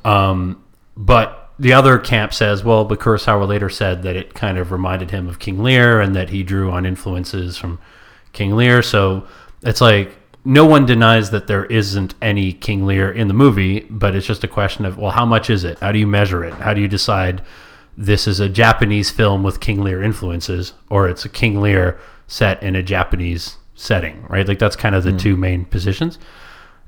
Um, 0.04 0.64
but 0.96 1.54
the 1.60 1.74
other 1.74 2.00
camp 2.00 2.34
says, 2.34 2.64
well, 2.64 2.86
but 2.86 3.00
Kurosawa 3.00 3.48
later 3.48 3.70
said 3.70 4.04
that 4.04 4.16
it 4.16 4.34
kind 4.34 4.58
of 4.58 4.72
reminded 4.72 5.12
him 5.12 5.28
of 5.28 5.40
King 5.40 5.62
Lear 5.62 6.02
and 6.02 6.16
that 6.16 6.30
he 6.30 6.44
drew 6.44 6.72
on 6.72 6.86
influences 6.86 7.58
from 7.58 7.80
King 8.34 8.56
Lear. 8.56 8.82
So 8.82 9.28
it's 9.62 9.82
like 9.82 10.18
no 10.44 10.66
one 10.66 10.86
denies 10.86 11.30
that 11.32 11.48
there 11.48 11.66
isn't 11.66 12.16
any 12.22 12.52
King 12.52 12.86
Lear 12.86 13.12
in 13.12 13.28
the 13.28 13.34
movie, 13.34 13.82
but 13.92 14.16
it's 14.16 14.26
just 14.26 14.44
a 14.44 14.48
question 14.48 14.86
of, 14.86 14.98
well, 14.98 15.12
how 15.12 15.26
much 15.26 15.50
is 15.50 15.64
it? 15.64 15.80
How 15.80 15.92
do 15.92 16.00
you 16.00 16.08
measure 16.08 16.44
it? 16.44 16.54
How 16.54 16.74
do 16.74 16.82
you 16.82 16.88
decide 16.88 17.44
this 17.96 18.28
is 18.28 18.40
a 18.40 18.50
Japanese 18.50 19.12
film 19.12 19.44
with 19.44 19.60
King 19.60 19.84
Lear 19.84 20.02
influences 20.02 20.74
or 20.90 21.08
it's 21.08 21.26
a 21.26 21.30
King 21.30 21.62
Lear 21.62 22.00
set 22.26 22.64
in 22.64 22.76
a 22.76 22.82
Japanese 22.82 23.58
setting, 23.76 24.26
right? 24.30 24.48
Like 24.48 24.60
that's 24.60 24.76
kind 24.76 24.96
of 24.96 25.04
the 25.04 25.16
two 25.16 25.36
main 25.36 25.66
positions. 25.66 26.18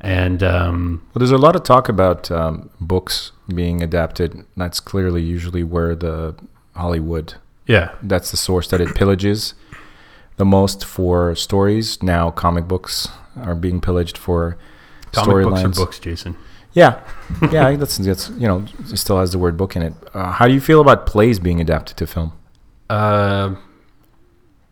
And 0.04 0.44
um, 0.44 1.02
Well, 1.14 1.20
there's 1.20 1.32
a 1.32 1.38
lot 1.38 1.56
of 1.56 1.64
talk 1.64 1.88
about 1.88 2.30
um, 2.30 2.70
books 2.80 3.32
being 3.48 3.82
adapted. 3.82 4.46
That's 4.58 4.80
clearly 4.82 5.22
usually 5.22 5.64
where 5.64 5.96
the 5.96 6.36
Hollywood, 6.76 7.36
yeah, 7.66 7.94
that's 8.04 8.30
the 8.30 8.38
source 8.38 8.68
that 8.68 8.82
it 8.82 8.90
pillages 8.90 9.54
the 10.38 10.46
most 10.46 10.84
for 10.84 11.36
stories. 11.36 12.02
Now 12.04 12.32
comic 12.32 12.68
books 12.68 13.08
are 13.38 13.56
being 13.56 13.80
pillaged 13.80 14.18
for 14.18 14.58
comic 15.12 15.46
books 15.46 15.62
storylines. 15.62 15.76
books, 15.76 16.00
Jason. 16.00 16.36
Yeah, 16.74 17.00
yeah, 17.52 17.76
that's 17.78 17.98
that's 17.98 18.30
you 18.32 18.48
know 18.48 18.66
it 18.90 18.98
still 18.98 19.20
has 19.20 19.32
the 19.32 19.40
word 19.40 19.58
book 19.58 19.76
in 19.76 19.84
it. 19.84 19.94
Uh, 20.14 20.32
how 20.32 20.48
do 20.48 20.54
you 20.54 20.62
feel 20.62 20.82
about 20.82 21.06
plays 21.06 21.40
being 21.40 21.62
adapted 21.62 21.98
to 21.98 22.08
film? 22.08 22.34
Uh, 22.90 23.56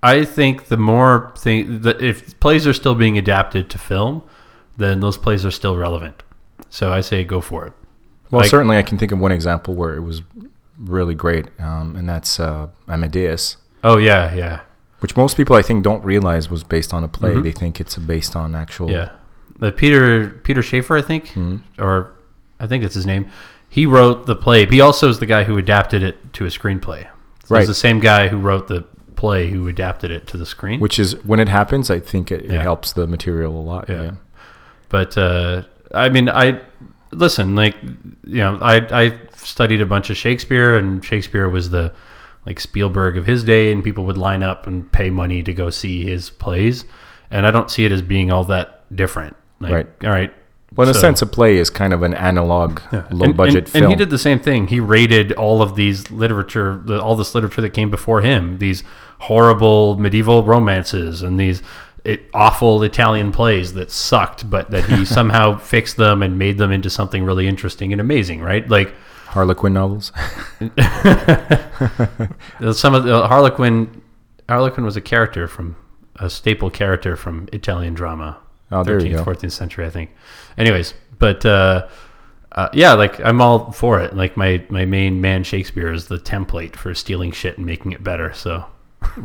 I 0.03 0.25
think 0.25 0.67
the 0.67 0.77
more 0.77 1.31
thing 1.37 1.81
that 1.81 2.01
if 2.01 2.39
plays 2.39 2.65
are 2.65 2.73
still 2.73 2.95
being 2.95 3.17
adapted 3.17 3.69
to 3.69 3.77
film, 3.77 4.23
then 4.81 4.99
those 4.99 5.17
plays 5.17 5.45
are 5.45 5.51
still 5.51 5.75
relevant. 5.77 6.23
So 6.69 6.91
I 6.91 7.01
say 7.01 7.23
go 7.23 7.41
for 7.41 7.65
it. 7.67 7.73
Well, 8.29 8.41
Like- 8.41 8.49
certainly 8.49 8.77
I 8.77 8.83
can 8.83 8.97
think 8.97 9.11
of 9.11 9.19
one 9.19 9.31
example 9.31 9.73
where 9.75 9.95
it 9.95 10.01
was 10.01 10.21
really 10.79 11.15
great, 11.15 11.47
um, 11.59 11.95
and 11.95 12.07
that's 12.07 12.39
uh, 12.39 12.67
Amadeus, 12.87 13.57
Oh 13.83 13.97
yeah, 13.97 14.33
yeah, 14.33 14.59
which 14.99 15.17
most 15.17 15.35
people 15.37 15.55
I 15.55 15.61
think 15.61 15.83
don't 15.83 16.03
realize 16.03 16.49
was 16.49 16.63
based 16.63 16.93
on 16.93 17.03
a 17.03 17.07
play. 17.07 17.31
Mhm. 17.33 17.43
They 17.43 17.51
think 17.51 17.79
it's 17.81 17.95
based 17.97 18.35
on 18.35 18.55
actual. 18.55 18.89
yeah. 18.91 19.09
The 19.59 19.71
Peter 19.71 20.29
Peter 20.43 20.61
Shaffer, 20.63 20.95
I 20.97 21.01
think, 21.01 21.29
Mhm. 21.29 21.61
or 21.77 22.11
I 22.59 22.67
think 22.67 22.83
that's 22.83 22.95
his 22.95 23.05
name. 23.05 23.25
He 23.69 23.85
wrote 23.85 24.25
the 24.25 24.35
play. 24.35 24.65
He 24.65 24.81
also 24.81 25.09
is 25.09 25.19
the 25.19 25.25
guy 25.25 25.43
who 25.43 25.57
adapted 25.57 26.03
it 26.03 26.33
to 26.33 26.45
a 26.45 26.49
screenplay. 26.49 27.03
So 27.45 27.55
Right. 27.55 27.59
It's 27.61 27.67
the 27.67 27.73
same 27.75 27.99
guy 27.99 28.27
who 28.29 28.37
wrote 28.37 28.67
the 28.67 28.85
play 29.15 29.49
who 29.51 29.67
adapted 29.67 30.09
it 30.11 30.25
to 30.27 30.37
the 30.37 30.45
screen. 30.45 30.79
Which 30.79 30.97
is 30.99 31.15
when 31.25 31.39
it 31.39 31.47
happens, 31.49 31.89
I 31.91 31.99
think 31.99 32.31
it, 32.31 32.45
it 32.45 32.59
helps 32.61 32.91
the 32.93 33.05
material 33.07 33.55
a 33.59 33.61
lot. 33.61 33.85
Yeah. 33.89 34.01
Yeah. 34.03 34.11
But 34.91 35.17
uh, 35.17 35.63
I 35.93 36.09
mean, 36.09 36.29
I 36.29 36.61
listen. 37.11 37.55
Like 37.55 37.75
you 37.81 38.37
know, 38.37 38.59
I 38.61 39.05
I 39.05 39.19
studied 39.35 39.81
a 39.81 39.85
bunch 39.85 40.09
of 40.09 40.17
Shakespeare, 40.17 40.77
and 40.77 41.03
Shakespeare 41.03 41.49
was 41.49 41.69
the 41.69 41.93
like 42.45 42.59
Spielberg 42.59 43.17
of 43.17 43.25
his 43.25 43.43
day, 43.43 43.71
and 43.71 43.83
people 43.83 44.05
would 44.05 44.17
line 44.17 44.43
up 44.43 44.67
and 44.67 44.91
pay 44.91 45.09
money 45.09 45.41
to 45.43 45.53
go 45.53 45.69
see 45.69 46.03
his 46.05 46.29
plays. 46.29 46.85
And 47.29 47.47
I 47.47 47.51
don't 47.51 47.71
see 47.71 47.85
it 47.85 47.91
as 47.91 48.01
being 48.01 48.31
all 48.31 48.43
that 48.45 48.83
different. 48.95 49.35
Like, 49.59 49.71
Right. 49.71 49.87
All 50.03 50.09
right. 50.09 50.33
Well, 50.75 50.87
in 50.87 50.95
a 50.95 50.97
sense, 50.97 51.21
a 51.21 51.25
play 51.25 51.57
is 51.57 51.69
kind 51.69 51.93
of 51.93 52.01
an 52.01 52.13
analog, 52.13 52.79
low 53.11 53.25
And- 53.25 53.35
budget 53.37 53.55
and, 53.55 53.69
film. 53.69 53.83
And 53.83 53.91
he 53.91 53.97
did 53.97 54.09
the 54.09 54.17
same 54.17 54.39
thing. 54.39 54.67
He 54.67 54.79
rated 54.79 55.33
all 55.33 55.61
of 55.61 55.75
these 55.75 56.09
literature, 56.11 56.81
the, 56.85 57.01
all 57.01 57.15
this 57.17 57.35
literature 57.35 57.61
that 57.61 57.71
came 57.71 57.91
before 57.91 58.21
him, 58.21 58.57
these 58.59 58.83
horrible 59.19 59.97
medieval 59.99 60.43
romances 60.43 61.21
and 61.21 61.37
these 61.39 61.61
it, 62.03 62.23
awful 62.33 62.81
Italian 62.83 63.31
plays 63.31 63.73
that 63.73 63.91
sucked, 63.91 64.49
but 64.49 64.71
that 64.71 64.85
he 64.85 65.05
somehow 65.05 65.57
fixed 65.57 65.97
them 65.97 66.23
and 66.23 66.37
made 66.37 66.57
them 66.57 66.71
into 66.71 66.89
something 66.89 67.23
really 67.23 67.47
interesting 67.47 67.91
and 67.91 68.01
amazing, 68.01 68.41
right? 68.41 68.67
Like 68.67 68.93
Harlequin 69.27 69.73
novels. 69.73 70.11
some 72.73 72.95
of 72.95 73.03
the 73.03 73.27
Harlequin, 73.27 74.01
Harlequin 74.49 74.83
was 74.83 74.97
a 74.97 75.01
character 75.01 75.47
from 75.47 75.75
a 76.15 76.29
staple 76.29 76.69
character 76.69 77.15
from 77.15 77.47
Italian 77.53 77.93
drama. 77.93 78.39
Oh, 78.71 78.83
13th, 78.83 79.11
go. 79.11 79.25
14th 79.25 79.51
century, 79.51 79.85
I 79.85 79.89
think. 79.89 80.11
Anyways, 80.57 80.93
but 81.19 81.45
uh, 81.45 81.87
uh, 82.53 82.69
yeah, 82.73 82.93
like 82.93 83.19
I'm 83.19 83.41
all 83.41 83.71
for 83.71 83.99
it. 83.99 84.15
Like 84.15 84.35
my 84.35 84.63
my 84.69 84.85
main 84.85 85.21
man 85.21 85.43
Shakespeare 85.43 85.91
is 85.91 86.07
the 86.07 86.17
template 86.17 86.75
for 86.75 86.93
stealing 86.93 87.31
shit 87.31 87.57
and 87.57 87.65
making 87.65 87.91
it 87.91 88.03
better. 88.03 88.33
So 88.33 88.65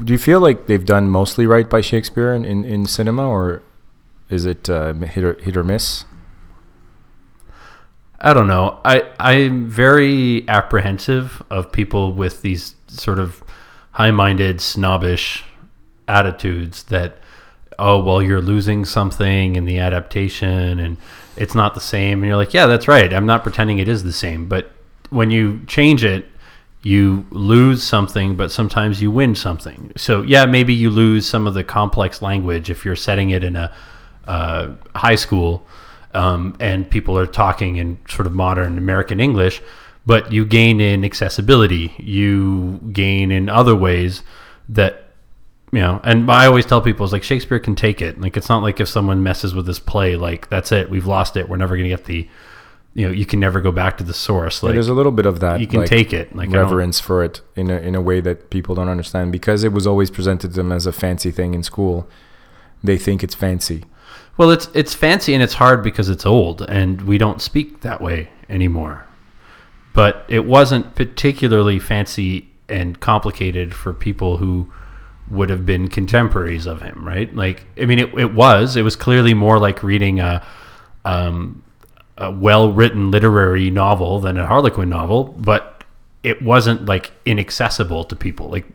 Do 0.05 0.12
you 0.12 0.18
feel 0.18 0.41
like 0.41 0.66
they've 0.66 0.85
done 0.85 1.09
mostly 1.09 1.47
right 1.47 1.68
by 1.68 1.81
Shakespeare 1.81 2.33
in, 2.33 2.45
in, 2.45 2.64
in 2.64 2.87
cinema, 2.87 3.29
or 3.29 3.62
is 4.29 4.45
it 4.45 4.68
uh, 4.68 4.93
hit, 4.95 5.24
or, 5.24 5.35
hit 5.35 5.57
or 5.57 5.62
miss? 5.62 6.05
I 8.20 8.33
don't 8.33 8.49
know. 8.49 8.81
I 8.85 9.05
I'm 9.20 9.68
very 9.68 10.49
apprehensive 10.49 11.43
of 11.51 11.70
people 11.70 12.12
with 12.12 12.43
these 12.43 12.74
sort 12.89 13.18
of 13.18 13.45
high-minded, 13.93 14.61
snobbish 14.61 15.45
attitudes 16.09 16.85
that 16.85 17.18
oh 17.79 18.03
well 18.03 18.22
you're 18.22 18.41
losing 18.41 18.85
something 18.85 19.57
in 19.57 19.64
the 19.64 19.79
adaptation 19.79 20.79
and 20.79 20.97
it's 21.37 21.55
not 21.55 21.74
the 21.74 21.81
same 21.81 22.20
and 22.20 22.29
you're 22.29 22.37
like 22.37 22.55
yeah 22.55 22.64
that's 22.66 22.87
right 22.87 23.12
i'm 23.12 23.27
not 23.27 23.43
pretending 23.43 23.79
it 23.79 23.89
is 23.89 24.05
the 24.05 24.12
same 24.12 24.47
but 24.47 24.70
when 25.11 25.31
you 25.31 25.61
change 25.66 26.05
it 26.05 26.27
you 26.87 27.26
lose 27.30 27.82
something 27.82 28.37
but 28.37 28.49
sometimes 28.53 29.03
you 29.03 29.11
win 29.11 29.34
something 29.34 29.91
so 29.97 30.22
yeah 30.22 30.47
maybe 30.47 30.72
you 30.72 30.89
lose 30.89 31.26
some 31.26 31.45
of 31.45 31.53
the 31.55 31.64
complex 31.64 32.22
language 32.22 32.70
if 32.70 32.84
you're 32.84 32.95
setting 32.95 33.30
it 33.30 33.43
in 33.43 33.57
a 33.57 33.74
uh, 34.28 34.70
high 34.95 35.16
school 35.16 35.66
um, 36.14 36.57
and 36.61 36.89
people 36.89 37.18
are 37.18 37.26
talking 37.26 37.76
in 37.76 37.99
sort 38.09 38.24
of 38.24 38.32
modern 38.32 38.78
american 38.78 39.18
english 39.18 39.61
but 40.07 40.30
you 40.30 40.47
gain 40.47 40.80
in 40.80 41.05
accessibility 41.05 41.93
you 41.99 42.78
gain 42.93 43.32
in 43.32 43.49
other 43.49 43.74
ways 43.74 44.22
that 44.68 45.03
you 45.72 45.80
know, 45.80 46.01
and 46.05 46.30
I 46.30 46.47
always 46.47 46.64
tell 46.64 46.80
people 46.80 47.05
it's 47.05 47.12
like 47.12 47.24
Shakespeare 47.24 47.59
can 47.59 47.74
take 47.74 48.01
it. 48.01 48.20
Like 48.20 48.37
it's 48.37 48.49
not 48.49 48.62
like 48.62 48.78
if 48.78 48.89
someone 48.89 49.24
messes 49.24 49.53
with 49.53 49.66
this 49.66 49.80
play, 49.80 50.14
like 50.14 50.49
that's 50.49 50.70
it, 50.70 50.89
we've 50.89 51.09
lost 51.09 51.37
it. 51.37 51.49
We're 51.49 51.57
never 51.57 51.76
going 51.76 51.91
to 51.91 51.95
get 51.95 52.05
the, 52.05 52.28
you 52.97 53.07
know, 53.07 53.12
you 53.12 53.26
can 53.26 53.38
never 53.38 53.61
go 53.61 53.70
back 53.70 53.99
to 53.99 54.05
the 54.05 54.14
source. 54.14 54.62
Yeah, 54.62 54.68
Like 54.68 54.74
there's 54.76 54.88
a 54.88 54.94
little 54.94 55.12
bit 55.12 55.26
of 55.26 55.40
that. 55.40 55.61
you 55.61 55.66
can 55.66 55.80
like, 55.80 55.88
take 55.88 56.14
it, 56.14 56.34
like 56.34 56.51
reverence 56.51 56.99
for 56.99 57.22
it 57.22 57.42
in 57.55 57.70
a 57.70 57.76
in 57.76 57.94
a 57.94 58.01
way 58.01 58.22
that 58.22 58.49
people 58.49 58.74
don't 58.74 58.88
understand 58.88 59.32
because 59.32 59.64
it 59.64 59.72
was 59.72 59.86
always 59.86 60.11
presented 60.11 60.53
to 60.53 60.57
them 60.57 60.72
as 60.72 60.86
a 60.86 60.92
fancy 60.92 61.30
thing 61.30 61.53
in 61.53 61.62
school. 61.62 62.09
They 62.82 62.97
think 62.97 63.22
it's 63.22 63.34
fancy. 63.34 63.84
Well, 64.38 64.51
it's 64.51 64.70
it's 64.72 64.94
fancy 64.94 65.34
and 65.34 65.42
it's 65.42 65.55
hard 65.55 65.82
because 65.82 66.09
it's 66.09 66.24
old 66.24 66.62
and 66.62 67.03
we 67.03 67.18
don't 67.18 67.42
speak 67.42 67.82
that 67.82 68.01
way 68.01 68.30
anymore. 68.49 69.05
But 69.92 70.24
it 70.28 70.47
wasn't 70.47 70.94
particularly 70.94 71.78
fancy 71.78 72.49
and 72.66 72.99
complicated 72.99 73.74
for 73.74 73.92
people 73.92 74.38
who 74.38 74.72
would 75.30 75.51
have 75.51 75.66
been 75.66 75.88
contemporaries 75.88 76.64
of 76.64 76.80
him, 76.80 77.07
right? 77.07 77.34
Like, 77.34 77.66
I 77.78 77.84
mean, 77.84 77.99
it, 77.99 78.14
it 78.18 78.32
was. 78.32 78.76
It 78.76 78.82
was 78.82 78.97
clearly 78.97 79.34
more 79.34 79.59
like 79.59 79.82
reading 79.82 80.20
a, 80.20 80.47
um, 81.05 81.62
a 82.19 82.31
well-written 82.31 83.11
literary 83.11 83.71
novel 83.71 84.21
than 84.21 84.37
a 84.37 84.47
Harlequin 84.47 84.89
novel, 84.89 85.25
but 85.25 85.85
it 86.23 86.43
wasn't 86.43 86.87
like 86.87 87.12
inaccessible 87.25 88.05
to 88.05 88.17
people. 88.17 88.49
Like 88.49 88.67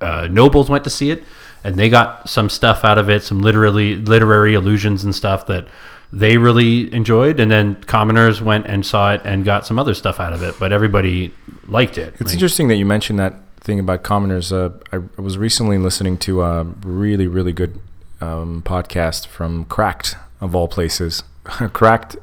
uh, 0.00 0.28
nobles 0.30 0.68
went 0.68 0.84
to 0.84 0.90
see 0.90 1.10
it, 1.10 1.24
and 1.64 1.76
they 1.76 1.88
got 1.88 2.28
some 2.28 2.48
stuff 2.48 2.84
out 2.84 2.98
of 2.98 3.08
it, 3.08 3.22
some 3.22 3.40
literally 3.40 3.96
literary 3.96 4.54
allusions 4.54 5.04
and 5.04 5.14
stuff 5.14 5.46
that 5.46 5.66
they 6.12 6.36
really 6.36 6.92
enjoyed, 6.92 7.40
and 7.40 7.50
then 7.50 7.74
commoners 7.84 8.42
went 8.42 8.66
and 8.66 8.84
saw 8.84 9.14
it 9.14 9.22
and 9.24 9.44
got 9.44 9.66
some 9.66 9.78
other 9.78 9.94
stuff 9.94 10.20
out 10.20 10.32
of 10.32 10.42
it. 10.42 10.54
But 10.58 10.72
everybody 10.72 11.32
liked 11.66 11.96
it. 11.96 12.14
It's 12.14 12.24
Like, 12.24 12.34
interesting 12.34 12.68
that 12.68 12.76
you 12.76 12.84
mentioned 12.84 13.18
that 13.18 13.34
thing 13.60 13.78
about 13.80 14.02
commoners. 14.02 14.52
Uh, 14.52 14.70
I, 14.92 14.96
I 14.96 15.20
was 15.20 15.38
recently 15.38 15.78
listening 15.78 16.18
to 16.18 16.42
a 16.42 16.64
really, 16.64 17.26
really 17.26 17.52
good 17.52 17.80
um, 18.20 18.62
podcast 18.64 19.26
from 19.26 19.64
Cracked, 19.64 20.16
of 20.40 20.54
all 20.54 20.68
places. 20.68 21.22
Cracked 21.44 22.16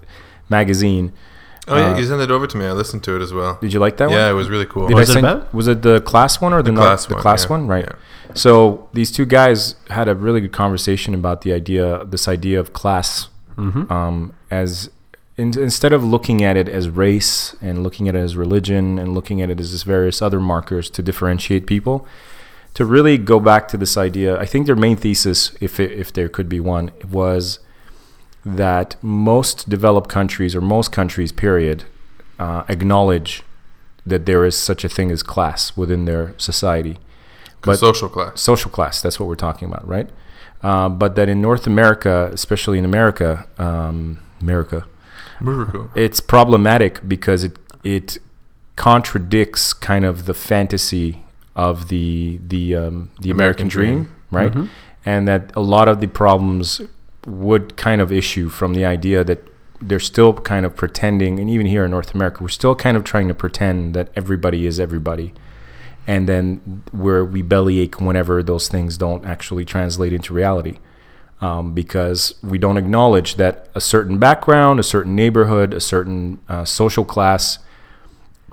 magazine. 0.49 1.11
Oh 1.67 1.77
yeah, 1.77 1.93
Uh, 1.93 1.97
you 1.97 2.05
sent 2.05 2.21
it 2.21 2.31
over 2.31 2.47
to 2.47 2.57
me. 2.57 2.65
I 2.65 2.71
listened 2.71 3.03
to 3.03 3.15
it 3.15 3.21
as 3.21 3.31
well. 3.33 3.57
Did 3.61 3.73
you 3.73 3.79
like 3.79 3.97
that 3.97 4.09
one? 4.09 4.17
Yeah, 4.17 4.29
it 4.29 4.33
was 4.33 4.49
really 4.49 4.65
cool. 4.65 4.87
Did 4.87 4.93
What 4.95 4.99
I 4.99 5.01
was 5.01 5.09
it 5.09 5.13
send- 5.13 5.25
about? 5.25 5.53
Was 5.53 5.67
it 5.67 5.81
the 5.83 6.01
class 6.01 6.41
one 6.41 6.51
or 6.53 6.61
the, 6.63 6.71
The 6.71 6.71
not- 6.71 6.81
class 6.81 7.05
the 7.05 7.13
one, 7.13 7.21
class 7.21 7.43
yeah, 7.43 7.49
one? 7.49 7.67
Right. 7.67 7.85
yeah. 7.85 7.95
So 8.35 8.87
these 8.93 9.11
two 9.11 9.25
guys 9.25 9.75
had 9.89 10.07
a 10.07 10.15
really 10.15 10.41
good 10.41 10.51
conversation 10.51 11.13
about 11.13 11.41
the 11.41 11.53
idea, 11.53 12.03
this 12.05 12.27
idea 12.27 12.59
of 12.59 12.73
class, 12.73 13.29
Mm-hmm. 13.57 13.91
um, 13.91 14.33
as 14.49 14.89
in, 15.35 15.47
instead 15.59 15.91
of 15.93 16.01
looking 16.03 16.41
at 16.43 16.55
it 16.55 16.69
as 16.69 16.89
race 16.89 17.55
and 17.61 17.83
looking 17.83 18.07
at 18.07 18.15
it 18.15 18.19
as 18.19 18.35
religion 18.37 18.97
and 18.97 19.13
looking 19.13 19.41
at 19.41 19.49
it 19.49 19.59
as 19.59 19.71
this 19.73 19.83
various 19.83 20.21
other 20.21 20.39
markers 20.39 20.89
to 20.91 21.01
differentiate 21.03 21.65
people, 21.67 22.07
to 22.73 22.85
really 22.85 23.17
go 23.17 23.37
back 23.39 23.67
to 23.67 23.77
this 23.77 23.97
idea. 23.97 24.39
I 24.39 24.45
think 24.45 24.65
their 24.65 24.75
main 24.77 24.95
thesis, 24.95 25.55
if 25.59 25.79
it, 25.79 25.91
if 25.91 26.13
there 26.13 26.29
could 26.29 26.47
be 26.47 26.59
one, 26.61 26.91
was 27.11 27.59
that 28.45 28.95
most 29.01 29.69
developed 29.69 30.09
countries 30.09 30.55
or 30.55 30.61
most 30.61 30.91
countries, 30.91 31.31
period, 31.31 31.83
uh, 32.37 32.63
acknowledge 32.69 33.43
that 34.05 34.25
there 34.25 34.45
is 34.45 34.57
such 34.57 34.83
a 34.83 34.89
thing 34.89 35.11
as 35.11 35.21
class 35.23 35.75
within 35.75 36.05
their 36.05 36.33
society. 36.37 36.97
The 37.61 37.75
social 37.75 38.09
class. 38.09 38.41
Social 38.41 38.71
class, 38.71 39.01
that's 39.01 39.19
what 39.19 39.27
we're 39.27 39.35
talking 39.35 39.67
about, 39.67 39.85
right? 39.87 40.09
Uh, 40.61 40.89
but 40.89 41.15
that 41.15 41.29
in 41.29 41.41
North 41.41 41.67
America, 41.67 42.29
especially 42.33 42.77
in 42.77 42.85
America, 42.85 43.47
um, 43.57 44.19
America, 44.41 44.85
Miracle. 45.39 45.89
it's 45.95 46.19
problematic 46.19 47.07
because 47.07 47.43
it 47.43 47.57
it 47.83 48.17
contradicts 48.75 49.73
kind 49.73 50.05
of 50.05 50.25
the 50.25 50.33
fantasy 50.33 51.23
of 51.55 51.87
the 51.89 52.39
the 52.45 52.75
um, 52.75 53.11
the 53.19 53.31
American, 53.31 53.31
American 53.31 53.67
dream, 53.67 54.03
dream. 54.03 54.13
right? 54.31 54.69
And 55.05 55.27
that 55.27 55.55
a 55.55 55.61
lot 55.61 55.87
of 55.87 56.01
the 56.01 56.07
problems 56.07 56.81
would 57.25 57.75
kind 57.77 58.01
of 58.01 58.11
issue 58.11 58.49
from 58.49 58.73
the 58.73 58.85
idea 58.85 59.23
that 59.23 59.45
they're 59.81 59.99
still 59.99 60.33
kind 60.33 60.65
of 60.65 60.75
pretending, 60.75 61.39
and 61.39 61.49
even 61.49 61.65
here 61.65 61.85
in 61.85 61.91
North 61.91 62.13
America, 62.13 62.43
we're 62.43 62.49
still 62.49 62.75
kind 62.75 62.97
of 62.97 63.03
trying 63.03 63.27
to 63.27 63.33
pretend 63.33 63.93
that 63.93 64.09
everybody 64.15 64.65
is 64.65 64.79
everybody, 64.79 65.33
and 66.05 66.27
then 66.27 66.83
where 66.91 67.23
we 67.23 67.41
bellyache 67.41 67.99
whenever 68.01 68.43
those 68.43 68.67
things 68.67 68.97
don't 68.97 69.25
actually 69.25 69.65
translate 69.65 70.13
into 70.13 70.33
reality. 70.33 70.79
Um, 71.41 71.73
because 71.73 72.35
we 72.43 72.57
don't 72.57 72.75
acknowledge 72.75 73.35
that 73.35 73.69
a 73.73 73.79
certain 73.79 74.17
background, 74.17 74.77
a 74.77 74.83
certain 74.83 75.15
neighborhood, 75.15 75.73
a 75.73 75.79
certain 75.79 76.39
uh, 76.49 76.65
social 76.65 77.05
class 77.05 77.59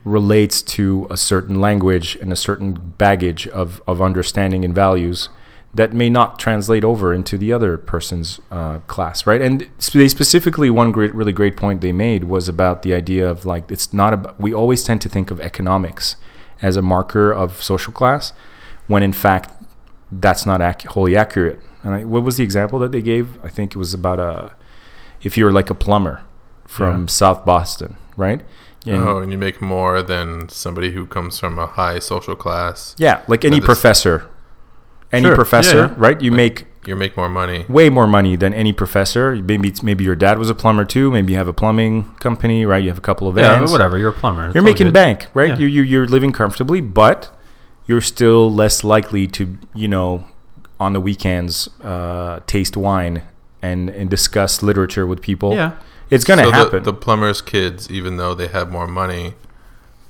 relates 0.05 0.63
to 0.63 1.09
a 1.11 1.17
certain 1.17 1.61
language 1.61 2.15
and 2.23 2.33
a 2.33 2.37
certain 2.37 2.75
baggage 2.97 3.49
of, 3.49 3.83
of 3.89 4.01
understanding 4.01 4.65
and 4.65 4.73
values 4.73 5.29
that 5.77 5.93
may 5.93 6.09
not 6.09 6.39
translate 6.39 6.85
over 6.85 7.13
into 7.13 7.37
the 7.37 7.53
other 7.53 7.77
person's 7.77 8.41
uh, 8.51 8.79
class, 8.87 9.27
right? 9.27 9.43
And 9.43 9.69
they 9.93 10.09
specifically, 10.09 10.71
one 10.71 10.91
great, 10.93 11.15
really 11.15 11.33
great 11.33 11.57
point 11.57 11.81
they 11.81 11.93
made 11.93 12.25
was 12.25 12.49
about 12.49 12.83
the 12.83 12.93
idea 12.95 13.29
of 13.29 13.45
like, 13.45 13.71
it's 13.71 13.93
not 13.93 14.13
about, 14.15 14.41
we 14.41 14.55
always 14.55 14.83
tend 14.85 15.01
to 15.03 15.09
think 15.09 15.31
of 15.31 15.39
economics 15.41 16.17
as 16.63 16.77
a 16.77 16.83
marker 16.83 17.31
of 17.43 17.63
social 17.63 17.93
class, 17.93 18.33
when 18.87 19.03
in 19.03 19.13
fact, 19.13 19.53
that's 20.11 20.47
not 20.47 20.61
ac- 20.63 20.89
wholly 20.89 21.15
accurate. 21.17 21.61
And 21.83 21.95
I, 21.95 22.05
what 22.05 22.23
was 22.23 22.37
the 22.39 22.45
example 22.45 22.79
that 22.79 22.93
they 22.93 23.03
gave? 23.03 23.27
I 23.45 23.49
think 23.49 23.73
it 23.75 23.79
was 23.79 23.93
about 23.93 24.19
a, 24.19 24.53
if 25.23 25.37
you're 25.37 25.53
like 25.53 25.69
a 25.69 25.75
plumber 25.75 26.23
from 26.65 27.01
Yeah. 27.03 27.07
South 27.09 27.45
Boston, 27.45 27.97
right? 28.17 28.41
And- 28.87 29.03
oh, 29.03 29.19
and 29.19 29.31
you 29.33 29.37
make 29.39 29.61
more 29.61 30.01
than 30.03 30.49
somebody 30.49 30.93
who 30.93 31.07
comes 31.07 31.39
from 31.41 31.59
a 31.59 31.67
high 31.67 31.99
social 31.99 32.37
class. 32.37 32.95
Yeah, 32.99 33.23
like 33.29 33.45
any 33.45 33.61
professor. 33.61 34.29
Any 35.13 35.27
Sure, 35.29 35.35
professor, 35.37 35.77
yeah, 35.79 35.87
yeah. 35.89 35.95
right? 35.97 36.21
You 36.21 36.33
make 36.33 36.67
You 36.87 36.97
make 36.97 37.17
more 37.17 37.29
money. 37.29 37.65
way 37.69 37.89
more 37.91 38.07
money 38.07 38.37
than 38.37 38.53
any 38.55 38.73
professor. 38.73 39.35
Maybe 39.37 39.69
it's, 39.69 39.83
maybe 39.83 40.05
your 40.05 40.17
dad 40.17 40.39
was 40.39 40.51
a 40.51 40.55
plumber 40.55 40.85
too. 40.85 41.11
Maybe 41.11 41.33
you 41.33 41.39
have 41.39 41.49
a 41.49 41.53
plumbing 41.53 42.15
company, 42.21 42.67
right? 42.67 42.83
You 42.83 42.89
have 42.91 42.99
a 42.99 43.03
couple 43.03 43.29
of 43.29 43.37
yeah, 43.37 43.57
vans. 43.57 43.71
but 43.71 43.73
whatever. 43.73 43.99
You're 43.99 44.11
a 44.11 44.13
plumber. 44.13 44.47
It's 44.47 44.55
You're 44.55 44.65
making 44.65 44.89
good. 44.89 44.95
bank, 44.95 45.29
right? 45.35 45.51
Yeah. 45.51 45.59
You 45.59 45.67
you 45.69 45.83
you're 45.83 46.07
living 46.09 46.33
comfortably, 46.33 46.81
but 46.81 47.31
you're 47.87 48.01
still 48.01 48.53
less 48.53 48.83
likely 48.85 49.27
to 49.29 49.57
you 49.75 49.89
know 49.89 50.25
on 50.79 50.93
the 50.93 51.01
weekends 51.01 51.69
uh, 51.83 52.41
taste 52.47 52.77
wine 52.77 53.23
and 53.63 53.89
and 53.91 54.11
discuss 54.11 54.63
literature 54.63 55.07
with 55.07 55.21
people. 55.23 55.55
Yeah. 55.55 55.73
it's 56.11 56.25
gonna 56.25 56.45
so 56.45 56.51
the- 56.51 56.57
happen. 56.57 56.83
The, 56.83 56.93
plumber's 56.93 57.41
kids, 57.43 57.89
even 57.91 58.17
though 58.17 58.35
they 58.35 58.49
have 58.49 58.71
more 58.71 58.87
money, 58.89 59.35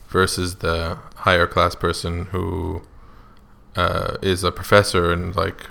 versus 0.09 0.57
the 0.57 0.99
higher 1.17 1.47
class 1.47 1.75
person 1.75 2.27
who 2.33 2.83
uh, 3.77 4.17
is 4.23 4.43
a 4.45 4.51
professor 4.53 5.13
and 5.13 5.35
like 5.37 5.67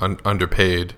un- 0.00 0.18
underpaid, 0.24 0.94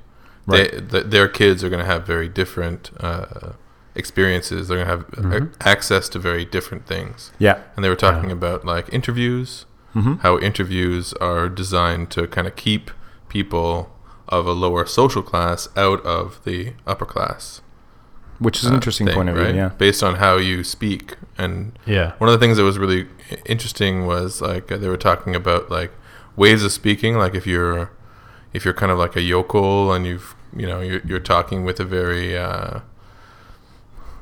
they, 0.48 0.68
th- 0.68 1.04
their 1.06 1.28
kids 1.28 1.62
are 1.64 1.68
going 1.68 1.80
to 1.86 1.90
have 1.94 2.06
very 2.06 2.28
different 2.28 2.90
uh, 3.00 3.52
experiences. 3.94 4.68
They're 4.68 4.78
going 4.84 4.88
to 4.88 4.96
have 4.96 5.06
Mm-hmm. 5.10 5.46
uh, 5.52 5.56
access 5.60 6.08
to 6.10 6.18
very 6.18 6.44
different 6.44 6.86
things. 6.86 7.32
yeah, 7.38 7.58
And 7.76 7.84
they 7.84 7.88
were 7.88 7.96
talking 7.96 8.30
about 8.32 8.64
like 8.64 8.92
interviews, 8.92 9.66
Mm-hmm. 9.94 10.14
how 10.26 10.38
interviews 10.38 11.12
are 11.20 11.50
designed 11.50 12.10
to 12.12 12.26
kind 12.26 12.46
of 12.46 12.56
keep 12.56 12.90
people 13.28 13.90
of 14.26 14.46
a 14.46 14.52
lower 14.52 14.86
social 14.86 15.22
class 15.22 15.68
out 15.76 16.00
of 16.06 16.42
the 16.44 16.72
upper 16.86 17.04
class 17.04 17.60
which 18.38 18.58
is 18.58 18.64
an 18.64 18.72
uh, 18.72 18.76
interesting 18.76 19.06
thing, 19.06 19.14
point 19.14 19.28
of 19.28 19.34
view. 19.36 19.44
right? 19.44 19.54
Yeah, 19.54 19.68
Based 19.78 20.02
on 20.02 20.16
how 20.16 20.36
you 20.36 20.64
speak. 20.64 21.16
And 21.38 21.78
Yeah. 21.86 22.12
one 22.18 22.28
of 22.28 22.32
the 22.40 22.44
things 22.44 22.56
that 22.56 22.64
was 22.64 22.76
really 22.78 23.06
interesting 23.46 24.04
was 24.06 24.40
like 24.40 24.66
they 24.66 24.88
were 24.88 24.96
talking 24.96 25.36
about 25.36 25.70
like 25.70 25.92
ways 26.36 26.64
of 26.64 26.72
speaking. 26.72 27.16
Like 27.16 27.34
if 27.34 27.46
you're 27.46 27.90
if 28.52 28.64
you're 28.64 28.74
kind 28.74 28.92
of 28.92 28.98
like 28.98 29.16
a 29.16 29.22
yokel 29.22 29.92
and 29.92 30.06
you've 30.06 30.34
you 30.56 30.66
know 30.66 30.80
you're, 30.80 31.00
you're 31.04 31.20
talking 31.20 31.64
with 31.64 31.80
a 31.80 31.84
very 31.84 32.36
uh, 32.36 32.80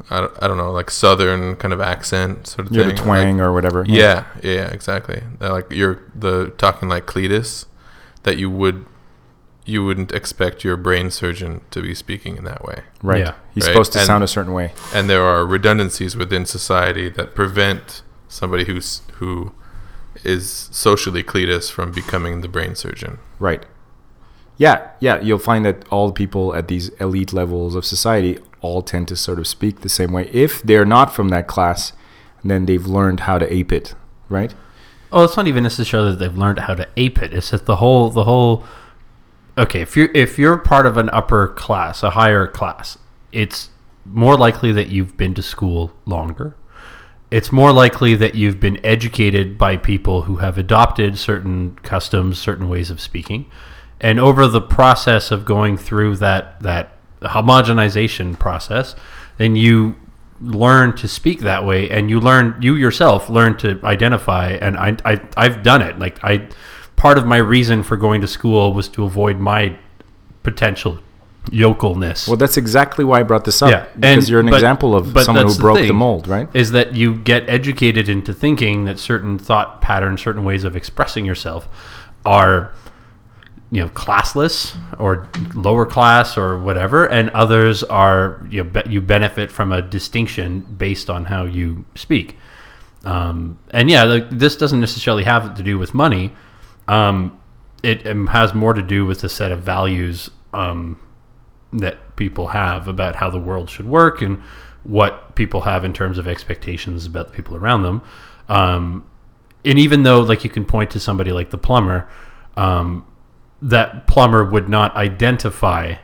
I, 0.09 0.21
don't, 0.21 0.33
I 0.43 0.49
don't 0.49 0.57
know 0.57 0.73
like 0.73 0.91
southern 0.91 1.57
kind 1.57 1.73
of 1.75 1.81
accent 1.81 2.47
sort 2.47 2.67
of 2.69 2.73
you 2.75 2.83
have 2.83 2.91
thing. 2.93 2.99
a 2.99 3.03
twang 3.03 3.37
like- 3.39 3.47
or 3.47 3.53
whatever. 3.53 3.85
yeah, 3.87 4.25
yeah, 4.43 4.69
exactly. 4.69 5.23
They're 5.39 5.51
like 5.53 5.71
you're 5.71 6.01
the 6.15 6.51
talking 6.59 6.89
like 6.89 7.07
Cletus 7.07 7.67
that 8.23 8.37
you 8.37 8.51
would 8.51 8.87
you 9.67 9.85
wouldn't 9.85 10.11
expect 10.11 10.65
your 10.65 10.77
brain 10.77 11.11
surgeon 11.11 11.61
to 11.71 11.83
be 11.83 11.95
speaking 11.95 12.37
in 12.37 12.45
that 12.45 12.65
way. 12.65 12.83
right. 13.03 13.21
Yeah. 13.21 13.35
He's 13.55 13.65
Right, 13.65 13.73
supposed 13.73 13.93
to 13.93 13.99
and- 14.01 14.07
sound 14.07 14.25
a 14.25 14.29
certain 14.29 14.53
way. 14.53 14.73
And 14.95 15.09
there 15.09 15.23
are 15.23 15.47
redundancies 15.47 16.17
within 16.17 16.45
society 16.47 17.09
that 17.11 17.35
prevent 17.35 18.03
somebody 18.29 18.65
who's 18.65 19.03
who 19.15 19.53
is 20.25 20.69
socially 20.73 21.23
Cletus 21.23 21.71
from 21.71 21.93
becoming 21.93 22.41
the 22.41 22.49
brain 22.49 22.75
surgeon. 22.75 23.19
Right. 23.39 23.65
yeah, 24.59 24.91
yeah, 25.01 25.21
you'll 25.21 25.39
find 25.39 25.65
that 25.65 25.89
all 25.89 26.07
the 26.09 26.13
people 26.13 26.55
at 26.55 26.69
these 26.69 26.91
elite 27.01 27.33
levels 27.33 27.75
of 27.75 27.85
society 27.85 28.39
all 28.61 28.83
tend 28.83 29.09
to 29.09 29.17
sort 29.17 29.39
of 29.39 29.47
speak 29.47 29.81
the 29.81 29.89
same 29.89 30.13
way. 30.13 30.29
If 30.33 30.63
they're 30.63 30.85
not 30.85 31.15
from 31.15 31.31
that 31.31 31.47
class, 31.47 31.93
then 32.45 32.67
they've 32.67 32.87
learned 32.87 33.21
how 33.21 33.39
to 33.39 33.51
ape 33.53 33.73
it, 33.73 33.95
right? 34.29 34.55
Oh, 35.13 35.25
it's 35.25 35.37
not 35.37 35.47
even 35.47 35.63
necessarily 35.63 36.11
that 36.11 36.19
they've 36.19 36.37
learned 36.37 36.61
how 36.61 36.75
to 36.75 36.87
ape 36.97 37.23
it. 37.23 37.33
It's 37.33 37.51
that 37.51 37.67
the 37.67 37.77
whole 37.77 38.11
the 38.11 38.25
whole. 38.25 38.65
Okay, 39.59 39.81
if 39.81 39.97
you're 39.97 40.11
if 40.15 40.39
you're 40.39 40.57
part 40.59 40.87
of 40.87 40.97
an 40.97 41.11
upper 41.11 41.49
class, 41.49 42.03
a 42.03 42.11
higher 42.11 42.47
class, 42.47 42.99
it's 43.33 43.71
more 44.05 44.37
likely 44.37 44.73
that 44.73 44.89
you've 44.89 45.17
been 45.17 45.35
to 45.35 45.43
school 45.43 45.93
longer. 46.07 46.55
It's 47.31 47.53
more 47.53 47.73
likely 47.73 48.15
that 48.17 48.35
you've 48.35 48.59
been 48.59 48.85
educated 48.85 49.57
by 49.57 49.77
people 49.77 50.23
who 50.23 50.37
have 50.37 50.59
adopted 50.59 51.17
certain 51.17 51.77
customs, 51.83 52.39
certain 52.39 52.69
ways 52.69 52.91
of 52.91 53.01
speaking, 53.01 53.49
and 54.01 54.19
over 54.19 54.49
the 54.49 54.61
process 54.61 55.31
of 55.31 55.45
going 55.45 55.77
through 55.77 56.17
that 56.17 56.61
that 56.63 56.97
homogenization 57.23 58.39
process, 58.39 58.97
then 59.37 59.55
you 59.55 59.95
learn 60.41 60.97
to 60.97 61.07
speak 61.07 61.41
that 61.41 61.65
way 61.67 61.91
and 61.91 62.09
you 62.09 62.19
learn 62.19 62.57
you 62.61 62.75
yourself 62.75 63.29
learn 63.29 63.57
to 63.59 63.79
identify 63.85 64.53
and 64.53 64.77
I, 64.77 64.97
I 65.05 65.21
I've 65.37 65.63
done 65.63 65.83
it. 65.83 65.99
Like 65.99 66.23
I 66.25 66.49
part 66.97 67.19
of 67.19 67.27
my 67.27 67.37
reason 67.37 67.83
for 67.83 67.97
going 67.97 68.23
to 68.23 68.27
school 68.27 68.73
was 68.73 68.89
to 68.89 69.05
avoid 69.05 69.39
my 69.39 69.77
potential 70.43 70.99
yokelness 71.51 72.29
Well, 72.29 72.37
that's 72.37 72.57
exactly 72.57 73.05
why 73.05 73.21
I 73.21 73.23
brought 73.23 73.45
this 73.45 73.61
up. 73.63 73.71
Yeah, 73.71 73.87
because 73.95 74.25
and- 74.25 74.29
you're 74.29 74.41
an 74.41 74.47
but- 74.47 74.55
example 74.55 74.95
of 74.95 75.17
someone 75.23 75.47
who 75.47 75.53
the 75.53 75.61
broke 75.61 75.79
the 75.79 75.93
mold, 75.93 76.29
right? 76.29 76.49
is 76.55 76.71
that 76.73 76.95
you 76.95 77.17
get 77.17 77.49
educated 77.49 78.09
into 78.09 78.33
thinking 78.33 78.85
that 78.85 78.99
certain 78.99 79.39
thought 79.39 79.81
patterns, 79.81 80.23
certain 80.23 80.45
ways 80.45 80.65
of 80.65 80.77
expressing 80.77 81.25
yourself 81.25 81.69
are 82.25 82.73
you 83.71 83.81
know 83.81 83.89
classless 83.91 84.77
or 84.99 85.29
lower 85.55 85.87
class 85.87 86.37
or 86.37 86.59
whatever 86.59 87.07
and 87.07 87.31
others 87.31 87.83
are 87.85 88.45
you 88.51 88.65
know, 88.65 88.83
you 88.89 89.01
benefit 89.01 89.51
from 89.51 89.73
a 89.73 89.81
distinction 89.81 90.61
based 90.61 91.09
on 91.09 91.27
how 91.27 91.45
you 91.45 91.85
speak 91.95 92.37
um, 93.05 93.59
and 93.71 93.89
yeah 93.89 94.03
like, 94.03 94.29
this 94.31 94.57
doesn't 94.57 94.81
necessarily 94.81 95.25
have 95.25 95.55
to 95.55 95.63
do 95.63 95.79
with 95.79 95.95
money 95.95 96.33
um, 96.89 97.39
it 97.83 98.05
um, 98.07 98.27
has 98.29 98.53
more 98.55 98.75
to 98.75 98.83
do 98.83 99.07
with 99.07 99.21
the 99.21 99.29
set 99.29 99.53
of 99.53 99.61
values 99.61 100.31
um, 100.53 100.99
that 101.73 102.17
people 102.17 102.49
have 102.49 102.89
about 102.89 103.17
how 103.17 103.31
the 103.31 103.39
world 103.39 103.71
should 103.71 103.87
work 103.87 104.23
and 104.23 104.43
what 104.83 105.35
people 105.35 105.63
have 105.63 105.85
in 105.85 105.93
terms 105.93 106.19
of 106.19 106.27
expectations 106.27 107.07
about 107.07 107.29
the 107.29 107.33
people 107.33 107.57
around 107.57 107.83
them. 107.83 108.03
Um, 108.49 109.07
and 109.65 109.79
even 109.79 110.03
though, 110.03 110.21
like, 110.21 110.43
you 110.43 110.51
can 110.51 110.65
point 110.65 110.91
to 110.93 111.01
somebody 111.01 111.33
like 111.33 111.51
the 111.51 111.59
plumber, 111.59 112.09
um, 112.57 113.07
that 113.63 114.07
plumber 114.07 114.45
would 114.45 114.69
not 114.69 114.97
identify 114.97 115.97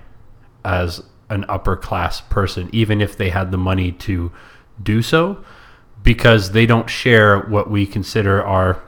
as 0.65 1.03
an 1.31 1.45
upper 1.49 1.77
class 1.77 2.21
person, 2.21 2.69
even 2.73 3.01
if 3.01 3.17
they 3.17 3.31
had 3.31 3.51
the 3.51 3.59
money 3.59 3.93
to 3.93 4.31
do 4.83 5.03
so, 5.03 5.43
because 6.03 6.53
they 6.53 6.67
don't 6.67 6.89
share 6.89 7.41
what 7.41 7.71
we 7.71 7.87
consider 7.87 8.45
our 8.45 8.83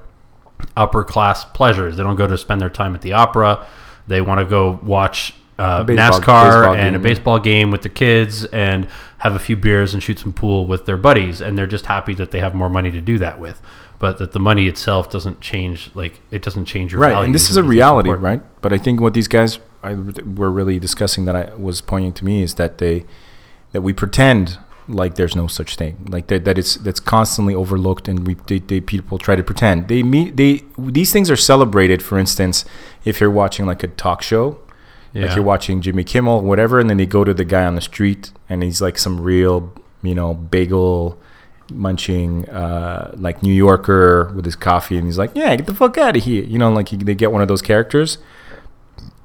upper 0.77 1.03
class 1.03 1.45
pleasures. 1.45 1.97
They 1.97 2.03
don't 2.03 2.17
go 2.17 2.27
to 2.27 2.39
spend 2.39 2.61
their 2.61 2.71
time 2.71 2.95
at 2.95 3.01
the 3.01 3.15
opera. 3.15 3.67
They 4.07 4.21
want 4.21 4.41
to 4.41 4.45
go 4.45 4.79
watch 4.83 5.35
uh, 5.59 5.83
Baseball- 5.85 6.21
NASCAR 6.21 6.45
baseball 6.45 6.75
and 6.77 6.97
a 6.97 6.99
baseball 6.99 7.39
game 7.39 7.71
with 7.71 7.83
the 7.83 7.89
kids 7.89 8.45
and 8.47 8.87
have 9.19 9.35
a 9.35 9.39
few 9.39 9.57
beers 9.57 9.95
and 9.95 10.03
shoot 10.03 10.19
some 10.19 10.33
pool 10.33 10.67
with 10.67 10.87
their 10.87 10.97
buddies. 10.97 11.41
And 11.41 11.59
they're 11.59 11.67
just 11.67 11.87
happy 11.87 12.15
that 12.15 12.31
they 12.31 12.41
have 12.41 12.55
more 12.55 12.69
money 12.69 12.91
to 12.93 13.01
do 13.01 13.19
that 13.19 13.41
with. 13.41 13.61
But 13.99 14.19
that 14.19 14.31
the 14.31 14.39
money 14.39 14.69
itself 14.69 15.11
doesn't 15.11 15.41
change, 15.41 15.91
like, 15.95 16.21
it 16.31 16.43
doesn't 16.43 16.67
change 16.67 16.93
your 16.93 17.01
right 17.01 17.25
and 17.25 17.35
this 17.35 17.51
is 17.51 17.57
a 17.57 17.65
reality 17.65 18.11
important. 18.11 18.43
right 18.43 18.61
but 18.63 18.73
i 18.73 18.79
think 18.79 19.01
what 19.01 19.13
these 19.13 19.27
guys 19.27 19.59
I, 19.83 19.95
were 19.95 20.53
really 20.53 20.79
discussing 20.79 21.25
that 21.25 21.35
i 21.35 21.53
was 21.57 21.81
pointing 21.81 22.13
to 22.13 22.25
me 22.25 22.43
is 22.43 22.55
that 22.55 22.79
they 22.79 23.05
that 23.73 23.83
we 23.83 23.93
pretend 23.93 24.59
like 24.89 25.17
there's 25.17 25.37
no 25.37 25.47
such 25.49 25.77
thing 25.77 26.07
like 26.09 26.29
that, 26.29 26.45
that 26.45 26.57
it's 26.59 26.77
that's 26.77 27.01
constantly 27.01 27.55
overlooked 27.55 28.09
and 28.09 28.27
we 28.27 28.35
they, 28.47 28.59
they 28.61 28.81
people 28.81 29.19
try 29.19 29.37
to 29.37 29.43
pretend 29.43 29.89
they 29.89 30.03
meet 30.03 30.37
they 30.37 30.63
these 30.79 31.13
things 31.13 31.31
are 31.31 31.37
celebrated 31.37 32.03
for 32.03 32.19
instance 32.19 32.65
if 33.05 33.21
you're 33.21 33.31
watching 33.31 33.67
like 33.67 33.83
a 33.83 33.89
talk 33.89 34.23
show 34.23 34.59
Yeah. 35.13 35.27
like 35.27 35.37
you're 35.37 35.45
watching 35.45 35.81
jimmy 35.81 36.05
kimmel 36.05 36.43
whatever 36.43 36.79
and 36.79 36.91
then 36.91 36.99
they 36.99 37.07
go 37.07 37.25
to 37.25 37.33
the 37.33 37.45
guy 37.45 37.65
on 37.65 37.75
the 37.75 37.81
street 37.81 38.31
and 38.49 38.63
he's 38.63 38.83
like 38.83 38.99
some 38.99 39.21
real 39.21 39.73
you 40.03 40.15
know 40.15 40.35
bagel 40.35 41.19
munching 41.73 42.49
uh, 42.49 43.15
like 43.17 43.43
New 43.43 43.53
Yorker 43.53 44.33
with 44.35 44.45
his 44.45 44.57
coffee, 44.57 44.97
and 44.97 45.07
he's 45.07 45.19
like, 45.19 45.31
"Yeah, 45.35 45.55
get 45.57 45.67
the 45.67 45.75
fuck 45.75 45.99
out 45.99 46.17
of 46.17 46.25
here," 46.25 46.43
you 46.45 46.59
know, 46.59 46.73
like 46.73 46.89
he, 46.89 46.97
they 46.97 47.15
get 47.15 47.33
one 47.33 47.43
of 47.43 47.49
those 47.49 47.63
characters, 47.63 48.19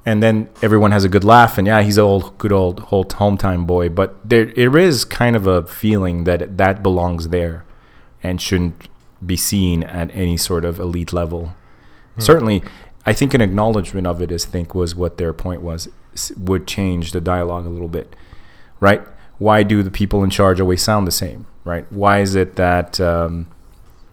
and 0.04 0.22
then 0.22 0.48
everyone 0.62 0.92
has 0.92 1.04
a 1.04 1.08
good 1.08 1.24
laugh, 1.24 1.56
and 1.58 1.66
yeah, 1.66 1.82
he's 1.82 1.98
an 1.98 2.04
old, 2.04 2.36
good 2.38 2.52
old, 2.52 2.86
old 2.90 3.08
hometown 3.14 3.66
boy, 3.66 3.88
but 3.88 4.16
there, 4.28 4.46
there 4.46 4.76
is 4.76 5.04
kind 5.04 5.36
of 5.36 5.46
a 5.46 5.62
feeling 5.66 6.24
that 6.24 6.56
that 6.58 6.82
belongs 6.82 7.28
there, 7.28 7.64
and 8.22 8.40
shouldn't 8.40 8.88
be 9.24 9.36
seen 9.36 9.82
at 9.82 10.14
any 10.14 10.36
sort 10.36 10.64
of 10.64 10.78
elite 10.78 11.12
level. 11.12 11.54
Certainly, 12.18 12.62
I 13.06 13.12
think 13.12 13.34
an 13.34 13.40
acknowledgement 13.40 14.06
of 14.06 14.22
it, 14.22 14.32
is 14.32 14.44
think 14.44 14.74
was 14.74 14.94
what 14.94 15.18
their 15.18 15.32
point 15.32 15.62
was, 15.62 15.88
would 16.36 16.66
change 16.66 17.12
the 17.12 17.20
dialogue 17.20 17.66
a 17.66 17.68
little 17.68 17.88
bit, 17.88 18.14
right? 18.80 19.02
Why 19.38 19.62
do 19.62 19.82
the 19.82 19.90
people 19.90 20.24
in 20.24 20.30
charge 20.30 20.60
always 20.60 20.82
sound 20.82 21.06
the 21.06 21.12
same, 21.12 21.46
right? 21.64 21.90
Why 21.90 22.20
is 22.20 22.34
it 22.34 22.56
that 22.56 23.00
um, 23.00 23.48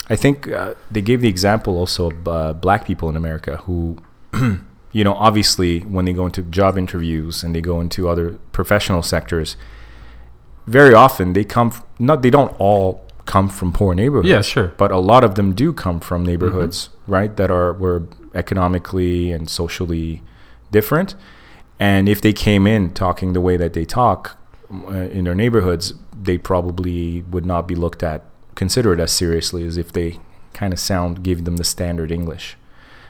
I 0.09 0.15
think 0.15 0.51
uh, 0.51 0.73
they 0.89 1.01
gave 1.01 1.22
the 1.22 1.30
example 1.30 1.77
also 1.77 2.11
of 2.11 2.27
uh, 2.27 2.53
black 2.53 2.85
people 2.85 3.07
in 3.07 3.15
America 3.15 3.57
who, 3.57 3.97
you 4.91 5.03
know, 5.03 5.13
obviously 5.13 5.80
when 5.80 6.05
they 6.05 6.13
go 6.13 6.26
into 6.26 6.41
job 6.41 6.77
interviews 6.77 7.43
and 7.43 7.55
they 7.55 7.61
go 7.61 7.80
into 7.80 8.09
other 8.09 8.31
professional 8.51 9.03
sectors, 9.03 9.55
very 10.68 10.93
often 10.93 11.34
they 11.34 11.43
come 11.43 11.68
f- 11.68 11.84
not 11.97 12.23
they 12.23 12.30
don't 12.30 12.53
all 12.59 13.05
come 13.26 13.49
from 13.49 13.72
poor 13.72 13.93
neighborhoods. 13.93 14.27
Yeah, 14.27 14.41
sure. 14.41 14.69
But 14.77 14.91
a 14.91 14.98
lot 14.98 15.23
of 15.23 15.35
them 15.35 15.53
do 15.53 15.73
come 15.73 15.99
from 15.99 16.26
neighborhoods, 16.26 16.89
right, 17.07 17.35
that 17.38 17.52
are 17.52 17.73
were 17.73 18.07
economically 18.34 19.31
and 19.31 19.49
socially 19.49 20.22
different. 20.72 21.15
And 21.80 22.07
if 22.07 22.22
they 22.22 22.34
came 22.34 22.68
in 22.68 22.93
talking 22.93 23.34
the 23.34 23.41
way 23.41 23.57
that 23.57 23.73
they 23.73 23.85
talk 23.85 24.38
uh, 24.72 24.91
in 24.91 25.26
their 25.26 25.35
neighborhoods, 25.35 25.93
they 26.15 26.38
probably 26.38 27.23
would 27.23 27.45
not 27.45 27.68
be 27.68 27.76
looked 27.76 28.03
at, 28.03 28.23
considered 28.56 28.99
as 28.99 29.11
seriously 29.11 29.65
as 29.65 29.77
if 29.77 29.91
they 29.91 30.19
kind 30.53 30.73
of 30.73 30.80
sound, 30.80 31.23
give 31.23 31.43
them 31.43 31.57
the 31.57 31.64
standard 31.64 32.11
English, 32.11 32.56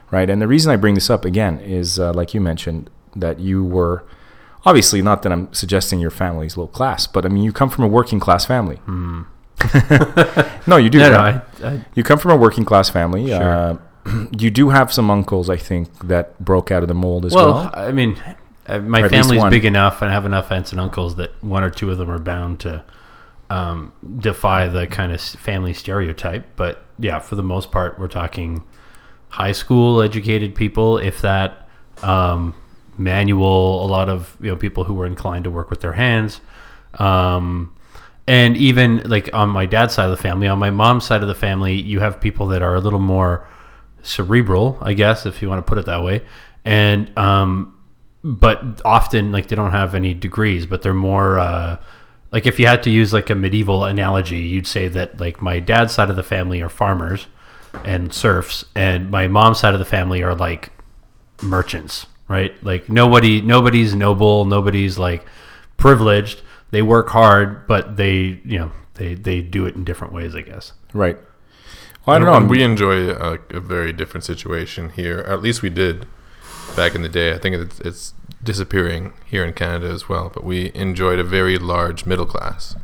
right? 0.09 0.29
And 0.29 0.41
the 0.41 0.47
reason 0.47 0.71
I 0.71 0.77
bring 0.77 0.95
this 0.95 1.09
up 1.09 1.25
again 1.25 1.59
is, 1.59 1.99
uh, 1.99 2.13
like 2.13 2.33
you 2.33 2.39
mentioned, 2.39 2.89
that 3.15 3.39
you 3.39 3.63
were 3.63 4.05
obviously 4.65 5.01
not 5.01 5.23
that 5.23 5.31
I'm 5.31 5.53
suggesting 5.53 5.99
your 5.99 6.11
family's 6.11 6.55
low 6.55 6.67
class, 6.67 7.07
but 7.07 7.25
I 7.25 7.29
mean 7.29 7.43
you 7.43 7.51
come 7.51 7.69
from 7.69 7.83
a 7.83 7.87
working 7.87 8.19
class 8.19 8.45
family. 8.45 8.79
no, 10.67 10.77
you 10.77 10.89
do. 10.89 10.99
No, 10.99 11.09
no, 11.09 11.17
right? 11.17 11.41
I, 11.63 11.67
I, 11.67 11.85
You 11.95 12.03
come 12.03 12.19
from 12.19 12.31
a 12.31 12.35
working 12.35 12.65
class 12.65 12.89
family. 12.89 13.27
Sure. 13.27 13.43
Uh, 13.43 13.77
you 14.37 14.49
do 14.49 14.69
have 14.69 14.91
some 14.91 15.09
uncles, 15.09 15.49
I 15.49 15.57
think, 15.57 16.07
that 16.07 16.39
broke 16.43 16.71
out 16.71 16.81
of 16.81 16.87
the 16.87 16.93
mold 16.93 17.25
as 17.25 17.33
well. 17.33 17.53
well, 17.53 17.71
I 17.73 17.91
mean, 17.91 18.21
uh, 18.67 18.79
my 18.79 19.07
family's 19.07 19.43
big 19.45 19.65
enough, 19.65 20.01
and 20.01 20.09
I 20.09 20.13
have 20.13 20.25
enough 20.25 20.51
aunts 20.51 20.71
and 20.71 20.79
uncles 20.79 21.15
that 21.17 21.31
one 21.43 21.63
or 21.63 21.69
two 21.69 21.91
of 21.91 21.97
them 21.97 22.09
are 22.09 22.19
bound 22.19 22.59
to 22.61 22.83
um, 23.49 23.93
defy 24.17 24.67
the 24.67 24.87
kind 24.87 25.11
of 25.11 25.21
family 25.21 25.73
stereotype. 25.73 26.45
But 26.55 26.83
yeah, 26.97 27.19
for 27.19 27.35
the 27.35 27.43
most 27.43 27.71
part, 27.71 27.99
we're 27.99 28.07
talking 28.07 28.63
high 29.29 29.51
school 29.51 30.01
educated 30.01 30.55
people, 30.55 30.97
if 30.97 31.21
that. 31.21 31.67
Um, 32.01 32.55
manual, 32.97 33.83
a 33.83 33.87
lot 33.87 34.09
of 34.09 34.37
you 34.39 34.49
know 34.49 34.55
people 34.55 34.83
who 34.85 34.93
were 34.93 35.05
inclined 35.05 35.43
to 35.43 35.51
work 35.51 35.69
with 35.69 35.81
their 35.81 35.93
hands. 35.93 36.41
Um, 36.95 37.73
and 38.31 38.55
even 38.55 39.01
like 39.09 39.29
on 39.33 39.49
my 39.49 39.65
dad's 39.65 39.93
side 39.93 40.05
of 40.05 40.11
the 40.11 40.23
family, 40.23 40.47
on 40.47 40.57
my 40.57 40.69
mom's 40.69 41.03
side 41.03 41.21
of 41.21 41.27
the 41.27 41.35
family, 41.35 41.73
you 41.73 41.99
have 41.99 42.21
people 42.21 42.47
that 42.47 42.61
are 42.61 42.75
a 42.75 42.79
little 42.79 42.97
more 42.97 43.45
cerebral, 44.03 44.77
I 44.81 44.93
guess, 44.93 45.25
if 45.25 45.41
you 45.41 45.49
want 45.49 45.59
to 45.59 45.69
put 45.69 45.77
it 45.77 45.85
that 45.87 46.01
way. 46.01 46.21
And 46.63 47.11
um, 47.19 47.77
but 48.23 48.81
often 48.85 49.33
like 49.33 49.49
they 49.49 49.57
don't 49.57 49.71
have 49.71 49.93
any 49.95 50.13
degrees, 50.13 50.65
but 50.65 50.81
they're 50.81 50.93
more 50.93 51.39
uh, 51.39 51.75
like 52.31 52.45
if 52.45 52.57
you 52.57 52.67
had 52.67 52.83
to 52.83 52.89
use 52.89 53.11
like 53.11 53.29
a 53.29 53.35
medieval 53.35 53.83
analogy, 53.83 54.39
you'd 54.39 54.65
say 54.65 54.87
that 54.87 55.19
like 55.19 55.41
my 55.41 55.59
dad's 55.59 55.93
side 55.93 56.09
of 56.09 56.15
the 56.15 56.23
family 56.23 56.61
are 56.61 56.69
farmers 56.69 57.27
and 57.83 58.13
serfs, 58.13 58.63
and 58.73 59.11
my 59.11 59.27
mom's 59.27 59.59
side 59.59 59.73
of 59.73 59.79
the 59.81 59.85
family 59.85 60.23
are 60.23 60.35
like 60.35 60.71
merchants, 61.43 62.07
right? 62.29 62.53
Like 62.63 62.87
nobody, 62.87 63.41
nobody's 63.41 63.93
noble, 63.93 64.45
nobody's 64.45 64.97
like 64.97 65.25
privileged. 65.75 66.43
They 66.71 66.81
work 66.81 67.09
hard, 67.09 67.67
but 67.67 67.97
they, 67.97 68.39
you 68.45 68.59
know, 68.59 68.71
they 68.95 69.13
they 69.15 69.41
do 69.41 69.65
it 69.65 69.75
in 69.75 69.83
different 69.83 70.13
ways, 70.13 70.35
I 70.35 70.41
guess. 70.41 70.73
right. 70.93 71.17
Well, 72.05 72.15
I 72.15 72.19
don't 72.19 72.27
And- 72.27 72.33
know. 72.33 72.41
and 72.41 72.49
we 72.49 72.63
um, 72.63 72.71
enjoy 72.71 73.09
a, 73.11 73.37
a 73.51 73.59
very 73.59 73.93
different 73.93 74.23
situation 74.23 74.89
here. 74.89 75.19
At 75.27 75.41
least 75.43 75.61
we 75.61 75.69
did 75.69 76.07
back 76.75 76.95
in 76.95 77.03
the 77.03 77.09
day. 77.09 77.31
I 77.33 77.37
think 77.37 77.55
it's, 77.55 77.79
it's 77.81 78.13
disappearing 78.43 79.13
here 79.25 79.45
in 79.45 79.53
Canada 79.53 79.87
as 79.89 80.09
well. 80.09 80.31
But 80.33 80.43
we 80.43 80.71
enjoyed 80.73 81.19
a 81.19 81.23
very 81.23 81.59
large 81.59 82.07
middle 82.07 82.25
class. 82.25 82.75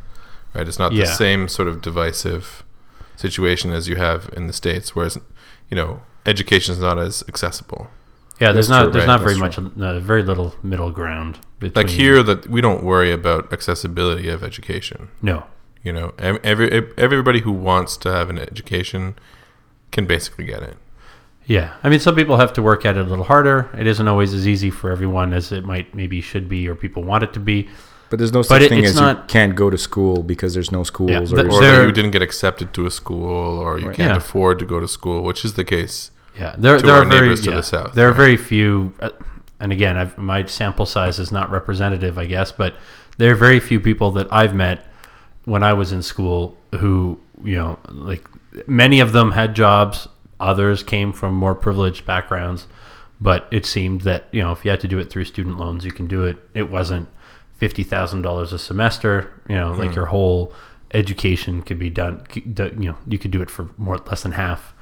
Right? 0.54 0.68
It's 0.68 0.78
not 0.78 0.92
the 0.92 1.04
same 1.06 1.48
sort 1.48 1.66
of 1.66 1.82
divisive 1.82 2.62
situation 3.16 3.72
as 3.72 3.88
you 3.88 3.96
have 3.96 4.30
in 4.36 4.46
the 4.46 4.52
states, 4.52 4.94
whereas 4.94 5.18
you 5.68 5.76
know 5.76 6.02
education 6.24 6.72
is 6.74 6.80
not 6.80 6.98
as 6.98 7.24
accessible. 7.26 7.88
Yeah, 8.40 8.52
there's 8.52 8.68
not 8.68 8.82
true, 8.84 8.92
there's 8.92 9.02
right, 9.02 9.06
not 9.14 9.20
very 9.20 9.34
that's 9.38 9.58
much 9.58 9.80
uh, 9.80 9.98
very 10.00 10.22
little 10.22 10.54
middle 10.62 10.90
ground 10.92 11.38
between 11.58 11.86
Like 11.86 11.92
here, 11.92 12.22
that 12.22 12.46
we 12.48 12.60
don't 12.60 12.84
worry 12.84 13.10
about 13.12 13.52
accessibility 13.52 14.28
of 14.28 14.42
education. 14.44 15.08
No. 15.22 15.44
You 15.82 15.92
know, 15.92 16.12
every 16.18 16.86
everybody 16.96 17.40
who 17.40 17.52
wants 17.52 17.96
to 17.98 18.12
have 18.12 18.30
an 18.30 18.38
education 18.38 19.16
can 19.90 20.06
basically 20.06 20.44
get 20.44 20.62
it. 20.62 20.76
Yeah, 21.46 21.74
I 21.82 21.88
mean, 21.88 21.98
some 21.98 22.14
people 22.14 22.36
have 22.36 22.52
to 22.54 22.62
work 22.62 22.84
at 22.84 22.96
it 22.96 23.06
a 23.06 23.08
little 23.08 23.24
harder. 23.24 23.70
It 23.76 23.86
isn't 23.86 24.06
always 24.06 24.34
as 24.34 24.46
easy 24.46 24.70
for 24.70 24.90
everyone 24.90 25.32
as 25.32 25.50
it 25.50 25.64
might 25.64 25.94
maybe 25.94 26.20
should 26.20 26.46
be 26.48 26.68
or 26.68 26.74
people 26.74 27.02
want 27.04 27.24
it 27.24 27.32
to 27.32 27.40
be. 27.40 27.68
But 28.10 28.18
there's 28.18 28.32
no 28.32 28.42
such 28.42 28.62
it- 28.62 28.68
thing 28.68 28.84
it's 28.84 28.98
as 28.98 29.16
you 29.16 29.22
can't 29.28 29.54
go 29.54 29.70
to 29.70 29.78
school 29.78 30.22
because 30.22 30.52
there's 30.54 30.70
no 30.70 30.82
schools. 30.82 31.10
Yeah, 31.10 31.20
or, 31.20 31.26
the- 31.26 31.48
Or 31.50 31.60
There- 31.60 31.86
you 31.86 31.92
didn't 31.92 32.10
get 32.10 32.22
accepted 32.22 32.72
to 32.74 32.86
a 32.86 32.90
school, 32.90 33.58
or 33.58 33.78
you 33.78 33.86
Right. 33.88 33.96
can't 33.96 34.10
Yeah. 34.10 34.16
afford 34.16 34.58
to 34.58 34.66
go 34.66 34.78
to 34.80 34.88
school, 34.88 35.22
which 35.22 35.44
is 35.44 35.54
the 35.54 35.64
case. 35.64 36.10
Yeah, 36.38 36.54
there, 36.56 36.80
there 36.80 36.94
are 36.94 37.04
very 37.04 37.34
to 37.34 37.50
yeah, 37.50 37.56
the 37.56 37.62
south, 37.62 37.94
There 37.94 38.06
are 38.06 38.10
right. 38.10 38.16
very 38.16 38.36
few, 38.36 38.94
uh, 39.00 39.10
and 39.58 39.72
again, 39.72 39.96
I've, 39.96 40.16
my 40.16 40.44
sample 40.46 40.86
size 40.86 41.18
is 41.18 41.32
not 41.32 41.50
representative, 41.50 42.16
I 42.16 42.26
guess, 42.26 42.52
but 42.52 42.76
there 43.16 43.32
are 43.32 43.34
very 43.34 43.58
few 43.58 43.80
people 43.80 44.12
that 44.12 44.32
I've 44.32 44.54
met 44.54 44.86
when 45.44 45.62
I 45.62 45.72
was 45.72 45.92
in 45.92 46.02
school 46.02 46.56
who, 46.76 47.18
you 47.42 47.56
know, 47.56 47.78
like 47.88 48.24
many 48.66 49.00
of 49.00 49.12
them 49.12 49.32
had 49.32 49.54
jobs. 49.54 50.08
Others 50.40 50.82
came 50.84 51.12
from 51.12 51.34
more 51.34 51.54
privileged 51.54 52.06
backgrounds, 52.06 52.66
but 53.20 53.48
it 53.50 53.66
seemed 53.66 54.02
that 54.02 54.26
you 54.30 54.40
know 54.40 54.52
if 54.52 54.64
you 54.64 54.70
had 54.70 54.80
to 54.80 54.88
do 54.88 54.98
it 54.98 55.10
through 55.10 55.24
student 55.24 55.58
loans, 55.58 55.84
you 55.84 55.90
can 55.90 56.06
do 56.06 56.24
it. 56.24 56.36
It 56.54 56.70
wasn't 56.70 57.08
fifty 57.56 57.82
thousand 57.82 58.22
dollars 58.22 58.52
a 58.52 58.58
semester. 58.58 59.32
You 59.48 59.56
know, 59.56 59.72
like 59.72 59.94
your 59.94 60.06
whole 60.06 60.52
education 60.94 61.62
could 61.62 61.78
be 61.78 61.90
done. 61.90 62.24
You 62.34 62.72
know, 62.76 62.98
you 63.06 63.18
could 63.18 63.32
do 63.32 63.42
it 63.42 63.50
for 63.50 63.68
more 63.76 63.98
less 63.98 64.22
than 64.22 64.32
half. 64.32 64.74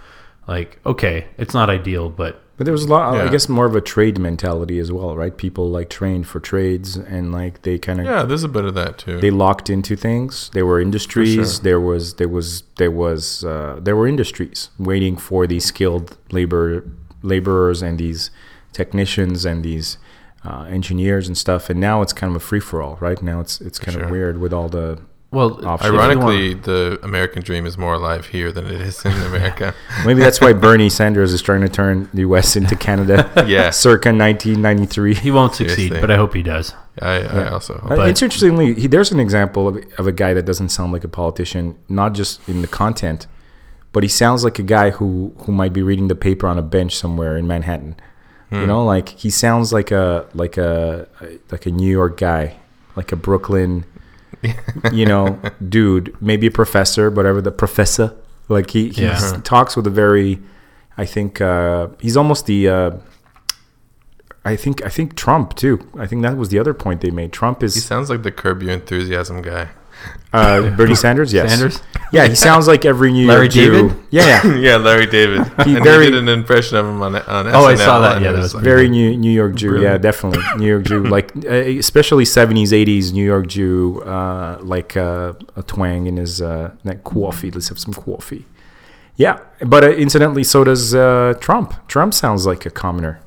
Like, 0.47 0.78
okay, 0.86 1.27
it's 1.39 1.55
not 1.55 1.68
ideal, 1.70 2.09
but 2.09 2.40
But 2.56 2.64
there 2.64 2.73
was 2.73 2.85
a 2.85 2.89
lot, 2.89 3.16
I 3.16 3.28
guess, 3.28 3.48
more 3.48 3.66
of 3.66 3.77
a 3.77 3.81
trade 3.81 4.18
mentality 4.18 4.78
as 4.78 4.90
well, 4.90 5.14
right? 5.16 5.36
People 5.36 5.68
like 5.68 5.90
trained 5.90 6.27
for 6.27 6.40
trades 6.40 6.97
and 6.97 7.32
like 7.32 7.62
they 7.62 7.78
kind 7.78 8.01
of 8.01 8.06
Yeah, 8.06 8.23
there's 8.23 8.44
a 8.44 8.48
bit 8.48 8.64
of 8.64 8.74
that 8.74 8.98
too. 8.98 9.20
they 9.20 9.31
locked 9.31 9.68
into 9.68 9.97
things. 9.97 10.51
There 10.55 10.64
were 10.64 10.81
industries. 10.81 11.35
sure. 11.35 11.62
There 11.62 11.81
was 11.81 12.14
there 12.14 12.28
was 12.28 12.62
there 12.77 12.90
was 12.90 13.44
uh, 13.44 13.78
there 13.82 13.97
were 13.97 14.06
industries 14.06 14.70
waiting 14.78 15.16
for 15.16 15.47
these 15.47 15.64
skilled 15.66 16.16
labor 16.31 16.85
laborers 17.23 17.82
and 17.82 17.98
these 17.98 18.31
technicians 18.73 19.44
and 19.44 19.62
these 19.64 19.98
uh, 20.44 20.64
engineers 20.70 21.27
and 21.28 21.36
stuff. 21.36 21.68
And 21.70 21.81
now 21.81 22.02
it's 22.02 22.12
kind 22.12 22.31
of 22.31 22.36
a 22.36 22.44
free 22.44 22.60
for 22.60 22.81
all, 22.82 22.97
right? 23.01 23.20
Now 23.23 23.40
it's 23.40 23.60
it's 23.60 23.78
kind 23.78 23.94
sure. 23.97 24.05
of 24.05 24.10
weird 24.10 24.39
with 24.39 24.52
all 24.52 24.68
the 24.68 24.98
well, 25.32 25.64
Offshore. 25.66 25.74
if 25.74 25.92
you 25.92 25.98
want- 25.98 26.10
Ironically, 26.12 26.54
the 26.54 26.98
American 27.02 27.42
dream 27.42 27.66
is 27.66 27.76
more 27.76 27.94
alive 27.94 28.26
here 28.26 28.52
than 28.52 28.66
it 28.66 28.80
is 28.80 29.04
in 29.04 29.12
America. 29.12 29.74
maybe 30.06 30.20
that's 30.20 30.40
why 30.40 30.52
Bernie 30.52 30.88
Sanders 30.88 31.32
is 31.32 31.42
trying 31.42 31.60
to 31.62 31.68
turn 31.68 32.08
the 32.14 32.20
U.S. 32.22 32.56
into 32.56 32.76
Canada. 32.76 33.30
Yeah. 33.46 33.70
circa 33.70 34.08
1993. 34.10 35.14
he 35.14 35.30
won't 35.30 35.54
succeed, 35.54 35.74
Seriously. 35.88 36.00
but 36.00 36.10
I 36.10 36.16
hope 36.16 36.34
he 36.34 36.42
does. 36.42 36.74
I, 37.00 37.20
I 37.22 37.48
also 37.50 37.74
hope. 37.78 37.90
Uh, 37.92 37.96
But- 37.96 38.08
it's 38.10 38.22
interestingly, 38.22 38.74
he, 38.74 38.86
there's 38.86 39.12
an 39.12 39.20
example 39.20 39.68
of, 39.68 39.78
of 39.98 40.06
a 40.06 40.12
guy 40.12 40.32
that 40.34 40.44
doesn't 40.44 40.70
sound 40.70 40.92
like 40.92 41.04
a 41.04 41.08
politician, 41.08 41.76
not 41.88 42.14
just 42.14 42.46
in 42.48 42.62
the 42.62 42.68
content, 42.68 43.26
but 43.92 44.02
he 44.02 44.08
sounds 44.08 44.44
like 44.44 44.58
a 44.58 44.62
guy 44.62 44.90
who, 44.90 45.32
who 45.38 45.52
might 45.52 45.72
be 45.72 45.82
reading 45.82 46.08
the 46.08 46.14
paper 46.14 46.46
on 46.46 46.58
a 46.58 46.62
bench 46.62 46.94
somewhere 46.96 47.36
in 47.36 47.46
Manhattan. 47.46 47.96
You 48.52 48.64
know, 48.64 48.84
like 48.84 49.08
he 49.08 49.28
sounds 49.28 49.72
like 49.72 49.90
a 49.90 50.24
like 50.32 50.56
a 50.56 51.08
like 51.50 51.66
a 51.66 51.70
New 51.72 51.90
York 51.90 52.16
guy, 52.16 52.56
like 52.94 53.10
a 53.10 53.16
Brooklyn, 53.16 53.84
you 54.92 55.06
know, 55.06 55.38
dude, 55.68 56.14
maybe 56.20 56.46
a 56.46 56.50
professor, 56.50 57.10
whatever 57.10 57.40
the 57.40 57.50
professor. 57.52 58.14
Like 58.48 58.70
he 58.70 58.90
he 58.90 59.02
Yeah. 59.02 59.40
talks 59.42 59.76
with 59.76 59.86
a 59.86 59.90
very, 59.90 60.38
I 60.96 61.04
think 61.06 61.40
uh, 61.40 61.88
he's 62.00 62.16
almost 62.16 62.46
the. 62.46 62.68
Uh, 62.68 62.90
I 64.44 64.54
think 64.54 64.84
I 64.84 64.88
think 64.88 65.16
Trump 65.16 65.54
too. 65.56 65.80
I 65.98 66.06
think 66.06 66.22
that 66.22 66.36
was 66.36 66.50
the 66.50 66.58
other 66.60 66.72
point 66.74 67.00
they 67.00 67.10
made. 67.10 67.32
Trump 67.32 67.62
is. 67.64 67.74
he 67.74 67.80
sounds 67.80 68.08
like 68.08 68.22
the 68.22 68.30
Curb 68.30 68.62
Your 68.62 68.72
Enthusiasm 68.72 69.42
guy. 69.42 69.68
uh, 70.32 70.70
Bernie 70.76 70.94
Sanders. 71.04 71.32
Yes, 71.32 71.50
Sanders? 71.50 71.82
Yeah, 72.12 72.26
he 72.28 72.34
sounds 72.36 72.68
like 72.68 72.84
every 72.84 73.10
New 73.12 73.26
Larry 73.26 73.44
York 73.48 73.52
Jew. 73.52 74.04
Yeah, 74.10 74.26
yeah. 74.44 74.54
yeah, 74.66 74.76
Larry 74.76 75.06
David. 75.06 75.40
He 75.64 75.74
and 75.74 75.84
very- 75.84 76.04
he 76.06 76.10
did 76.12 76.20
an 76.22 76.28
impression 76.28 76.76
of 76.76 76.86
him 76.86 77.02
on 77.02 77.16
on 77.16 77.46
Oh, 77.48 77.64
I 77.66 77.74
saw 77.74 78.00
that. 78.00 78.16
and 78.16 78.24
Yeah, 78.24 78.30
it 78.30 78.32
that 78.34 78.38
was 78.38 78.54
was 78.54 78.54
like- 78.54 78.64
Very 78.64 78.88
New 78.88 79.16
New 79.16 79.30
York 79.30 79.54
Jew. 79.56 79.80
Yeah, 79.82 79.98
definitely 79.98 80.42
New 80.58 80.66
York 80.68 80.84
Jew. 80.84 81.02
Like 81.02 81.32
uh, 81.44 81.50
especially 81.50 82.24
seventies, 82.24 82.72
eighties 82.72 83.12
New 83.12 83.24
York 83.24 83.46
Jew. 83.48 84.02
Uh, 84.06 84.58
like 84.62 84.96
uh, 84.96 85.32
a 85.56 85.62
twang 85.62 86.06
in 86.06 86.16
his 86.16 86.40
uh, 86.40 86.70
that 86.84 87.02
coffee. 87.04 87.50
Let's 87.50 87.68
have 87.68 87.78
some 87.78 87.92
coffee. 87.94 88.46
Yeah, 89.16 89.40
but 89.64 89.82
uh, 89.82 89.90
incidentally, 89.90 90.44
so 90.44 90.62
does 90.64 90.94
uh, 90.94 91.34
Trump. 91.40 91.74
Trump 91.88 92.12
sounds 92.14 92.46
like 92.46 92.66
a 92.66 92.70
commoner. 92.70 93.18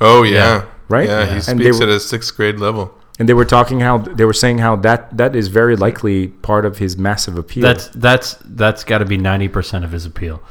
Oh 0.00 0.22
yeah, 0.22 0.32
Yeah. 0.34 0.64
Right? 0.88 1.08
Yeah, 1.08 1.20
Yeah. 1.20 1.26
he 1.40 1.50
And 1.50 1.58
they 1.60 1.64
speaks 1.64 1.78
were- 1.80 1.84
at 1.84 1.88
a 1.96 2.00
sixth 2.00 2.36
grade 2.36 2.58
level. 2.60 2.94
And 3.18 3.28
they 3.28 3.34
were 3.34 3.44
talking 3.44 3.80
how 3.80 3.98
they 3.98 4.24
were 4.24 4.32
saying 4.32 4.58
how 4.58 4.76
that 4.76 5.16
that 5.16 5.36
is 5.36 5.48
very 5.48 5.76
likely 5.76 6.28
part 6.28 6.64
of 6.64 6.78
his 6.78 6.96
massive 6.96 7.36
appeal. 7.36 7.62
That's 7.62 7.88
that's 7.88 8.38
that's 8.44 8.84
got 8.84 8.98
to 8.98 9.04
be 9.04 9.18
ninety 9.18 9.48
percent 9.48 9.84
of 9.84 9.92
his 9.92 10.06
appeal. 10.06 10.42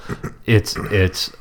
It's 0.46 0.76
it's. 0.78 1.32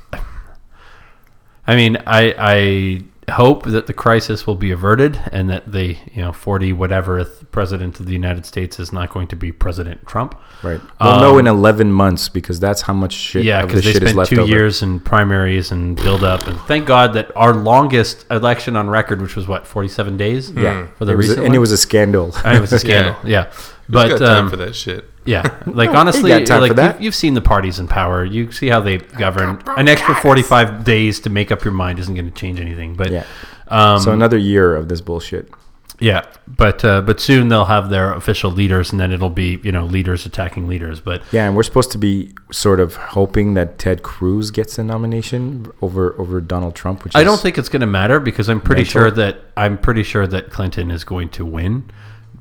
I 1.66 1.76
mean, 1.76 1.98
I 2.06 2.34
I 2.38 3.02
hope 3.30 3.64
that 3.64 3.86
the 3.86 3.92
crisis 3.94 4.46
will 4.46 4.54
be 4.56 4.70
averted 4.70 5.18
and 5.32 5.48
that 5.50 5.72
the 5.72 5.96
you 6.12 6.22
know 6.22 6.32
forty 6.32 6.72
whatever 6.72 7.24
president 7.50 7.98
of 7.98 8.06
the 8.06 8.12
United 8.12 8.44
States 8.46 8.78
is 8.78 8.92
not 8.92 9.10
going 9.10 9.26
to 9.28 9.36
be 9.36 9.50
President 9.52 10.06
Trump. 10.06 10.38
right. 10.62 10.80
We'll 11.00 11.20
know 11.20 11.38
in 11.38 11.46
eleven 11.46 11.90
months 11.92 12.28
because 12.28 12.60
that's 12.60 12.82
how 12.82 12.92
much 12.92 13.14
shit. 13.14 13.40
Um, 13.42 13.46
Yeah, 13.46 13.62
of 13.62 13.68
the 13.70 13.76
because 13.76 14.00
they 14.00 14.10
spent 14.12 14.28
two 14.28 14.40
over. 14.42 14.50
years 14.50 14.82
in 14.82 15.00
primaries 15.00 15.70
and 15.72 15.96
build 15.96 16.22
up, 16.22 16.46
and 16.46 16.58
thank 16.60 16.86
God 16.86 17.14
that 17.14 17.30
our 17.36 17.54
longest 17.54 18.26
election 18.30 18.76
on 18.76 18.88
record, 18.90 19.20
which 19.22 19.36
was 19.36 19.48
what 19.48 19.66
forty-seven 19.66 20.16
days, 20.16 20.50
Yeah, 20.50 20.86
for 20.98 21.04
the 21.04 21.16
was 21.16 21.26
a- 21.26 21.30
recent, 21.30 21.46
and 21.46 21.54
it 21.54 21.58
was 21.58 21.72
a 21.72 21.78
scandal. 21.78 22.34
And 22.44 22.56
it 22.56 22.60
was 22.60 22.72
a 22.72 22.78
scandal, 22.86 23.16
yeah. 23.24 23.44
Who's 23.79 23.79
But 23.90 24.08
got 24.08 24.18
time 24.18 24.44
um, 24.44 24.50
for 24.50 24.56
that 24.56 24.74
shit? 24.74 25.04
yeah, 25.24 25.42
like 25.66 25.90
honestly, 25.90 26.30
got 26.30 26.46
time 26.46 26.60
like 26.62 26.70
for 26.70 26.74
that. 26.74 26.94
You've, 26.96 27.04
you've 27.06 27.14
seen 27.14 27.34
the 27.34 27.40
parties 27.42 27.78
in 27.78 27.88
power. 27.88 28.24
You 28.24 28.50
see 28.52 28.68
how 28.68 28.80
they 28.80 28.98
govern. 28.98 29.62
An 29.76 29.88
extra 29.88 30.14
forty-five 30.14 30.84
days 30.84 31.20
to 31.20 31.30
make 31.30 31.50
up 31.52 31.64
your 31.64 31.74
mind 31.74 31.98
isn't 31.98 32.14
going 32.14 32.26
to 32.30 32.34
change 32.34 32.60
anything. 32.60 32.94
But 32.94 33.10
Yeah. 33.10 33.24
um, 33.68 34.00
so 34.00 34.12
another 34.12 34.38
year 34.38 34.74
of 34.76 34.88
this 34.88 35.00
bullshit. 35.00 35.50
yeah, 36.02 36.24
but 36.48 36.82
uh, 36.84 37.02
but 37.02 37.20
soon 37.20 37.48
they'll 37.48 37.66
have 37.66 37.90
their 37.90 38.14
official 38.14 38.50
leaders, 38.50 38.90
and 38.90 38.98
then 38.98 39.12
it'll 39.12 39.28
be 39.28 39.60
you 39.62 39.70
know 39.72 39.84
leaders 39.84 40.24
attacking 40.24 40.66
leaders. 40.66 40.98
But 41.00 41.22
Yeah, 41.30 41.46
and 41.46 41.54
we're 41.54 41.62
supposed 41.62 41.92
to 41.92 41.98
be 41.98 42.32
sort 42.50 42.80
of 42.80 42.94
hoping 42.96 43.52
that 43.54 43.78
Ted 43.78 44.02
Cruz 44.02 44.50
gets 44.50 44.78
a 44.78 44.82
nomination 44.84 45.70
over 45.82 46.14
over 46.18 46.40
Donald 46.40 46.74
Trump. 46.74 47.04
Which 47.04 47.14
I 47.14 47.20
is- 47.20 47.26
don't 47.26 47.40
think 47.40 47.58
it's 47.58 47.68
going 47.68 47.80
to 47.82 47.86
matter 47.86 48.18
because 48.18 48.48
I'm 48.48 48.60
pretty 48.62 48.82
Mental. 48.82 48.92
sure 49.02 49.10
that 49.10 49.40
I'm 49.58 49.76
pretty 49.76 50.02
sure 50.02 50.26
that 50.26 50.50
Clinton 50.50 50.90
is 50.90 51.04
going 51.04 51.28
to 51.30 51.44
win, 51.44 51.90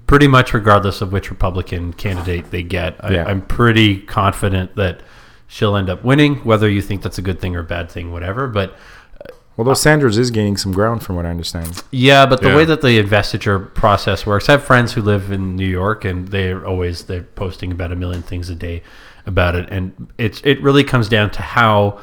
pretty 0.10 0.28
much 0.28 0.54
regardless 0.56 1.02
of 1.02 1.12
which 1.12 1.30
Republican 1.30 1.94
candidate 1.94 2.50
they 2.50 2.64
get. 2.64 2.96
I, 3.00 3.14
Yeah. 3.14 3.26
I'm 3.26 3.42
pretty 3.42 4.00
confident 4.00 4.76
that 4.76 5.02
she'll 5.48 5.76
end 5.76 5.88
up 5.90 6.04
winning, 6.04 6.38
whether 6.38 6.68
you 6.68 6.82
think 6.82 7.04
that's 7.04 7.20
a 7.20 7.22
good 7.22 7.40
thing 7.40 7.56
or 7.56 7.60
a 7.60 7.64
bad 7.64 7.92
thing, 7.92 8.12
whatever. 8.12 8.48
But 8.48 8.72
uh, 9.22 9.26
Although 9.58 9.76
Sanders 9.76 10.18
is 10.18 10.32
gaining 10.32 10.58
some 10.58 10.72
ground, 10.72 11.04
from 11.04 11.16
what 11.16 11.26
I 11.26 11.30
understand. 11.30 11.84
yeah, 11.92 12.26
but 12.26 12.42
the 12.42 12.50
Yeah. 12.50 12.56
way 12.58 12.66
that 12.66 12.82
the 12.82 12.98
investiture 12.98 13.60
process 13.60 14.26
works, 14.26 14.50
I 14.50 14.54
have 14.54 14.64
friends 14.64 14.94
who 14.94 15.02
live 15.04 15.32
in 15.32 15.56
New 15.56 15.68
York, 15.68 16.04
and 16.06 16.28
they're 16.30 16.66
always 16.66 17.04
they're 17.04 17.28
posting 17.36 17.72
about 17.72 17.92
a 17.92 17.96
million 17.96 18.24
things 18.24 18.50
a 18.50 18.56
day 18.56 18.82
about 19.28 19.54
it, 19.56 19.68
and 19.70 20.08
it's 20.18 20.42
it 20.44 20.60
really 20.64 20.84
comes 20.84 21.08
down 21.08 21.30
to 21.32 21.42
how 21.44 22.00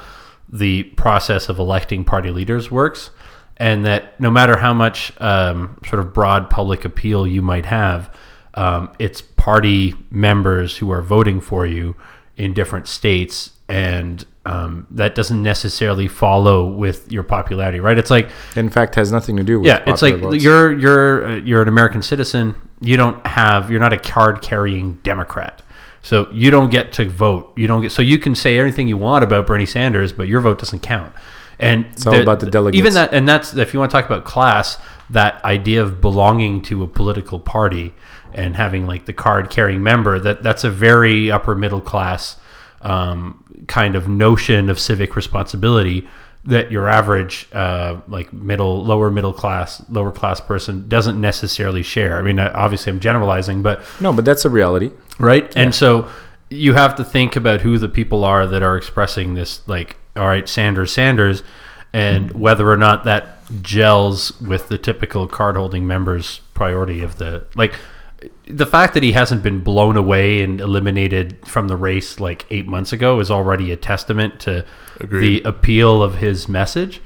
the 0.49 0.85
process 0.97 1.49
of 1.49 1.59
electing 1.59 2.05
party 2.05 2.31
leaders 2.31 2.71
works, 2.71 3.11
and 3.57 3.85
that 3.87 4.19
no 4.21 4.31
matter 4.31 4.59
how 4.59 4.75
much 4.75 5.13
um, 5.21 5.79
sort 5.87 6.01
of 6.01 6.13
broad 6.13 6.51
public 6.51 6.85
appeal 6.85 7.27
you 7.27 7.43
might 7.43 7.67
have, 7.67 8.15
um, 8.55 8.91
it's 8.99 9.21
party 9.21 9.95
members 10.11 10.77
who 10.79 10.91
are 10.91 11.03
voting 11.03 11.41
for 11.41 11.67
you 11.67 11.95
in 12.37 12.53
different 12.53 12.87
states, 12.87 13.53
and 13.69 14.25
um, 14.45 14.87
that 14.91 15.15
doesn't 15.15 15.43
necessarily 15.43 16.07
follow 16.07 16.67
with 16.67 17.11
your 17.11 17.23
popularity, 17.23 17.81
right? 17.81 17.99
It's 17.99 18.11
like 18.11 18.31
In 18.55 18.71
fact, 18.71 18.95
has 18.95 19.11
nothing 19.11 19.37
to 19.37 19.43
do 19.43 19.61
with 19.61 19.67
yeah, 19.67 19.83
it's 19.87 20.03
like 20.03 20.17
votes. 20.17 20.43
you're 20.43 20.79
you're 20.79 21.27
uh, 21.27 21.37
you're 21.37 21.63
an 21.63 21.69
American 21.69 22.03
citizen. 22.03 22.55
You 22.81 22.97
don't 22.97 23.27
have 23.27 23.71
you're 23.71 23.81
not 23.81 23.93
a 23.93 23.99
card 23.99 24.43
carrying 24.43 24.95
Democrat, 25.03 25.63
so 26.03 26.29
you 26.31 26.51
don't 26.51 26.71
get 26.71 26.93
to 26.95 27.09
vote. 27.09 27.53
You 27.57 27.67
don't 27.67 27.83
get 27.83 27.93
so 27.93 28.03
you 28.03 28.19
can 28.19 28.35
say 28.35 28.59
anything 28.59 28.87
you 28.87 28.99
want 28.99 29.25
about 29.25 29.47
Bernie 29.47 29.67
Sanders, 29.67 30.13
but 30.13 30.29
your 30.29 30.41
vote 30.41 30.59
doesn't 30.59 30.81
count. 30.81 31.13
And 31.59 31.87
it's 31.87 32.07
all 32.07 32.21
about 32.21 32.41
the 32.41 32.51
delegates. 32.51 32.79
Even 32.79 32.95
that, 32.95 33.15
and 33.15 33.27
that's 33.27 33.55
if 33.55 33.73
you 33.73 33.81
want 33.81 33.91
to 33.91 33.97
talk 33.97 34.07
about 34.07 34.25
class, 34.25 34.79
that 35.11 35.43
idea 35.45 35.83
of 35.83 36.01
belonging 36.01 36.63
to 36.63 36.83
a 36.83 36.87
political 36.87 37.39
party 37.39 37.95
and 38.35 38.57
having 38.57 38.87
like 38.87 39.07
the 39.07 39.13
card 39.13 39.51
carrying 39.51 39.83
member 39.83 40.19
that 40.19 40.43
that's 40.43 40.65
a 40.65 40.71
very 40.71 41.31
upper 41.31 41.55
middle 41.55 41.81
class 41.81 42.37
um, 42.83 43.43
kind 43.67 43.97
of 43.97 44.09
notion 44.09 44.69
of 44.69 44.79
civic 44.79 45.17
responsibility 45.17 46.07
that 46.45 46.71
your 46.71 46.89
average 46.89 47.49
uh, 47.53 47.97
like 48.09 48.33
middle 48.33 48.85
lower 48.85 49.11
middle 49.11 49.33
class 49.33 49.83
lower 49.89 50.13
class 50.13 50.41
person 50.41 50.89
doesn't 50.89 51.21
necessarily 51.21 51.83
share 51.83 52.19
i 52.19 52.23
mean 52.23 52.39
obviously 52.39 52.93
i'm 52.93 53.01
generalizing 53.01 53.63
but 53.63 53.83
no, 54.01 54.13
but 54.13 54.25
that's 54.25 54.45
a 54.45 54.51
reality. 54.51 54.91
right 55.19 55.57
and 55.57 55.75
so 55.75 56.09
you 56.49 56.75
have 56.75 56.95
to 56.95 57.05
think 57.05 57.35
about 57.35 57.61
who 57.61 57.79
the 57.79 57.89
people 57.89 58.25
are 58.25 58.47
that 58.47 58.63
are 58.63 58.77
expressing 58.77 59.35
this 59.35 59.67
like 59.67 59.97
all 60.17 60.27
right 60.27 60.49
sanders 60.49 60.93
sanders 60.93 61.43
and 61.93 62.33
whether 62.33 62.71
or 62.71 62.77
not 62.77 63.05
that 63.05 63.39
gels 63.63 64.39
with 64.41 64.69
the 64.69 64.79
typical 64.79 65.27
card 65.27 65.57
holding 65.57 65.87
members 65.87 66.41
priority 66.55 67.03
of 67.03 67.19
the 67.19 67.47
like 67.55 67.75
the 68.49 68.67
fact 68.67 68.95
that 68.95 69.03
he 69.03 69.13
hasn't 69.13 69.43
been 69.43 69.61
blown 69.61 69.97
away 69.97 70.43
and 70.43 70.61
eliminated 70.61 71.37
from 71.47 71.69
the 71.69 71.77
race 71.77 72.21
like 72.21 72.47
eight 72.51 72.67
months 72.67 72.93
ago 72.93 73.21
is 73.21 73.31
already 73.31 73.73
a 73.73 73.77
testament 73.77 74.41
to 74.41 74.65
Agreed. 75.01 75.45
the 75.45 75.49
appeal 75.49 76.03
of 76.03 76.17
his 76.17 76.49
message. 76.49 77.01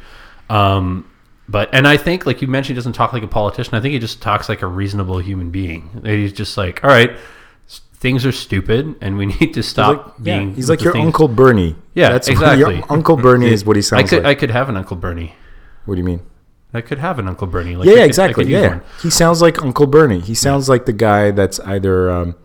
Um, 0.49 1.11
but 1.49 1.69
and 1.73 1.89
I 1.89 1.97
think, 1.97 2.27
like 2.27 2.43
you 2.43 2.49
mentioned, 2.49 2.77
he 2.77 2.79
doesn't 2.79 2.93
talk 2.93 3.13
like 3.13 3.25
a 3.25 3.29
politician. 3.29 3.75
I 3.75 3.81
think 3.81 3.93
he 3.93 3.99
just 3.99 4.23
talks 4.23 4.49
like 4.49 4.63
a 4.63 4.67
reasonable 4.67 5.19
human 5.19 5.51
being. 5.51 6.03
He's 6.05 6.33
just 6.33 6.57
like, 6.57 6.85
all 6.85 6.91
right, 6.91 7.11
things 8.01 8.27
are 8.27 8.33
stupid, 8.33 8.97
and 9.01 9.17
we 9.17 9.27
need 9.41 9.55
to 9.55 9.61
He's 9.61 9.69
stop 9.69 10.07
like, 10.07 10.15
yeah, 10.27 10.39
being. 10.39 10.55
he's 10.55 10.69
like 10.69 10.83
your 10.83 10.93
things- 10.93 11.07
Uncle 11.07 11.29
Bernie. 11.29 11.77
Yeah, 11.95 12.13
what 12.13 12.29
exactly. 12.29 12.59
Your 12.77 12.85
Uncle 12.93 13.17
Bernie 13.17 13.49
is 13.53 13.65
what 13.65 13.77
he 13.77 13.83
sounds 13.91 14.05
I 14.05 14.17
could, 14.17 14.27
I 14.27 14.35
could 14.35 14.51
have 14.51 14.69
an 14.69 14.77
Uncle 14.77 14.97
Bernie. 14.97 15.35
what 15.85 15.95
do 15.95 15.99
you 16.01 16.05
mean? 16.05 16.21
I 16.73 16.81
could 16.81 16.99
have 16.99 17.19
an 17.19 17.27
Uncle 17.29 17.47
Bernie. 17.47 17.75
Like 17.77 17.87
yeah, 17.89 17.95
could- 17.97 18.05
exactly. 18.05 18.45
Yeah, 18.47 18.81
he 19.03 19.11
sounds 19.11 19.43
like 19.43 19.61
Uncle 19.63 19.87
Bernie. 19.87 20.21
He 20.21 20.35
sounds 20.35 20.69
like 20.69 20.87
the 20.87 20.93
guy 20.93 21.31
that's 21.33 21.59
either 21.61 22.11
um, 22.11 22.37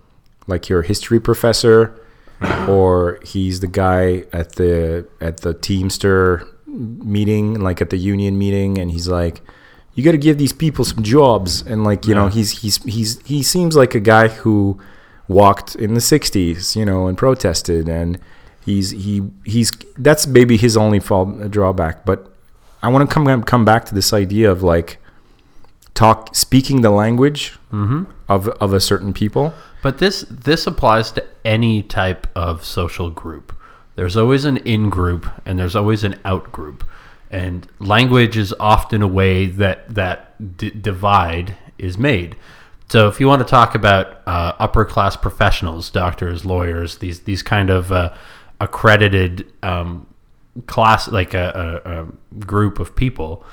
like 0.47 0.67
your 0.67 0.81
history 0.81 1.19
professor, 1.19 1.99
or 2.67 3.19
he's 3.23 3.59
the 3.61 3.67
guy 3.67 4.25
at 4.33 4.53
the 4.53 5.07
at 5.21 5.41
the 5.41 5.53
Teamster 5.53 6.45
meeting, 6.67 7.59
like 7.61 7.81
at 7.81 7.89
the 7.91 7.97
union 7.97 8.37
meeting, 8.37 8.77
and 8.79 8.89
he's 8.91 9.07
like, 9.07 9.41
"You 9.93 10.03
got 10.03 10.11
to 10.13 10.17
give 10.17 10.37
these 10.37 10.53
people 10.53 10.83
some 10.85 11.03
jobs." 11.03 11.61
And 11.61 11.83
like, 11.83 12.07
you 12.07 12.15
know, 12.15 12.27
he's 12.27 12.61
he's 12.61 12.83
he's 12.83 13.21
he 13.25 13.43
seems 13.43 13.75
like 13.75 13.93
a 13.95 13.99
guy 13.99 14.27
who 14.29 14.79
walked 15.27 15.75
in 15.75 15.93
the 15.93 15.99
'60s, 15.99 16.75
you 16.75 16.85
know, 16.85 17.07
and 17.07 17.17
protested, 17.17 17.87
and 17.87 18.19
he's 18.63 18.91
he 18.91 19.23
he's 19.45 19.71
that's 19.97 20.27
maybe 20.27 20.57
his 20.57 20.75
only 20.77 20.99
fault 20.99 21.41
uh, 21.41 21.47
drawback, 21.47 22.05
but. 22.05 22.31
I 22.83 22.87
want 22.89 23.09
to 23.09 23.11
come 23.11 23.41
come 23.43 23.65
back 23.65 23.85
to 23.85 23.95
this 23.95 24.13
idea 24.13 24.51
of 24.51 24.61
like 24.61 24.99
talk 25.95 26.35
speaking 26.35 26.81
the 26.81 26.91
language 26.91 27.57
mm-hmm. 27.71 28.03
of 28.29 28.47
of 28.49 28.73
a 28.73 28.79
certain 28.79 29.11
people. 29.11 29.55
But 29.81 29.97
this 29.97 30.25
this 30.29 30.67
applies 30.67 31.11
to 31.13 31.25
any 31.43 31.81
type 31.81 32.27
of 32.35 32.63
social 32.63 33.09
group. 33.09 33.55
There's 33.95 34.15
always 34.15 34.45
an 34.45 34.57
in 34.57 34.89
group 34.91 35.25
and 35.45 35.57
there's 35.57 35.75
always 35.75 36.03
an 36.03 36.19
out 36.23 36.51
group, 36.51 36.83
and 37.31 37.67
language 37.79 38.37
is 38.37 38.53
often 38.59 39.01
a 39.01 39.07
way 39.07 39.47
that 39.47 39.95
that 39.95 40.57
d- 40.57 40.69
divide 40.69 41.57
is 41.79 41.97
made. 41.97 42.35
So 42.87 43.07
if 43.07 43.19
you 43.19 43.27
want 43.27 43.41
to 43.41 43.47
talk 43.47 43.75
about 43.75 44.21
uh, 44.27 44.53
upper 44.59 44.85
class 44.85 45.15
professionals, 45.15 45.89
doctors, 45.89 46.45
lawyers, 46.45 46.97
these 46.99 47.21
these 47.21 47.41
kind 47.41 47.69
of 47.69 47.91
uh, 47.91 48.13
accredited 48.59 49.51
um, 49.63 50.07
class, 50.67 51.07
like 51.07 51.33
a, 51.33 51.81
a, 51.85 52.01
a 52.01 52.39
group 52.45 52.79
of 52.79 52.95
people, 52.95 53.43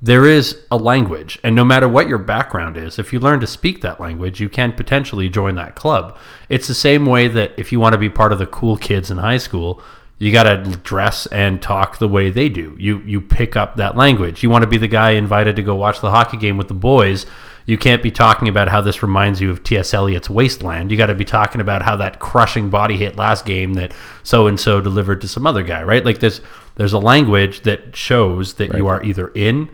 there 0.00 0.26
is 0.26 0.58
a 0.70 0.76
language, 0.76 1.38
and 1.42 1.54
no 1.54 1.64
matter 1.64 1.88
what 1.88 2.08
your 2.08 2.18
background 2.18 2.76
is, 2.76 2.98
if 2.98 3.12
you 3.12 3.20
learn 3.20 3.40
to 3.40 3.46
speak 3.46 3.80
that 3.80 4.00
language, 4.00 4.40
you 4.40 4.48
can 4.48 4.72
potentially 4.72 5.28
join 5.28 5.54
that 5.54 5.74
club. 5.74 6.18
It's 6.48 6.66
the 6.68 6.74
same 6.74 7.06
way 7.06 7.28
that 7.28 7.52
if 7.56 7.72
you 7.72 7.80
want 7.80 7.94
to 7.94 7.98
be 7.98 8.10
part 8.10 8.32
of 8.32 8.38
the 8.38 8.46
cool 8.46 8.76
kids 8.76 9.10
in 9.10 9.18
high 9.18 9.38
school, 9.38 9.80
you 10.18 10.32
got 10.32 10.44
to 10.44 10.70
dress 10.78 11.26
and 11.26 11.62
talk 11.62 11.98
the 11.98 12.08
way 12.08 12.30
they 12.30 12.48
do. 12.48 12.76
You 12.78 13.00
you 13.00 13.20
pick 13.20 13.56
up 13.56 13.76
that 13.76 13.96
language. 13.96 14.42
You 14.42 14.50
want 14.50 14.62
to 14.62 14.68
be 14.68 14.76
the 14.76 14.86
guy 14.88 15.12
invited 15.12 15.56
to 15.56 15.62
go 15.62 15.74
watch 15.74 16.00
the 16.00 16.10
hockey 16.10 16.36
game 16.36 16.56
with 16.56 16.68
the 16.68 16.74
boys. 16.74 17.24
You 17.66 17.78
can't 17.78 18.02
be 18.02 18.10
talking 18.10 18.48
about 18.48 18.68
how 18.68 18.80
this 18.80 19.02
reminds 19.02 19.40
you 19.40 19.50
of 19.50 19.62
T.S. 19.62 19.94
Eliot's 19.94 20.28
Wasteland. 20.28 20.90
You 20.90 20.96
got 20.96 21.06
to 21.06 21.14
be 21.14 21.24
talking 21.24 21.60
about 21.60 21.82
how 21.82 21.96
that 21.96 22.18
crushing 22.18 22.70
body 22.70 22.96
hit 22.96 23.16
last 23.16 23.44
game 23.44 23.74
that 23.74 23.92
so 24.22 24.46
and 24.46 24.58
so 24.58 24.80
delivered 24.80 25.20
to 25.20 25.28
some 25.28 25.46
other 25.46 25.62
guy, 25.62 25.82
right? 25.82 26.04
Like 26.04 26.20
there's 26.20 26.40
there's 26.76 26.92
a 26.92 26.98
language 26.98 27.62
that 27.62 27.94
shows 27.94 28.54
that 28.54 28.74
you 28.74 28.88
are 28.88 29.02
either 29.02 29.28
in 29.28 29.70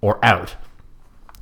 or 0.00 0.24
out. 0.24 0.56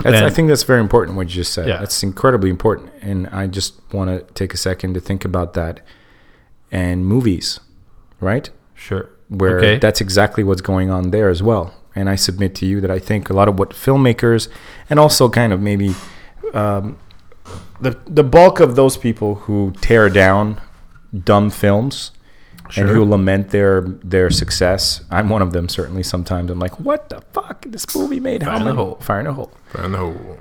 That's, 0.02 0.20
I 0.20 0.28
think 0.28 0.48
that's 0.48 0.64
very 0.64 0.80
important 0.80 1.16
what 1.16 1.28
you 1.28 1.34
just 1.34 1.54
said. 1.54 1.68
Yeah. 1.68 1.78
That's 1.78 2.02
incredibly 2.02 2.50
important, 2.50 2.92
and 3.00 3.26
I 3.28 3.46
just 3.46 3.80
want 3.92 4.10
to 4.10 4.32
take 4.34 4.52
a 4.52 4.58
second 4.58 4.94
to 4.94 5.00
think 5.00 5.24
about 5.24 5.54
that. 5.54 5.80
And 6.70 7.06
movies, 7.06 7.60
right? 8.20 8.50
Sure. 8.74 9.08
where 9.28 9.58
okay. 9.58 9.78
that's 9.78 10.00
exactly 10.00 10.44
what's 10.44 10.60
going 10.60 10.90
on 10.90 11.10
there 11.10 11.28
as 11.28 11.42
well. 11.42 11.74
And 11.96 12.08
I 12.10 12.14
submit 12.14 12.54
to 12.56 12.66
you 12.66 12.80
that 12.82 12.90
I 12.90 12.98
think 12.98 13.30
a 13.30 13.32
lot 13.32 13.48
of 13.48 13.58
what 13.58 13.70
filmmakers 13.70 14.48
and 14.90 15.00
also 15.00 15.28
kind 15.28 15.52
of 15.52 15.60
maybe 15.60 15.94
um, 16.52 16.98
the 17.80 17.98
the 18.06 18.22
bulk 18.22 18.60
of 18.60 18.76
those 18.76 18.96
people 18.96 19.34
who 19.36 19.72
tear 19.80 20.08
down 20.08 20.60
dumb 21.24 21.50
films 21.50 22.12
and 22.76 22.88
who 22.88 23.04
lament 23.04 23.50
their 23.50 23.80
their 23.80 24.30
success. 24.30 25.02
I'm 25.10 25.28
one 25.28 25.42
of 25.42 25.52
them 25.52 25.68
certainly. 25.68 26.02
Sometimes 26.02 26.50
I'm 26.50 26.58
like, 26.58 26.78
what 26.78 27.08
the 27.08 27.22
fuck? 27.32 27.64
This 27.66 27.94
movie 27.96 28.20
made 28.20 28.42
how 28.42 28.58
many? 28.58 28.64
Fire 28.64 28.70
in 28.70 28.76
the 28.76 28.82
many 28.82 28.84
hole. 28.84 28.98
fire 29.00 29.20
in 29.20 29.26
a 29.26 29.32
hole 29.32 29.52
I 29.74 29.88
know. 29.88 30.38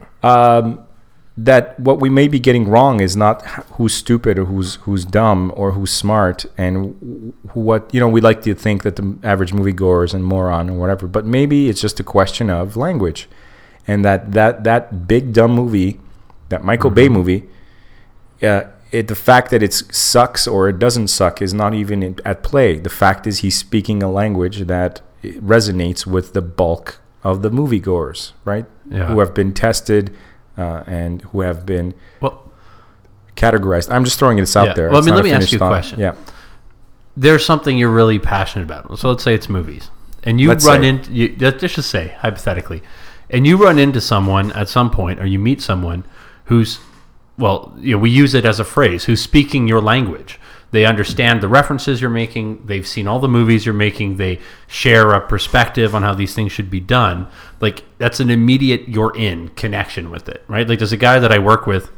That 1.38 1.78
what 1.80 2.00
we 2.00 2.10
may 2.10 2.28
be 2.28 2.40
getting 2.40 2.68
wrong 2.68 3.02
is 3.02 3.16
not 3.16 3.46
who's 3.74 3.94
stupid 3.94 4.40
or 4.40 4.46
who's 4.46 4.76
who's 4.76 5.04
dumb 5.04 5.52
or 5.56 5.72
who's 5.72 5.92
smart 5.92 6.46
and 6.58 7.34
who, 7.52 7.60
what 7.60 7.94
you 7.94 8.00
know 8.00 8.08
we 8.08 8.22
like 8.22 8.42
to 8.42 8.56
think 8.56 8.84
that 8.84 8.96
the 8.96 9.18
average 9.22 9.52
moviegoer 9.52 10.06
is 10.06 10.14
a 10.14 10.20
moron 10.20 10.70
or 10.70 10.80
whatever 10.80 11.08
but 11.08 11.26
maybe 11.26 11.68
it's 11.68 11.82
just 11.82 12.00
a 12.00 12.04
question 12.04 12.50
of 12.50 12.78
language. 12.78 13.28
And 13.88 14.04
that 14.04 14.32
that 14.32 14.64
that 14.64 15.08
big 15.08 15.34
dumb 15.34 15.52
movie 15.52 16.00
that 16.50 16.64
Michael 16.64 16.90
Bay 16.90 17.10
movie 17.10 17.48
uh, 18.42 18.64
it, 18.92 19.08
the 19.08 19.16
fact 19.16 19.52
that 19.52 19.62
it 19.62 19.74
sucks 19.74 20.48
or 20.48 20.70
it 20.70 20.80
doesn't 20.80 21.10
suck 21.10 21.42
is 21.42 21.54
not 21.54 21.74
even 21.74 22.18
at 22.24 22.44
play. 22.44 22.78
The 22.78 22.90
fact 22.90 23.28
is 23.28 23.40
he's 23.40 23.58
speaking 23.58 24.02
a 24.02 24.10
language 24.10 24.62
that 24.62 25.02
resonates 25.24 26.06
with 26.06 26.34
the 26.34 26.42
bulk 26.42 27.00
of 27.24 27.42
the 27.42 27.50
moviegoers 27.50 28.32
right? 28.46 28.66
Yeah. 28.90 29.08
who 29.08 29.20
have 29.20 29.34
been 29.34 29.54
tested 29.54 30.16
uh, 30.58 30.84
and 30.88 31.22
who 31.24 31.42
have 31.42 31.66
been 31.66 31.94
well, 32.22 32.50
categorized. 33.36 33.92
I'm 33.92 34.04
just 34.06 34.18
throwing 34.20 34.38
this 34.38 34.56
out 34.56 34.68
Yeah. 34.68 34.74
there. 34.74 34.90
Well, 34.90 35.02
I 35.02 35.06
mean, 35.06 35.16
let 35.16 35.24
me 35.24 35.32
ask 35.32 35.52
you 35.52 35.58
a 35.58 35.60
thought. 35.60 35.70
question. 35.70 36.00
Yeah. 36.00 36.16
there's 37.18 37.46
something 37.46 37.78
you're 37.78 37.90
really 37.90 38.20
passionate 38.20 38.66
about. 38.66 39.00
So 39.00 39.10
let's 39.10 39.24
say 39.24 39.34
it's 39.34 39.48
movies, 39.50 39.90
and 40.24 40.40
you 40.40 40.50
Let's 40.50 40.66
run 40.66 40.82
say. 40.82 40.90
into 40.90 41.12
you, 41.14 41.36
let's 41.40 41.62
just 41.74 41.90
say 41.90 42.16
hypothetically, 42.20 42.82
and 43.30 43.48
you 43.48 43.58
run 43.58 43.80
into 43.80 44.02
someone 44.02 44.52
at 44.52 44.68
some 44.70 44.92
point, 44.92 45.20
or 45.22 45.26
you 45.26 45.40
meet 45.40 45.62
someone 45.62 46.04
who's 46.46 46.80
well, 47.38 47.74
you 47.80 47.92
know, 47.96 47.98
we 48.00 48.10
use 48.10 48.34
it 48.34 48.46
as 48.46 48.60
a 48.60 48.64
phrase, 48.66 49.06
who's 49.06 49.22
speaking 49.22 49.68
your 49.68 49.82
language. 49.82 50.40
They 50.76 50.86
understand 50.86 51.40
the 51.40 51.48
references 51.48 52.02
you're 52.02 52.10
making. 52.10 52.66
They've 52.66 52.86
seen 52.86 53.08
all 53.08 53.20
the 53.20 53.30
movies 53.30 53.66
you're 53.66 53.74
making. 53.74 54.18
They 54.18 54.40
share 54.68 55.12
a 55.12 55.26
perspective 55.26 55.96
on 55.96 56.04
how 56.04 56.14
these 56.14 56.36
things 56.36 56.52
should 56.52 56.70
be 56.70 56.82
done. 56.82 57.28
Like 57.62 57.86
that's 57.98 58.20
an 58.20 58.30
immediate 58.30 58.90
you're 58.90 59.16
in 59.16 59.48
connection 59.50 60.12
with 60.12 60.28
it, 60.28 60.44
right? 60.50 60.68
Like 60.68 60.80
there's 60.80 60.92
a 60.92 60.98
guy 60.98 61.20
that 61.20 61.32
I 61.32 61.40
work 61.40 61.66
with 61.66 61.90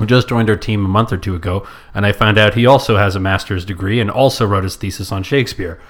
who 0.00 0.06
just 0.06 0.28
joined 0.28 0.50
our 0.50 0.56
team 0.56 0.84
a 0.84 0.88
month 0.88 1.12
or 1.12 1.16
two 1.16 1.36
ago, 1.36 1.64
and 1.94 2.04
I 2.04 2.10
found 2.10 2.38
out 2.38 2.54
he 2.54 2.66
also 2.66 2.96
has 2.96 3.14
a 3.14 3.20
master's 3.20 3.64
degree 3.64 4.00
and 4.00 4.10
also 4.10 4.44
wrote 4.44 4.64
his 4.64 4.74
thesis 4.74 5.12
on 5.12 5.22
Shakespeare. 5.22 5.80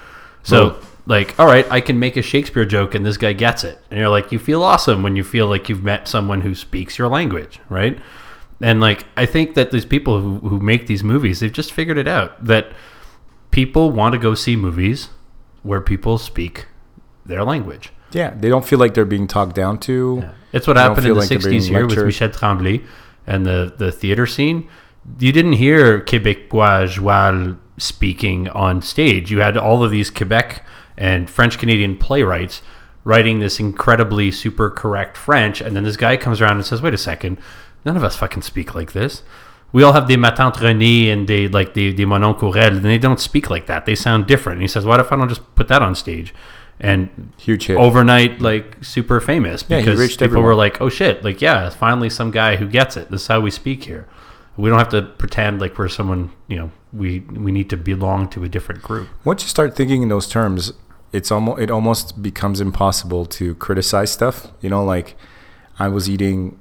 So, 0.43 0.79
like, 1.07 1.39
all 1.41 1.47
right, 1.47 1.67
I 1.71 1.81
can 1.81 1.99
make 1.99 2.19
a 2.19 2.23
Shakespeare 2.23 2.67
joke, 2.67 2.95
and 2.95 3.07
this 3.07 3.17
guy 3.17 3.33
gets 3.33 3.65
it. 3.65 3.79
And 3.91 3.99
you're 3.99 4.11
like, 4.11 4.33
you 4.33 4.39
feel 4.39 4.63
awesome 4.63 5.03
when 5.03 5.17
you 5.17 5.25
feel 5.25 5.47
like 5.47 5.71
you've 5.71 5.83
met 5.83 6.09
someone 6.09 6.43
who 6.43 6.55
speaks 6.55 6.99
your 6.99 7.09
language, 7.09 7.59
right? 7.71 7.99
And 8.61 8.81
like, 8.81 9.07
I 9.17 9.27
think 9.27 9.55
that 9.55 9.71
these 9.71 9.85
people 9.85 10.21
who, 10.21 10.39
who 10.49 10.59
make 10.59 10.87
these 10.87 11.05
movies, 11.05 11.41
they've 11.41 11.53
just 11.53 11.73
figured 11.73 11.99
it 11.99 12.09
out 12.09 12.45
that 12.45 12.73
people 13.51 13.91
want 13.91 14.15
to 14.15 14.19
go 14.19 14.35
see 14.35 14.57
movies 14.57 15.11
where 15.63 15.81
people 15.81 16.19
speak 16.19 16.67
their 17.25 17.45
language. 17.45 17.93
Yeah. 18.13 18.35
They 18.35 18.49
don't 18.49 18.65
feel 18.65 18.79
like 18.79 18.95
they're 18.95 19.05
being 19.05 19.27
talked 19.27 19.55
down 19.55 19.79
to. 19.81 20.25
It's 20.53 20.67
what 20.67 20.75
They 20.75 20.81
happened 20.81 21.07
in 21.07 21.13
the 21.13 21.21
like 21.21 21.29
60s 21.29 21.69
here 21.69 21.87
with. 21.87 22.05
Michel 22.05 22.31
Tremblay 22.31 22.83
and 23.27 23.47
the, 23.47 23.75
the 23.77 23.93
theater 23.93 24.27
scene. 24.27 24.69
You 25.19 25.33
didn't 25.33 25.55
hear 25.55 26.01
Québécois 26.01 26.89
joual 26.89 27.59
speaking 27.77 28.49
on 28.49 28.83
stage. 28.83 29.31
You 29.31 29.41
had 29.41 29.57
all 29.57 29.85
of 29.85 29.91
these 29.91 30.11
Quebec 30.11 30.65
and 30.97 31.31
French 31.31 31.59
Canadian 31.59 31.97
playwrights 31.97 32.63
writing 33.05 33.39
this 33.39 33.61
incredibly 33.61 34.31
super 34.31 34.69
correct 34.69 35.17
French, 35.17 35.61
and 35.61 35.75
then 35.75 35.85
this 35.85 35.97
guy 35.97 36.17
comes 36.17 36.41
around 36.41 36.57
and 36.57 36.67
says, 36.67 36.83
"Wait 36.83 36.93
a 36.93 36.99
second, 36.99 37.39
none 37.85 37.97
of 37.97 38.05
us 38.05 38.17
fucking 38.17 38.43
speak 38.43 38.75
like 38.75 38.93
this. 38.93 39.23
We 39.73 39.83
all 39.83 39.93
have 39.93 40.09
des 40.09 40.17
matante 40.17 40.57
Renée 40.57 41.13
and 41.13 41.27
des 41.27 41.49
like 41.49 41.75
des, 41.75 41.93
des 41.93 42.07
mon 42.07 42.23
oncle 42.25 42.55
and 42.57 42.83
they 42.83 42.99
don't 42.99 43.21
speak 43.21 43.51
like 43.51 43.67
that. 43.67 43.85
They 43.85 43.95
sound 43.95 44.27
different." 44.27 44.55
And 44.57 44.63
he 44.63 44.69
says, 44.69 44.85
"What 44.87 44.99
if 45.01 45.13
I 45.13 45.17
don't 45.17 45.29
just 45.29 45.43
put 45.55 45.69
that 45.69 45.83
on 45.83 45.95
stage?" 45.95 46.35
And 46.81 47.09
Huge 47.39 47.67
hit. 47.67 47.77
overnight 47.77 48.41
like 48.41 48.77
super 48.83 49.21
famous 49.21 49.65
Yeah, 49.69 49.81
because 49.81 49.99
people 50.11 50.25
everyone. 50.25 50.45
were 50.47 50.55
like, 50.55 50.81
"Oh 50.81 50.89
shit! 50.89 51.25
Like, 51.25 51.43
yeah, 51.43 51.69
finally 51.71 52.09
some 52.09 52.31
guy 52.31 52.57
who 52.57 52.67
gets 52.67 52.97
it. 52.97 53.11
This 53.11 53.23
is 53.23 53.27
how 53.27 53.41
we 53.41 53.51
speak 53.51 53.85
here. 53.85 54.07
We 54.57 54.71
don't 54.71 54.79
have 54.79 54.89
to 54.91 55.03
pretend 55.03 55.61
like 55.61 55.77
we're 55.79 55.89
someone. 55.89 56.31
You 56.47 56.57
know, 56.57 56.71
we 56.93 57.21
we 57.33 57.51
need 57.53 57.69
to 57.71 57.77
belong 57.77 58.29
to 58.29 58.45
a 58.45 58.49
different 58.49 58.83
group." 58.83 59.09
Once 59.25 59.43
you 59.43 59.49
start 59.49 59.75
thinking 59.77 60.03
in 60.03 60.09
those 60.09 60.29
terms, 60.29 60.73
it's 61.13 61.31
almost 61.33 61.61
it 61.61 61.71
almost 61.71 62.23
becomes 62.23 62.61
impossible 62.61 63.27
to 63.27 63.55
criticize 63.57 64.11
stuff. 64.13 64.47
You 64.61 64.71
know, 64.71 64.85
like 64.85 65.17
I 65.81 65.89
was 65.89 66.09
eating, 66.09 66.59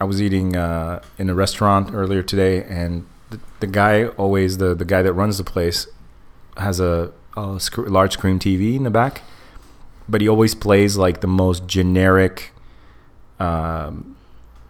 I 0.00 0.04
was 0.04 0.20
eating 0.22 0.56
uh, 0.56 1.02
in 1.18 1.28
a 1.30 1.34
restaurant 1.34 1.90
earlier 1.92 2.22
today, 2.22 2.64
and 2.64 3.04
the, 3.30 3.38
the 3.60 3.66
guy 3.66 4.06
always 4.16 4.56
the 4.58 4.74
the 4.74 4.84
guy 4.84 5.02
that 5.02 5.12
runs 5.12 5.36
the 5.38 5.44
place 5.44 5.86
has 6.56 6.80
a, 6.80 7.12
a 7.36 7.58
sc- 7.60 7.78
large 7.88 8.12
screen 8.14 8.38
TV 8.38 8.76
in 8.76 8.82
the 8.84 8.90
back. 8.90 9.22
but 10.08 10.20
he 10.20 10.28
always 10.28 10.54
plays 10.54 10.96
like 10.96 11.20
the 11.20 11.28
most 11.28 11.66
generic 11.68 12.52
um, 13.38 14.16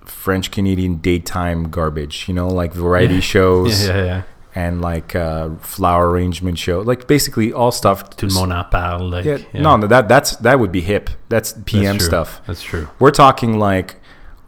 French 0.05 0.51
Canadian 0.51 0.97
daytime 0.97 1.71
garbage. 1.71 2.27
You 2.29 2.35
know, 2.35 2.49
like 2.49 2.73
variety 2.73 3.15
Yeah. 3.15 3.21
shows 3.35 3.87
Yeah, 3.89 4.05
yeah, 4.05 4.23
and 4.55 4.81
like 4.81 5.15
uh, 5.15 5.51
flower 5.61 6.11
arrangement 6.11 6.59
show, 6.59 6.81
like 6.81 7.07
basically 7.07 7.53
all 7.53 7.71
stuff. 7.73 8.11
Tout 8.17 8.27
le 8.29 8.35
monde 8.35 8.53
en 8.53 8.65
parle. 8.71 9.09
Like, 9.09 9.25
Yeah, 9.25 9.39
no, 9.55 9.77
no, 9.77 9.87
that 9.87 10.09
that's 10.09 10.37
that 10.37 10.59
would 10.59 10.73
be 10.73 10.81
hip. 10.81 11.11
That's 11.29 11.55
PM 11.65 11.99
true. 11.99 12.07
stuff. 12.07 12.41
That's 12.47 12.63
true. 12.63 12.89
We're 12.99 13.13
talking 13.13 13.59
like 13.59 13.97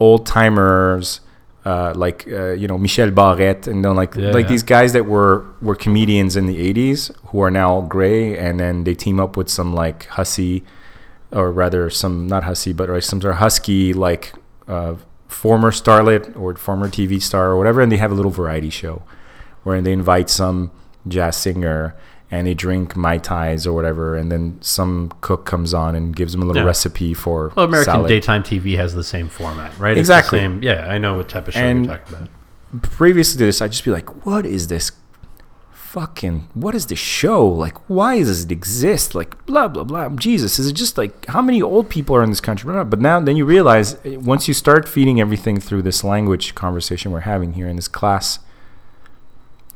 old 0.04 0.22
timers, 0.26 1.06
uh, 1.64 1.92
like 2.04 2.18
uh, 2.40 2.52
you 2.62 2.66
know 2.70 2.78
Michel 2.86 3.10
Barrette, 3.10 3.64
and 3.70 3.78
then 3.84 3.94
like 4.02 4.12
Yeah, 4.14 4.32
like 4.38 4.44
yeah. 4.46 4.54
these 4.54 4.66
guys 4.74 4.90
that 4.96 5.06
were 5.14 5.34
were 5.66 5.76
comedians 5.86 6.32
in 6.40 6.44
the 6.52 6.58
'80s 6.74 7.00
who 7.28 7.36
are 7.44 7.50
now 7.62 7.70
gray, 7.94 8.36
and 8.44 8.54
then 8.62 8.84
they 8.86 8.94
team 9.04 9.16
up 9.24 9.36
with 9.36 9.48
some 9.48 9.70
like 9.82 10.06
hussy, 10.18 10.64
or 11.30 11.46
rather 11.62 11.82
some 11.90 12.26
not 12.34 12.42
hussy, 12.50 12.72
but 12.72 12.88
like 12.88 13.02
some 13.02 13.20
sort 13.20 13.34
of 13.34 13.38
husky 13.38 13.92
like 13.92 14.24
uh, 14.68 14.94
former 15.28 15.70
starlet 15.70 16.22
or 16.36 16.54
former 16.56 16.88
TV 16.88 17.20
star 17.22 17.44
or 17.50 17.56
whatever, 17.60 17.80
and 17.80 17.90
they 17.92 18.00
have 18.04 18.12
a 18.12 18.14
little 18.14 18.34
variety 18.42 18.70
show 18.70 19.02
where 19.64 19.80
they 19.80 19.92
invite 19.92 20.28
some 20.30 20.70
jazz 21.06 21.36
singer. 21.36 21.94
And 22.32 22.46
they 22.46 22.54
drink 22.54 22.96
mai 22.96 23.18
tais 23.18 23.66
or 23.66 23.72
whatever, 23.74 24.16
and 24.16 24.32
then 24.32 24.56
some 24.62 25.12
cook 25.20 25.44
comes 25.44 25.74
on 25.74 25.94
and 25.94 26.16
gives 26.16 26.32
them 26.32 26.40
a 26.42 26.46
little 26.46 26.62
Yeah. 26.62 26.66
recipe 26.66 27.12
for 27.12 27.52
Well, 27.54 27.66
American 27.66 27.92
salad. 27.92 28.08
daytime 28.08 28.42
TV 28.42 28.76
has 28.76 28.94
the 28.94 29.04
same 29.04 29.28
format, 29.28 29.70
right? 29.78 29.96
Exactly. 29.98 30.38
same- 30.40 30.62
yeah, 30.62 30.86
I 30.88 30.96
know 30.96 31.14
what 31.18 31.28
type 31.28 31.46
of 31.46 31.52
show 31.54 31.60
And- 31.60 31.84
you're 31.86 31.96
talking 31.98 32.16
about. 32.72 32.82
previously 32.90 33.38
to 33.38 33.44
this, 33.44 33.60
I'd 33.60 33.70
just 33.72 33.84
be 33.84 33.90
like, 33.90 34.24
what 34.26 34.46
is 34.46 34.68
this 34.68 34.92
fucking, 35.74 36.48
what 36.54 36.74
is 36.74 36.86
this 36.86 36.98
show? 36.98 37.46
Like, 37.46 37.76
why 37.86 38.20
does 38.20 38.44
it 38.46 38.50
exist? 38.50 39.14
Like, 39.14 39.44
blah, 39.44 39.68
blah, 39.68 39.84
blah. 39.84 40.08
Jesus, 40.10 40.58
is 40.58 40.66
it 40.68 40.72
just 40.72 40.96
like, 40.96 41.26
how 41.26 41.42
many 41.42 41.60
old 41.60 41.90
people 41.90 42.16
are 42.16 42.22
in 42.22 42.30
this 42.30 42.40
country? 42.40 42.72
But 42.84 42.98
now, 42.98 43.20
then 43.20 43.36
you 43.36 43.44
realize, 43.44 43.96
eh, 44.06 44.16
once 44.16 44.48
you 44.48 44.54
start 44.54 44.88
feeding 44.88 45.20
everything 45.20 45.60
through 45.60 45.82
this 45.82 46.02
language 46.02 46.54
conversation 46.54 47.12
we're 47.12 47.20
having 47.20 47.52
here 47.52 47.68
in 47.68 47.76
this 47.76 47.88
class 47.88 48.38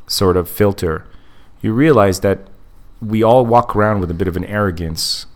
sort 0.07 0.39
of 0.39 0.49
filter, 0.49 1.05
you 1.67 1.73
realize 1.73 2.21
that 2.21 2.39
we 3.01 3.23
all 3.23 3.45
walk 3.45 3.77
around 3.77 4.01
with 4.01 4.11
a 4.11 4.15
bit 4.15 4.29
of 4.29 4.37
an 4.37 4.45
arrogance 4.45 5.27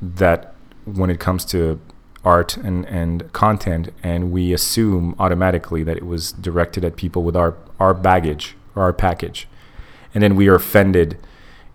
that 0.00 0.54
when 0.84 1.08
it 1.08 1.20
comes 1.20 1.44
to 1.46 1.80
art 2.24 2.56
and, 2.56 2.84
and 2.86 3.32
content 3.32 3.90
and 4.02 4.32
we 4.32 4.52
assume 4.52 5.14
automatically 5.18 5.82
that 5.82 5.96
it 5.96 6.04
was 6.04 6.32
directed 6.32 6.84
at 6.84 6.96
people 6.96 7.22
with 7.22 7.36
our, 7.36 7.56
our 7.78 7.94
baggage 7.94 8.56
or 8.74 8.82
our 8.82 8.92
package. 8.92 9.48
And 10.14 10.22
then 10.22 10.36
we 10.36 10.48
are 10.48 10.56
offended 10.56 11.16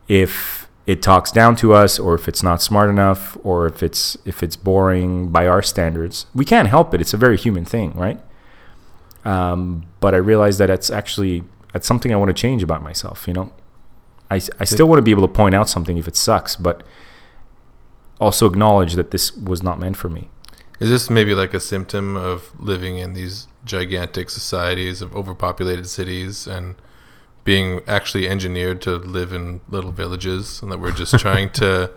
if 0.08 0.68
it 0.86 1.02
talks 1.02 1.32
down 1.32 1.56
to 1.58 1.74
us 1.74 1.98
or 1.98 2.14
if 2.14 2.28
it's 2.28 2.44
not 2.44 2.62
smart 2.62 2.90
enough 2.90 3.38
or 3.44 3.66
if 3.66 3.82
it's 3.82 4.18
if 4.26 4.44
it's 4.44 4.56
boring 4.56 5.30
by 5.30 5.48
our 5.48 5.62
standards. 5.62 6.28
We 6.36 6.46
can't 6.46 6.68
help 6.68 6.94
it. 6.94 7.02
It's 7.02 7.14
a 7.14 7.18
very 7.18 7.38
human 7.38 7.66
thing 7.66 7.94
right? 7.94 8.20
Um, 9.26 9.86
but 10.00 10.14
i 10.14 10.18
realize 10.18 10.58
that 10.60 10.70
it's 10.70 10.90
actually 10.90 11.44
that's 11.74 11.86
something 11.86 12.14
i 12.14 12.16
want 12.16 12.30
to 12.30 12.34
change 12.34 12.64
about 12.64 12.82
myself 12.82 13.28
you 13.28 13.34
know 13.34 13.52
I, 14.30 14.42
I 14.60 14.66
still 14.66 14.88
want 14.88 15.00
to 15.00 15.04
be 15.04 15.12
able 15.12 15.28
to 15.28 15.34
point 15.34 15.56
out 15.56 15.70
something 15.70 15.98
if 15.98 16.08
it 16.08 16.16
sucks 16.16 16.56
but 16.56 16.84
also 18.20 18.46
acknowledge 18.46 18.94
that 18.94 19.12
this 19.12 19.36
was 19.36 19.62
not 19.62 19.80
meant 19.80 19.98
for 19.98 20.10
me. 20.10 20.30
Is 20.80 20.90
this 20.90 21.10
maybe 21.10 21.34
like 21.34 21.54
a 21.54 21.60
symptom 21.60 22.16
of 22.16 22.52
living 22.60 22.98
in 22.98 23.14
these 23.14 23.48
gigantic 23.66 24.30
societies 24.30 25.02
of 25.02 25.16
overpopulated 25.16 25.88
cities 25.88 26.48
and 26.48 26.76
being 27.44 27.82
actually 27.88 28.28
engineered 28.28 28.82
to 28.82 28.98
live 28.98 29.32
in 29.32 29.62
little 29.70 29.92
villages 29.92 30.62
and 30.62 30.72
that 30.72 30.80
we're 30.80 30.92
just 30.92 31.18
trying 31.20 31.50
to 31.52 31.92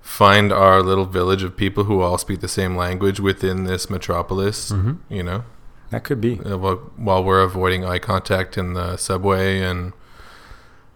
find 0.00 0.52
our 0.52 0.82
little 0.82 1.04
village 1.04 1.42
of 1.42 1.56
people 1.56 1.84
who 1.84 2.00
all 2.00 2.16
speak 2.18 2.40
the 2.40 2.48
same 2.48 2.76
language 2.76 3.20
within 3.20 3.64
this 3.64 3.90
metropolis, 3.90 4.70
you 5.08 5.22
know? 5.22 5.44
that 5.90 6.04
could 6.04 6.20
be. 6.20 6.40
Uh, 6.40 6.56
while, 6.56 6.76
while 6.96 7.22
we're 7.22 7.42
avoiding 7.42 7.84
eye 7.84 7.98
contact 7.98 8.56
in 8.56 8.74
the 8.74 8.96
subway 8.96 9.60
and 9.60 9.92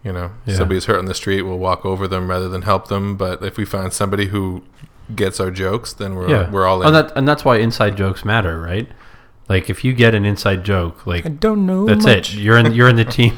you 0.05 0.13
know 0.13 0.31
Yeah. 0.45 0.55
somebody's 0.55 0.85
hurt 0.85 0.99
on 0.99 1.05
the 1.05 1.13
street 1.13 1.41
we'll 1.41 1.57
walk 1.57 1.85
over 1.85 2.07
them 2.07 2.29
rather 2.29 2.47
than 2.47 2.61
help 2.61 2.87
them 2.87 3.17
but 3.17 3.43
if 3.43 3.57
we 3.57 3.65
find 3.65 3.91
somebody 3.91 4.27
who 4.27 4.63
gets 5.15 5.39
our 5.39 5.51
jokes 5.51 5.91
then 5.93 6.15
we're 6.15 6.29
Yeah, 6.29 6.49
we're 6.49 6.65
all 6.65 6.81
in 6.81 6.87
And, 6.87 6.95
that, 6.95 7.17
and 7.17 7.27
that's 7.27 7.43
why 7.43 7.57
inside 7.57 7.97
jokes 7.97 8.23
matter, 8.23 8.59
right? 8.61 8.87
Like 9.49 9.69
if 9.69 9.83
you 9.83 9.93
get 9.93 10.15
an 10.15 10.25
inside 10.25 10.63
joke, 10.63 11.05
like 11.05 11.25
i 11.25 11.29
don't 11.29 11.65
know 11.65 11.85
that's 11.85 12.05
much. 12.05 12.33
it. 12.33 12.39
You're 12.39 12.57
in 12.57 12.73
you're 12.73 12.89
in 12.89 12.95
the 12.95 13.05
team. 13.19 13.37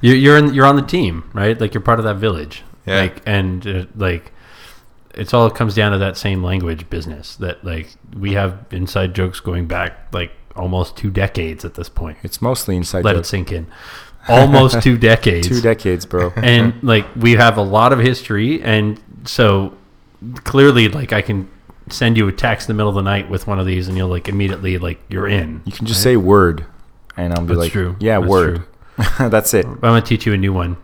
You're 0.00 0.16
you're 0.16 0.38
in 0.38 0.54
you're 0.54 0.64
on 0.66 0.76
the 0.76 0.82
team, 0.96 1.28
right? 1.34 1.60
Like 1.60 1.74
you're 1.74 1.82
part 1.82 1.98
of 1.98 2.04
that 2.06 2.16
village. 2.16 2.62
Yeah. 2.86 3.00
Like 3.02 3.22
and 3.26 3.66
uh, 3.66 3.84
like 3.96 4.32
it's 5.14 5.32
all 5.34 5.50
comes 5.50 5.74
down 5.74 5.92
to 5.92 5.98
that 5.98 6.16
same 6.16 6.42
language 6.42 6.88
business 6.90 7.36
that 7.36 7.62
like 7.64 7.88
we 8.18 8.32
have 8.32 8.64
inside 8.70 9.14
jokes 9.14 9.40
going 9.40 9.66
back 9.66 9.92
like 10.12 10.32
almost 10.56 10.96
two 10.96 11.10
decades 11.10 11.64
at 11.64 11.74
this 11.74 11.88
point. 11.88 12.16
it's 12.22 12.40
mostly 12.40 12.76
inside 12.76 13.04
Let 13.04 13.14
it 13.16 13.18
jokes. 13.18 13.28
sink 13.28 13.52
in. 13.52 13.66
Almost 14.28 14.82
two 14.82 14.96
decades. 15.10 15.48
two 15.48 15.60
decades 15.60 16.06
bro. 16.06 16.32
And 16.36 16.74
like 16.82 17.06
we 17.16 17.32
have 17.32 17.56
a 17.58 17.62
lot 17.62 17.92
of 17.92 17.98
history 17.98 18.62
and 18.62 19.00
so 19.24 19.74
clearly 20.44 20.88
like 20.88 21.12
i 21.12 21.20
can 21.20 21.48
send 21.90 22.16
you 22.16 22.26
a 22.28 22.32
text 22.32 22.68
in 22.68 22.74
the 22.74 22.76
middle 22.78 22.88
of 22.88 22.94
the 22.94 23.02
night 23.02 23.28
with 23.28 23.46
one 23.46 23.58
of 23.58 23.66
these 23.66 23.88
and 23.88 23.96
you'll 23.96 24.08
like 24.08 24.26
immediately 24.28 24.78
like 24.78 24.98
you're 25.10 25.28
in 25.28 25.60
you 25.66 25.72
can 25.72 25.84
just 25.86 26.02
say 26.02 26.16
word 26.16 26.64
and 27.16 27.34
i'll 27.34 27.42
be 27.42 27.48
That's 27.48 27.58
like 27.58 27.72
true. 27.72 27.96
yeah 28.00 28.18
That's 28.18 28.30
word. 28.30 28.64
that's 29.18 29.52
it. 29.54 29.66
I'm 29.66 29.78
gonna 29.80 30.00
teach 30.00 30.24
you 30.24 30.32
a 30.32 30.36
new 30.38 30.52
one 30.52 30.76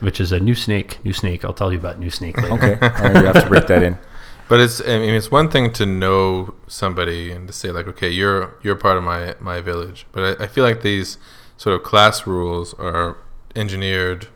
which 0.00 0.18
is 0.20 0.32
a 0.32 0.40
new 0.40 0.54
snake 0.54 0.98
new 1.04 1.12
snake. 1.12 1.44
I'll 1.44 1.52
tell 1.52 1.70
you 1.72 1.78
about 1.78 1.98
new 2.00 2.10
snake 2.10 2.36
later. 2.38 2.54
Okay. 2.54 2.72
All 2.80 2.88
right, 3.12 3.16
you 3.16 3.26
have 3.26 3.42
to 3.42 3.48
break 3.48 3.66
that 3.68 3.82
in. 3.82 3.98
But 4.48 4.58
it's 4.58 4.80
i 4.80 4.98
mean 4.98 5.14
it's 5.14 5.30
one 5.30 5.48
thing 5.48 5.72
to 5.74 5.86
know 5.86 6.54
somebody 6.66 7.30
and 7.30 7.46
to 7.46 7.52
say 7.52 7.70
like 7.70 7.86
okay 7.86 8.08
you're 8.10 8.54
you're 8.62 8.74
part 8.74 8.96
of 8.96 9.04
my 9.04 9.36
my 9.40 9.60
village. 9.60 10.06
But 10.10 10.40
i, 10.40 10.44
I 10.44 10.46
feel 10.48 10.64
like 10.64 10.82
these 10.82 11.18
sort 11.60 11.76
of 11.76 11.82
class 11.82 12.26
rules 12.26 12.72
are 12.78 13.18
engineered 13.54 14.28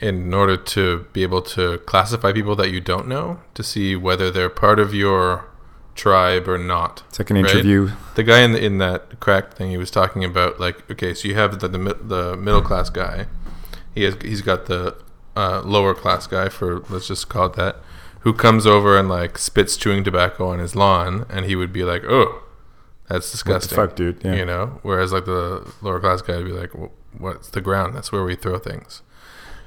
in 0.00 0.32
order 0.32 0.56
to 0.56 1.04
be 1.12 1.24
able 1.24 1.42
to 1.42 1.78
classify 1.78 2.32
people 2.32 2.54
that 2.54 2.70
you 2.70 2.80
don't 2.80 3.08
know 3.08 3.40
to 3.54 3.64
see 3.64 3.96
whether 3.96 4.30
they're 4.30 4.48
part 4.48 4.78
of 4.78 4.94
your 4.94 5.48
tribe 5.96 6.46
or 6.46 6.56
not 6.56 7.02
it's 7.08 7.18
like 7.18 7.30
an 7.30 7.42
right? 7.42 7.50
interview 7.50 7.90
the 8.14 8.22
guy 8.22 8.42
in 8.42 8.52
the, 8.52 8.64
in 8.64 8.78
that 8.78 9.18
crack 9.18 9.54
thing 9.54 9.70
he 9.70 9.76
was 9.76 9.90
talking 9.90 10.22
about 10.22 10.60
like 10.60 10.88
okay 10.88 11.12
so 11.12 11.26
you 11.26 11.34
have 11.34 11.58
the 11.58 11.66
the, 11.66 11.78
the 11.94 12.36
middle 12.36 12.62
class 12.62 12.90
guy 12.90 13.26
he 13.92 14.04
has 14.04 14.14
he's 14.22 14.42
got 14.42 14.66
the 14.66 14.94
uh, 15.34 15.60
lower 15.62 15.94
class 15.94 16.28
guy 16.28 16.48
for 16.48 16.78
let's 16.90 17.08
just 17.08 17.28
call 17.28 17.46
it 17.46 17.54
that 17.54 17.76
who 18.20 18.32
comes 18.32 18.66
over 18.66 18.96
and 18.96 19.08
like 19.08 19.36
spits 19.36 19.76
chewing 19.76 20.04
tobacco 20.04 20.48
on 20.50 20.60
his 20.60 20.76
lawn 20.76 21.26
and 21.28 21.46
he 21.46 21.56
would 21.56 21.72
be 21.72 21.82
like 21.82 22.04
oh 22.04 22.44
that's 23.08 23.30
disgusting 23.30 23.76
fuck, 23.76 23.96
dude? 23.96 24.22
Yeah. 24.24 24.34
you 24.34 24.44
know? 24.44 24.80
Whereas 24.82 25.12
like 25.12 25.24
the 25.24 25.66
lower 25.82 26.00
class 26.00 26.22
guy 26.22 26.36
would 26.36 26.46
be 26.46 26.52
like 26.52 26.70
"Wh- 26.72 27.20
what's 27.20 27.50
the 27.50 27.60
ground? 27.60 27.94
That's 27.94 28.10
where 28.12 28.24
we 28.24 28.34
throw 28.34 28.58
things. 28.58 29.02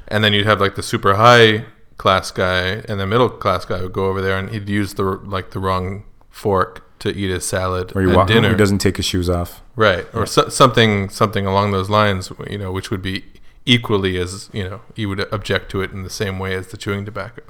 And 0.07 0.23
then 0.23 0.33
you'd 0.33 0.45
have 0.45 0.59
like 0.59 0.75
the 0.75 0.83
super 0.83 1.15
high 1.15 1.65
class 1.97 2.31
guy 2.31 2.81
and 2.87 2.99
the 2.99 3.05
middle 3.05 3.29
class 3.29 3.65
guy 3.65 3.81
would 3.81 3.93
go 3.93 4.05
over 4.07 4.21
there 4.21 4.37
and 4.37 4.49
he'd 4.49 4.69
use 4.69 4.93
the 4.95 5.03
like 5.03 5.51
the 5.51 5.59
wrong 5.59 6.05
fork 6.29 6.85
to 6.99 7.09
eat 7.09 7.29
his 7.29 7.45
salad 7.45 7.95
or 7.95 8.01
at 8.01 8.27
dinner 8.27 8.49
he 8.49 8.55
doesn't 8.55 8.79
take 8.79 8.97
his 8.97 9.05
shoes 9.05 9.29
off. 9.29 9.61
Right. 9.75 10.05
Or 10.13 10.25
so, 10.25 10.49
something 10.49 11.09
something 11.09 11.45
along 11.45 11.71
those 11.71 11.89
lines 11.89 12.31
you 12.49 12.57
know 12.57 12.71
which 12.71 12.89
would 12.89 13.01
be 13.01 13.25
equally 13.65 14.17
as 14.17 14.49
you 14.53 14.63
know 14.63 14.81
you 14.95 15.09
would 15.09 15.31
object 15.33 15.69
to 15.71 15.81
it 15.81 15.91
in 15.91 16.03
the 16.03 16.09
same 16.09 16.39
way 16.39 16.55
as 16.55 16.67
the 16.67 16.77
chewing 16.77 17.05
tobacco. 17.05 17.43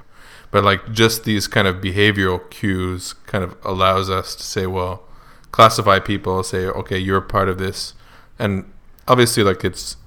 But 0.52 0.64
like 0.64 0.92
just 0.92 1.24
these 1.24 1.48
kind 1.48 1.68
of 1.68 1.78
behavioral 1.78 2.50
cues 2.50 3.14
kind 3.28 3.44
of 3.44 3.56
allows 3.64 4.10
us 4.10 4.36
to 4.36 4.44
say 4.44 4.66
well 4.66 5.04
classify 5.52 6.00
people 6.00 6.44
say 6.44 6.66
okay 6.68 6.98
you're 6.98 7.22
part 7.22 7.50
of 7.50 7.58
this. 7.58 7.94
And 8.38 8.72
obviously 9.08 9.44
like 9.44 9.64
it's 9.66 9.98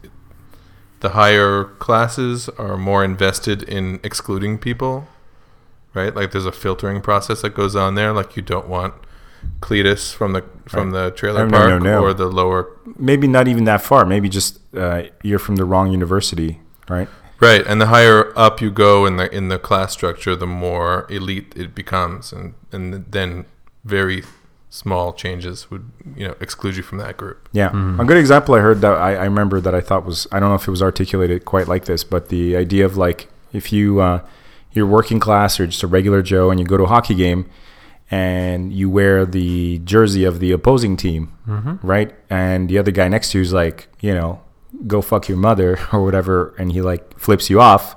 the 1.01 1.11
higher 1.11 1.65
classes 1.65 2.49
are 2.51 2.77
more 2.77 3.05
invested 3.05 3.63
in 3.65 3.99
excluding 4.03 4.59
people 4.59 5.09
right? 5.95 6.15
Like 6.17 6.31
there's 6.33 6.47
a 6.47 6.53
filtering 6.53 7.03
process 7.03 7.43
that 7.43 7.51
goes 7.55 7.77
on 7.77 7.97
there. 7.97 8.13
Like 8.15 8.35
you 8.35 8.43
don't 8.43 8.67
want 8.67 8.95
Cletus 9.61 10.15
from 10.15 10.33
the 10.33 10.43
from 10.67 10.93
the 10.93 11.11
trailer 11.11 11.43
Oh, 11.43 11.47
no, 11.47 11.59
park 11.59 11.69
no, 11.69 11.79
no. 11.79 12.03
or 12.03 12.15
the 12.15 12.27
lower 12.29 12.69
maybe 12.97 13.27
not 13.27 13.49
even 13.49 13.65
that 13.65 13.83
far. 13.83 14.05
Maybe 14.07 14.29
just 14.29 14.61
uh, 14.75 15.03
you're 15.23 15.39
from 15.41 15.57
the 15.57 15.65
wrong 15.65 15.91
university 15.91 16.61
right? 16.89 17.09
Right 17.41 17.67
and 17.67 17.81
the 17.81 17.87
higher 17.87 18.33
up 18.39 18.61
you 18.61 18.71
go 18.71 19.05
in 19.05 19.17
the 19.17 19.35
in 19.35 19.49
the 19.49 19.59
class 19.59 19.93
structure 19.93 20.37
the 20.37 20.47
more 20.47 21.07
elite 21.11 21.53
it 21.57 21.75
becomes 21.75 22.33
and 22.33 22.55
and 22.71 23.05
then 23.11 23.45
very 23.85 24.23
small 24.73 25.13
changes 25.13 25.71
would 25.71 25.85
you 26.17 26.27
know 26.27 26.35
exclude 26.41 26.75
you 26.79 26.83
from 26.83 26.97
that 26.97 27.19
group 27.19 27.47
Yeah, 27.53 27.69
a 28.01 28.05
good 28.07 28.17
example 28.17 28.55
I 28.55 28.61
heard 28.61 28.81
that 28.81 28.93
I, 28.93 29.17
I 29.17 29.25
remember 29.25 29.61
that 29.61 29.75
I 29.75 29.83
thought 29.83 30.07
was 30.07 30.27
I 30.33 30.41
don't 30.41 30.49
know 30.49 30.55
if 30.55 30.67
it 30.67 30.71
was 30.71 30.81
articulated 30.83 31.45
quite 31.45 31.69
like 31.69 31.85
this, 31.85 32.05
but 32.05 32.31
the 32.31 32.57
idea 32.57 32.87
of 32.87 32.97
like 32.97 33.29
if 33.53 33.71
you 33.71 34.01
uh, 34.01 34.21
you're 34.73 34.87
working 34.87 35.21
class 35.21 35.61
or 35.61 35.67
just 35.67 35.83
a 35.83 35.87
regular 35.87 36.23
Joe 36.23 36.51
and 36.51 36.59
you 36.59 36.65
go 36.65 36.79
to 36.79 36.85
a 36.85 36.87
hockey 36.87 37.15
game 37.15 37.51
and 38.11 38.73
you 38.73 38.89
wear 38.89 39.27
the 39.27 39.79
jersey 39.85 40.25
of 40.25 40.41
the 40.41 40.53
opposing 40.53 40.97
team, 40.97 41.33
right? 41.83 42.15
And 42.31 42.71
the 42.71 42.79
other 42.79 42.91
guy 42.91 43.09
next 43.09 43.33
to 43.33 43.39
you 43.39 43.43
is 43.43 43.53
like, 43.53 43.89
you 44.01 44.15
know, 44.15 44.41
go 44.87 45.03
fuck 45.03 45.29
your 45.29 45.37
mother 45.39 45.79
or 45.93 46.03
whatever, 46.03 46.55
and 46.59 46.73
he 46.73 46.81
like 46.81 47.19
flips 47.19 47.51
you 47.51 47.61
off. 47.61 47.95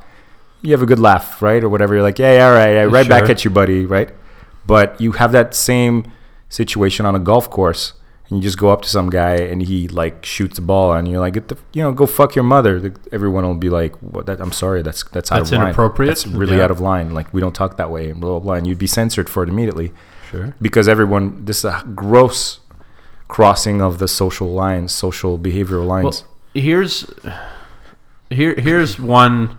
you 0.62 0.72
have 0.72 0.82
a 0.82 0.86
good 0.86 1.00
laugh, 1.00 1.42
right, 1.42 1.64
or 1.64 1.70
whatever. 1.70 1.94
You're 1.94 2.04
like, 2.04 2.20
yeah, 2.20 2.36
yeah 2.36 2.48
all 2.48 2.54
right, 2.54 2.74
yeah, 2.74 2.84
right 2.84 3.08
back 3.08 3.30
at 3.30 3.46
you, 3.46 3.50
buddy, 3.50 3.86
right? 3.86 4.10
But 4.66 5.00
you 5.00 5.14
have 5.14 5.32
that 5.32 5.56
same 5.56 6.12
situation 6.56 7.06
on 7.06 7.14
a 7.16 7.20
golf 7.20 7.50
course, 7.50 7.94
and 8.28 8.38
you 8.38 8.42
just 8.44 8.58
go 8.58 8.70
up 8.70 8.82
to 8.82 8.90
some 8.90 9.10
guy 9.10 9.36
and 9.52 9.62
he 9.62 9.88
like 9.88 10.26
shoots 10.26 10.56
the 10.56 10.62
ball, 10.62 10.94
and 10.94 11.08
you're 11.08 11.20
like, 11.20 11.34
Get 11.34 11.48
the, 11.50 11.58
you 11.74 11.84
know, 11.84 11.92
go 11.92 12.06
fuck 12.08 12.36
your 12.36 12.44
mother. 12.56 12.94
Everyone 13.12 13.44
will 13.46 13.56
be 13.68 13.70
like, 13.70 13.94
what? 14.02 14.26
That, 14.26 14.40
I'm 14.42 14.52
sorry, 14.52 14.82
that's 14.82 15.04
that's 15.16 15.32
out 15.32 15.38
That's 15.40 15.52
of 15.52 15.58
line. 15.60 15.68
inappropriate? 15.68 16.10
That's 16.10 16.26
really 16.28 16.58
Yeah. 16.58 16.64
out 16.66 16.72
of 16.72 16.80
line. 16.80 17.14
Like 17.14 17.28
we 17.34 17.40
don't 17.42 17.54
talk 17.62 17.78
that 17.78 17.92
way, 17.92 18.10
and 18.10 18.20
blah 18.22 18.32
blah 18.32 18.40
blah. 18.40 18.54
And 18.56 18.66
you'd 18.68 18.80
be 18.80 18.88
censored 18.88 19.30
for 19.30 19.44
it 19.44 19.50
immediately 19.50 19.92
Sure. 20.32 20.56
because 20.62 20.88
everyone 20.88 21.46
this 21.46 21.60
is 21.60 21.66
a 21.66 21.84
gross 21.94 22.60
crossing 23.28 23.82
of 23.82 23.98
the 24.00 24.08
social 24.08 24.50
lines, 24.54 24.92
social 24.94 25.38
behavioral 25.38 25.86
lines. 25.88 26.04
Well, 26.24 26.28
here's 26.54 27.06
here 28.30 28.56
here's 28.58 29.00
one 29.00 29.58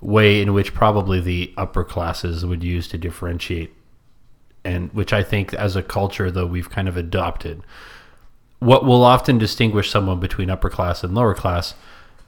way 0.00 0.40
in 0.40 0.52
which 0.54 0.74
probably 0.74 1.20
the 1.20 1.52
upper 1.56 1.84
classes 1.84 2.44
would 2.46 2.62
use 2.62 2.86
to 2.88 2.98
differentiate, 2.98 3.70
and 4.64 4.92
which 4.92 5.12
I 5.12 5.22
think 5.22 5.54
as 5.54 5.76
a 5.76 5.82
culture 5.82 6.30
though 6.30 6.46
we've 6.46 6.70
kind 6.70 6.88
of 6.88 6.96
adopted. 6.96 7.62
What 8.60 8.84
will 8.84 9.04
often 9.04 9.38
distinguish 9.38 9.90
someone 9.90 10.18
between 10.18 10.50
upper 10.50 10.68
class 10.68 11.04
and 11.04 11.14
lower 11.14 11.34
class 11.34 11.74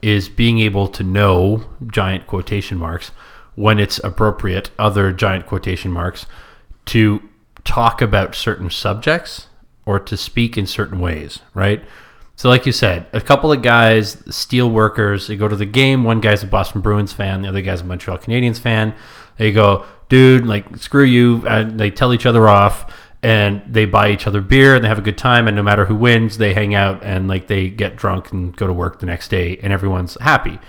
is 0.01 0.29
being 0.29 0.59
able 0.59 0.87
to 0.87 1.03
know 1.03 1.65
giant 1.87 2.27
quotation 2.27 2.77
marks 2.77 3.11
when 3.55 3.79
it's 3.79 3.99
appropriate, 4.03 4.71
other 4.79 5.11
giant 5.11 5.45
quotation 5.45 5.91
marks, 5.91 6.25
to 6.85 7.21
talk 7.63 8.01
about 8.01 8.33
certain 8.33 8.69
subjects 8.69 9.47
or 9.85 9.99
to 9.99 10.17
speak 10.17 10.57
in 10.57 10.65
certain 10.65 10.99
ways, 10.99 11.39
right? 11.53 11.83
So, 12.35 12.49
like 12.49 12.65
you 12.65 12.71
said, 12.71 13.05
a 13.13 13.21
couple 13.21 13.51
of 13.51 13.61
guys, 13.61 14.17
steel 14.35 14.69
workers, 14.69 15.27
they 15.27 15.35
go 15.35 15.47
to 15.47 15.55
the 15.55 15.65
game. 15.65 16.03
One 16.03 16.21
guy's 16.21 16.41
a 16.41 16.47
Boston 16.47 16.81
Bruins 16.81 17.13
fan, 17.13 17.43
the 17.43 17.49
other 17.49 17.61
guy's 17.61 17.81
a 17.81 17.83
Montreal 17.83 18.17
Canadiens 18.17 18.59
fan. 18.59 18.95
They 19.41 19.51
go, 19.51 19.85
dude, 20.07 20.45
like, 20.45 20.77
screw 20.77 21.03
you. 21.03 21.47
And 21.47 21.79
they 21.79 21.89
tell 21.89 22.13
each 22.13 22.25
other 22.25 22.47
off 22.47 22.93
and 23.23 23.61
they 23.67 23.85
buy 23.85 24.11
each 24.11 24.27
other 24.27 24.41
beer 24.41 24.75
and 24.75 24.83
they 24.83 24.87
have 24.87 24.99
a 24.99 25.01
good 25.01 25.17
time. 25.17 25.47
And 25.47 25.55
no 25.55 25.63
matter 25.63 25.85
who 25.85 25.95
wins, 25.95 26.37
they 26.37 26.53
hang 26.53 26.75
out 26.75 27.03
and, 27.03 27.27
like, 27.27 27.47
they 27.47 27.69
get 27.69 27.95
drunk 27.95 28.31
and 28.31 28.55
go 28.55 28.67
to 28.67 28.73
work 28.73 28.99
the 28.99 29.05
next 29.05 29.29
day 29.29 29.57
and 29.57 29.73
everyone's 29.73 30.15
happy 30.21 30.59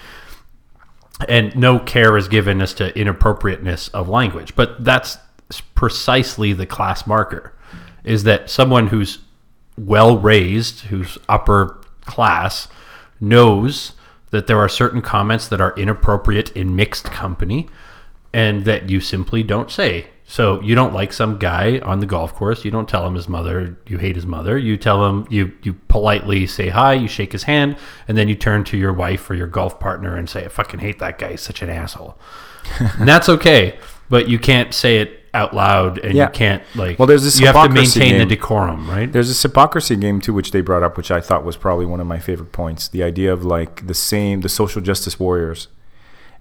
and 1.28 1.54
no 1.56 1.78
care 1.78 2.16
is 2.16 2.28
given 2.28 2.60
as 2.60 2.74
to 2.74 2.96
inappropriateness 2.98 3.88
of 3.88 4.08
language. 4.08 4.54
But 4.56 4.82
that's 4.84 5.18
precisely 5.74 6.52
the 6.52 6.66
class 6.66 7.06
marker 7.06 7.52
is 8.04 8.24
that 8.24 8.50
someone 8.50 8.88
who's 8.88 9.18
well 9.76 10.18
raised, 10.18 10.80
who's 10.80 11.18
upper 11.28 11.80
class, 12.02 12.68
knows 13.20 13.92
that 14.30 14.46
there 14.46 14.58
are 14.58 14.68
certain 14.68 15.02
comments 15.02 15.46
that 15.48 15.60
are 15.60 15.74
inappropriate 15.76 16.50
in 16.56 16.74
mixed 16.74 17.04
company 17.04 17.68
and 18.34 18.64
that 18.64 18.88
you 18.90 19.00
simply 19.00 19.42
don't 19.42 19.70
say. 19.70 20.06
So 20.24 20.62
you 20.62 20.74
don't 20.74 20.94
like 20.94 21.12
some 21.12 21.38
guy 21.38 21.78
on 21.80 22.00
the 22.00 22.06
golf 22.06 22.34
course, 22.34 22.64
you 22.64 22.70
don't 22.70 22.88
tell 22.88 23.06
him 23.06 23.14
his 23.14 23.28
mother, 23.28 23.76
you 23.86 23.98
hate 23.98 24.16
his 24.16 24.24
mother. 24.24 24.56
You 24.56 24.78
tell 24.78 25.04
him 25.06 25.26
you 25.28 25.52
you 25.62 25.74
politely 25.88 26.46
say 26.46 26.68
hi, 26.68 26.94
you 26.94 27.06
shake 27.08 27.32
his 27.32 27.42
hand, 27.42 27.76
and 28.08 28.16
then 28.16 28.28
you 28.28 28.34
turn 28.34 28.64
to 28.64 28.78
your 28.78 28.94
wife 28.94 29.28
or 29.28 29.34
your 29.34 29.46
golf 29.48 29.78
partner 29.78 30.16
and 30.16 30.30
say, 30.30 30.44
"I 30.44 30.48
fucking 30.48 30.80
hate 30.80 31.00
that 31.00 31.18
guy. 31.18 31.32
He's 31.32 31.42
such 31.42 31.60
an 31.60 31.68
asshole." 31.68 32.16
and 32.98 33.06
that's 33.06 33.28
okay, 33.28 33.78
but 34.08 34.28
you 34.28 34.38
can't 34.38 34.72
say 34.72 34.98
it 34.98 35.18
out 35.34 35.54
loud 35.54 35.98
and 35.98 36.14
Yeah. 36.14 36.26
you 36.26 36.30
can't 36.32 36.62
like 36.76 36.98
Well, 36.98 37.06
there's 37.06 37.24
this 37.24 37.40
you 37.40 37.46
have 37.46 37.56
to 37.66 37.68
maintain 37.68 38.18
the 38.18 38.24
decorum, 38.26 38.88
right? 38.88 39.10
There's 39.12 39.28
this 39.28 39.42
hypocrisy 39.42 39.96
game 39.96 40.20
too, 40.20 40.32
which 40.32 40.50
they 40.52 40.60
brought 40.60 40.82
up, 40.82 40.96
which 40.96 41.10
I 41.10 41.20
thought 41.20 41.44
was 41.44 41.56
probably 41.56 41.84
one 41.86 42.00
of 42.00 42.06
my 42.06 42.18
favorite 42.18 42.52
points. 42.52 42.88
The 42.88 43.02
idea 43.02 43.32
of 43.32 43.44
like 43.44 43.86
the 43.86 43.94
same, 43.94 44.40
the 44.42 44.48
social 44.48 44.80
justice 44.80 45.18
warriors, 45.18 45.68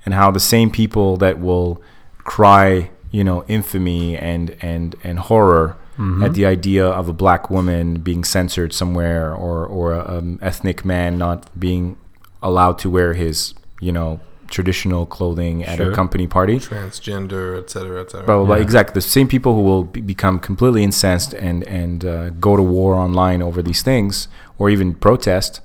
and 0.05 0.13
how 0.13 0.31
the 0.31 0.39
same 0.39 0.69
people 0.71 1.17
that 1.17 1.39
will 1.39 1.81
cry, 2.23 2.89
you 3.11 3.23
know, 3.23 3.43
infamy 3.47 4.17
and 4.17 4.55
and 4.61 4.95
and 5.03 5.19
horror 5.19 5.77
at 6.23 6.33
the 6.33 6.47
idea 6.47 6.83
of 6.83 7.07
a 7.07 7.13
black 7.13 7.51
woman 7.51 7.99
being 7.99 8.23
censored 8.23 8.73
somewhere, 8.73 9.31
or 9.35 9.63
or 9.67 9.93
a 9.93 10.17
um, 10.17 10.39
ethnic 10.41 10.83
man 10.83 11.19
not 11.19 11.47
being 11.59 11.95
allowed 12.41 12.79
to 12.79 12.89
wear 12.89 13.13
his, 13.13 13.53
you 13.79 13.91
know, 13.91 14.19
traditional 14.47 15.05
clothing 15.05 15.63
at 15.63 15.77
Sure. 15.77 15.91
a 15.91 15.95
company 15.95 16.25
party 16.25 16.57
transgender, 16.57 17.55
et 17.61 17.69
cetera, 17.69 18.01
et 18.01 18.09
cetera. 18.09 18.25
blah, 18.25 18.37
blah, 18.37 18.45
blah. 18.45 18.55
Yeah. 18.55 18.63
Exactly. 18.63 18.93
The 18.95 19.01
same 19.01 19.27
people 19.27 19.53
who 19.53 19.61
will 19.61 19.83
be- 19.83 20.01
become 20.01 20.39
completely 20.39 20.83
incensed 20.83 21.35
and 21.35 21.63
and 21.67 22.03
uh, 22.03 22.29
go 22.31 22.55
to 22.57 22.63
war 22.63 22.95
online 22.95 23.43
over 23.43 23.61
these 23.61 23.83
things, 23.83 24.27
or 24.57 24.71
even 24.71 24.95
protest, 24.95 25.61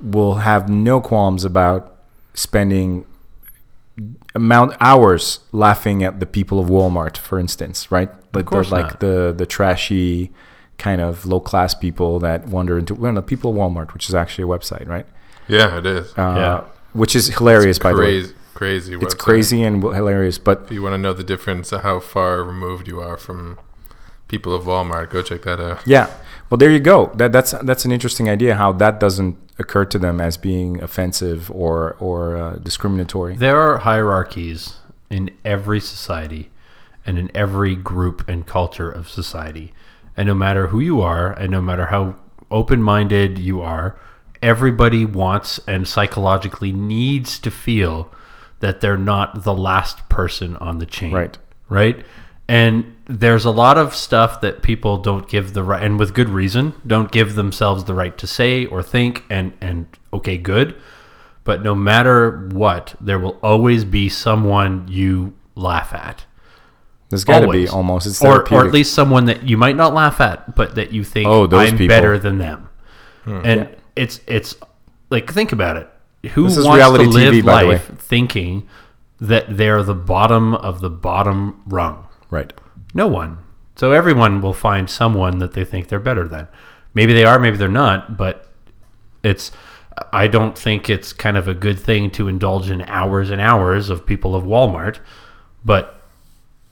will 0.00 0.36
have 0.48 0.68
no 0.68 1.00
qualms 1.00 1.44
about 1.44 1.94
spending 2.34 3.04
amount 4.34 4.74
hours 4.80 5.40
laughing 5.52 6.02
at 6.04 6.20
the 6.20 6.26
people 6.26 6.60
of 6.60 6.68
Walmart, 6.68 7.16
for 7.16 7.38
instance, 7.38 7.90
right? 7.90 8.10
But 8.32 8.46
course 8.46 8.68
the, 8.68 8.74
like 8.74 9.00
the 9.00 9.34
the 9.36 9.46
trashy 9.46 10.30
kind 10.76 11.00
of 11.00 11.26
low 11.26 11.40
class 11.40 11.74
people 11.74 12.20
that 12.20 12.46
wander 12.48 12.78
into 12.78 12.94
well, 12.94 13.14
the 13.14 13.22
people 13.22 13.50
of 13.50 13.56
Walmart, 13.56 13.94
which 13.94 14.08
is 14.08 14.14
actually 14.14 14.44
a 14.44 14.58
website, 14.58 14.86
right? 14.88 15.06
yeah, 15.48 15.78
it 15.78 15.86
is. 15.86 16.12
Uh, 16.16 16.34
Yeah. 16.36 16.64
Which 16.92 17.14
is 17.14 17.28
hilarious, 17.28 17.78
by 17.78 17.92
the 17.92 17.98
way. 17.98 18.04
crazy, 18.04 18.34
crazy. 18.54 18.94
It's 18.94 19.14
website. 19.14 19.18
crazy 19.18 19.62
and 19.62 19.82
hilarious, 19.82 20.38
but 20.38 20.62
If 20.64 20.72
you 20.72 20.82
want 20.82 20.94
to 20.94 20.98
know 20.98 21.12
the 21.12 21.24
difference 21.24 21.70
of 21.72 21.82
how 21.82 22.00
far 22.00 22.42
removed 22.42 22.88
you 22.88 23.00
are 23.00 23.16
from 23.16 23.58
people 24.26 24.54
of 24.54 24.64
Walmart, 24.64 25.10
go 25.10 25.22
check 25.22 25.42
that 25.42 25.60
out. 25.60 25.80
Yeah. 25.86 26.08
Well, 26.48 26.58
there 26.58 26.70
you 26.70 26.80
go. 26.80 27.10
That 27.14 27.30
that's 27.32 27.52
that's 27.62 27.84
an 27.84 27.92
interesting 27.92 28.28
idea. 28.28 28.54
How 28.56 28.72
that 28.72 29.00
doesn't 29.00 29.36
occur 29.58 29.84
to 29.84 29.98
them 29.98 30.20
as 30.20 30.36
being 30.36 30.82
offensive 30.82 31.50
or 31.50 31.96
or 31.98 32.36
uh, 32.36 32.56
discriminatory. 32.56 33.36
There 33.36 33.60
are 33.60 33.78
hierarchies 33.78 34.76
in 35.10 35.30
every 35.44 35.80
society 35.80 36.50
and 37.04 37.18
in 37.18 37.30
every 37.34 37.74
group 37.74 38.28
and 38.28 38.46
culture 38.46 38.90
of 38.90 39.08
society. 39.08 39.72
And 40.16 40.26
no 40.26 40.34
matter 40.34 40.68
who 40.68 40.80
you 40.80 41.00
are, 41.00 41.32
and 41.32 41.50
no 41.50 41.62
matter 41.62 41.86
how 41.86 42.16
open 42.50 42.82
minded 42.82 43.38
you 43.38 43.60
are, 43.60 43.98
everybody 44.42 45.04
wants 45.04 45.58
and 45.66 45.86
psychologically 45.86 46.72
needs 46.72 47.38
to 47.38 47.50
feel 47.50 48.12
that 48.60 48.80
they're 48.80 48.96
not 48.96 49.44
the 49.44 49.54
last 49.54 50.08
person 50.08 50.56
on 50.56 50.78
the 50.78 50.86
chain. 50.86 51.12
Right. 51.12 51.38
Right. 51.68 52.04
And 52.48 52.96
there's 53.06 53.44
a 53.44 53.50
lot 53.50 53.76
of 53.76 53.94
stuff 53.94 54.40
that 54.40 54.62
people 54.62 54.96
don't 54.98 55.28
give 55.28 55.52
the 55.52 55.62
right, 55.62 55.82
and 55.82 55.98
with 55.98 56.14
good 56.14 56.28
reason, 56.30 56.74
don't 56.86 57.12
give 57.12 57.34
themselves 57.34 57.84
the 57.84 57.92
right 57.94 58.16
to 58.18 58.26
say 58.26 58.64
or 58.66 58.82
think. 58.82 59.24
And, 59.28 59.52
and 59.60 59.86
okay, 60.12 60.38
good. 60.38 60.74
But 61.44 61.62
no 61.62 61.74
matter 61.74 62.48
what, 62.52 62.94
there 63.00 63.18
will 63.18 63.38
always 63.42 63.84
be 63.84 64.08
someone 64.08 64.86
you 64.88 65.34
laugh 65.54 65.92
at. 65.92 66.24
There's 67.10 67.24
got 67.24 67.40
to 67.40 67.48
be 67.48 67.66
almost. 67.68 68.06
It's 68.06 68.22
or, 68.22 68.42
or 68.52 68.66
at 68.66 68.72
least 68.72 68.92
someone 68.92 69.24
that 69.26 69.42
you 69.42 69.56
might 69.56 69.76
not 69.76 69.94
laugh 69.94 70.20
at, 70.20 70.54
but 70.54 70.74
that 70.74 70.92
you 70.92 71.04
think 71.04 71.26
Oh, 71.26 71.46
those 71.46 71.70
I'm 71.70 71.78
people. 71.78 71.88
better 71.96 72.18
than 72.18 72.36
them. 72.38 72.68
Hmm. 73.24 73.40
And 73.44 73.60
Yeah. 73.60 73.68
it's 73.96 74.20
it's 74.26 74.56
like 75.10 75.32
think 75.32 75.52
about 75.52 75.76
it. 75.78 75.88
Who 76.32 76.44
This 76.48 76.58
is 76.58 76.64
wants 76.66 76.76
reality 76.76 77.04
to 77.04 77.10
live 77.10 77.32
TV, 77.34 77.44
by 77.44 77.62
the 77.62 77.68
way. 77.68 77.74
life 77.76 77.98
thinking 77.98 78.68
that 79.20 79.56
they're 79.56 79.82
the 79.82 79.94
bottom 79.94 80.54
of 80.54 80.80
the 80.82 80.90
bottom 80.90 81.62
rung? 81.66 82.04
Right. 82.30 82.52
No 82.94 83.06
one. 83.06 83.38
So 83.76 83.92
everyone 83.92 84.40
will 84.40 84.52
find 84.54 84.88
someone 84.90 85.38
that 85.38 85.52
they 85.52 85.64
think 85.64 85.88
they're 85.88 86.00
better 86.00 86.26
than. 86.26 86.48
Maybe 86.94 87.12
they 87.12 87.24
are, 87.24 87.38
maybe 87.38 87.56
they're 87.56 87.68
not, 87.68 88.16
but 88.16 88.48
it's 89.22 89.52
I 90.12 90.26
don't 90.28 90.56
think 90.56 90.88
it's 90.88 91.12
kind 91.12 91.36
of 91.36 91.48
a 91.48 91.54
good 91.54 91.78
thing 91.78 92.10
to 92.12 92.28
indulge 92.28 92.70
in 92.70 92.82
hours 92.82 93.30
and 93.30 93.40
hours 93.40 93.90
of 93.90 94.06
people 94.06 94.34
of 94.34 94.44
Walmart, 94.44 94.98
but 95.64 96.00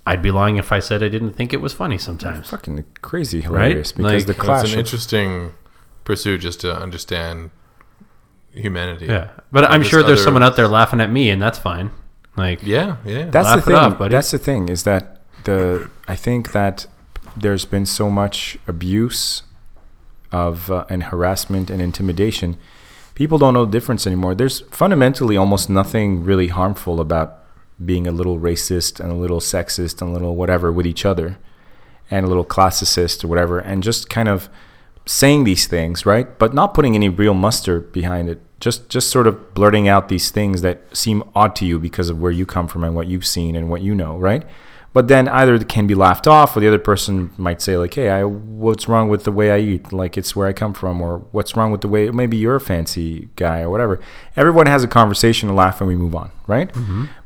I'd 0.06 0.22
be 0.22 0.30
lying 0.30 0.56
if 0.56 0.70
I 0.72 0.78
said 0.78 1.02
I 1.02 1.08
didn't 1.08 1.32
think 1.32 1.52
it 1.52 1.60
was 1.60 1.72
funny 1.72 1.98
sometimes. 1.98 2.48
Fucking 2.50 2.84
crazy 3.02 3.40
hilarious 3.40 3.90
because 3.92 4.12
Like- 4.12 4.26
the 4.26 4.32
Well, 4.40 4.44
clash. 4.44 4.64
it's 4.64 4.72
an 4.72 4.78
of- 4.78 4.84
interesting 4.86 5.52
pursuit 6.04 6.40
just 6.40 6.60
to 6.60 6.72
understand 6.76 7.50
humanity. 8.52 9.06
Yeah. 9.06 9.28
But 9.52 9.64
I'm 9.70 9.82
sure 9.82 10.02
there's 10.02 10.18
other- 10.20 10.24
someone 10.24 10.42
out 10.42 10.56
there 10.56 10.68
laughing 10.68 11.00
at 11.00 11.10
me 11.10 11.30
and 11.30 11.40
that's 11.42 11.58
fine. 11.58 11.90
Like 12.36 12.60
Yeah, 12.62 12.96
yeah. 13.04 13.24
that's 13.30 13.44
laugh 13.46 13.64
the 13.64 13.72
it 13.72 13.74
thing. 13.74 13.92
off, 13.92 13.98
buddy. 13.98 14.12
that's 14.12 14.30
the 14.30 14.38
thing 14.38 14.68
is 14.68 14.84
that 14.84 15.15
the 15.46 15.90
I 16.06 16.14
think 16.14 16.52
that 16.52 16.86
there's 17.36 17.64
been 17.64 17.86
so 17.86 18.10
much 18.10 18.58
abuse 18.68 19.42
of 20.30 20.70
uh, 20.70 20.84
and 20.88 21.04
harassment 21.04 21.70
and 21.70 21.80
intimidation. 21.80 22.56
People 23.14 23.38
don't 23.38 23.54
know 23.54 23.64
the 23.64 23.72
difference 23.72 24.06
anymore. 24.06 24.34
There's 24.34 24.60
fundamentally 24.70 25.36
almost 25.36 25.70
nothing 25.70 26.22
really 26.22 26.48
harmful 26.48 27.00
about 27.00 27.38
being 27.82 28.06
a 28.06 28.12
little 28.12 28.38
racist 28.38 29.00
and 29.00 29.10
a 29.10 29.14
little 29.14 29.40
sexist 29.40 30.00
and 30.00 30.10
a 30.10 30.12
little 30.12 30.36
whatever 30.36 30.70
with 30.70 30.86
each 30.86 31.04
other 31.04 31.38
and 32.10 32.24
a 32.24 32.28
little 32.28 32.44
classicist 32.44 33.24
or 33.24 33.28
whatever 33.28 33.58
and 33.58 33.82
just 33.82 34.08
kind 34.08 34.28
of 34.28 34.48
saying 35.06 35.44
these 35.44 35.66
things, 35.66 36.04
right? 36.04 36.38
But 36.38 36.52
not 36.52 36.74
putting 36.74 36.94
any 36.94 37.08
real 37.08 37.34
muster 37.34 37.80
behind 37.80 38.28
it. 38.28 38.42
Just 38.58 38.88
just 38.88 39.10
sort 39.10 39.26
of 39.26 39.54
blurting 39.54 39.86
out 39.86 40.08
these 40.08 40.30
things 40.30 40.62
that 40.62 40.96
seem 40.96 41.22
odd 41.34 41.54
to 41.56 41.66
you 41.66 41.78
because 41.78 42.08
of 42.08 42.20
where 42.20 42.32
you 42.32 42.46
come 42.46 42.68
from 42.68 42.84
and 42.84 42.94
what 42.94 43.06
you've 43.06 43.26
seen 43.26 43.54
and 43.54 43.68
what 43.68 43.82
you 43.82 43.94
know, 43.94 44.16
right? 44.16 44.44
But 44.96 45.08
then 45.08 45.28
either 45.28 45.54
it 45.56 45.68
can 45.68 45.86
be 45.86 45.94
laughed 45.94 46.26
off 46.26 46.56
or 46.56 46.60
the 46.60 46.68
other 46.68 46.78
person 46.78 47.30
might 47.36 47.60
say 47.60 47.76
like, 47.76 47.92
"Hey, 47.92 48.08
I 48.08 48.24
what's 48.24 48.88
wrong 48.88 49.10
with 49.10 49.24
the 49.24 49.30
way 49.30 49.50
I 49.50 49.58
eat? 49.58 49.92
Like 49.92 50.16
it's 50.16 50.34
where 50.34 50.48
I 50.48 50.54
come 50.54 50.72
from 50.72 51.02
or 51.02 51.18
what's 51.32 51.54
wrong 51.54 51.70
with 51.70 51.82
the 51.82 51.88
way 51.88 52.08
maybe 52.08 52.38
you're 52.38 52.56
a 52.56 52.60
fancy 52.62 53.28
guy 53.36 53.60
or 53.60 53.68
whatever." 53.68 54.00
Everyone 54.36 54.64
has 54.64 54.82
a 54.84 54.88
conversation, 54.88 55.50
a 55.50 55.54
laugh 55.54 55.82
and 55.82 55.88
we 55.88 55.96
move 55.96 56.14
on, 56.14 56.30
right? 56.46 56.70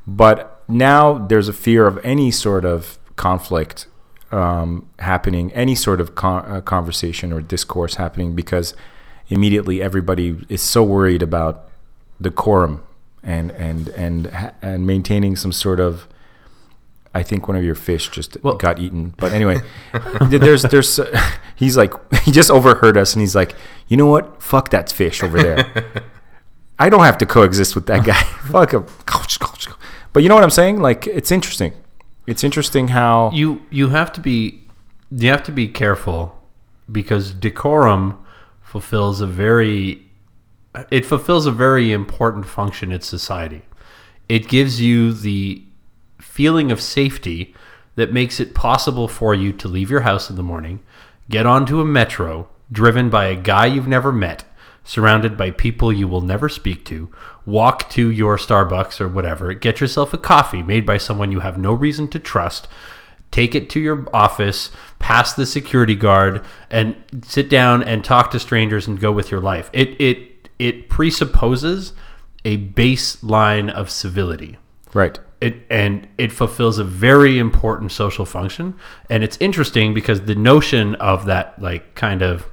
But 0.05 0.65
now 0.67 1.17
there's 1.29 1.47
a 1.47 1.53
fear 1.53 1.87
of 1.87 2.01
any 2.03 2.33
sort 2.33 2.65
of 2.65 2.99
conflict 3.15 3.87
um, 4.33 4.89
happening, 4.99 5.53
any 5.53 5.77
sort 5.77 6.01
of 6.01 6.17
con- 6.17 6.45
uh, 6.51 6.61
conversation 6.63 7.33
or 7.33 7.41
discourse 7.41 7.95
happening, 7.95 8.35
because 8.35 8.75
immediately 9.29 9.81
everybody 9.81 10.45
is 10.49 10.61
so 10.61 10.83
worried 10.83 11.23
about 11.23 11.71
decorum 12.21 12.83
and 13.23 13.53
and 13.53 13.91
and 13.91 14.53
and 14.61 14.89
maintaining 14.89 15.37
some 15.37 15.53
sort 15.53 15.79
of. 15.79 16.09
I 17.15 17.23
think 17.25 17.49
one 17.49 17.57
of 17.57 17.65
your 17.65 17.75
fish 17.75 18.09
just 18.09 18.37
Well- 18.43 18.55
got 18.57 18.79
eaten. 18.79 19.15
But 19.19 19.33
anyway, 19.33 19.61
there's 20.29 20.63
there's 20.63 20.99
uh, 20.99 21.31
he's 21.57 21.77
like 21.77 21.93
he 22.23 22.31
just 22.33 22.51
overheard 22.51 22.97
us 22.97 23.15
and 23.15 23.21
he's 23.21 23.35
like, 23.35 23.55
you 23.89 23.97
know 23.97 24.07
what? 24.07 24.43
Fuck 24.43 24.71
that 24.71 24.91
fish 24.93 25.23
over 25.23 25.43
there. 25.43 26.03
I 26.79 26.89
don't 26.89 27.05
have 27.05 27.19
to 27.19 27.27
coexist 27.27 27.75
with 27.75 27.87
that 27.87 28.05
guy. 28.07 28.23
Fuck 28.51 28.73
him. 28.73 28.87
But 30.13 30.23
you 30.23 30.29
know 30.29 30.35
what 30.35 30.45
I'm 30.45 30.51
saying? 30.51 30.81
Like 30.81 31.07
it's 31.07 31.31
interesting. 31.31 31.73
It's 32.27 32.45
interesting 32.45 32.89
how 32.89 33.31
you 33.33 33.63
you 33.71 33.89
have 33.89 34.13
to 34.15 34.21
be 34.21 34.63
you 35.11 35.29
have 35.31 35.43
to 35.45 35.53
be 35.53 35.69
careful 35.69 36.41
because 36.91 37.33
decorum 37.33 38.25
fulfills 38.63 39.21
a 39.21 39.27
very 39.27 40.07
it 40.91 41.05
fulfills 41.05 41.47
a 41.47 41.51
very 41.51 41.93
important 41.93 42.47
function 42.47 42.93
in 42.93 43.01
society. 43.01 43.63
It 44.29 44.49
gives 44.49 44.81
you 44.81 45.13
the 45.13 45.63
feeling 46.31 46.71
of 46.71 46.81
safety 46.81 47.53
that 47.97 48.13
makes 48.13 48.39
it 48.39 48.55
possible 48.55 49.09
for 49.09 49.35
you 49.35 49.53
to 49.53 49.67
leave 49.67 49.91
your 49.91 50.03
house 50.03 50.31
in 50.31 50.37
the 50.37 50.43
morning, 50.43 50.81
get 51.29 51.45
onto 51.45 51.81
a 51.81 51.85
metro 51.85 52.49
driven 52.71 53.11
by 53.11 53.27
a 53.27 53.35
guy 53.35 53.67
you've 53.67 53.89
never 53.89 54.13
met, 54.13 54.45
surrounded 54.85 55.37
by 55.37 55.51
people 55.51 55.93
you 55.93 56.07
will 56.07 56.21
never 56.21 56.49
speak 56.49 56.85
to, 56.85 57.13
walk 57.45 57.91
to 57.91 58.11
your 58.11 58.37
Starbucks 58.37 59.01
or 59.01 59.09
whatever, 59.09 59.53
get 59.55 59.81
yourself 59.81 60.15
a 60.15 60.19
coffee 60.19 60.63
made 60.63 60.87
by 60.87 60.97
someone 60.97 61.33
you 61.33 61.41
have 61.41 61.59
no 61.59 61.73
reason 61.73 62.07
to 62.07 62.21
trust, 62.21 62.69
take 63.33 63.57
it 63.57 63.69
to 63.71 63.81
your 63.81 64.07
office, 64.15 64.71
pass 65.01 65.33
the 65.33 65.45
security 65.45 65.97
guard, 65.97 66.45
and 66.71 66.95
sit 67.25 67.51
down 67.51 67.83
and 67.83 68.05
talk 68.05 68.31
to 68.31 68.39
strangers 68.39 68.87
and 68.87 69.01
go 69.01 69.11
with 69.11 69.33
your 69.33 69.41
life. 69.41 69.69
It 69.73 70.01
it 70.01 70.49
it 70.61 70.89
presupposes 70.89 71.93
a 72.45 72.57
baseline 72.57 73.69
of 73.69 73.91
civility 73.91 74.59
right. 74.95 75.19
It 75.41 75.57
and 75.71 76.07
it 76.19 76.33
fulfills 76.33 76.79
a 76.79 76.85
very 76.85 77.39
important 77.39 77.93
social 77.93 78.25
function. 78.25 78.75
And 79.09 79.25
it's 79.25 79.39
interesting 79.41 79.95
because 79.95 80.23
the 80.23 80.35
notion 80.35 80.95
of 80.97 81.25
that 81.27 81.61
like 81.61 81.95
kind 81.95 82.23
of 82.23 82.47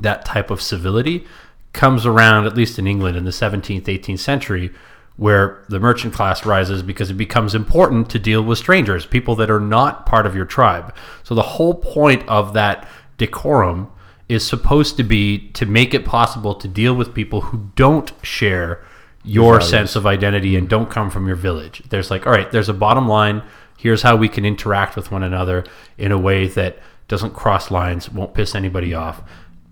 that 0.00 0.24
type 0.24 0.50
of 0.50 0.62
civility 0.62 1.26
comes 1.72 2.06
around 2.06 2.46
at 2.46 2.56
least 2.56 2.78
in 2.78 2.86
England 2.86 3.16
in 3.16 3.24
the 3.24 3.30
17th 3.30 3.84
18th 3.84 4.18
century 4.18 4.72
where 5.16 5.64
the 5.68 5.80
merchant 5.80 6.12
class 6.12 6.44
rises 6.44 6.82
because 6.82 7.10
it 7.10 7.14
becomes 7.14 7.54
important 7.54 8.10
to 8.10 8.18
deal 8.18 8.42
with 8.42 8.58
strangers 8.58 9.06
people 9.06 9.34
that 9.34 9.50
are 9.50 9.60
not 9.60 10.06
part 10.06 10.26
of 10.26 10.36
your 10.36 10.44
tribe. 10.44 10.94
So 11.22 11.34
the 11.34 11.42
whole 11.42 11.74
point 11.74 12.26
of 12.28 12.52
that 12.54 12.88
decorum 13.18 13.90
is 14.28 14.46
supposed 14.46 14.96
to 14.96 15.02
be 15.02 15.50
to 15.52 15.66
make 15.66 15.94
it 15.94 16.04
possible 16.04 16.54
to 16.54 16.68
deal 16.68 16.94
with 16.94 17.14
people 17.14 17.42
who 17.42 17.70
don't 17.76 18.12
share 18.22 18.84
your 19.26 19.60
sense 19.60 19.96
of 19.96 20.06
identity 20.06 20.56
and 20.56 20.68
don't 20.68 20.88
come 20.88 21.10
from 21.10 21.26
your 21.26 21.36
village. 21.36 21.82
There's 21.88 22.10
like, 22.10 22.26
all 22.26 22.32
right, 22.32 22.50
there's 22.50 22.68
a 22.68 22.74
bottom 22.74 23.08
line. 23.08 23.42
Here's 23.76 24.02
how 24.02 24.16
we 24.16 24.28
can 24.28 24.44
interact 24.44 24.96
with 24.96 25.10
one 25.10 25.22
another 25.22 25.64
in 25.98 26.12
a 26.12 26.18
way 26.18 26.46
that 26.48 26.78
doesn't 27.08 27.34
cross 27.34 27.70
lines, 27.70 28.10
won't 28.10 28.34
piss 28.34 28.54
anybody 28.54 28.94
off. 28.94 29.22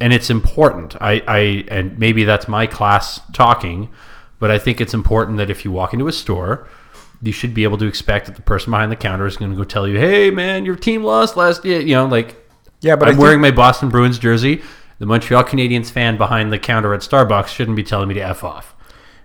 And 0.00 0.12
it's 0.12 0.28
important. 0.28 0.96
I, 1.00 1.22
I 1.26 1.38
and 1.68 1.98
maybe 1.98 2.24
that's 2.24 2.48
my 2.48 2.66
class 2.66 3.20
talking, 3.32 3.90
but 4.38 4.50
I 4.50 4.58
think 4.58 4.80
it's 4.80 4.92
important 4.92 5.38
that 5.38 5.50
if 5.50 5.64
you 5.64 5.70
walk 5.70 5.92
into 5.92 6.08
a 6.08 6.12
store, 6.12 6.68
you 7.22 7.32
should 7.32 7.54
be 7.54 7.62
able 7.62 7.78
to 7.78 7.86
expect 7.86 8.26
that 8.26 8.36
the 8.36 8.42
person 8.42 8.72
behind 8.72 8.90
the 8.90 8.96
counter 8.96 9.26
is 9.26 9.36
going 9.36 9.52
to 9.52 9.56
go 9.56 9.64
tell 9.64 9.88
you, 9.88 9.98
"Hey, 9.98 10.30
man, 10.30 10.64
your 10.64 10.76
team 10.76 11.04
lost 11.04 11.36
last 11.36 11.64
year." 11.64 11.80
You 11.80 11.94
know, 11.94 12.06
like 12.06 12.36
Yeah, 12.80 12.96
but 12.96 13.08
I'm 13.08 13.14
I 13.14 13.18
wearing 13.18 13.40
my 13.40 13.52
Boston 13.52 13.88
Bruins 13.88 14.18
jersey. 14.18 14.62
The 14.98 15.06
Montreal 15.06 15.44
Canadiens 15.44 15.90
fan 15.90 16.16
behind 16.16 16.52
the 16.52 16.58
counter 16.58 16.92
at 16.92 17.00
Starbucks 17.00 17.48
shouldn't 17.48 17.76
be 17.76 17.82
telling 17.82 18.08
me 18.08 18.14
to 18.14 18.20
f 18.20 18.44
off. 18.44 18.73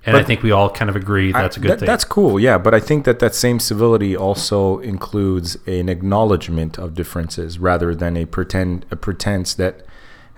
And 0.09 0.17
I 0.17 0.23
think 0.23 0.43
we 0.43 0.51
all 0.51 0.69
kind 0.69 0.89
of 0.89 0.95
agree 0.95 1.31
that's 1.31 1.57
a 1.57 1.59
good 1.59 1.71
that- 1.71 1.79
thing. 1.79 1.87
That's 1.87 2.03
cool, 2.03 2.39
yeah. 2.39 2.57
But 2.57 2.73
I 2.73 2.79
think 2.79 3.05
that 3.05 3.19
that 3.19 3.33
same 3.35 3.59
civility 3.59 4.15
also 4.15 4.79
includes 4.79 5.57
an 5.67 5.89
acknowledgement 5.89 6.77
of 6.77 6.93
differences 6.95 7.59
rather 7.59 7.95
than 7.95 8.17
a 8.17 8.25
pretend 8.25 8.85
a 8.91 8.95
pretense 8.95 9.53
that 9.55 9.85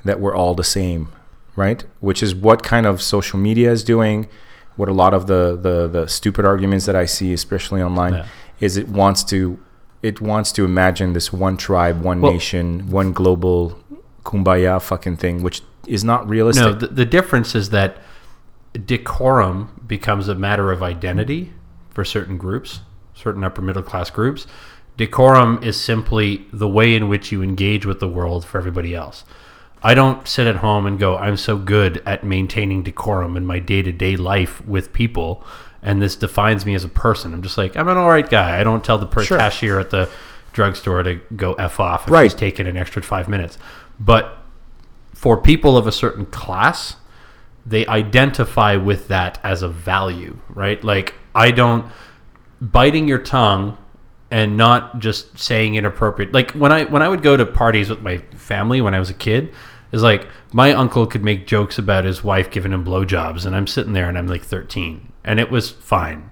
that 0.03 0.19
we're 0.19 0.35
all 0.35 0.55
the 0.55 0.63
same, 0.63 1.09
right? 1.55 1.83
Which 1.99 2.21
is 2.23 2.33
what 2.33 2.63
kind 2.63 2.85
of 2.85 3.01
social 3.01 3.39
media 3.39 3.71
is 3.71 3.83
doing. 3.83 4.27
What 4.75 4.89
a 4.89 4.93
lot 4.93 5.13
of 5.13 5.27
the 5.27 5.55
the, 5.67 5.87
the 5.87 6.07
stupid 6.07 6.45
arguments 6.45 6.85
that 6.85 6.95
I 6.95 7.05
see, 7.05 7.33
especially 7.33 7.81
online, 7.81 8.13
Yeah. 8.13 8.25
is 8.59 8.77
it 8.77 8.87
wants 8.89 9.23
to 9.25 9.59
it 10.01 10.19
wants 10.19 10.51
to 10.53 10.65
imagine 10.65 11.13
this 11.13 11.31
one 11.31 11.57
tribe, 11.57 12.01
one 12.01 12.21
Well- 12.21 12.31
nation, 12.33 12.89
one 12.89 13.13
global 13.13 13.77
kumbaya 14.25 14.81
fucking 14.81 15.17
thing, 15.17 15.43
which 15.43 15.61
is 15.87 16.03
not 16.03 16.27
realistic. 16.29 16.65
no, 16.65 16.73
the, 16.73 16.87
the 16.87 17.05
difference 17.05 17.53
is 17.55 17.69
that 17.71 17.97
decorum 18.73 19.81
becomes 19.85 20.27
a 20.27 20.35
matter 20.35 20.71
of 20.71 20.81
identity 20.83 21.53
for 21.89 22.05
certain 22.05 22.37
groups, 22.37 22.81
certain 23.13 23.43
upper 23.43 23.61
middle 23.61 23.83
class 23.83 24.09
groups. 24.09 24.47
Decorum 24.97 25.59
is 25.63 25.79
simply 25.79 26.45
the 26.53 26.67
way 26.67 26.95
in 26.95 27.07
which 27.09 27.31
you 27.31 27.41
engage 27.41 27.85
with 27.85 27.99
the 27.99 28.07
world 28.07 28.45
for 28.45 28.57
everybody 28.57 28.93
else. 28.93 29.23
I 29.83 29.93
don't 29.95 30.27
sit 30.27 30.45
at 30.47 30.57
home 30.57 30.85
and 30.85 30.99
go, 30.99 31.17
I'm 31.17 31.37
so 31.37 31.57
good 31.57 32.03
at 32.05 32.23
maintaining 32.23 32.83
decorum 32.83 33.35
in 33.35 33.45
my 33.45 33.57
day 33.59 33.81
to 33.81 33.91
day 33.91 34.15
life 34.15 34.65
with 34.67 34.93
people, 34.93 35.43
and 35.81 36.01
this 36.01 36.15
defines 36.15 36.65
me 36.65 36.75
as 36.75 36.83
a 36.83 36.89
person. 36.89 37.33
I'm 37.33 37.41
just 37.41 37.57
like, 37.57 37.75
I'm 37.75 37.87
an 37.87 37.97
all 37.97 38.09
right 38.09 38.29
guy. 38.29 38.59
I 38.59 38.63
don't 38.63 38.83
tell 38.83 38.99
the 38.99 39.07
per- 39.07 39.23
Sure. 39.23 39.39
cashier 39.39 39.79
at 39.79 39.89
the 39.89 40.07
drugstore 40.53 41.01
to 41.01 41.15
go 41.35 41.53
F 41.53 41.79
off 41.79 42.05
if 42.05 42.11
Right. 42.11 42.23
he's 42.23 42.35
taking 42.35 42.67
an 42.67 42.77
extra 42.77 43.01
five 43.01 43.27
minutes. 43.27 43.57
But 43.99 44.37
for 45.15 45.37
people 45.41 45.77
of 45.77 45.87
a 45.87 45.91
certain 45.91 46.25
class, 46.27 46.97
they 47.65 47.85
identify 47.87 48.75
with 48.75 49.07
that 49.09 49.39
as 49.43 49.61
a 49.61 49.69
value, 49.69 50.39
right? 50.49 50.83
Like 50.83 51.15
I 51.35 51.51
don't 51.51 51.91
biting 52.59 53.07
your 53.07 53.19
tongue 53.19 53.77
and 54.29 54.55
not 54.55 54.99
just 54.99 55.37
saying 55.37 55.75
inappropriate. 55.75 56.31
Like 56.33 56.51
when 56.51 56.71
I 56.71 56.85
when 56.85 57.01
I 57.01 57.09
would 57.09 57.21
go 57.21 57.35
to 57.35 57.45
parties 57.45 57.89
with 57.89 58.01
my 58.01 58.17
family 58.35 58.81
when 58.81 58.93
I 58.93 58.99
was 58.99 59.09
a 59.09 59.15
kid, 59.15 59.53
is 59.91 60.01
like 60.01 60.27
my 60.53 60.71
uncle 60.73 61.05
could 61.05 61.23
make 61.23 61.45
jokes 61.45 61.77
about 61.77 62.05
his 62.05 62.23
wife 62.23 62.49
giving 62.49 62.71
him 62.71 62.85
blowjobs, 62.85 63.45
and 63.45 63.55
I'm 63.55 63.67
sitting 63.67 63.93
there 63.93 64.07
and 64.07 64.17
I'm 64.17 64.27
like 64.27 64.43
13, 64.43 65.11
and 65.23 65.39
it 65.39 65.51
was 65.51 65.69
fine, 65.69 66.31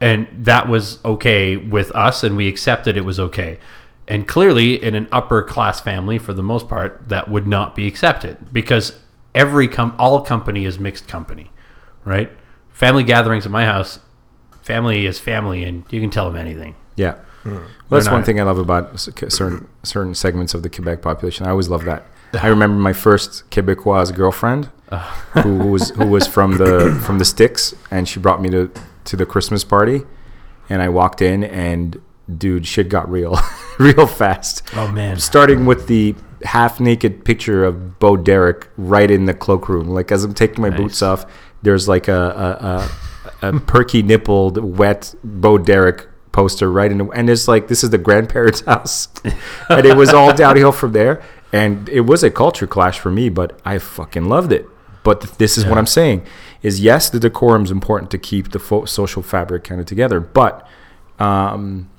and 0.00 0.26
that 0.32 0.68
was 0.68 1.04
okay 1.04 1.56
with 1.56 1.90
us, 1.92 2.24
and 2.24 2.36
we 2.36 2.48
accepted 2.48 2.96
it 2.96 3.04
was 3.04 3.20
okay. 3.20 3.58
And 4.06 4.28
clearly, 4.28 4.82
in 4.82 4.94
an 4.94 5.08
upper 5.10 5.42
class 5.42 5.80
family, 5.80 6.18
for 6.18 6.34
the 6.34 6.42
most 6.42 6.68
part, 6.68 7.08
that 7.08 7.30
would 7.30 7.46
not 7.46 7.74
be 7.74 7.86
accepted 7.86 8.52
because 8.52 8.98
every 9.34 9.68
com- 9.68 9.94
all 9.98 10.20
company 10.22 10.64
is 10.64 10.78
mixed 10.78 11.08
company, 11.08 11.50
right? 12.04 12.30
Family 12.70 13.04
gatherings 13.04 13.46
at 13.46 13.52
my 13.52 13.64
house, 13.64 13.98
family 14.62 15.06
is 15.06 15.18
family, 15.18 15.64
and 15.64 15.84
you 15.90 16.00
can 16.00 16.10
tell 16.10 16.30
them 16.30 16.40
anything. 16.40 16.74
Yeah. 16.96 17.16
Hmm. 17.42 17.50
Well, 17.50 17.64
that's 17.90 18.06
They're 18.06 18.14
one 18.14 18.24
thing 18.24 18.40
I 18.40 18.44
love 18.44 18.58
about 18.58 18.98
certain 18.98 19.68
certain 19.82 20.14
segments 20.14 20.54
of 20.54 20.62
the 20.62 20.70
Quebec 20.70 21.02
population. 21.02 21.46
I 21.46 21.50
always 21.50 21.68
love 21.68 21.84
that. 21.84 22.06
I 22.32 22.48
remember 22.48 22.76
my 22.76 22.92
first 22.92 23.48
Quebecois 23.50 24.14
girlfriend, 24.14 24.70
who, 25.34 25.40
who 25.40 25.70
was 25.70 25.90
who 25.90 26.06
was 26.06 26.26
from 26.26 26.56
the 26.56 27.00
from 27.04 27.18
the 27.18 27.24
sticks, 27.24 27.74
and 27.90 28.08
she 28.08 28.18
brought 28.18 28.40
me 28.40 28.50
to 28.50 28.70
to 29.04 29.16
the 29.16 29.26
Christmas 29.26 29.62
party, 29.62 30.02
and 30.68 30.80
I 30.82 30.88
walked 30.88 31.20
in, 31.20 31.44
and 31.44 32.00
dude, 32.38 32.66
shit 32.66 32.88
got 32.88 33.10
real, 33.10 33.38
real 33.78 34.06
fast. 34.06 34.62
Oh 34.74 34.90
man, 34.90 35.18
Starting 35.18 35.66
with 35.66 35.86
the 35.86 36.14
half 36.44 36.80
naked 36.80 37.24
picture 37.24 37.64
of 37.64 37.98
Bo 37.98 38.16
Derek 38.16 38.68
right 38.76 39.10
in 39.10 39.24
the 39.24 39.34
cloakroom. 39.34 39.88
Like 39.88 40.12
as 40.12 40.24
I'm 40.24 40.34
taking 40.34 40.62
my 40.62 40.70
boots 40.70 41.02
off, 41.02 41.26
there's 41.62 41.88
like 41.88 42.08
a 42.08 42.90
a, 43.42 43.48
a, 43.48 43.56
a 43.56 43.60
perky 43.60 44.02
nippled, 44.02 44.58
wet 44.58 45.14
Bo 45.24 45.58
Derek 45.58 46.08
poster 46.32 46.70
right 46.70 46.90
in 46.90 46.98
the, 46.98 47.08
and 47.10 47.30
it's 47.30 47.48
like 47.48 47.68
this 47.68 47.84
is 47.84 47.90
the 47.90 47.98
grandparents' 47.98 48.60
house, 48.66 49.08
and 49.70 49.86
it 49.86 49.96
was 49.96 50.10
all 50.10 50.34
downhill 50.34 50.72
from 50.72 50.92
there. 50.92 51.22
And 51.52 51.88
it 51.88 52.00
was 52.00 52.24
a 52.24 52.32
culture 52.32 52.66
clash 52.66 52.98
for 52.98 53.12
me, 53.12 53.28
but 53.28 53.60
I 53.64 53.78
fucking 53.78 54.24
loved 54.24 54.50
it. 54.50 54.66
But 55.04 55.20
th- 55.20 55.34
this 55.34 55.56
is 55.56 55.64
what 55.64 55.78
I'm 55.78 55.86
saying: 55.86 56.26
is 56.62 56.80
yes, 56.80 57.08
the 57.08 57.20
decorum 57.20 57.62
is 57.64 57.70
important 57.70 58.10
to 58.10 58.18
keep 58.18 58.50
the 58.50 58.58
fo- 58.58 58.86
social 58.86 59.22
fabric 59.22 59.64
kind 59.64 59.80
of 59.80 59.86
together, 59.86 60.18
but 60.18 60.66
um, 61.20 61.90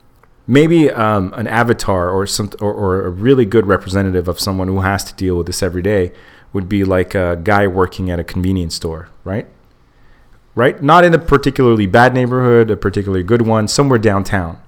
maybe 0.47 0.89
um, 0.91 1.33
an 1.35 1.47
avatar 1.47 2.09
or 2.09 2.27
some 2.27 2.51
or, 2.59 2.73
or 2.73 3.05
a 3.05 3.09
really 3.09 3.45
good 3.45 3.65
representative 3.65 4.27
of 4.27 4.39
someone 4.39 4.67
who 4.67 4.81
has 4.81 5.03
to 5.05 5.13
deal 5.15 5.37
with 5.37 5.47
this 5.47 5.63
every 5.63 5.81
day 5.81 6.11
would 6.53 6.69
be 6.69 6.83
like 6.83 7.15
a 7.15 7.39
guy 7.43 7.67
working 7.67 8.09
at 8.09 8.19
a 8.19 8.23
convenience 8.23 8.75
store, 8.75 9.09
right? 9.23 9.47
Right? 10.53 10.81
Not 10.81 11.03
in 11.03 11.13
a 11.13 11.19
particularly 11.19 11.85
bad 11.85 12.13
neighborhood, 12.13 12.71
a 12.71 12.77
particularly 12.77 13.23
good 13.23 13.41
one, 13.41 13.67
somewhere 13.67 13.99
downtown. 13.99 14.61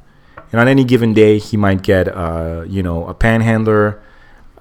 And 0.52 0.60
on 0.60 0.68
any 0.68 0.84
given 0.84 1.14
day, 1.14 1.40
he 1.40 1.56
might 1.56 1.84
get, 1.84 2.08
uh, 2.08 2.66
you 2.68 2.84
know, 2.84 3.08
a 3.08 3.14
panhandler. 3.14 4.02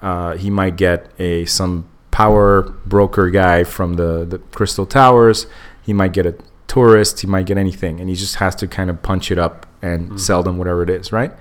Uh, 0.01 0.37
he 0.37 0.49
might 0.49 0.77
get 0.77 1.11
a 1.19 1.45
some 1.45 1.87
power 2.11 2.61
broker 2.85 3.29
guy 3.29 3.63
from 3.63 3.95
the, 3.95 4.25
the 4.25 4.37
Crystal 4.37 4.85
Towers. 4.85 5.47
He 5.85 5.93
might 5.93 6.13
get 6.13 6.25
a 6.25 6.35
tourist, 6.67 7.21
he 7.21 7.27
might 7.27 7.45
get 7.45 7.57
anything, 7.57 7.99
and 7.99 8.09
he 8.09 8.15
just 8.15 8.35
has 8.35 8.55
to 8.55 8.67
kind 8.67 8.89
of 8.89 9.01
punch 9.01 9.31
it 9.31 9.39
up 9.39 9.65
and 9.81 10.19
sell 10.19 10.43
them 10.43 10.57
whatever 10.57 10.83
it 10.83 10.89
is, 10.89 11.11
right? 11.11 11.31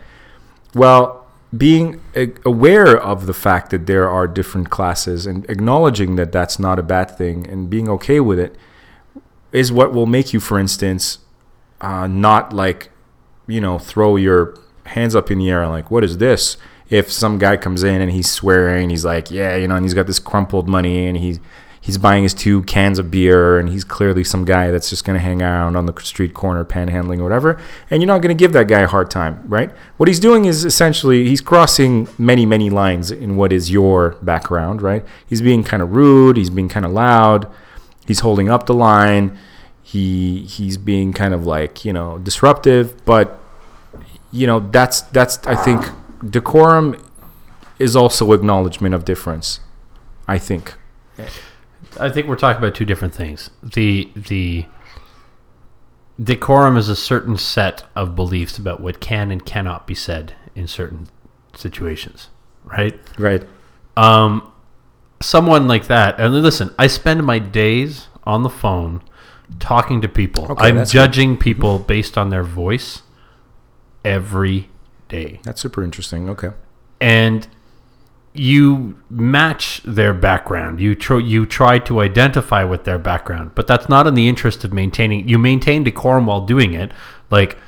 Well, 0.75 1.27
being 1.57 2.01
a- 2.15 2.33
aware 2.45 2.97
of 3.01 3.27
the 3.27 3.35
fact 3.35 3.71
that 3.71 3.87
there 3.87 4.09
are 4.09 4.27
different 4.27 4.71
classes 4.71 5.27
and 5.27 5.49
acknowledging 5.49 6.17
that 6.17 6.33
that's 6.33 6.59
not 6.59 6.79
a 6.79 6.83
bad 6.83 7.11
thing 7.11 7.47
and 7.47 7.71
being 7.71 7.89
okay 7.89 8.21
with 8.21 8.39
it 8.39 8.57
is 9.53 9.73
what 9.73 9.93
will 9.93 10.07
make 10.07 10.33
you, 10.33 10.41
for 10.41 10.59
instance, 10.59 11.19
uh, 11.81 12.07
not 12.07 12.53
like, 12.53 12.91
you 13.47 13.61
know, 13.61 13.79
throw 13.79 14.17
your 14.17 14.55
hands 14.87 15.15
up 15.15 15.31
in 15.31 15.39
the 15.39 15.49
air 15.49 15.63
and 15.63 15.71
like, 15.71 15.91
what 15.91 16.05
is 16.05 16.19
this? 16.19 16.57
If 16.91 17.11
some 17.11 17.39
guy 17.39 17.57
comes 17.57 17.83
in 17.83 18.01
and 18.01 18.13
he's 18.13 18.31
swearing, 18.31 18.91
he's 18.91 19.05
like, 19.05 19.31
yeah, 19.31 19.57
you 19.57 19.67
know, 19.67 19.77
and 19.77 19.85
he's 19.85 19.95
got 19.95 20.07
this 20.07 20.19
crumpled 20.19 20.69
money 20.69 21.07
and 21.07 21.17
he's 21.17 21.41
he's 21.87 21.99
buying 21.99 22.25
his 22.25 22.35
two 22.35 22.65
cans 22.65 22.99
of 22.99 23.13
beer 23.13 23.59
and 23.61 23.69
he's 23.69 23.85
clearly 23.85 24.25
some 24.25 24.45
guy 24.45 24.73
that's 24.73 24.91
just 24.91 25.05
going 25.05 25.17
to 25.17 25.23
hang 25.23 25.41
around 25.41 25.77
on 25.77 25.87
the 25.87 25.95
street 26.01 26.35
corner 26.35 26.65
panhandling 26.65 27.21
or 27.21 27.23
whatever 27.23 27.61
and 27.91 28.03
you're 28.03 28.09
not 28.09 28.21
going 28.21 28.37
to 28.37 28.39
give 28.39 28.53
that 28.53 28.67
guy 28.67 28.81
a 28.81 28.89
hard 28.89 29.09
time 29.09 29.43
right? 29.47 29.71
What 29.97 30.09
he's 30.09 30.19
doing 30.19 30.47
is 30.47 30.65
essentially 30.65 31.29
he's 31.29 31.41
crossing 31.41 32.09
many 32.19 32.45
many 32.45 32.71
lines 32.71 33.13
in 33.13 33.37
what 33.37 33.53
is 33.53 33.71
your 33.71 34.17
background 34.21 34.83
right? 34.83 35.05
He's 35.27 35.41
being 35.41 35.63
kind 35.63 35.81
of 35.81 35.93
rude 35.95 36.37
he's 36.37 36.51
being 36.51 36.69
kind 36.69 36.85
of 36.85 36.91
loud 36.91 37.49
he's 38.05 38.21
holding 38.21 38.51
up 38.51 38.67
the 38.67 38.75
line 38.75 39.39
he 39.81 40.41
he's 40.43 40.77
being 40.77 41.13
kind 41.13 41.33
of 41.33 41.47
like 41.47 41.85
you 41.85 41.93
know 41.93 42.19
disruptive 42.19 43.05
but 43.05 43.39
you 44.33 44.45
know 44.45 44.59
that's 44.59 45.03
that's 45.03 45.39
i 45.47 45.55
think 45.55 45.85
decorum 46.29 47.01
is 47.79 47.95
also 47.95 48.33
acknowledgement 48.33 48.95
of 48.97 49.05
difference 49.05 49.61
i 50.27 50.37
think 50.37 50.75
I 51.99 52.11
think 52.11 52.27
we're 52.27 52.37
talking 52.37 52.63
about 52.63 52.75
two 52.75 52.85
different 52.85 53.15
things. 53.15 53.51
The 53.63 54.11
the 54.15 54.67
decorum 56.23 56.77
is 56.77 56.89
a 56.89 56.97
certain 56.97 57.37
set 57.37 57.85
of 57.95 58.15
beliefs 58.17 58.59
about 58.59 58.81
what 58.81 59.01
can 59.01 59.31
and 59.31 59.45
cannot 59.45 59.87
be 59.87 59.95
said 59.95 60.35
in 60.55 60.67
certain 60.67 61.09
situations, 61.55 62.29
right? 62.65 62.99
right 63.19 63.43
Um, 63.97 64.51
someone 65.21 65.69
like 65.69 65.87
that, 65.89 66.19
and 66.19 66.35
listen, 66.35 66.75
I 66.79 66.87
spend 66.87 67.25
my 67.25 67.39
days 67.39 68.09
on 68.25 68.43
the 68.43 68.51
phone 68.51 69.03
talking 69.59 70.01
to 70.01 70.09
people. 70.09 70.51
Okay, 70.53 70.69
I'm 70.69 70.77
that's 70.77 70.93
good. 70.93 70.99
judging 70.99 71.37
people 71.37 71.79
based 71.79 72.17
on 72.19 72.31
their 72.31 72.43
voice 72.45 73.03
every 74.05 74.71
day. 75.09 75.41
that's 75.45 75.61
super 75.61 75.83
interesting 75.85 76.29
okay 76.29 76.51
and 77.01 77.47
you 78.39 78.97
match 79.11 79.83
their 79.85 80.15
background. 80.15 80.81
You 80.81 80.95
tr- 80.95 81.19
you 81.19 81.47
try 81.47 81.79
to 81.81 82.01
identify 82.01 82.65
with 82.65 82.85
their 82.85 82.99
background, 82.99 83.53
but 83.55 83.67
that's 83.67 83.89
not 83.89 84.07
in 84.07 84.15
the 84.15 84.29
interest 84.29 84.65
of 84.65 84.73
maintaining. 84.73 85.29
You 85.29 85.39
maintain 85.39 85.85
decorum 85.85 86.27
while 86.27 86.47
doing 86.47 86.75
it. 86.75 86.93
Like 87.31 87.59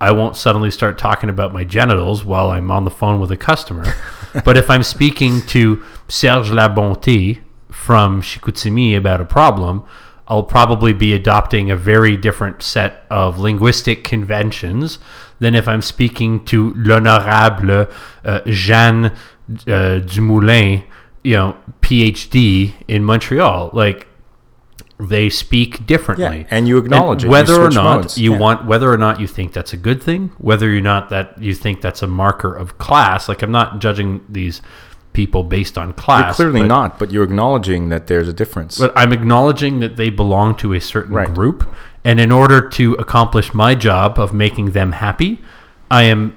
I 0.00 0.12
won't 0.12 0.36
suddenly 0.36 0.70
start 0.70 0.98
talking 0.98 1.28
about 1.28 1.52
my 1.52 1.64
genitals 1.64 2.24
while 2.24 2.50
I'm 2.50 2.70
on 2.70 2.84
the 2.84 2.90
phone 2.90 3.20
with 3.20 3.32
a 3.32 3.36
customer. 3.36 3.92
but 4.44 4.56
if 4.56 4.70
I'm 4.70 4.82
speaking 4.82 5.42
to 5.46 5.82
Serge 6.08 6.48
Labonté 6.48 7.40
from 7.70 8.22
Chicoutimi 8.22 8.96
about 8.96 9.20
a 9.20 9.24
problem, 9.24 9.84
I'll 10.28 10.42
probably 10.42 10.92
be 10.92 11.14
adopting 11.14 11.70
a 11.70 11.76
very 11.76 12.16
different 12.16 12.62
set 12.62 13.06
of 13.10 13.38
linguistic 13.38 14.04
conventions 14.04 14.98
than 15.38 15.54
if 15.54 15.66
I'm 15.66 15.82
speaking 15.82 16.44
to 16.46 16.74
l'honorable 16.74 17.90
uh, 18.24 18.40
Jeanne 18.46 19.16
uh, 19.66 19.98
Dumoulin, 20.00 20.84
you 21.24 21.36
know, 21.36 21.56
PhD 21.82 22.72
in 22.86 23.04
Montreal. 23.04 23.70
Like 23.72 24.06
they 25.00 25.28
speak 25.30 25.86
differently, 25.86 26.40
Yeah, 26.40 26.46
and 26.50 26.66
you 26.66 26.76
acknowledge 26.76 27.22
it. 27.22 27.26
You 27.26 27.30
Whether 27.30 27.54
or 27.62 27.70
not 27.70 27.96
modes. 28.00 28.18
you 28.18 28.32
Yeah. 28.32 28.38
want, 28.38 28.64
whether 28.66 28.92
or 28.92 28.98
not 28.98 29.20
you 29.20 29.28
think 29.28 29.52
that's 29.52 29.72
a 29.72 29.76
good 29.76 30.02
thing, 30.02 30.32
whether 30.38 30.74
or 30.76 30.80
not 30.80 31.08
that 31.10 31.40
you 31.40 31.54
think 31.54 31.80
that's 31.80 32.02
a 32.02 32.08
marker 32.08 32.52
of 32.52 32.78
class. 32.78 33.28
Like 33.28 33.42
I'm 33.42 33.52
not 33.52 33.78
judging 33.78 34.22
these 34.28 34.60
people 35.12 35.44
based 35.44 35.78
on 35.78 35.92
class. 35.92 36.38
You're 36.38 36.50
clearly 36.50 36.62
but- 36.62 36.74
not, 36.74 36.98
but 36.98 37.12
you're 37.12 37.24
acknowledging 37.24 37.90
that 37.90 38.08
there's 38.08 38.26
a 38.28 38.32
difference. 38.32 38.76
but 38.78 38.92
I'm 38.96 39.12
acknowledging 39.12 39.78
that 39.80 39.96
they 39.96 40.10
belong 40.10 40.56
to 40.56 40.72
a 40.74 40.80
certain 40.80 41.14
Right. 41.14 41.32
group, 41.32 41.64
and 42.04 42.18
in 42.18 42.32
order 42.32 42.60
to 42.70 42.94
accomplish 42.94 43.54
my 43.54 43.74
job 43.76 44.18
of 44.18 44.32
making 44.32 44.72
them 44.72 44.92
happy, 44.92 45.40
I 45.90 46.02
am 46.04 46.34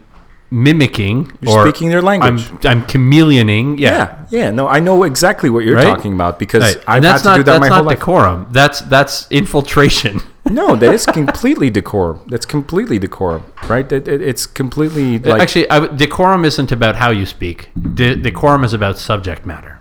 mimicking 0.51 1.31
You're 1.41 1.59
or 1.59 1.67
speaking 1.67 1.89
their 1.89 2.01
language. 2.01 2.47
I'm 2.65 2.81
I'm 2.81 2.83
chameleoning. 2.85 3.79
Yeah. 3.79 4.25
yeah, 4.29 4.43
yeah, 4.43 4.51
no, 4.51 4.67
I 4.67 4.79
know 4.81 5.03
exactly 5.03 5.49
what 5.49 5.63
you're 5.63 5.77
Right? 5.77 5.85
talking 5.85 6.13
about 6.13 6.37
because 6.37 6.61
Right. 6.75 6.83
I've 6.87 7.03
had 7.03 7.17
to 7.19 7.23
not 7.23 7.35
do 7.37 7.43
that 7.43 7.61
my 7.61 7.69
whole 7.69 7.83
life. 7.83 7.97
That's 7.97 8.07
not 8.07 8.13
decorum. 8.13 8.47
That's 8.51 8.81
that's 8.81 9.31
infiltration. 9.31 10.19
No, 10.49 10.75
that 10.75 10.91
is 10.91 11.05
completely 11.21 11.69
decorum. 11.69 12.19
That's 12.27 12.47
completely 12.47 12.97
decorum, 12.97 13.45
right? 13.69 13.89
It, 13.89 14.07
it, 14.07 14.21
it's 14.23 14.47
completely 14.47 15.15
uh, 15.17 15.29
like 15.33 15.41
Actually, 15.43 15.69
I, 15.69 15.85
decorum 15.85 16.43
isn't 16.45 16.71
about 16.71 16.95
how 16.95 17.11
you 17.11 17.27
speak. 17.27 17.69
De- 17.93 18.15
decorum 18.15 18.63
is 18.63 18.73
about 18.73 18.97
subject 18.97 19.45
matter. 19.45 19.79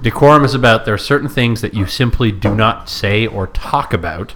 Decorum 0.00 0.44
is 0.46 0.54
about 0.54 0.86
there 0.86 0.94
are 0.94 0.98
certain 0.98 1.28
things 1.28 1.60
that 1.60 1.74
you 1.74 1.86
simply 1.86 2.32
do 2.32 2.54
not 2.54 2.88
say 2.88 3.26
or 3.26 3.46
talk 3.48 3.92
about. 3.92 4.34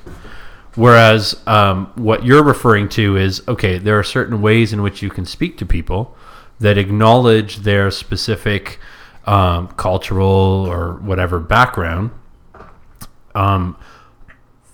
Whereas 0.76 1.40
um, 1.46 1.90
what 1.96 2.24
you're 2.24 2.44
referring 2.44 2.88
to 2.90 3.16
is 3.16 3.42
okay, 3.48 3.78
there 3.78 3.98
are 3.98 4.04
certain 4.04 4.40
ways 4.40 4.72
in 4.72 4.82
which 4.82 5.02
you 5.02 5.10
can 5.10 5.26
speak 5.26 5.58
to 5.58 5.66
people 5.66 6.16
that 6.60 6.78
acknowledge 6.78 7.58
their 7.58 7.90
specific 7.90 8.78
um, 9.26 9.68
cultural 9.76 10.28
or 10.68 10.94
whatever 10.96 11.40
background. 11.40 12.10
Um, 13.34 13.76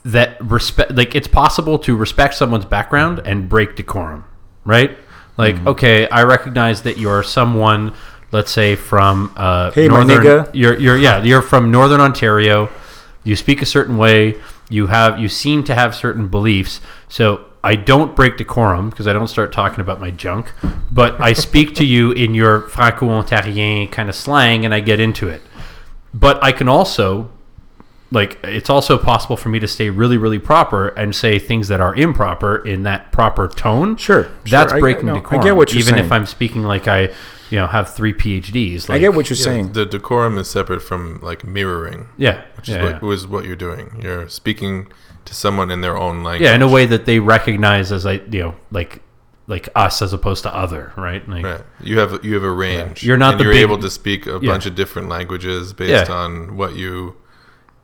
that 0.05 0.40
respect 0.40 0.93
like 0.93 1.14
it's 1.16 1.27
possible 1.27 1.78
to 1.81 1.97
respect 1.97 2.35
someone's 2.35 2.64
background 2.64 3.20
and 3.24 3.48
break 3.48 3.74
decorum 3.74 4.24
right 4.64 4.97
like 5.36 5.56
Mm-hmm. 5.56 5.68
okay 5.68 6.09
i 6.10 6.23
recognize 6.23 6.82
that 6.82 6.97
you're 6.97 7.24
someone 7.24 7.93
let's 8.31 8.52
say 8.52 8.77
from 8.77 9.32
uh 9.36 9.73
Hey, 9.73 9.89
my 9.89 10.05
nigga. 10.05 10.48
you're 10.55 10.78
you're 10.78 10.97
yeah 10.97 11.24
you're 11.24 11.43
from 11.43 11.73
northern 11.73 12.01
ontario 12.01 12.68
you 13.24 13.35
speak 13.35 13.62
a 13.62 13.66
certain 13.66 13.98
way 13.98 14.40
you 14.68 14.88
have 14.88 15.18
you 15.18 15.28
seem 15.28 15.62
to 15.64 15.74
have 15.74 15.94
certain 15.94 16.28
beliefs. 16.28 16.80
So 17.09 17.44
i 17.64 17.74
don't 17.74 18.14
break 18.14 18.36
decorum 18.36 18.90
because 18.90 19.09
i 19.09 19.12
don't 19.12 19.26
start 19.26 19.52
talking 19.52 19.80
about 19.80 19.98
my 19.98 20.10
junk 20.10 20.52
but 20.93 21.20
i 21.20 21.32
speak 21.32 21.74
to 21.74 21.84
you 21.84 22.12
in 22.12 22.32
your 22.32 22.60
franco-ontarien 22.68 23.90
kind 23.90 24.09
of 24.09 24.14
slang 24.14 24.64
and 24.64 24.72
i 24.72 24.78
get 24.78 25.01
into 25.01 25.28
it. 25.28 25.43
But 26.14 26.43
i 26.44 26.52
can 26.52 26.68
also 26.68 27.30
like 28.12 28.38
it's 28.44 28.70
also 28.70 28.97
possible 28.97 29.36
for 29.36 29.48
me 29.48 29.59
to 29.59 29.66
stay 29.66 29.90
really 29.90 30.16
really 30.16 30.38
proper 30.38 30.88
and 30.88 31.14
say 31.14 31.38
things 31.38 31.66
that 31.68 31.80
are 31.80 31.94
improper 31.94 32.56
in 32.56 32.84
that 32.84 33.10
proper 33.10 33.48
tone. 33.48 33.97
Sure, 33.97 34.28
that's 34.44 34.70
sure. 34.70 34.76
I- 34.76 34.80
breaking 34.80 35.06
no, 35.06 35.24
I 35.30 35.43
get 35.43 35.56
what 35.56 35.72
you're 35.72 35.80
even 35.80 35.98
if 35.98 36.12
i'm 36.12 36.26
speaking 36.26 36.62
like 36.62 36.86
i 36.86 37.12
you 37.51 37.59
know 37.59 37.66
have 37.66 37.94
three 37.94 38.12
phds 38.12 38.89
like, 38.89 38.97
I 38.97 38.98
get 38.98 39.14
what 39.14 39.28
you're 39.31 39.36
Yeah, 39.36 39.44
saying. 39.44 39.73
the 39.73 39.86
decorum 39.86 40.36
is 40.39 40.48
separate 40.51 40.81
from 40.81 41.20
like 41.23 41.44
mirroring, 41.44 42.09
yeah 42.16 42.44
which 42.56 42.68
is 42.68 42.77
yeah, 42.77 42.82
what 42.85 42.93
yeah. 43.02 43.09
was 43.09 43.27
what 43.27 43.44
you're 43.44 43.56
doing. 43.56 44.01
You're 44.02 44.28
speaking 44.28 44.89
to 45.24 45.35
someone 45.35 45.70
in 45.70 45.81
their 45.81 45.97
own 45.97 46.23
language. 46.23 46.43
yeah 46.47 46.55
in 46.55 46.62
a 46.62 46.68
way 46.68 46.86
that 46.86 47.05
they 47.06 47.18
recognize 47.18 47.90
as 47.93 48.05
like 48.05 48.32
you 48.32 48.40
know 48.43 48.55
like 48.70 49.02
like 49.48 49.68
us 49.77 50.02
as 50.02 50.12
opposed 50.12 50.43
to 50.43 50.52
other 50.55 50.93
right 50.97 51.28
like 51.28 51.44
Right. 51.44 51.60
You 51.81 51.98
have 52.01 52.24
you 52.24 52.35
have 52.35 52.43
a 52.43 52.51
range. 52.51 53.02
You're 53.05 53.16
not 53.16 53.32
and 53.35 53.40
the 53.40 53.44
you're 53.44 53.52
big- 53.52 53.62
able 53.62 53.78
to 53.78 53.90
speak 53.90 54.27
a 54.27 54.39
Yeah. 54.43 54.51
bunch 54.52 54.66
of 54.66 54.74
different 54.74 55.09
languages 55.09 55.73
based 55.73 56.09
Yeah. 56.09 56.14
on 56.16 56.56
what 56.56 56.74
you 56.74 57.14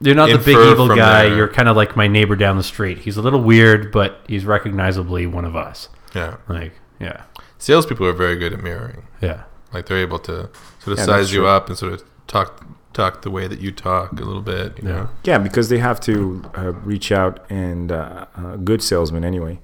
you're 0.01 0.17
not 0.17 0.31
the 0.31 0.39
big 0.39 0.57
evil 0.57 0.89
guy 0.89 1.29
their- 1.29 1.37
you're 1.37 1.49
kind 1.49 1.69
of 1.69 1.77
like 1.77 1.95
my 1.97 2.09
neighbor 2.09 2.35
down 2.35 2.57
the 2.57 2.65
street 2.65 2.99
he's 2.99 3.17
a 3.17 3.23
little 3.23 3.41
weird 3.43 3.93
but 3.93 4.21
he's 4.27 4.45
recognizably 4.45 5.25
one 5.27 5.45
of 5.45 5.55
us 5.55 5.89
yeah. 6.17 6.39
like 6.49 6.73
yeah 6.99 7.23
Salespeople 7.59 8.05
are 8.09 8.13
very 8.13 8.35
good 8.37 8.53
at 8.53 8.61
mirroring. 8.61 9.05
yeah 9.21 9.43
Like 9.73 9.87
they're 9.87 9.99
able 9.99 10.19
to 10.21 10.49
sort 10.81 10.93
of 10.93 10.99
Yeah, 10.99 11.05
size 11.07 11.33
you 11.33 11.47
up 11.47 11.69
and 11.69 11.77
sort 11.79 11.93
of 11.95 12.03
talk 12.27 12.65
talk 12.93 13.23
the 13.23 13.31
way 13.31 13.49
that 13.49 13.59
you 13.61 13.73
talk 13.73 14.13
a 14.21 14.25
little 14.25 14.43
bit. 14.43 14.79
You 14.83 14.89
Yeah. 14.89 14.95
know. 14.97 15.09
Yeah, 15.25 15.39
because 15.39 15.69
they 15.71 15.79
have 15.79 15.99
to 16.01 16.43
uh, 16.57 16.73
reach 16.85 17.11
out 17.11 17.41
and 17.51 17.91
uh, 17.91 18.27
a 18.37 18.59
good 18.59 18.83
salesman 18.83 19.25
anyway 19.25 19.61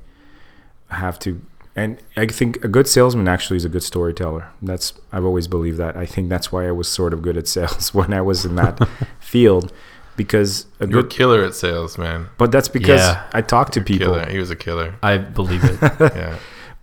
have 0.89 1.19
to. 1.21 1.41
And 1.77 1.99
I 2.17 2.27
think 2.27 2.65
a 2.65 2.69
good 2.69 2.89
salesman 2.89 3.29
actually 3.29 3.59
is 3.59 3.65
a 3.65 3.69
good 3.69 3.83
storyteller. 3.83 4.49
That's 4.63 4.95
I've 5.13 5.25
always 5.25 5.47
believed 5.47 5.77
that. 5.79 5.97
I 5.97 6.07
think 6.07 6.29
that's 6.29 6.51
why 6.51 6.67
I 6.67 6.73
was 6.73 6.89
sort 6.89 7.13
of 7.13 7.23
good 7.23 7.37
at 7.37 7.47
sales 7.47 7.93
when 7.99 8.13
I 8.13 8.21
was 8.21 8.45
in 8.45 8.57
that 8.57 8.89
field, 9.21 9.73
because 10.17 10.67
a 10.81 10.87
You're 10.89 11.03
good. 11.03 11.11
killer 11.11 11.45
at 11.45 11.55
sales, 11.55 11.97
man. 11.99 12.29
But 12.39 12.51
that's 12.51 12.69
because 12.69 13.01
Yeah. 13.01 13.23
I 13.33 13.43
talked 13.43 13.75
to 13.75 13.81
people. 13.81 14.15
Killer. 14.15 14.29
He 14.31 14.39
was 14.39 14.51
a 14.51 14.57
killer. 14.57 14.95
i 15.03 15.19
believe 15.19 15.63
it 15.65 15.79
Yeah. 16.01 16.39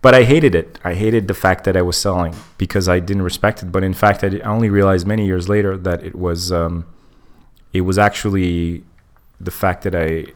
But 0.06 0.14
I 0.14 0.22
hated 0.22 0.54
it. 0.54 0.78
I 0.84 0.94
hated 0.94 1.26
the 1.26 1.34
fact 1.34 1.64
that 1.64 1.76
I 1.76 1.82
was 1.82 1.96
selling 1.96 2.32
because 2.58 2.88
I 2.88 3.00
didn't 3.00 3.22
respect 3.22 3.64
it. 3.64 3.72
But 3.72 3.82
in 3.82 3.92
fact, 3.92 4.22
I, 4.22 4.28
only 4.44 4.70
realized 4.70 5.04
many 5.04 5.26
years 5.26 5.48
later 5.48 5.76
that 5.78 6.04
it 6.04 6.14
was 6.14 6.52
um, 6.52 6.86
it 7.72 7.80
was 7.80 7.98
actually 7.98 8.84
the 9.40 9.50
fact 9.50 9.82
that 9.82 9.96
I 9.96 10.26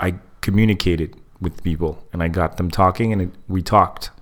I 0.00 0.14
communicated 0.40 1.16
with 1.40 1.64
people 1.64 2.06
and 2.12 2.22
I 2.22 2.28
got 2.28 2.58
them 2.58 2.70
talking 2.70 3.12
and 3.12 3.22
it, 3.22 3.30
we 3.48 3.60
talked 3.60 4.12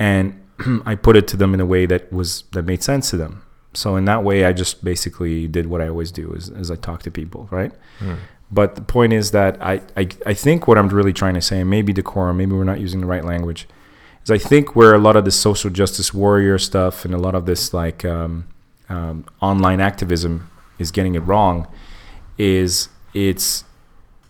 and 0.00 0.42
I 0.84 0.96
put 0.96 1.14
it 1.14 1.28
to 1.28 1.36
them 1.36 1.54
in 1.54 1.60
a 1.60 1.66
way 1.74 1.86
that 1.86 2.12
was 2.12 2.42
that 2.54 2.64
made 2.64 2.82
sense 2.82 3.08
to 3.10 3.16
them. 3.16 3.44
So 3.72 3.94
in 3.94 4.04
that 4.06 4.24
way, 4.24 4.44
I 4.44 4.52
just 4.52 4.82
basically 4.82 5.46
did 5.46 5.66
what 5.68 5.80
I 5.80 5.86
always 5.86 6.10
do: 6.10 6.32
is, 6.32 6.48
is 6.48 6.72
I 6.72 6.74
talk 6.74 7.04
to 7.04 7.10
people, 7.12 7.46
right? 7.52 7.70
But 8.50 8.74
the 8.74 8.82
point 8.82 9.12
is 9.12 9.30
that 9.30 9.62
I, 9.62 9.74
I, 9.96 10.08
I 10.26 10.34
think 10.34 10.66
what 10.66 10.76
I'm 10.76 10.88
really 10.88 11.12
trying 11.12 11.34
to 11.34 11.40
say, 11.40 11.60
and 11.60 11.70
maybe 11.70 11.92
decorum, 11.92 12.36
maybe 12.36 12.52
we're 12.52 12.64
not 12.64 12.80
using 12.80 13.00
the 13.00 13.06
right 13.06 13.24
language, 13.24 13.68
is 14.24 14.30
I 14.30 14.38
think 14.38 14.76
where 14.76 14.94
a 14.94 14.98
lot 14.98 15.16
of 15.16 15.24
this 15.24 15.38
social 15.38 15.70
justice 15.70 16.12
warrior 16.14 16.58
stuff 16.58 17.04
and 17.04 17.14
a 17.14 17.18
lot 17.18 17.34
of 17.34 17.46
this 17.46 17.74
like 17.74 18.04
um, 18.04 18.46
um, 18.88 19.24
online 19.40 19.80
activism 19.80 20.50
is 20.78 20.90
getting 20.90 21.14
it 21.14 21.20
wrong 21.20 21.66
is 22.38 22.88
it's 23.14 23.64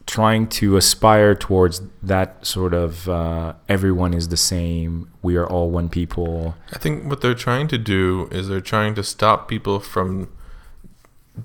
trying 0.06 0.46
to 0.46 0.76
aspire 0.76 1.34
towards 1.34 1.82
that 2.02 2.44
sort 2.44 2.74
of 2.74 3.08
uh, 3.08 3.54
everyone 3.68 4.12
is 4.12 4.28
the 4.28 4.36
same, 4.36 5.10
we 5.22 5.36
are 5.36 5.46
all 5.46 5.70
one 5.70 5.88
people. 5.88 6.54
I 6.72 6.78
think 6.78 7.08
what 7.08 7.20
they're 7.20 7.34
trying 7.34 7.68
to 7.68 7.78
do 7.78 8.28
is 8.30 8.48
they're 8.48 8.60
trying 8.60 8.94
to 8.96 9.02
stop 9.02 9.48
people 9.48 9.80
from 9.80 10.30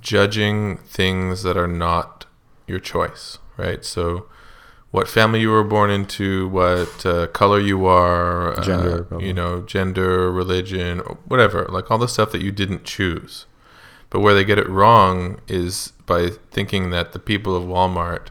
judging 0.01 0.77
things 0.77 1.43
that 1.43 1.55
are 1.55 1.67
not 1.67 2.25
your 2.65 2.79
choice, 2.79 3.37
right? 3.55 3.85
So, 3.85 4.25
what 4.91 5.07
family 5.07 5.41
you 5.41 5.49
were 5.49 5.63
born 5.63 5.89
into, 5.89 6.47
what 6.47 7.05
uh, 7.05 7.27
color 7.27 7.59
you 7.59 7.85
are, 7.85 8.55
Gender, 8.63 9.07
uh, 9.11 9.17
you 9.17 9.33
know, 9.33 9.61
gender, 9.61 10.31
religion, 10.31 11.01
or 11.01 11.17
whatever, 11.25 11.65
like 11.69 11.91
all 11.91 11.97
the 11.97 12.07
stuff 12.07 12.31
that 12.31 12.41
you 12.41 12.51
didn't 12.51 12.83
choose. 12.85 13.45
But 14.09 14.21
where 14.21 14.33
they 14.33 14.45
get 14.45 14.57
it 14.57 14.69
wrong 14.69 15.41
is 15.47 15.91
by 16.05 16.29
thinking 16.51 16.89
that 16.91 17.11
the 17.11 17.19
people 17.19 17.55
of 17.55 17.63
Walmart 17.63 18.27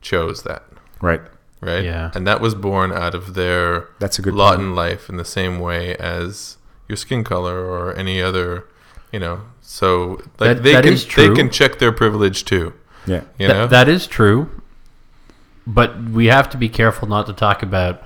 chose 0.00 0.42
that, 0.44 0.62
Right. 1.02 1.20
right? 1.60 1.84
Yeah. 1.84 2.10
And 2.14 2.26
that 2.26 2.40
was 2.40 2.54
born 2.54 2.90
out 2.92 3.14
of 3.14 3.34
their 3.34 3.88
That's 3.98 4.18
a 4.18 4.22
good 4.22 4.32
lot 4.34 4.56
point. 4.56 4.68
in 4.68 4.74
life 4.74 5.10
in 5.10 5.16
the 5.18 5.26
same 5.26 5.60
way 5.60 5.94
as 5.96 6.56
your 6.88 6.96
skin 6.96 7.22
color 7.24 7.58
or 7.66 7.94
any 7.94 8.22
other, 8.22 8.64
you 9.12 9.20
know. 9.20 9.42
So 9.60 10.22
like 10.40 10.56
That- 10.56 10.62
they 10.62 10.72
that 10.72 10.84
can 10.84 10.92
is 10.94 11.06
they 11.14 11.28
can 11.34 11.50
check 11.50 11.78
their 11.78 11.92
privilege 11.92 12.46
too. 12.46 12.72
Yeah. 13.06 13.22
You 13.38 13.46
Th- 13.48 13.50
know. 13.50 13.66
that 13.66 13.88
is 13.90 14.06
true, 14.06 14.48
but 15.68 16.02
we 16.02 16.26
have 16.26 16.48
to 16.48 16.56
be 16.56 16.68
careful 16.68 17.06
not 17.06 17.26
to 17.26 17.34
talk 17.34 17.62
about 17.62 18.02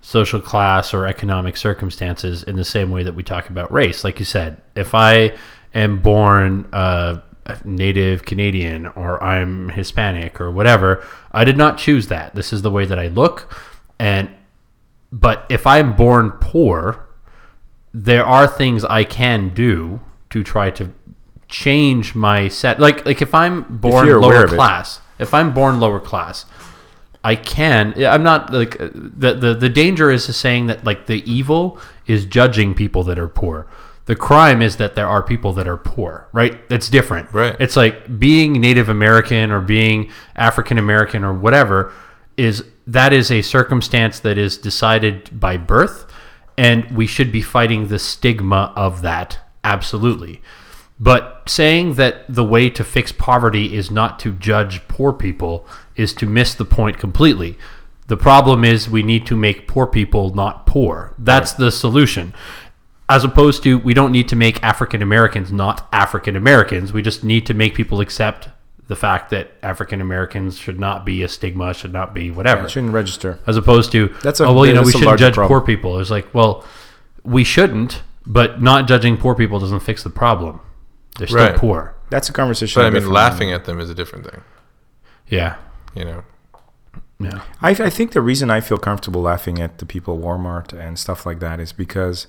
social 0.00 0.40
class 0.40 0.94
or 0.94 1.06
economic 1.06 1.58
circumstances 1.58 2.42
in 2.42 2.56
the 2.56 2.64
same 2.64 2.90
way 2.90 3.02
that 3.02 3.14
we 3.14 3.22
talk 3.22 3.50
about 3.50 3.70
race. 3.70 4.02
Like 4.02 4.18
you 4.18 4.24
said, 4.24 4.60
if 4.74 4.94
I 4.94 5.36
am 5.74 6.00
born 6.00 6.66
uh, 6.72 7.20
Native 7.64 8.24
Canadian 8.24 8.86
or 8.86 9.22
I'm 9.22 9.68
Hispanic 9.68 10.40
or 10.40 10.50
whatever, 10.50 11.04
I 11.32 11.44
did 11.44 11.58
not 11.58 11.76
choose 11.76 12.08
that. 12.08 12.34
This 12.34 12.50
is 12.50 12.62
the 12.62 12.70
way 12.70 12.86
that 12.86 12.98
I 12.98 13.08
look, 13.08 13.54
and 13.98 14.30
but 15.12 15.44
if 15.50 15.66
I'm 15.66 15.94
born 15.94 16.30
poor, 16.30 17.06
there 17.92 18.24
are 18.24 18.46
things 18.46 18.84
I 18.86 19.04
can 19.04 19.50
do 19.50 20.00
to 20.30 20.42
try 20.42 20.70
to 20.70 20.90
change 21.48 22.14
my 22.14 22.48
set. 22.48 22.80
Like 22.80 23.04
like 23.04 23.20
if 23.20 23.34
I'm 23.34 23.64
born 23.64 24.06
you're 24.06 24.18
lower 24.18 24.48
class, 24.48 25.02
if 25.18 25.34
I'm 25.34 25.52
born 25.52 25.78
lower 25.78 26.00
class, 26.00 26.46
I 27.24 27.36
can. 27.36 27.94
I'm 28.04 28.22
not 28.22 28.52
like 28.52 28.80
uh, 28.80 28.88
the 28.92 29.34
the 29.34 29.54
the 29.54 29.68
danger 29.68 30.10
is 30.10 30.24
saying 30.36 30.66
that 30.66 30.84
like 30.84 31.06
the 31.06 31.22
evil 31.30 31.78
is 32.06 32.26
judging 32.26 32.74
people 32.74 33.04
that 33.04 33.18
are 33.18 33.28
poor. 33.28 33.66
The 34.06 34.16
crime 34.16 34.60
is 34.60 34.76
that 34.78 34.96
there 34.96 35.06
are 35.06 35.22
people 35.22 35.52
that 35.52 35.68
are 35.68 35.76
poor, 35.76 36.28
right? 36.32 36.68
That's 36.68 36.88
different. 36.88 37.32
Right. 37.32 37.56
It's 37.60 37.76
like 37.76 38.18
being 38.18 38.54
Native 38.54 38.88
American 38.88 39.52
or 39.52 39.60
being 39.60 40.10
African 40.34 40.78
American 40.78 41.22
or 41.22 41.32
whatever 41.32 41.92
is 42.36 42.64
that 42.86 43.12
is 43.12 43.30
a 43.30 43.42
circumstance 43.42 44.18
that 44.20 44.38
is 44.38 44.58
decided 44.58 45.38
by 45.38 45.56
birth 45.56 46.06
and 46.58 46.90
we 46.90 47.06
should 47.06 47.30
be 47.30 47.42
fighting 47.42 47.88
the 47.88 47.98
stigma 47.98 48.72
of 48.74 49.02
that 49.02 49.38
absolutely. 49.64 50.42
But 50.98 51.42
saying 51.46 51.94
that 51.94 52.24
the 52.28 52.44
way 52.44 52.70
to 52.70 52.84
fix 52.84 53.12
poverty 53.12 53.74
is 53.74 53.90
not 53.90 54.18
to 54.20 54.32
judge 54.32 54.86
poor 54.88 55.12
people 55.12 55.66
is 55.96 56.12
to 56.14 56.26
miss 56.26 56.54
the 56.54 56.64
point 56.64 56.98
completely. 56.98 57.58
The 58.08 58.16
problem 58.16 58.64
is 58.64 58.88
we 58.90 59.02
need 59.02 59.26
to 59.26 59.36
make 59.36 59.66
poor 59.68 59.86
people 59.86 60.34
not 60.34 60.66
poor. 60.66 61.14
That's 61.18 61.52
the 61.52 61.70
solution. 61.70 62.34
As 63.08 63.24
opposed 63.24 63.62
to 63.64 63.78
we 63.78 63.94
don't 63.94 64.12
need 64.12 64.28
to 64.28 64.36
make 64.36 64.62
African 64.62 65.02
Americans 65.02 65.52
not 65.52 65.86
African 65.92 66.34
Americans. 66.36 66.92
We 66.92 67.02
just 67.02 67.22
need 67.24 67.46
to 67.46 67.54
make 67.54 67.74
people 67.74 68.00
accept 68.00 68.48
the 68.88 68.96
fact 68.96 69.30
that 69.30 69.52
African 69.62 70.00
Americans 70.00 70.58
should 70.58 70.78
not 70.80 71.04
be 71.06 71.22
a 71.22 71.28
stigma, 71.28 71.72
should 71.72 71.92
not 71.92 72.12
be 72.14 72.30
whatever 72.30 72.64
It 72.66 72.70
shouldn't 72.70 72.92
register. 72.92 73.38
as 73.46 73.56
opposed 73.56 73.92
to 73.92 74.08
That's 74.22 74.40
a- 74.40 74.46
oh 74.46 74.52
well 74.52 74.66
you 74.66 74.74
know 74.74 74.82
we 74.82 74.92
shouldn't 74.92 75.18
judge 75.18 75.34
problem. 75.34 75.48
poor 75.48 75.60
people 75.66 75.98
it's 76.00 76.10
like 76.10 76.32
well 76.34 76.64
we 77.22 77.44
shouldn't 77.44 78.02
but 78.26 78.60
not 78.60 78.86
judging 78.88 79.16
poor 79.16 79.34
people 79.34 79.58
doesn't 79.60 79.80
fix 79.80 80.02
the 80.02 80.10
problem 80.10 80.60
they're 81.18 81.28
still 81.28 81.38
Right. 81.40 81.56
poor 81.56 81.94
That's 82.10 82.28
a 82.28 82.32
conversation. 82.32 82.80
but 82.82 82.86
I 82.86 82.90
mean, 82.90 83.08
laughing 83.08 83.52
at 83.52 83.64
them 83.64 83.78
is 83.80 83.88
a 83.88 83.94
different 83.94 84.28
thing. 84.30 84.40
yeah 85.28 85.56
You 85.94 86.04
know. 86.04 86.24
yeah 87.20 87.42
I, 87.60 87.70
I 87.70 87.90
think 87.90 88.12
the 88.12 88.20
reason 88.20 88.50
I 88.50 88.60
feel 88.60 88.78
comfortable 88.78 89.22
laughing 89.22 89.60
at 89.60 89.78
the 89.78 89.86
people 89.86 90.16
at 90.16 90.24
Walmart 90.24 90.72
and 90.72 90.98
stuff 90.98 91.26
like 91.26 91.40
that 91.40 91.60
is 91.60 91.72
because 91.72 92.26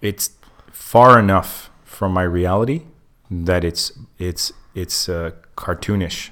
it's 0.00 0.30
far 0.70 1.18
enough 1.18 1.70
from 1.84 2.12
my 2.12 2.22
reality 2.22 2.82
that 3.30 3.64
it's 3.64 3.92
it's 4.18 4.52
it's 4.74 5.08
uh, 5.08 5.32
cartoonish. 5.56 6.30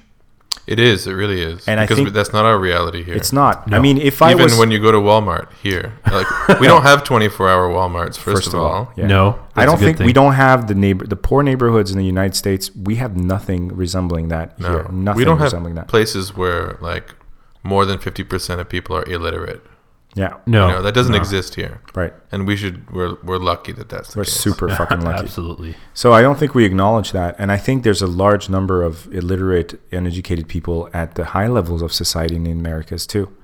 It 0.69 0.79
is. 0.79 1.07
It 1.07 1.13
really 1.13 1.41
is. 1.41 1.67
And 1.67 1.79
I 1.79 1.87
think- 1.87 2.13
that's 2.13 2.31
not 2.31 2.45
our 2.45 2.59
reality 2.59 3.03
here. 3.03 3.15
It's 3.15 3.33
not. 3.33 3.73
I 3.73 3.79
mean, 3.79 3.97
if 3.97 4.21
I 4.21 4.31
Even 4.31 4.43
was 4.43 4.57
when 4.57 4.69
you 4.69 4.79
go 4.79 4.91
to 4.91 4.99
Walmart 4.99 5.51
here, 5.63 5.97
like 6.11 6.27
we 6.59 6.67
don't 6.67 6.83
have 6.83 7.03
24-hour 7.03 7.69
WalMarts. 7.69 8.17
First, 8.17 8.49
of 8.49 8.55
all, 8.55 8.93
yeah. 8.95 9.07
no 9.07 9.39
I 9.55 9.65
don't 9.65 9.79
good 9.79 9.97
think 9.97 10.05
we 10.05 10.13
don't 10.13 10.33
have 10.33 10.67
the 10.67 10.75
neighbor 10.75 11.07
the 11.07 11.15
poor 11.15 11.41
neighborhoods 11.41 11.91
in 11.91 11.97
the 11.97 12.05
United 12.05 12.35
States. 12.35 12.75
We 12.75 12.95
have 12.95 13.17
nothing 13.17 13.69
resembling 13.69 14.27
that 14.27 14.59
no, 14.59 14.69
here. 14.69 14.83
Nothing 14.91 15.17
we 15.17 15.25
don't 15.25 15.39
resembling 15.39 15.75
have 15.75 15.87
that. 15.87 15.89
places 15.89 16.35
where 16.35 16.77
like 16.81 17.15
more 17.63 17.85
than 17.85 17.97
50% 17.97 18.59
of 18.59 18.69
people 18.69 18.95
are 18.95 19.05
illiterate. 19.05 19.65
Yeah, 20.15 20.37
no 20.47 20.67
You 20.67 20.73
know, 20.73 20.81
that 20.81 20.93
doesn't 20.95 21.11
no. 21.13 21.17
exist 21.19 21.55
here, 21.55 21.81
right. 21.93 22.13
and 22.31 22.47
we 22.47 22.55
should. 22.55 22.89
We're 22.91 23.15
we're 23.23 23.37
lucky 23.37 23.71
that 23.73 23.89
that's 23.89 24.13
the 24.13 24.19
We're 24.19 24.25
case. 24.25 24.33
super 24.33 24.67
fucking 24.79 25.01
lucky. 25.01 25.23
absolutely 25.23 25.75
So 25.93 26.13
I 26.13 26.21
don't 26.21 26.37
think 26.39 26.55
we 26.55 26.65
acknowledge 26.65 27.11
that, 27.11 27.35
and 27.37 27.51
I 27.51 27.57
think 27.57 27.83
there's 27.83 28.01
a 28.01 28.07
large 28.07 28.49
number 28.49 28.81
of 28.83 29.07
illiterate, 29.13 29.79
uneducated 29.91 30.47
people 30.47 30.89
at 30.93 31.13
the 31.15 31.25
high 31.25 31.47
levels 31.47 31.81
of 31.81 31.93
society 31.93 32.35
in 32.35 32.43
the 32.43 32.51
Americas 32.51 33.05
too. 33.05 33.35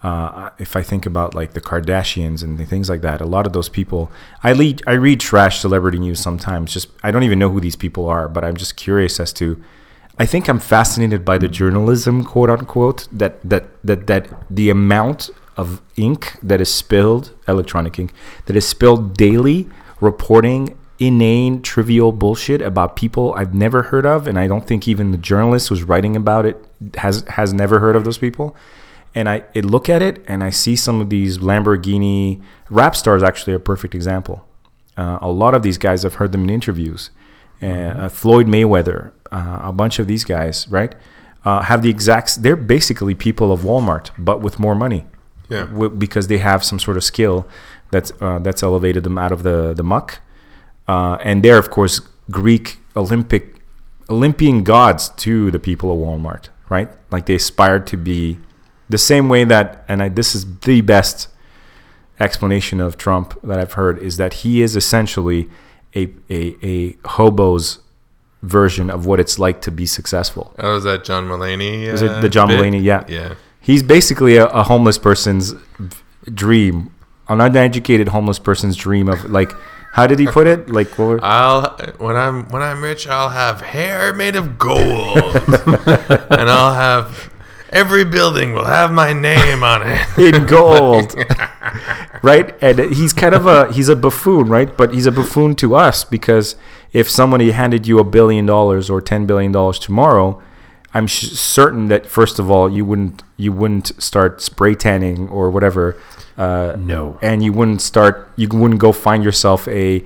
Uh, 0.00 0.50
if 0.60 0.76
I 0.76 0.82
think 0.84 1.06
about 1.06 1.34
like 1.34 1.54
the 1.54 1.60
Kardashians 1.60 2.44
and 2.44 2.56
the 2.56 2.64
things 2.64 2.88
like 2.88 3.00
that, 3.00 3.20
a 3.20 3.26
lot 3.26 3.46
of 3.48 3.52
those 3.52 3.68
people, 3.68 4.12
I 4.44 4.50
read 4.52 4.82
I 4.86 4.92
read 4.92 5.18
trash 5.18 5.58
celebrity 5.60 5.98
news 5.98 6.20
sometimes. 6.20 6.72
Just 6.72 6.88
I 7.02 7.10
don't 7.10 7.24
even 7.24 7.40
know 7.40 7.50
who 7.50 7.60
these 7.60 7.74
people 7.74 8.06
are, 8.06 8.28
but 8.28 8.44
I'm 8.44 8.56
just 8.56 8.76
curious 8.76 9.18
as 9.18 9.32
to. 9.34 9.60
I 10.20 10.26
think 10.26 10.48
I'm 10.48 10.58
fascinated 10.60 11.24
by 11.24 11.38
the 11.38 11.48
journalism, 11.48 12.24
quote 12.24 12.50
unquote, 12.50 13.08
that 13.10 13.40
that 13.48 13.64
that 13.82 14.06
that 14.06 14.28
the 14.48 14.70
amount 14.70 15.30
of 15.58 15.82
ink 15.96 16.38
that 16.42 16.60
is 16.60 16.72
spilled, 16.72 17.34
electronic 17.46 17.98
ink, 17.98 18.12
that 18.46 18.56
is 18.56 18.66
spilled 18.66 19.16
daily, 19.16 19.68
reporting 20.00 20.78
inane, 20.98 21.62
trivial 21.62 22.12
bullshit 22.12 22.60
about 22.62 22.96
people 22.96 23.34
I've 23.34 23.54
never 23.54 23.84
heard 23.84 24.06
of, 24.06 24.26
and 24.26 24.38
I 24.38 24.46
don't 24.46 24.66
think 24.66 24.88
even 24.88 25.10
the 25.10 25.18
journalist 25.18 25.68
who's 25.68 25.82
writing 25.82 26.16
about 26.16 26.46
it 26.46 26.56
has 26.96 27.24
has 27.28 27.52
never 27.52 27.80
heard 27.80 27.96
of 27.96 28.04
those 28.04 28.18
people. 28.18 28.56
And 29.14 29.28
I, 29.28 29.44
I 29.56 29.60
look 29.60 29.88
at 29.88 30.02
it 30.02 30.24
and 30.28 30.44
I 30.44 30.50
see 30.50 30.76
some 30.76 31.00
of 31.00 31.10
these 31.10 31.38
Lamborghini 31.38 32.42
rap 32.70 32.94
stars. 32.94 33.22
Actually, 33.22 33.54
a 33.54 33.58
perfect 33.58 33.94
example. 33.94 34.46
Uh, 34.96 35.18
a 35.20 35.30
lot 35.30 35.54
of 35.54 35.62
these 35.62 35.78
guys, 35.78 36.04
I've 36.04 36.14
heard 36.14 36.32
them 36.32 36.44
in 36.44 36.50
interviews. 36.50 37.10
Uh, 37.62 37.66
uh, 37.66 38.08
Floyd 38.08 38.46
Mayweather, 38.46 39.12
uh, 39.32 39.60
a 39.62 39.72
bunch 39.72 39.98
of 39.98 40.06
these 40.06 40.24
guys, 40.24 40.68
right, 40.68 40.94
uh, 41.44 41.62
have 41.62 41.82
the 41.82 41.90
exact. 41.90 42.42
They're 42.42 42.56
basically 42.56 43.14
people 43.14 43.50
of 43.50 43.60
Walmart, 43.60 44.10
but 44.18 44.40
with 44.40 44.58
more 44.58 44.74
money. 44.74 45.06
Yeah. 45.48 45.64
W- 45.66 45.90
because 45.90 46.28
they 46.28 46.38
have 46.38 46.62
some 46.64 46.78
sort 46.78 46.96
of 46.96 47.04
skill 47.04 47.46
that's 47.90 48.12
uh, 48.20 48.38
that's 48.40 48.62
elevated 48.62 49.04
them 49.04 49.18
out 49.18 49.32
of 49.32 49.42
the 49.42 49.72
the 49.74 49.82
muck. 49.82 50.20
Uh, 50.86 51.16
and 51.22 51.42
they're 51.42 51.58
of 51.58 51.70
course 51.70 52.00
Greek 52.30 52.78
Olympic 52.96 53.56
Olympian 54.10 54.62
gods 54.64 55.10
to 55.10 55.50
the 55.50 55.58
people 55.58 55.92
of 55.92 55.98
Walmart, 55.98 56.48
right? 56.68 56.88
Like 57.10 57.26
they 57.26 57.34
aspired 57.34 57.86
to 57.88 57.96
be 57.96 58.38
the 58.88 58.98
same 58.98 59.28
way 59.28 59.44
that, 59.44 59.84
and 59.86 60.02
I, 60.02 60.08
this 60.08 60.34
is 60.34 60.46
the 60.60 60.80
best 60.80 61.28
explanation 62.20 62.80
of 62.80 62.96
Trump 62.96 63.38
that 63.42 63.58
I've 63.58 63.74
heard 63.74 63.98
is 63.98 64.16
that 64.16 64.32
he 64.34 64.62
is 64.62 64.76
essentially 64.76 65.48
a 65.94 66.08
a, 66.30 66.56
a 66.62 66.92
hobo's 67.08 67.80
version 68.42 68.88
of 68.90 69.04
what 69.06 69.20
it's 69.20 69.38
like 69.38 69.60
to 69.62 69.70
be 69.70 69.84
successful. 69.86 70.54
Oh, 70.58 70.76
is 70.76 70.84
that 70.84 71.04
John 71.04 71.26
Mulaney? 71.28 71.82
Is 71.82 72.02
it 72.02 72.10
uh, 72.10 72.20
the 72.20 72.28
John 72.28 72.48
bit? 72.48 72.60
Mulaney? 72.60 72.82
Yeah. 72.82 73.04
Yeah. 73.08 73.34
He's 73.68 73.82
basically 73.82 74.36
a, 74.38 74.46
a 74.46 74.62
homeless 74.62 74.96
person's 74.96 75.54
dream, 76.32 76.90
an 77.28 77.42
uneducated 77.42 78.08
homeless 78.08 78.38
person's 78.38 78.76
dream 78.76 79.08
of 79.08 79.26
like, 79.30 79.52
how 79.92 80.06
did 80.06 80.18
he 80.18 80.26
put 80.26 80.46
it? 80.46 80.70
Like, 80.70 80.88
what 80.98 81.08
were- 81.08 81.20
I'll 81.22 81.76
when 81.98 82.16
I'm 82.16 82.48
when 82.48 82.62
I'm 82.62 82.82
rich, 82.82 83.06
I'll 83.06 83.28
have 83.28 83.60
hair 83.60 84.14
made 84.14 84.36
of 84.36 84.58
gold, 84.58 85.34
and 86.40 86.48
I'll 86.56 86.72
have 86.72 87.30
every 87.68 88.06
building 88.06 88.54
will 88.54 88.64
have 88.64 88.90
my 88.90 89.12
name 89.12 89.62
on 89.62 89.82
it. 89.84 90.18
in 90.34 90.46
gold, 90.46 91.14
right? 92.22 92.54
And 92.62 92.78
he's 92.94 93.12
kind 93.12 93.34
of 93.34 93.46
a 93.46 93.70
he's 93.70 93.90
a 93.90 93.96
buffoon, 93.96 94.48
right? 94.48 94.74
But 94.74 94.94
he's 94.94 95.04
a 95.04 95.12
buffoon 95.12 95.54
to 95.56 95.74
us 95.74 96.04
because 96.04 96.56
if 96.94 97.10
somebody 97.10 97.50
handed 97.50 97.86
you 97.86 97.98
a 97.98 98.04
billion 98.04 98.46
dollars 98.46 98.88
or 98.88 99.02
ten 99.02 99.26
billion 99.26 99.52
dollars 99.52 99.78
tomorrow, 99.78 100.42
I'm 100.94 101.06
sh- 101.06 101.30
certain 101.32 101.88
that 101.88 102.06
first 102.06 102.38
of 102.38 102.50
all, 102.50 102.70
you 102.70 102.84
wouldn't 102.84 103.22
you 103.36 103.52
wouldn't 103.52 104.00
start 104.02 104.40
spray 104.40 104.74
tanning 104.74 105.28
or 105.28 105.50
whatever. 105.50 105.96
Uh, 106.36 106.76
No. 106.78 107.18
and 107.20 107.42
you 107.42 107.52
wouldn't 107.52 107.82
start. 107.82 108.30
You 108.36 108.48
wouldn't 108.48 108.80
go 108.80 108.92
find 108.92 109.22
yourself 109.24 109.66
a 109.68 110.02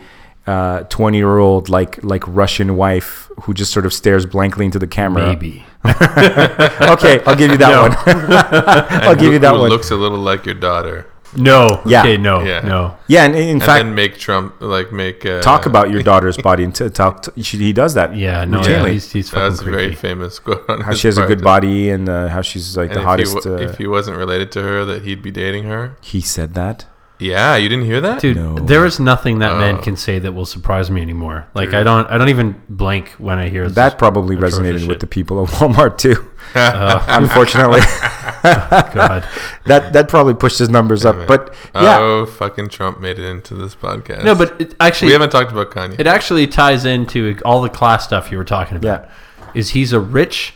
twenty 0.89 1.19
year 1.19 1.39
old 1.39 1.69
like 1.69 2.03
like 2.03 2.25
Russian 2.27 2.77
wife 2.77 3.31
who 3.43 3.55
just 3.55 3.73
sort 3.73 3.87
of 3.87 3.93
stares 3.93 4.27
blankly 4.27 4.65
into 4.65 4.79
the 4.79 4.87
camera. 4.89 5.27
Maybe. 5.27 5.65
okay, 5.85 7.21
I'll 7.27 7.37
give 7.37 7.51
you 7.51 7.59
that 7.59 7.81
one. 7.83 7.93
I'll 9.05 9.15
give 9.17 9.33
you 9.33 9.39
that 9.41 9.55
Who 9.55 9.61
one. 9.61 9.71
looks 9.71 9.91
a 9.91 9.97
little 9.97 10.19
like 10.19 10.47
your 10.47 10.55
daughter. 10.55 11.07
No. 11.37 11.81
Yeah. 11.87 12.01
Okay, 12.01 12.17
no. 12.17 12.43
Yeah. 12.43 12.61
No. 12.61 12.97
yeah, 13.09 13.25
and 13.25 13.35
in 13.35 13.49
And 13.51 13.61
fact, 13.63 13.85
then 13.85 13.95
make 13.95 14.19
Trump 14.19 14.55
like 14.61 14.93
make 14.93 15.25
uh, 15.25 15.41
talk 15.41 15.67
about 15.67 15.91
your 15.91 16.03
daughter's 16.03 16.37
body 16.37 16.65
and 16.65 16.75
t- 16.75 16.89
talk. 16.91 17.23
T- 17.35 17.43
she, 17.43 17.57
he 17.59 17.73
does 17.73 17.95
that. 17.95 18.15
Yeah, 18.17 18.45
no, 18.45 18.63
yeah, 18.63 18.87
he's, 18.89 19.11
he's 19.13 19.31
fucking 19.31 19.49
That's 19.51 19.61
a 19.63 19.65
very 19.65 19.95
famous 19.95 20.39
quote. 20.39 20.69
On 20.69 20.81
how 20.83 20.93
she 20.95 21.09
has 21.09 21.19
a 21.19 21.27
good 21.27 21.43
body 21.43 21.89
and 21.91 22.09
uh, 22.09 22.29
how 22.29 22.43
she's 22.43 22.77
like 22.77 22.91
And 22.91 22.97
the 22.97 23.01
if, 23.01 23.07
hottest. 23.07 23.45
he, 23.45 23.51
wa- 23.51 23.57
uh, 23.57 23.61
if 23.61 23.79
he 23.79 23.87
wasn't 23.87 24.17
related 24.19 24.53
to 24.53 24.63
her, 24.63 24.85
that 24.85 25.03
he'd 25.03 25.23
be 25.23 25.31
dating 25.31 25.65
her. 25.65 25.97
he 26.03 26.21
said 26.21 26.55
that. 26.55 26.87
Yeah, 27.19 27.55
you 27.55 27.69
didn't 27.69 27.85
hear 27.85 28.01
that, 28.01 28.21
Dude, 28.21 28.37
No. 28.37 28.57
there 28.57 28.85
is 28.85 28.99
nothing 28.99 29.39
that 29.39 29.57
man 29.57 29.77
Oh. 29.77 29.81
can 29.83 29.97
say 29.97 30.19
that 30.19 30.33
will 30.33 30.45
surprise 30.47 30.91
me 30.91 31.01
anymore. 31.03 31.47
Like 31.55 31.73
I 31.73 31.85
don't, 31.85 32.11
I 32.11 32.19
don't 32.19 32.31
even 32.31 32.61
blink 32.69 33.11
when 33.11 33.39
I 33.39 33.49
hear 33.49 33.69
That 33.69 33.97
probably 33.97 34.35
atrocious 34.35 34.59
resonated 34.59 34.79
shit. 34.81 34.89
with 34.89 34.99
the 35.01 35.07
people 35.07 35.41
of 35.41 35.51
Walmart 35.51 35.99
too. 35.99 36.29
Uh, 36.55 37.03
Unfortunately, 37.09 37.81
God. 38.94 39.27
that 39.66 39.93
that 39.93 40.09
probably 40.09 40.35
pushed 40.35 40.59
his 40.59 40.69
numbers 40.69 41.05
up. 41.05 41.27
But 41.28 41.55
yeah, 41.74 41.98
Oh, 42.01 42.27
fucking 42.27 42.69
Trump 42.70 43.01
made 43.01 43.19
it 43.19 43.24
into 43.24 43.55
this 43.55 43.74
podcast. 43.74 44.24
No, 44.24 44.35
but 44.35 44.60
it 44.60 44.74
actually 44.81 45.09
we 45.09 45.12
haven't 45.12 45.31
talked 45.31 45.52
about 45.52 45.70
Kanye. 45.70 45.98
it 46.01 46.06
actually 46.06 46.47
ties 46.47 46.85
into 46.85 47.39
all 47.44 47.62
the 47.62 47.69
class 47.69 48.05
stuff 48.05 48.31
you 48.32 48.39
were 48.39 48.44
talking 48.44 48.77
about. 48.77 49.05
Yeah. 49.05 49.51
Is 49.55 49.70
he's 49.70 49.93
a 49.93 50.01
rich, 50.01 50.55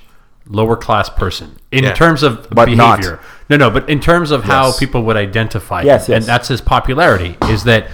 lower 0.49 0.77
class 0.77 1.09
person 1.11 1.57
in 1.71 1.85
Yeah. 1.85 1.93
terms 1.93 2.23
of 2.23 2.49
But 2.51 2.69
not. 2.71 2.99
behavior? 2.99 3.21
No, 3.49 3.57
no, 3.57 3.71
but 3.71 3.89
in 3.89 4.01
terms 4.01 4.31
of 4.33 4.45
how 4.45 4.73
people 4.73 5.03
would 5.05 5.17
identify, 5.17 5.83
Yes, 5.83 6.09
him, 6.09 6.15
yes. 6.15 6.23
and 6.23 6.29
that's 6.29 6.49
his 6.49 6.61
popularity. 6.61 7.37
Is 7.49 7.63
that 7.65 7.87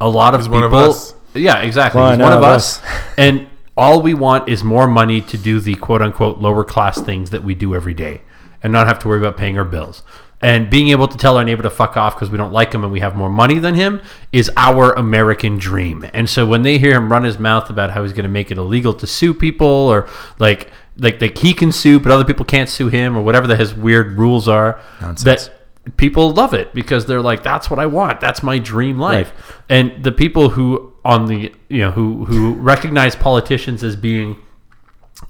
a 0.00 0.08
lot 0.08 0.34
of 0.34 0.40
He's 0.40 0.48
people? 0.48 0.60
one 0.60 0.64
of 0.64 0.74
us. 0.74 1.14
Yeah, 1.34 1.58
exactly. 1.60 2.00
One 2.00 2.18
He's 2.18 2.22
one 2.22 2.32
of 2.32 2.38
of 2.40 2.44
us. 2.44 2.78
us. 2.82 2.84
and 3.16 3.46
all 3.76 4.02
we 4.02 4.12
want 4.12 4.48
is 4.50 4.62
more 4.62 4.86
money 4.86 5.22
to 5.22 5.38
do 5.38 5.58
the 5.60 5.74
quote 5.76 6.02
unquote 6.02 6.38
lower 6.38 6.64
class 6.64 7.00
things 7.00 7.30
that 7.30 7.42
we 7.42 7.54
do 7.54 7.74
every 7.74 7.94
day 7.94 8.20
and 8.62 8.72
not 8.72 8.86
have 8.86 8.98
to 9.00 9.08
worry 9.08 9.18
about 9.18 9.36
paying 9.36 9.58
our 9.58 9.64
bills. 9.64 10.02
And 10.40 10.68
being 10.68 10.88
able 10.88 11.06
to 11.06 11.16
tell 11.16 11.36
our 11.36 11.44
neighbor 11.44 11.62
to 11.62 11.70
fuck 11.70 11.96
off 11.96 12.16
because 12.16 12.28
we 12.28 12.36
don't 12.36 12.52
like 12.52 12.72
him 12.72 12.82
and 12.82 12.92
we 12.92 12.98
have 12.98 13.14
more 13.14 13.30
money 13.30 13.60
than 13.60 13.76
him 13.76 14.00
is 14.32 14.50
our 14.56 14.92
American 14.94 15.56
dream. 15.56 16.04
And 16.12 16.28
so 16.28 16.44
when 16.44 16.62
they 16.62 16.78
hear 16.78 16.96
him 16.96 17.12
run 17.12 17.22
his 17.22 17.38
mouth 17.38 17.70
about 17.70 17.90
how 17.90 18.02
he's 18.02 18.12
going 18.12 18.24
to 18.24 18.28
make 18.28 18.50
it 18.50 18.58
illegal 18.58 18.92
to 18.94 19.06
sue 19.06 19.34
people 19.34 19.68
or 19.68 20.08
like 20.40 20.68
like 20.96 21.20
like 21.20 21.38
he 21.38 21.54
can 21.54 21.70
sue 21.70 21.98
but 22.00 22.10
other 22.10 22.24
people 22.24 22.44
can't 22.44 22.68
sue 22.68 22.88
him 22.88 23.16
or 23.16 23.22
whatever 23.22 23.46
that 23.46 23.60
his 23.60 23.72
weird 23.72 24.18
rules 24.18 24.48
are, 24.48 24.80
Nonsense. 25.00 25.46
that 25.46 25.96
people 25.96 26.30
love 26.32 26.54
it 26.54 26.74
because 26.74 27.06
they're 27.06 27.22
like 27.22 27.44
that's 27.44 27.70
what 27.70 27.78
I 27.78 27.86
want. 27.86 28.20
That's 28.20 28.42
my 28.42 28.58
dream 28.58 28.98
life. 28.98 29.32
And 29.68 30.02
the 30.02 30.12
people 30.12 30.50
who 30.50 30.92
on 31.04 31.26
the 31.26 31.52
you 31.68 31.78
know 31.78 31.92
who 31.92 32.24
who 32.24 32.54
recognize 32.54 33.14
politicians 33.14 33.84
as 33.84 33.94
being 33.94 34.36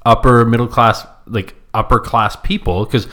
upper 0.06 0.44
middle 0.46 0.66
class 0.66 1.06
like 1.26 1.54
upper 1.74 1.98
class 1.98 2.36
people 2.36 2.84
because 2.84 3.06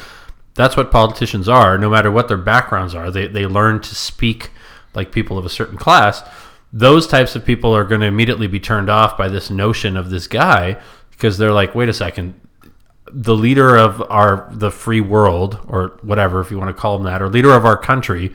that's 0.56 0.76
what 0.76 0.92
politicians 0.92 1.48
are 1.48 1.78
no 1.78 1.90
matter 1.90 2.12
what 2.12 2.28
their 2.28 2.38
backgrounds 2.38 2.94
are 2.94 3.12
they, 3.12 3.28
they 3.28 3.46
learn 3.46 3.80
to 3.80 3.96
speak 3.96 4.52
like 4.94 5.12
people 5.12 5.38
of 5.38 5.46
a 5.46 5.50
certain 5.50 5.78
class 5.78 6.24
those 6.72 7.08
types 7.08 7.36
of 7.36 7.46
people 7.46 7.76
are 7.76 7.84
going 7.84 8.02
to 8.02 8.08
immediately 8.08 8.48
be 8.48 8.60
turned 8.60 8.90
off 8.90 9.18
by 9.18 9.28
this 9.28 9.50
notion 9.50 9.98
of 9.98 10.10
this 10.10 10.28
guy 10.28 10.80
because 11.12 11.38
they're 11.38 11.54
like 11.54 11.74
wait 11.74 11.90
a 11.90 11.94
second 11.94 12.40
the 13.12 13.36
leader 13.36 13.76
of 13.76 14.04
our 14.10 14.50
the 14.52 14.70
free 14.70 15.02
world 15.02 15.60
or 15.68 16.00
whatever 16.02 16.42
if 16.42 16.52
you 16.52 16.58
want 16.58 16.70
to 16.70 16.80
call 16.80 16.96
him 16.96 17.04
that 17.04 17.22
or 17.22 17.30
leader 17.30 17.54
of 17.54 17.66
our 17.66 17.78
country 17.78 18.34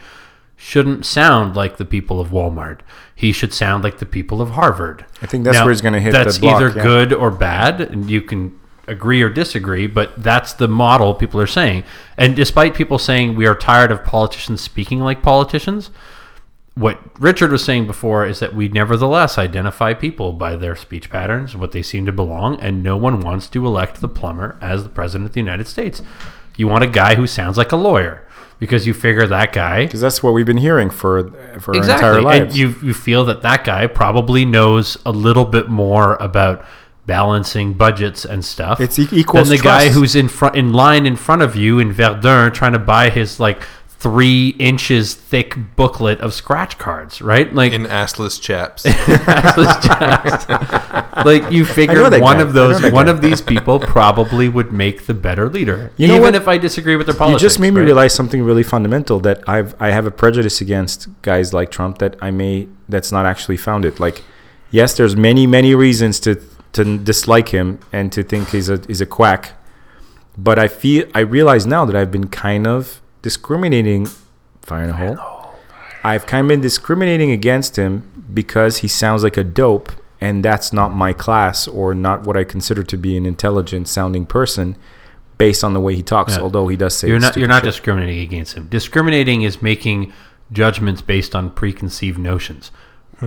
shouldn't 0.57 1.05
sound 1.05 1.57
like 1.57 1.77
the 1.77 1.85
people 1.85 2.21
of 2.21 2.29
Walmart. 2.29 2.81
He 3.15 3.33
should 3.33 3.53
sound 3.53 3.85
like 3.85 3.99
the 3.99 4.07
people 4.07 4.41
of 4.41 4.51
Harvard. 4.51 5.05
I 5.21 5.27
think 5.27 5.45
that's 5.45 5.59
where 5.59 5.71
he's 5.71 5.81
gonna 5.81 6.01
hit 6.01 6.13
the 6.13 6.25
That's 6.25 6.39
block, 6.39 6.57
either 6.57 6.77
yeah. 6.77 6.83
good 6.83 7.13
or 7.13 7.31
bad, 7.31 7.81
and 7.81 8.11
you 8.11 8.23
can 8.23 8.59
agree 8.87 9.23
or 9.23 9.29
disagree, 9.29 9.87
but 9.87 10.23
that's 10.23 10.53
the 10.53 10.69
model 10.69 11.15
people 11.15 11.41
are 11.41 11.47
saying. 11.47 11.85
And 12.17 12.37
despite 12.37 12.75
people 12.75 12.99
saying 12.99 13.35
we 13.35 13.47
are 13.47 13.55
tired 13.55 13.91
of 13.91 14.05
politicians 14.05 14.61
speaking 14.61 15.01
like 15.01 15.23
politicians, 15.23 15.91
what 16.75 16.99
Richard 17.21 17.53
was 17.53 17.65
saying 17.65 17.87
before 17.87 18.27
is 18.27 18.41
that 18.41 18.55
we 18.55 18.69
nevertheless 18.69 19.39
identify 19.39 19.95
people 19.95 20.33
by 20.33 20.57
their 20.57 20.75
speech 20.75 21.09
patterns, 21.09 21.57
what 21.57 21.73
they 21.73 21.83
seem 21.83 22.05
to 22.07 22.13
belong, 22.13 22.59
and 22.61 22.83
no 22.83 22.97
one 22.97 23.21
wants 23.21 23.49
to 23.49 23.65
elect 23.65 24.01
the 24.01 24.09
plumber 24.09 24.59
as 24.61 24.83
the 24.83 24.89
president 24.89 25.27
of 25.29 25.35
the 25.35 25.41
United 25.41 25.69
States. 25.69 26.03
You 26.57 26.67
want 26.67 26.85
a 26.85 26.89
guy 26.89 27.15
who 27.15 27.27
sounds 27.27 27.57
like 27.57 27.73
a 27.73 27.77
lawyer 27.77 28.27
because 28.59 28.87
you 28.87 28.95
figure 28.95 29.27
that 29.27 29.53
guy 29.53 29.85
because 29.85 30.01
that's 30.01 30.23
what 30.23 30.33
we've 30.33 30.47
been 30.47 30.57
hearing 30.57 30.91
for 30.91 31.31
for 31.61 31.75
exactly, 31.75 32.09
our 32.09 32.19
entire 32.19 32.37
and 32.37 32.45
lives. 32.47 32.59
you 32.59 32.75
you 32.83 32.95
feel 32.95 33.25
that 33.25 33.43
that 33.43 33.65
guy 33.65 33.87
probably 33.87 34.45
knows 34.45 34.97
a 35.05 35.11
little 35.11 35.45
bit 35.45 35.69
more 35.69 36.15
about 36.17 36.65
balancing 37.07 37.75
budgets 37.75 38.25
and 38.25 38.45
stuff. 38.45 38.81
It's 38.81 38.99
e- 38.99 39.09
equals 39.13 39.49
than 39.49 39.59
the 39.59 39.63
guy 39.63 39.89
who's 39.91 40.15
in 40.17 40.29
front 40.29 40.57
in 40.57 40.73
line 40.73 41.07
in 41.07 41.17
front 41.17 41.43
of 41.43 41.57
you 41.57 41.79
in 41.79 41.93
Verdun 41.93 42.53
trying 42.53 42.73
to 42.73 42.79
buy 42.79 43.11
his 43.11 43.39
like 43.39 43.63
three 44.05 44.49
inches 44.59 45.15
thick 45.15 45.57
booklet 45.77 46.21
of 46.21 46.35
scratch 46.35 46.77
cards, 46.77 47.23
right? 47.23 47.55
Like 47.55 47.73
in 47.73 47.85
assless 47.85 48.39
chaps. 48.39 48.83
Assless 48.85 49.83
chaps. 49.83 51.17
like 51.25 51.51
you 51.51 51.65
figure 51.65 52.03
one 52.03 52.37
guy. 52.37 52.43
of 52.43 52.53
those 52.53 52.83
one 52.93 53.07
guy. 53.07 53.11
of 53.11 53.23
these 53.23 53.41
people 53.41 53.81
probably 53.81 54.47
would 54.47 54.73
make 54.73 55.07
the 55.07 55.15
better 55.15 55.49
leader. 55.49 55.91
You 55.97 56.09
know 56.09 56.17
even 56.17 56.23
what? 56.23 56.35
if 56.35 56.47
I 56.47 56.59
disagree 56.59 56.97
with 56.97 57.07
their 57.07 57.17
politics. 57.17 57.43
you 57.43 57.49
just 57.49 57.59
made 57.59 57.71
me 57.71 57.81
right? 57.81 57.87
realize 57.87 58.15
something 58.15 58.43
really 58.43 58.63
fundamental 58.63 59.21
that 59.21 59.43
I've 59.49 59.75
I 59.81 59.91
have 59.91 60.05
a 60.05 60.11
prejudice 60.11 60.61
against 60.61 61.09
guys 61.23 61.55
like 61.55 61.71
Trump 61.71 61.97
that 61.99 62.17
I 62.21 62.31
may 62.31 62.69
that's 62.91 63.11
not 63.11 63.25
actually 63.25 63.57
founded. 63.57 64.01
Like, 64.01 64.23
yes, 64.71 64.95
there's 64.95 65.17
many 65.17 65.47
many 65.47 65.75
reasons 65.75 66.21
to 66.21 66.43
to 66.75 66.99
dislike 66.99 67.49
him 67.49 67.81
and 67.93 68.13
to 68.13 68.23
think 68.23 68.51
he's 68.51 68.69
a 68.69 68.81
he's 68.87 69.01
a 69.01 69.07
quack, 69.07 69.53
but 70.37 70.59
I 70.59 70.69
feel 70.69 71.07
I 71.15 71.21
realize 71.21 71.67
now 71.67 71.85
that 71.85 71.97
I've 71.97 72.11
been 72.11 72.29
kind 72.29 72.67
of 72.67 73.01
discriminating. 73.23 74.07
Fire 74.63 74.85
in 74.85 74.91
a 74.91 74.93
hole. 74.95 75.19
I've 76.03 76.27
kind 76.27 76.45
of 76.45 76.49
been 76.49 76.61
discriminating 76.61 77.31
against 77.31 77.77
him 77.77 78.27
because 78.33 78.79
he 78.79 78.89
sounds 78.89 79.23
like 79.23 79.37
a 79.39 79.45
dope, 79.45 79.91
and 80.21 80.45
that's 80.45 80.73
not 80.73 80.93
my 80.95 81.13
class 81.13 81.67
or 81.67 81.95
not 81.95 82.27
what 82.27 82.37
I 82.37 82.45
consider 82.45 82.83
to 82.83 82.97
be 82.97 83.17
an 83.17 83.25
intelligent 83.25 83.89
sounding 83.89 84.27
person, 84.27 84.77
based 85.39 85.65
on 85.65 85.73
the 85.73 85.81
way 85.81 85.95
he 85.95 86.03
talks. 86.03 86.37
Yeah. 86.37 86.43
Although 86.43 86.69
he 86.69 86.77
does 86.77 86.97
say 86.97 87.09
you're 87.09 87.19
not 87.19 87.37
you're 87.37 87.49
not 87.49 87.63
shit. 87.63 87.73
discriminating 87.73 88.23
against 88.23 88.55
him. 88.55 88.69
Discriminating 88.69 89.43
is 89.43 89.63
making 89.63 90.13
judgments 90.53 91.03
based 91.03 91.35
on 91.35 91.51
preconceived 91.51 92.19
notions. 92.19 92.71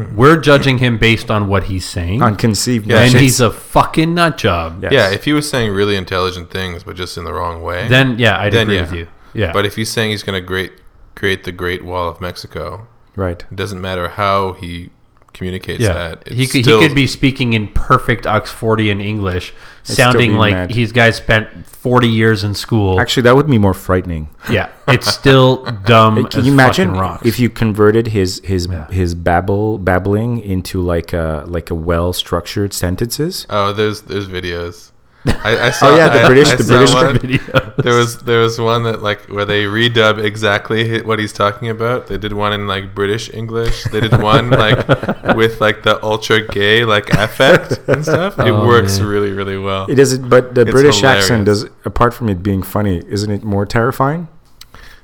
Hmm. 0.06 0.16
We're 0.16 0.40
judging 0.40 0.78
him 0.80 0.98
based 0.98 1.30
on 1.32 1.48
what 1.48 1.64
he's 1.66 1.86
saying, 1.88 2.22
on 2.22 2.36
conceived 2.36 2.88
Yeah, 2.88 2.98
and 2.98 3.06
notions. 3.14 3.22
he's 3.22 3.40
a 3.40 3.52
fucking 3.52 4.14
nut 4.14 4.38
job. 4.38 4.84
Yes. 4.84 4.92
Yeah, 4.94 5.12
if 5.12 5.26
he 5.26 5.34
was 5.34 5.50
saying 5.50 5.72
really 5.72 5.96
intelligent 5.96 6.52
things, 6.52 6.84
but 6.84 6.96
just 6.96 7.18
in 7.18 7.24
the 7.24 7.34
wrong 7.34 7.62
way, 7.62 7.88
Then 7.88 8.18
yeah, 8.20 8.40
I'd 8.40 8.54
then 8.54 8.64
agree 8.68 8.76
yeah. 8.76 8.82
with 8.82 8.94
you. 8.94 9.08
Yeah, 9.34 9.52
But 9.54 9.66
if 9.66 9.76
he's 9.76 9.92
saying 9.92 10.12
he's 10.12 10.24
going 10.24 10.40
to 10.42 10.46
great 10.46 10.74
create 11.16 11.44
the 11.44 11.52
Great 11.52 11.84
Wall 11.84 12.08
of 12.08 12.22
Mexico, 12.22 12.88
right. 13.16 13.44
it 13.52 13.56
doesn't 13.56 13.82
matter 13.82 14.08
how 14.10 14.54
he 14.54 14.92
communicates 15.38 15.82
yeah, 15.82 15.94
that. 15.94 16.24
It's 16.26 16.36
he 16.36 16.48
could 16.48 16.64
still, 16.64 16.82
he 16.82 16.88
could 16.88 16.96
be 16.96 17.08
speaking 17.08 17.54
in 17.54 17.68
perfect 17.70 18.26
Oxfordian 18.26 19.02
English, 19.02 19.54
still 19.84 19.96
sounding 19.96 20.34
like 20.34 20.54
mad. 20.54 20.72
he's 20.72 20.92
guys 20.92 21.16
spent 21.16 21.66
forty 21.66 22.10
years 22.10 22.44
in 22.44 22.54
school. 22.54 23.00
Actually, 23.00 23.24
that 23.24 23.36
would 23.36 23.48
be 23.48 23.58
more 23.58 23.74
frightening. 23.74 24.30
yeah, 24.50 24.70
it's 24.88 25.12
still 25.14 25.64
dumb. 25.86 26.26
Can 26.26 26.40
as 26.40 26.46
you 26.48 26.54
imagine 26.54 26.94
rocks. 26.94 27.26
if 27.26 27.40
you 27.40 27.50
converted 27.50 28.08
his 28.08 28.42
his 28.44 28.68
his 28.90 29.16
babble 29.16 29.78
babbling 29.78 30.40
into 30.40 30.82
like 30.82 31.14
a 31.14 31.44
like 31.48 31.70
a 31.70 31.76
well 31.76 32.14
structured 32.14 32.74
sentences? 32.74 33.46
Oh, 33.50 33.74
there's 33.74 34.02
there's 34.02 34.28
videos. 34.28 34.92
I, 35.26 35.58
I 35.58 35.68
oh, 35.68 35.72
saw. 35.72 35.96
yeah, 35.96 36.08
the 36.10 36.22
I- 36.24 36.28
British- 36.28 36.58
the 36.58 36.64
British 36.64 36.94
one. 36.94 37.18
video. 37.20 37.74
There 37.84 37.96
was 37.96 38.20
there 38.20 38.40
was 38.40 38.60
one 38.60 38.84
that 38.84 39.02
like 39.04 39.26
where 39.28 39.44
they 39.46 39.66
redub 39.66 40.24
exactly 40.24 41.02
what 41.02 41.20
he's 41.20 41.34
talking 41.34 41.70
about. 41.70 42.08
They 42.08 42.18
did 42.18 42.32
one 42.34 42.54
in 42.54 42.66
like 42.68 42.96
British 42.96 43.30
English. 43.34 43.84
They 43.86 44.00
did 44.00 44.22
one 44.22 44.50
like 44.52 44.88
with 45.36 45.60
like 45.60 45.84
the 45.84 46.02
ultra 46.04 46.48
gay 46.48 46.86
like 46.86 47.10
affect 47.14 47.80
and 47.90 48.04
stuff. 48.06 48.40
It 48.40 48.48
Oh, 48.52 48.66
works 48.66 49.00
man. 49.00 49.08
really 49.10 49.32
really 49.32 49.58
well. 49.58 49.86
It 49.90 50.00
is, 50.00 50.18
but 50.18 50.56
the 50.56 50.62
It's 50.62 50.72
British 50.72 51.04
accent 51.04 51.46
does. 51.46 51.66
Apart 51.84 52.14
from 52.14 52.30
it 52.30 52.42
being 52.42 52.64
funny, 52.64 53.02
isn't 53.08 53.30
it 53.32 53.44
more 53.44 53.66
terrifying? 53.66 54.28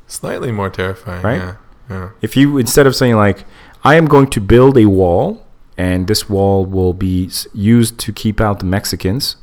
Slightly 0.08 0.52
more 0.52 0.70
terrifying, 0.70 1.22
Right? 1.24 1.38
Yeah, 1.42 1.56
yeah. 1.90 2.10
If 2.22 2.38
you 2.38 2.58
instead 2.58 2.88
of 2.88 2.96
saying 2.96 3.16
like, 3.16 3.46
"I 3.84 3.96
am 3.96 4.06
going 4.06 4.30
to 4.32 4.40
build 4.42 4.78
a 4.78 4.86
wall," 4.86 5.46
and 5.78 6.08
this 6.08 6.30
wall 6.30 6.66
will 6.66 6.94
be 6.94 7.30
used 7.54 7.98
to 8.00 8.14
keep 8.14 8.40
out 8.40 8.60
the 8.60 8.66
Mexicans, 8.66 9.36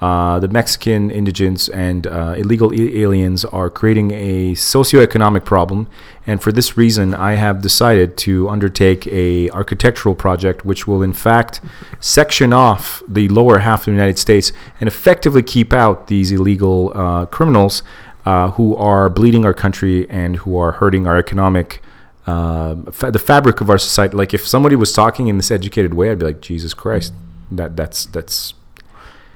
Uh, 0.00 0.38
the 0.38 0.48
Mexican 0.48 1.10
indigents 1.10 1.68
and 1.68 2.06
uh, 2.06 2.34
illegal 2.38 2.72
aliens 2.72 3.44
are 3.44 3.68
creating 3.68 4.12
a 4.12 4.52
socioeconomic 4.54 5.44
problem, 5.44 5.88
and 6.26 6.42
for 6.42 6.52
this 6.52 6.76
reason, 6.76 7.14
I 7.14 7.34
have 7.34 7.60
decided 7.60 8.16
to 8.18 8.48
undertake 8.48 9.06
a 9.08 9.50
architectural 9.50 10.14
project 10.14 10.64
which 10.64 10.86
will, 10.86 11.02
in 11.02 11.12
fact, 11.12 11.60
section 12.00 12.54
off 12.54 13.02
the 13.06 13.28
lower 13.28 13.58
half 13.58 13.80
of 13.80 13.84
the 13.86 13.92
United 13.92 14.18
States 14.18 14.52
and 14.80 14.88
effectively 14.88 15.42
keep 15.42 15.72
out 15.74 16.06
these 16.06 16.32
illegal 16.32 16.92
uh, 16.94 17.26
criminals 17.26 17.82
uh, 18.24 18.52
who 18.52 18.74
are 18.76 19.10
bleeding 19.10 19.44
our 19.44 19.54
country 19.54 20.08
and 20.08 20.36
who 20.36 20.56
are 20.56 20.72
hurting 20.72 21.06
our 21.06 21.18
economic. 21.18 21.82
Uh, 22.26 22.76
fa- 22.92 23.10
the 23.10 23.18
fabric 23.18 23.60
of 23.60 23.68
our 23.68 23.78
society. 23.78 24.16
Like 24.16 24.32
if 24.32 24.46
somebody 24.46 24.76
was 24.76 24.92
talking 24.92 25.26
in 25.28 25.36
this 25.36 25.50
educated 25.50 25.94
way, 25.94 26.10
I'd 26.10 26.20
be 26.20 26.26
like, 26.26 26.40
Jesus 26.40 26.74
Christ, 26.74 27.12
that 27.50 27.76
that's 27.76 28.04
that's 28.06 28.54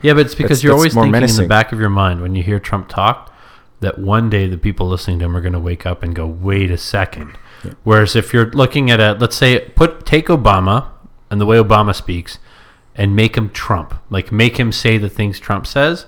Yeah, 0.03 0.13
but 0.15 0.27
it's 0.27 0.35
because 0.35 0.59
That's- 0.61 0.63
you're 0.63 0.73
that's 0.73 0.79
always 0.81 1.13
thinking 1.13 1.29
in 1.31 1.43
the 1.45 1.49
back 1.49 1.73
of 1.73 1.81
your 1.81 1.89
mind 1.91 2.21
when 2.21 2.35
you 2.35 2.43
hear 2.43 2.59
Trump 2.59 2.89
talk 2.89 3.33
that 3.81 3.99
one 3.99 4.31
day 4.31 4.47
the 4.49 4.57
people 4.59 4.89
listening 4.89 5.19
to 5.21 5.25
him 5.27 5.37
are 5.37 5.41
going 5.41 5.53
to 5.53 5.59
wake 5.59 5.85
up 5.87 6.03
and 6.03 6.15
go, 6.15 6.27
"Wait 6.27 6.71
a 6.71 6.79
second. 6.79 7.33
Whereas 7.83 8.15
if 8.15 8.33
you're 8.35 8.51
looking 8.51 8.91
at 8.91 9.01
a, 9.01 9.13
let's 9.19 9.37
say, 9.37 9.59
put 9.75 10.05
take 10.05 10.27
Obama 10.27 10.89
and 11.31 11.41
the 11.41 11.47
way 11.47 11.57
Obama 11.57 11.95
speaks, 11.95 12.39
and 12.95 13.17
make 13.17 13.37
him 13.37 13.49
Trump, 13.51 13.95
like 14.11 14.31
make 14.31 14.59
him 14.59 14.71
say 14.73 14.99
the 14.99 15.09
things 15.09 15.41
Trump 15.41 15.67
says, 15.67 16.05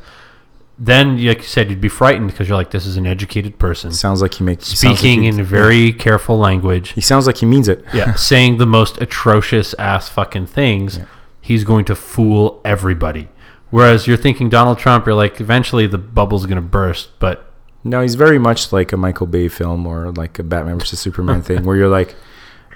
then 0.78 1.16
like 1.26 1.38
you 1.38 1.42
said, 1.44 1.70
you'd 1.70 1.80
be 1.80 1.88
frightened 1.88 2.30
because 2.30 2.48
you're 2.48 2.56
like, 2.58 2.70
this 2.70 2.84
is 2.86 2.96
an 2.98 3.06
educated 3.06 3.58
person 3.58 3.90
sounds 3.92 4.20
like 4.20 4.34
he 4.34 4.44
makes 4.44 4.66
sounds 4.66 4.84
like 4.84 4.98
speaking 4.98 5.22
he- 5.22 5.28
in 5.28 5.42
very 5.42 5.92
careful 5.92 6.38
language. 6.38 6.90
He 6.90 7.00
sounds 7.00 7.26
like 7.26 7.38
he 7.38 7.46
means 7.46 7.66
it. 7.68 7.84
yeah, 7.94 8.14
saying 8.30 8.58
the 8.58 8.66
most 8.66 9.00
atrocious 9.00 9.74
ass 9.78 10.08
fucking 10.10 10.46
things, 10.46 11.00
he's 11.40 11.64
going 11.64 11.86
to 11.86 11.94
fool 11.96 12.60
everybody. 12.64 13.28
Whereas 13.70 14.06
you're 14.06 14.16
thinking 14.16 14.48
Donald 14.48 14.78
Trump, 14.78 15.06
you're 15.06 15.14
like, 15.14 15.40
eventually 15.40 15.86
the 15.86 15.98
bubble's 15.98 16.46
going 16.46 16.56
to 16.56 16.62
burst, 16.62 17.10
but 17.18 17.52
No, 17.84 18.00
he's 18.02 18.14
very 18.14 18.38
much 18.38 18.72
like 18.72 18.92
a 18.92 18.96
Michael 18.96 19.26
Bay 19.26 19.48
film 19.48 19.86
or 19.86 20.12
like 20.12 20.38
a 20.38 20.42
Batman 20.42 20.78
versus 20.78 21.00
Superman 21.00 21.42
thing, 21.42 21.64
where 21.64 21.76
you're 21.76 21.88
like, 21.88 22.14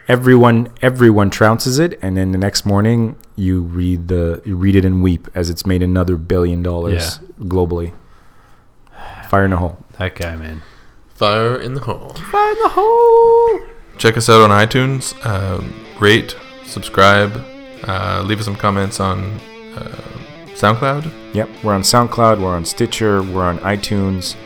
everyone 0.08 0.68
everyone 0.82 1.30
trounces 1.30 1.78
it, 1.78 1.98
and 2.02 2.16
then 2.16 2.32
the 2.32 2.38
next 2.38 2.64
morning 2.66 3.16
you 3.36 3.62
read 3.62 4.08
the 4.08 4.42
you 4.44 4.56
read 4.56 4.74
it 4.76 4.84
and 4.84 5.02
weep 5.02 5.28
as 5.34 5.48
it's 5.50 5.64
made 5.64 5.82
another 5.82 6.16
billion 6.16 6.62
dollars 6.62 7.18
globally. 7.40 7.92
Fire 9.28 9.44
in 9.44 9.50
the 9.52 9.56
hole. 9.58 9.78
that 9.98 10.14
guy, 10.16 10.34
man. 10.36 10.62
Fire 11.14 11.56
in 11.60 11.74
the 11.74 11.80
hole. 11.80 12.10
Fire 12.14 12.50
in 12.52 12.62
the 12.62 12.68
hole. 12.70 13.60
Check 13.98 14.16
us 14.16 14.28
out 14.28 14.40
on 14.40 14.50
iTunes. 14.50 15.14
Um, 15.24 15.72
rate, 16.00 16.34
subscribe, 16.64 17.32
uh, 17.86 18.22
leave 18.26 18.38
us 18.40 18.44
some 18.46 18.56
comments 18.56 18.98
on 18.98 19.38
uh, 19.76 20.00
SoundCloud. 20.60 21.10
Yep, 21.34 21.48
we're 21.64 21.72
on 21.72 21.80
SoundCloud, 21.80 22.40
we're 22.40 22.54
on 22.54 22.66
Stitcher, 22.66 23.22
we're 23.22 23.44
on 23.44 23.58
iTunes. 23.60 24.36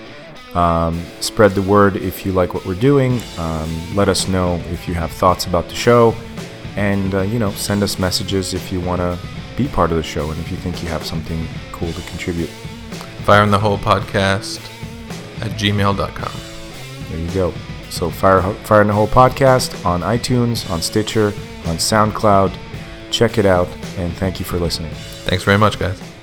Um, 0.54 1.04
spread 1.20 1.50
the 1.52 1.62
word 1.62 1.96
if 1.96 2.24
you 2.24 2.30
like 2.30 2.54
what 2.54 2.64
we're 2.64 2.76
doing. 2.76 3.20
Um, 3.36 3.96
let 3.96 4.08
us 4.08 4.28
know 4.28 4.54
if 4.70 4.86
you 4.86 4.94
have 4.94 5.10
thoughts 5.10 5.46
about 5.46 5.68
the 5.68 5.74
show, 5.74 6.14
and 6.76 7.14
uh, 7.14 7.22
you 7.22 7.40
know, 7.40 7.50
send 7.52 7.82
us 7.82 7.98
messages 7.98 8.54
if 8.54 8.70
you 8.70 8.80
want 8.80 9.00
to 9.00 9.18
be 9.56 9.66
part 9.66 9.90
of 9.90 9.96
the 9.96 10.02
show 10.04 10.30
and 10.30 10.38
if 10.40 10.50
you 10.50 10.56
think 10.56 10.82
you 10.82 10.88
have 10.88 11.04
something 11.04 11.46
cool 11.72 11.92
to 11.92 12.02
contribute. 12.02 12.48
Fire 13.24 13.42
in 13.42 13.50
the 13.50 13.58
Hole 13.58 13.78
podcast 13.78 14.60
at 15.40 15.50
gmail.com. 15.52 16.40
There 17.08 17.18
you 17.18 17.30
go. 17.32 17.52
So 17.90 18.08
Fire 18.08 18.40
Fire 18.62 18.82
in 18.82 18.86
the 18.86 18.92
Hole 18.92 19.08
podcast 19.08 19.84
on 19.84 20.02
iTunes, 20.02 20.70
on 20.70 20.80
Stitcher, 20.80 21.28
on 21.66 21.76
SoundCloud. 21.78 22.56
Check 23.10 23.38
it 23.38 23.46
out, 23.46 23.68
and 23.96 24.12
thank 24.14 24.38
you 24.38 24.44
for 24.44 24.58
listening. 24.58 24.92
Thanks 25.24 25.42
very 25.44 25.58
much, 25.58 25.78
guys. 25.78 26.13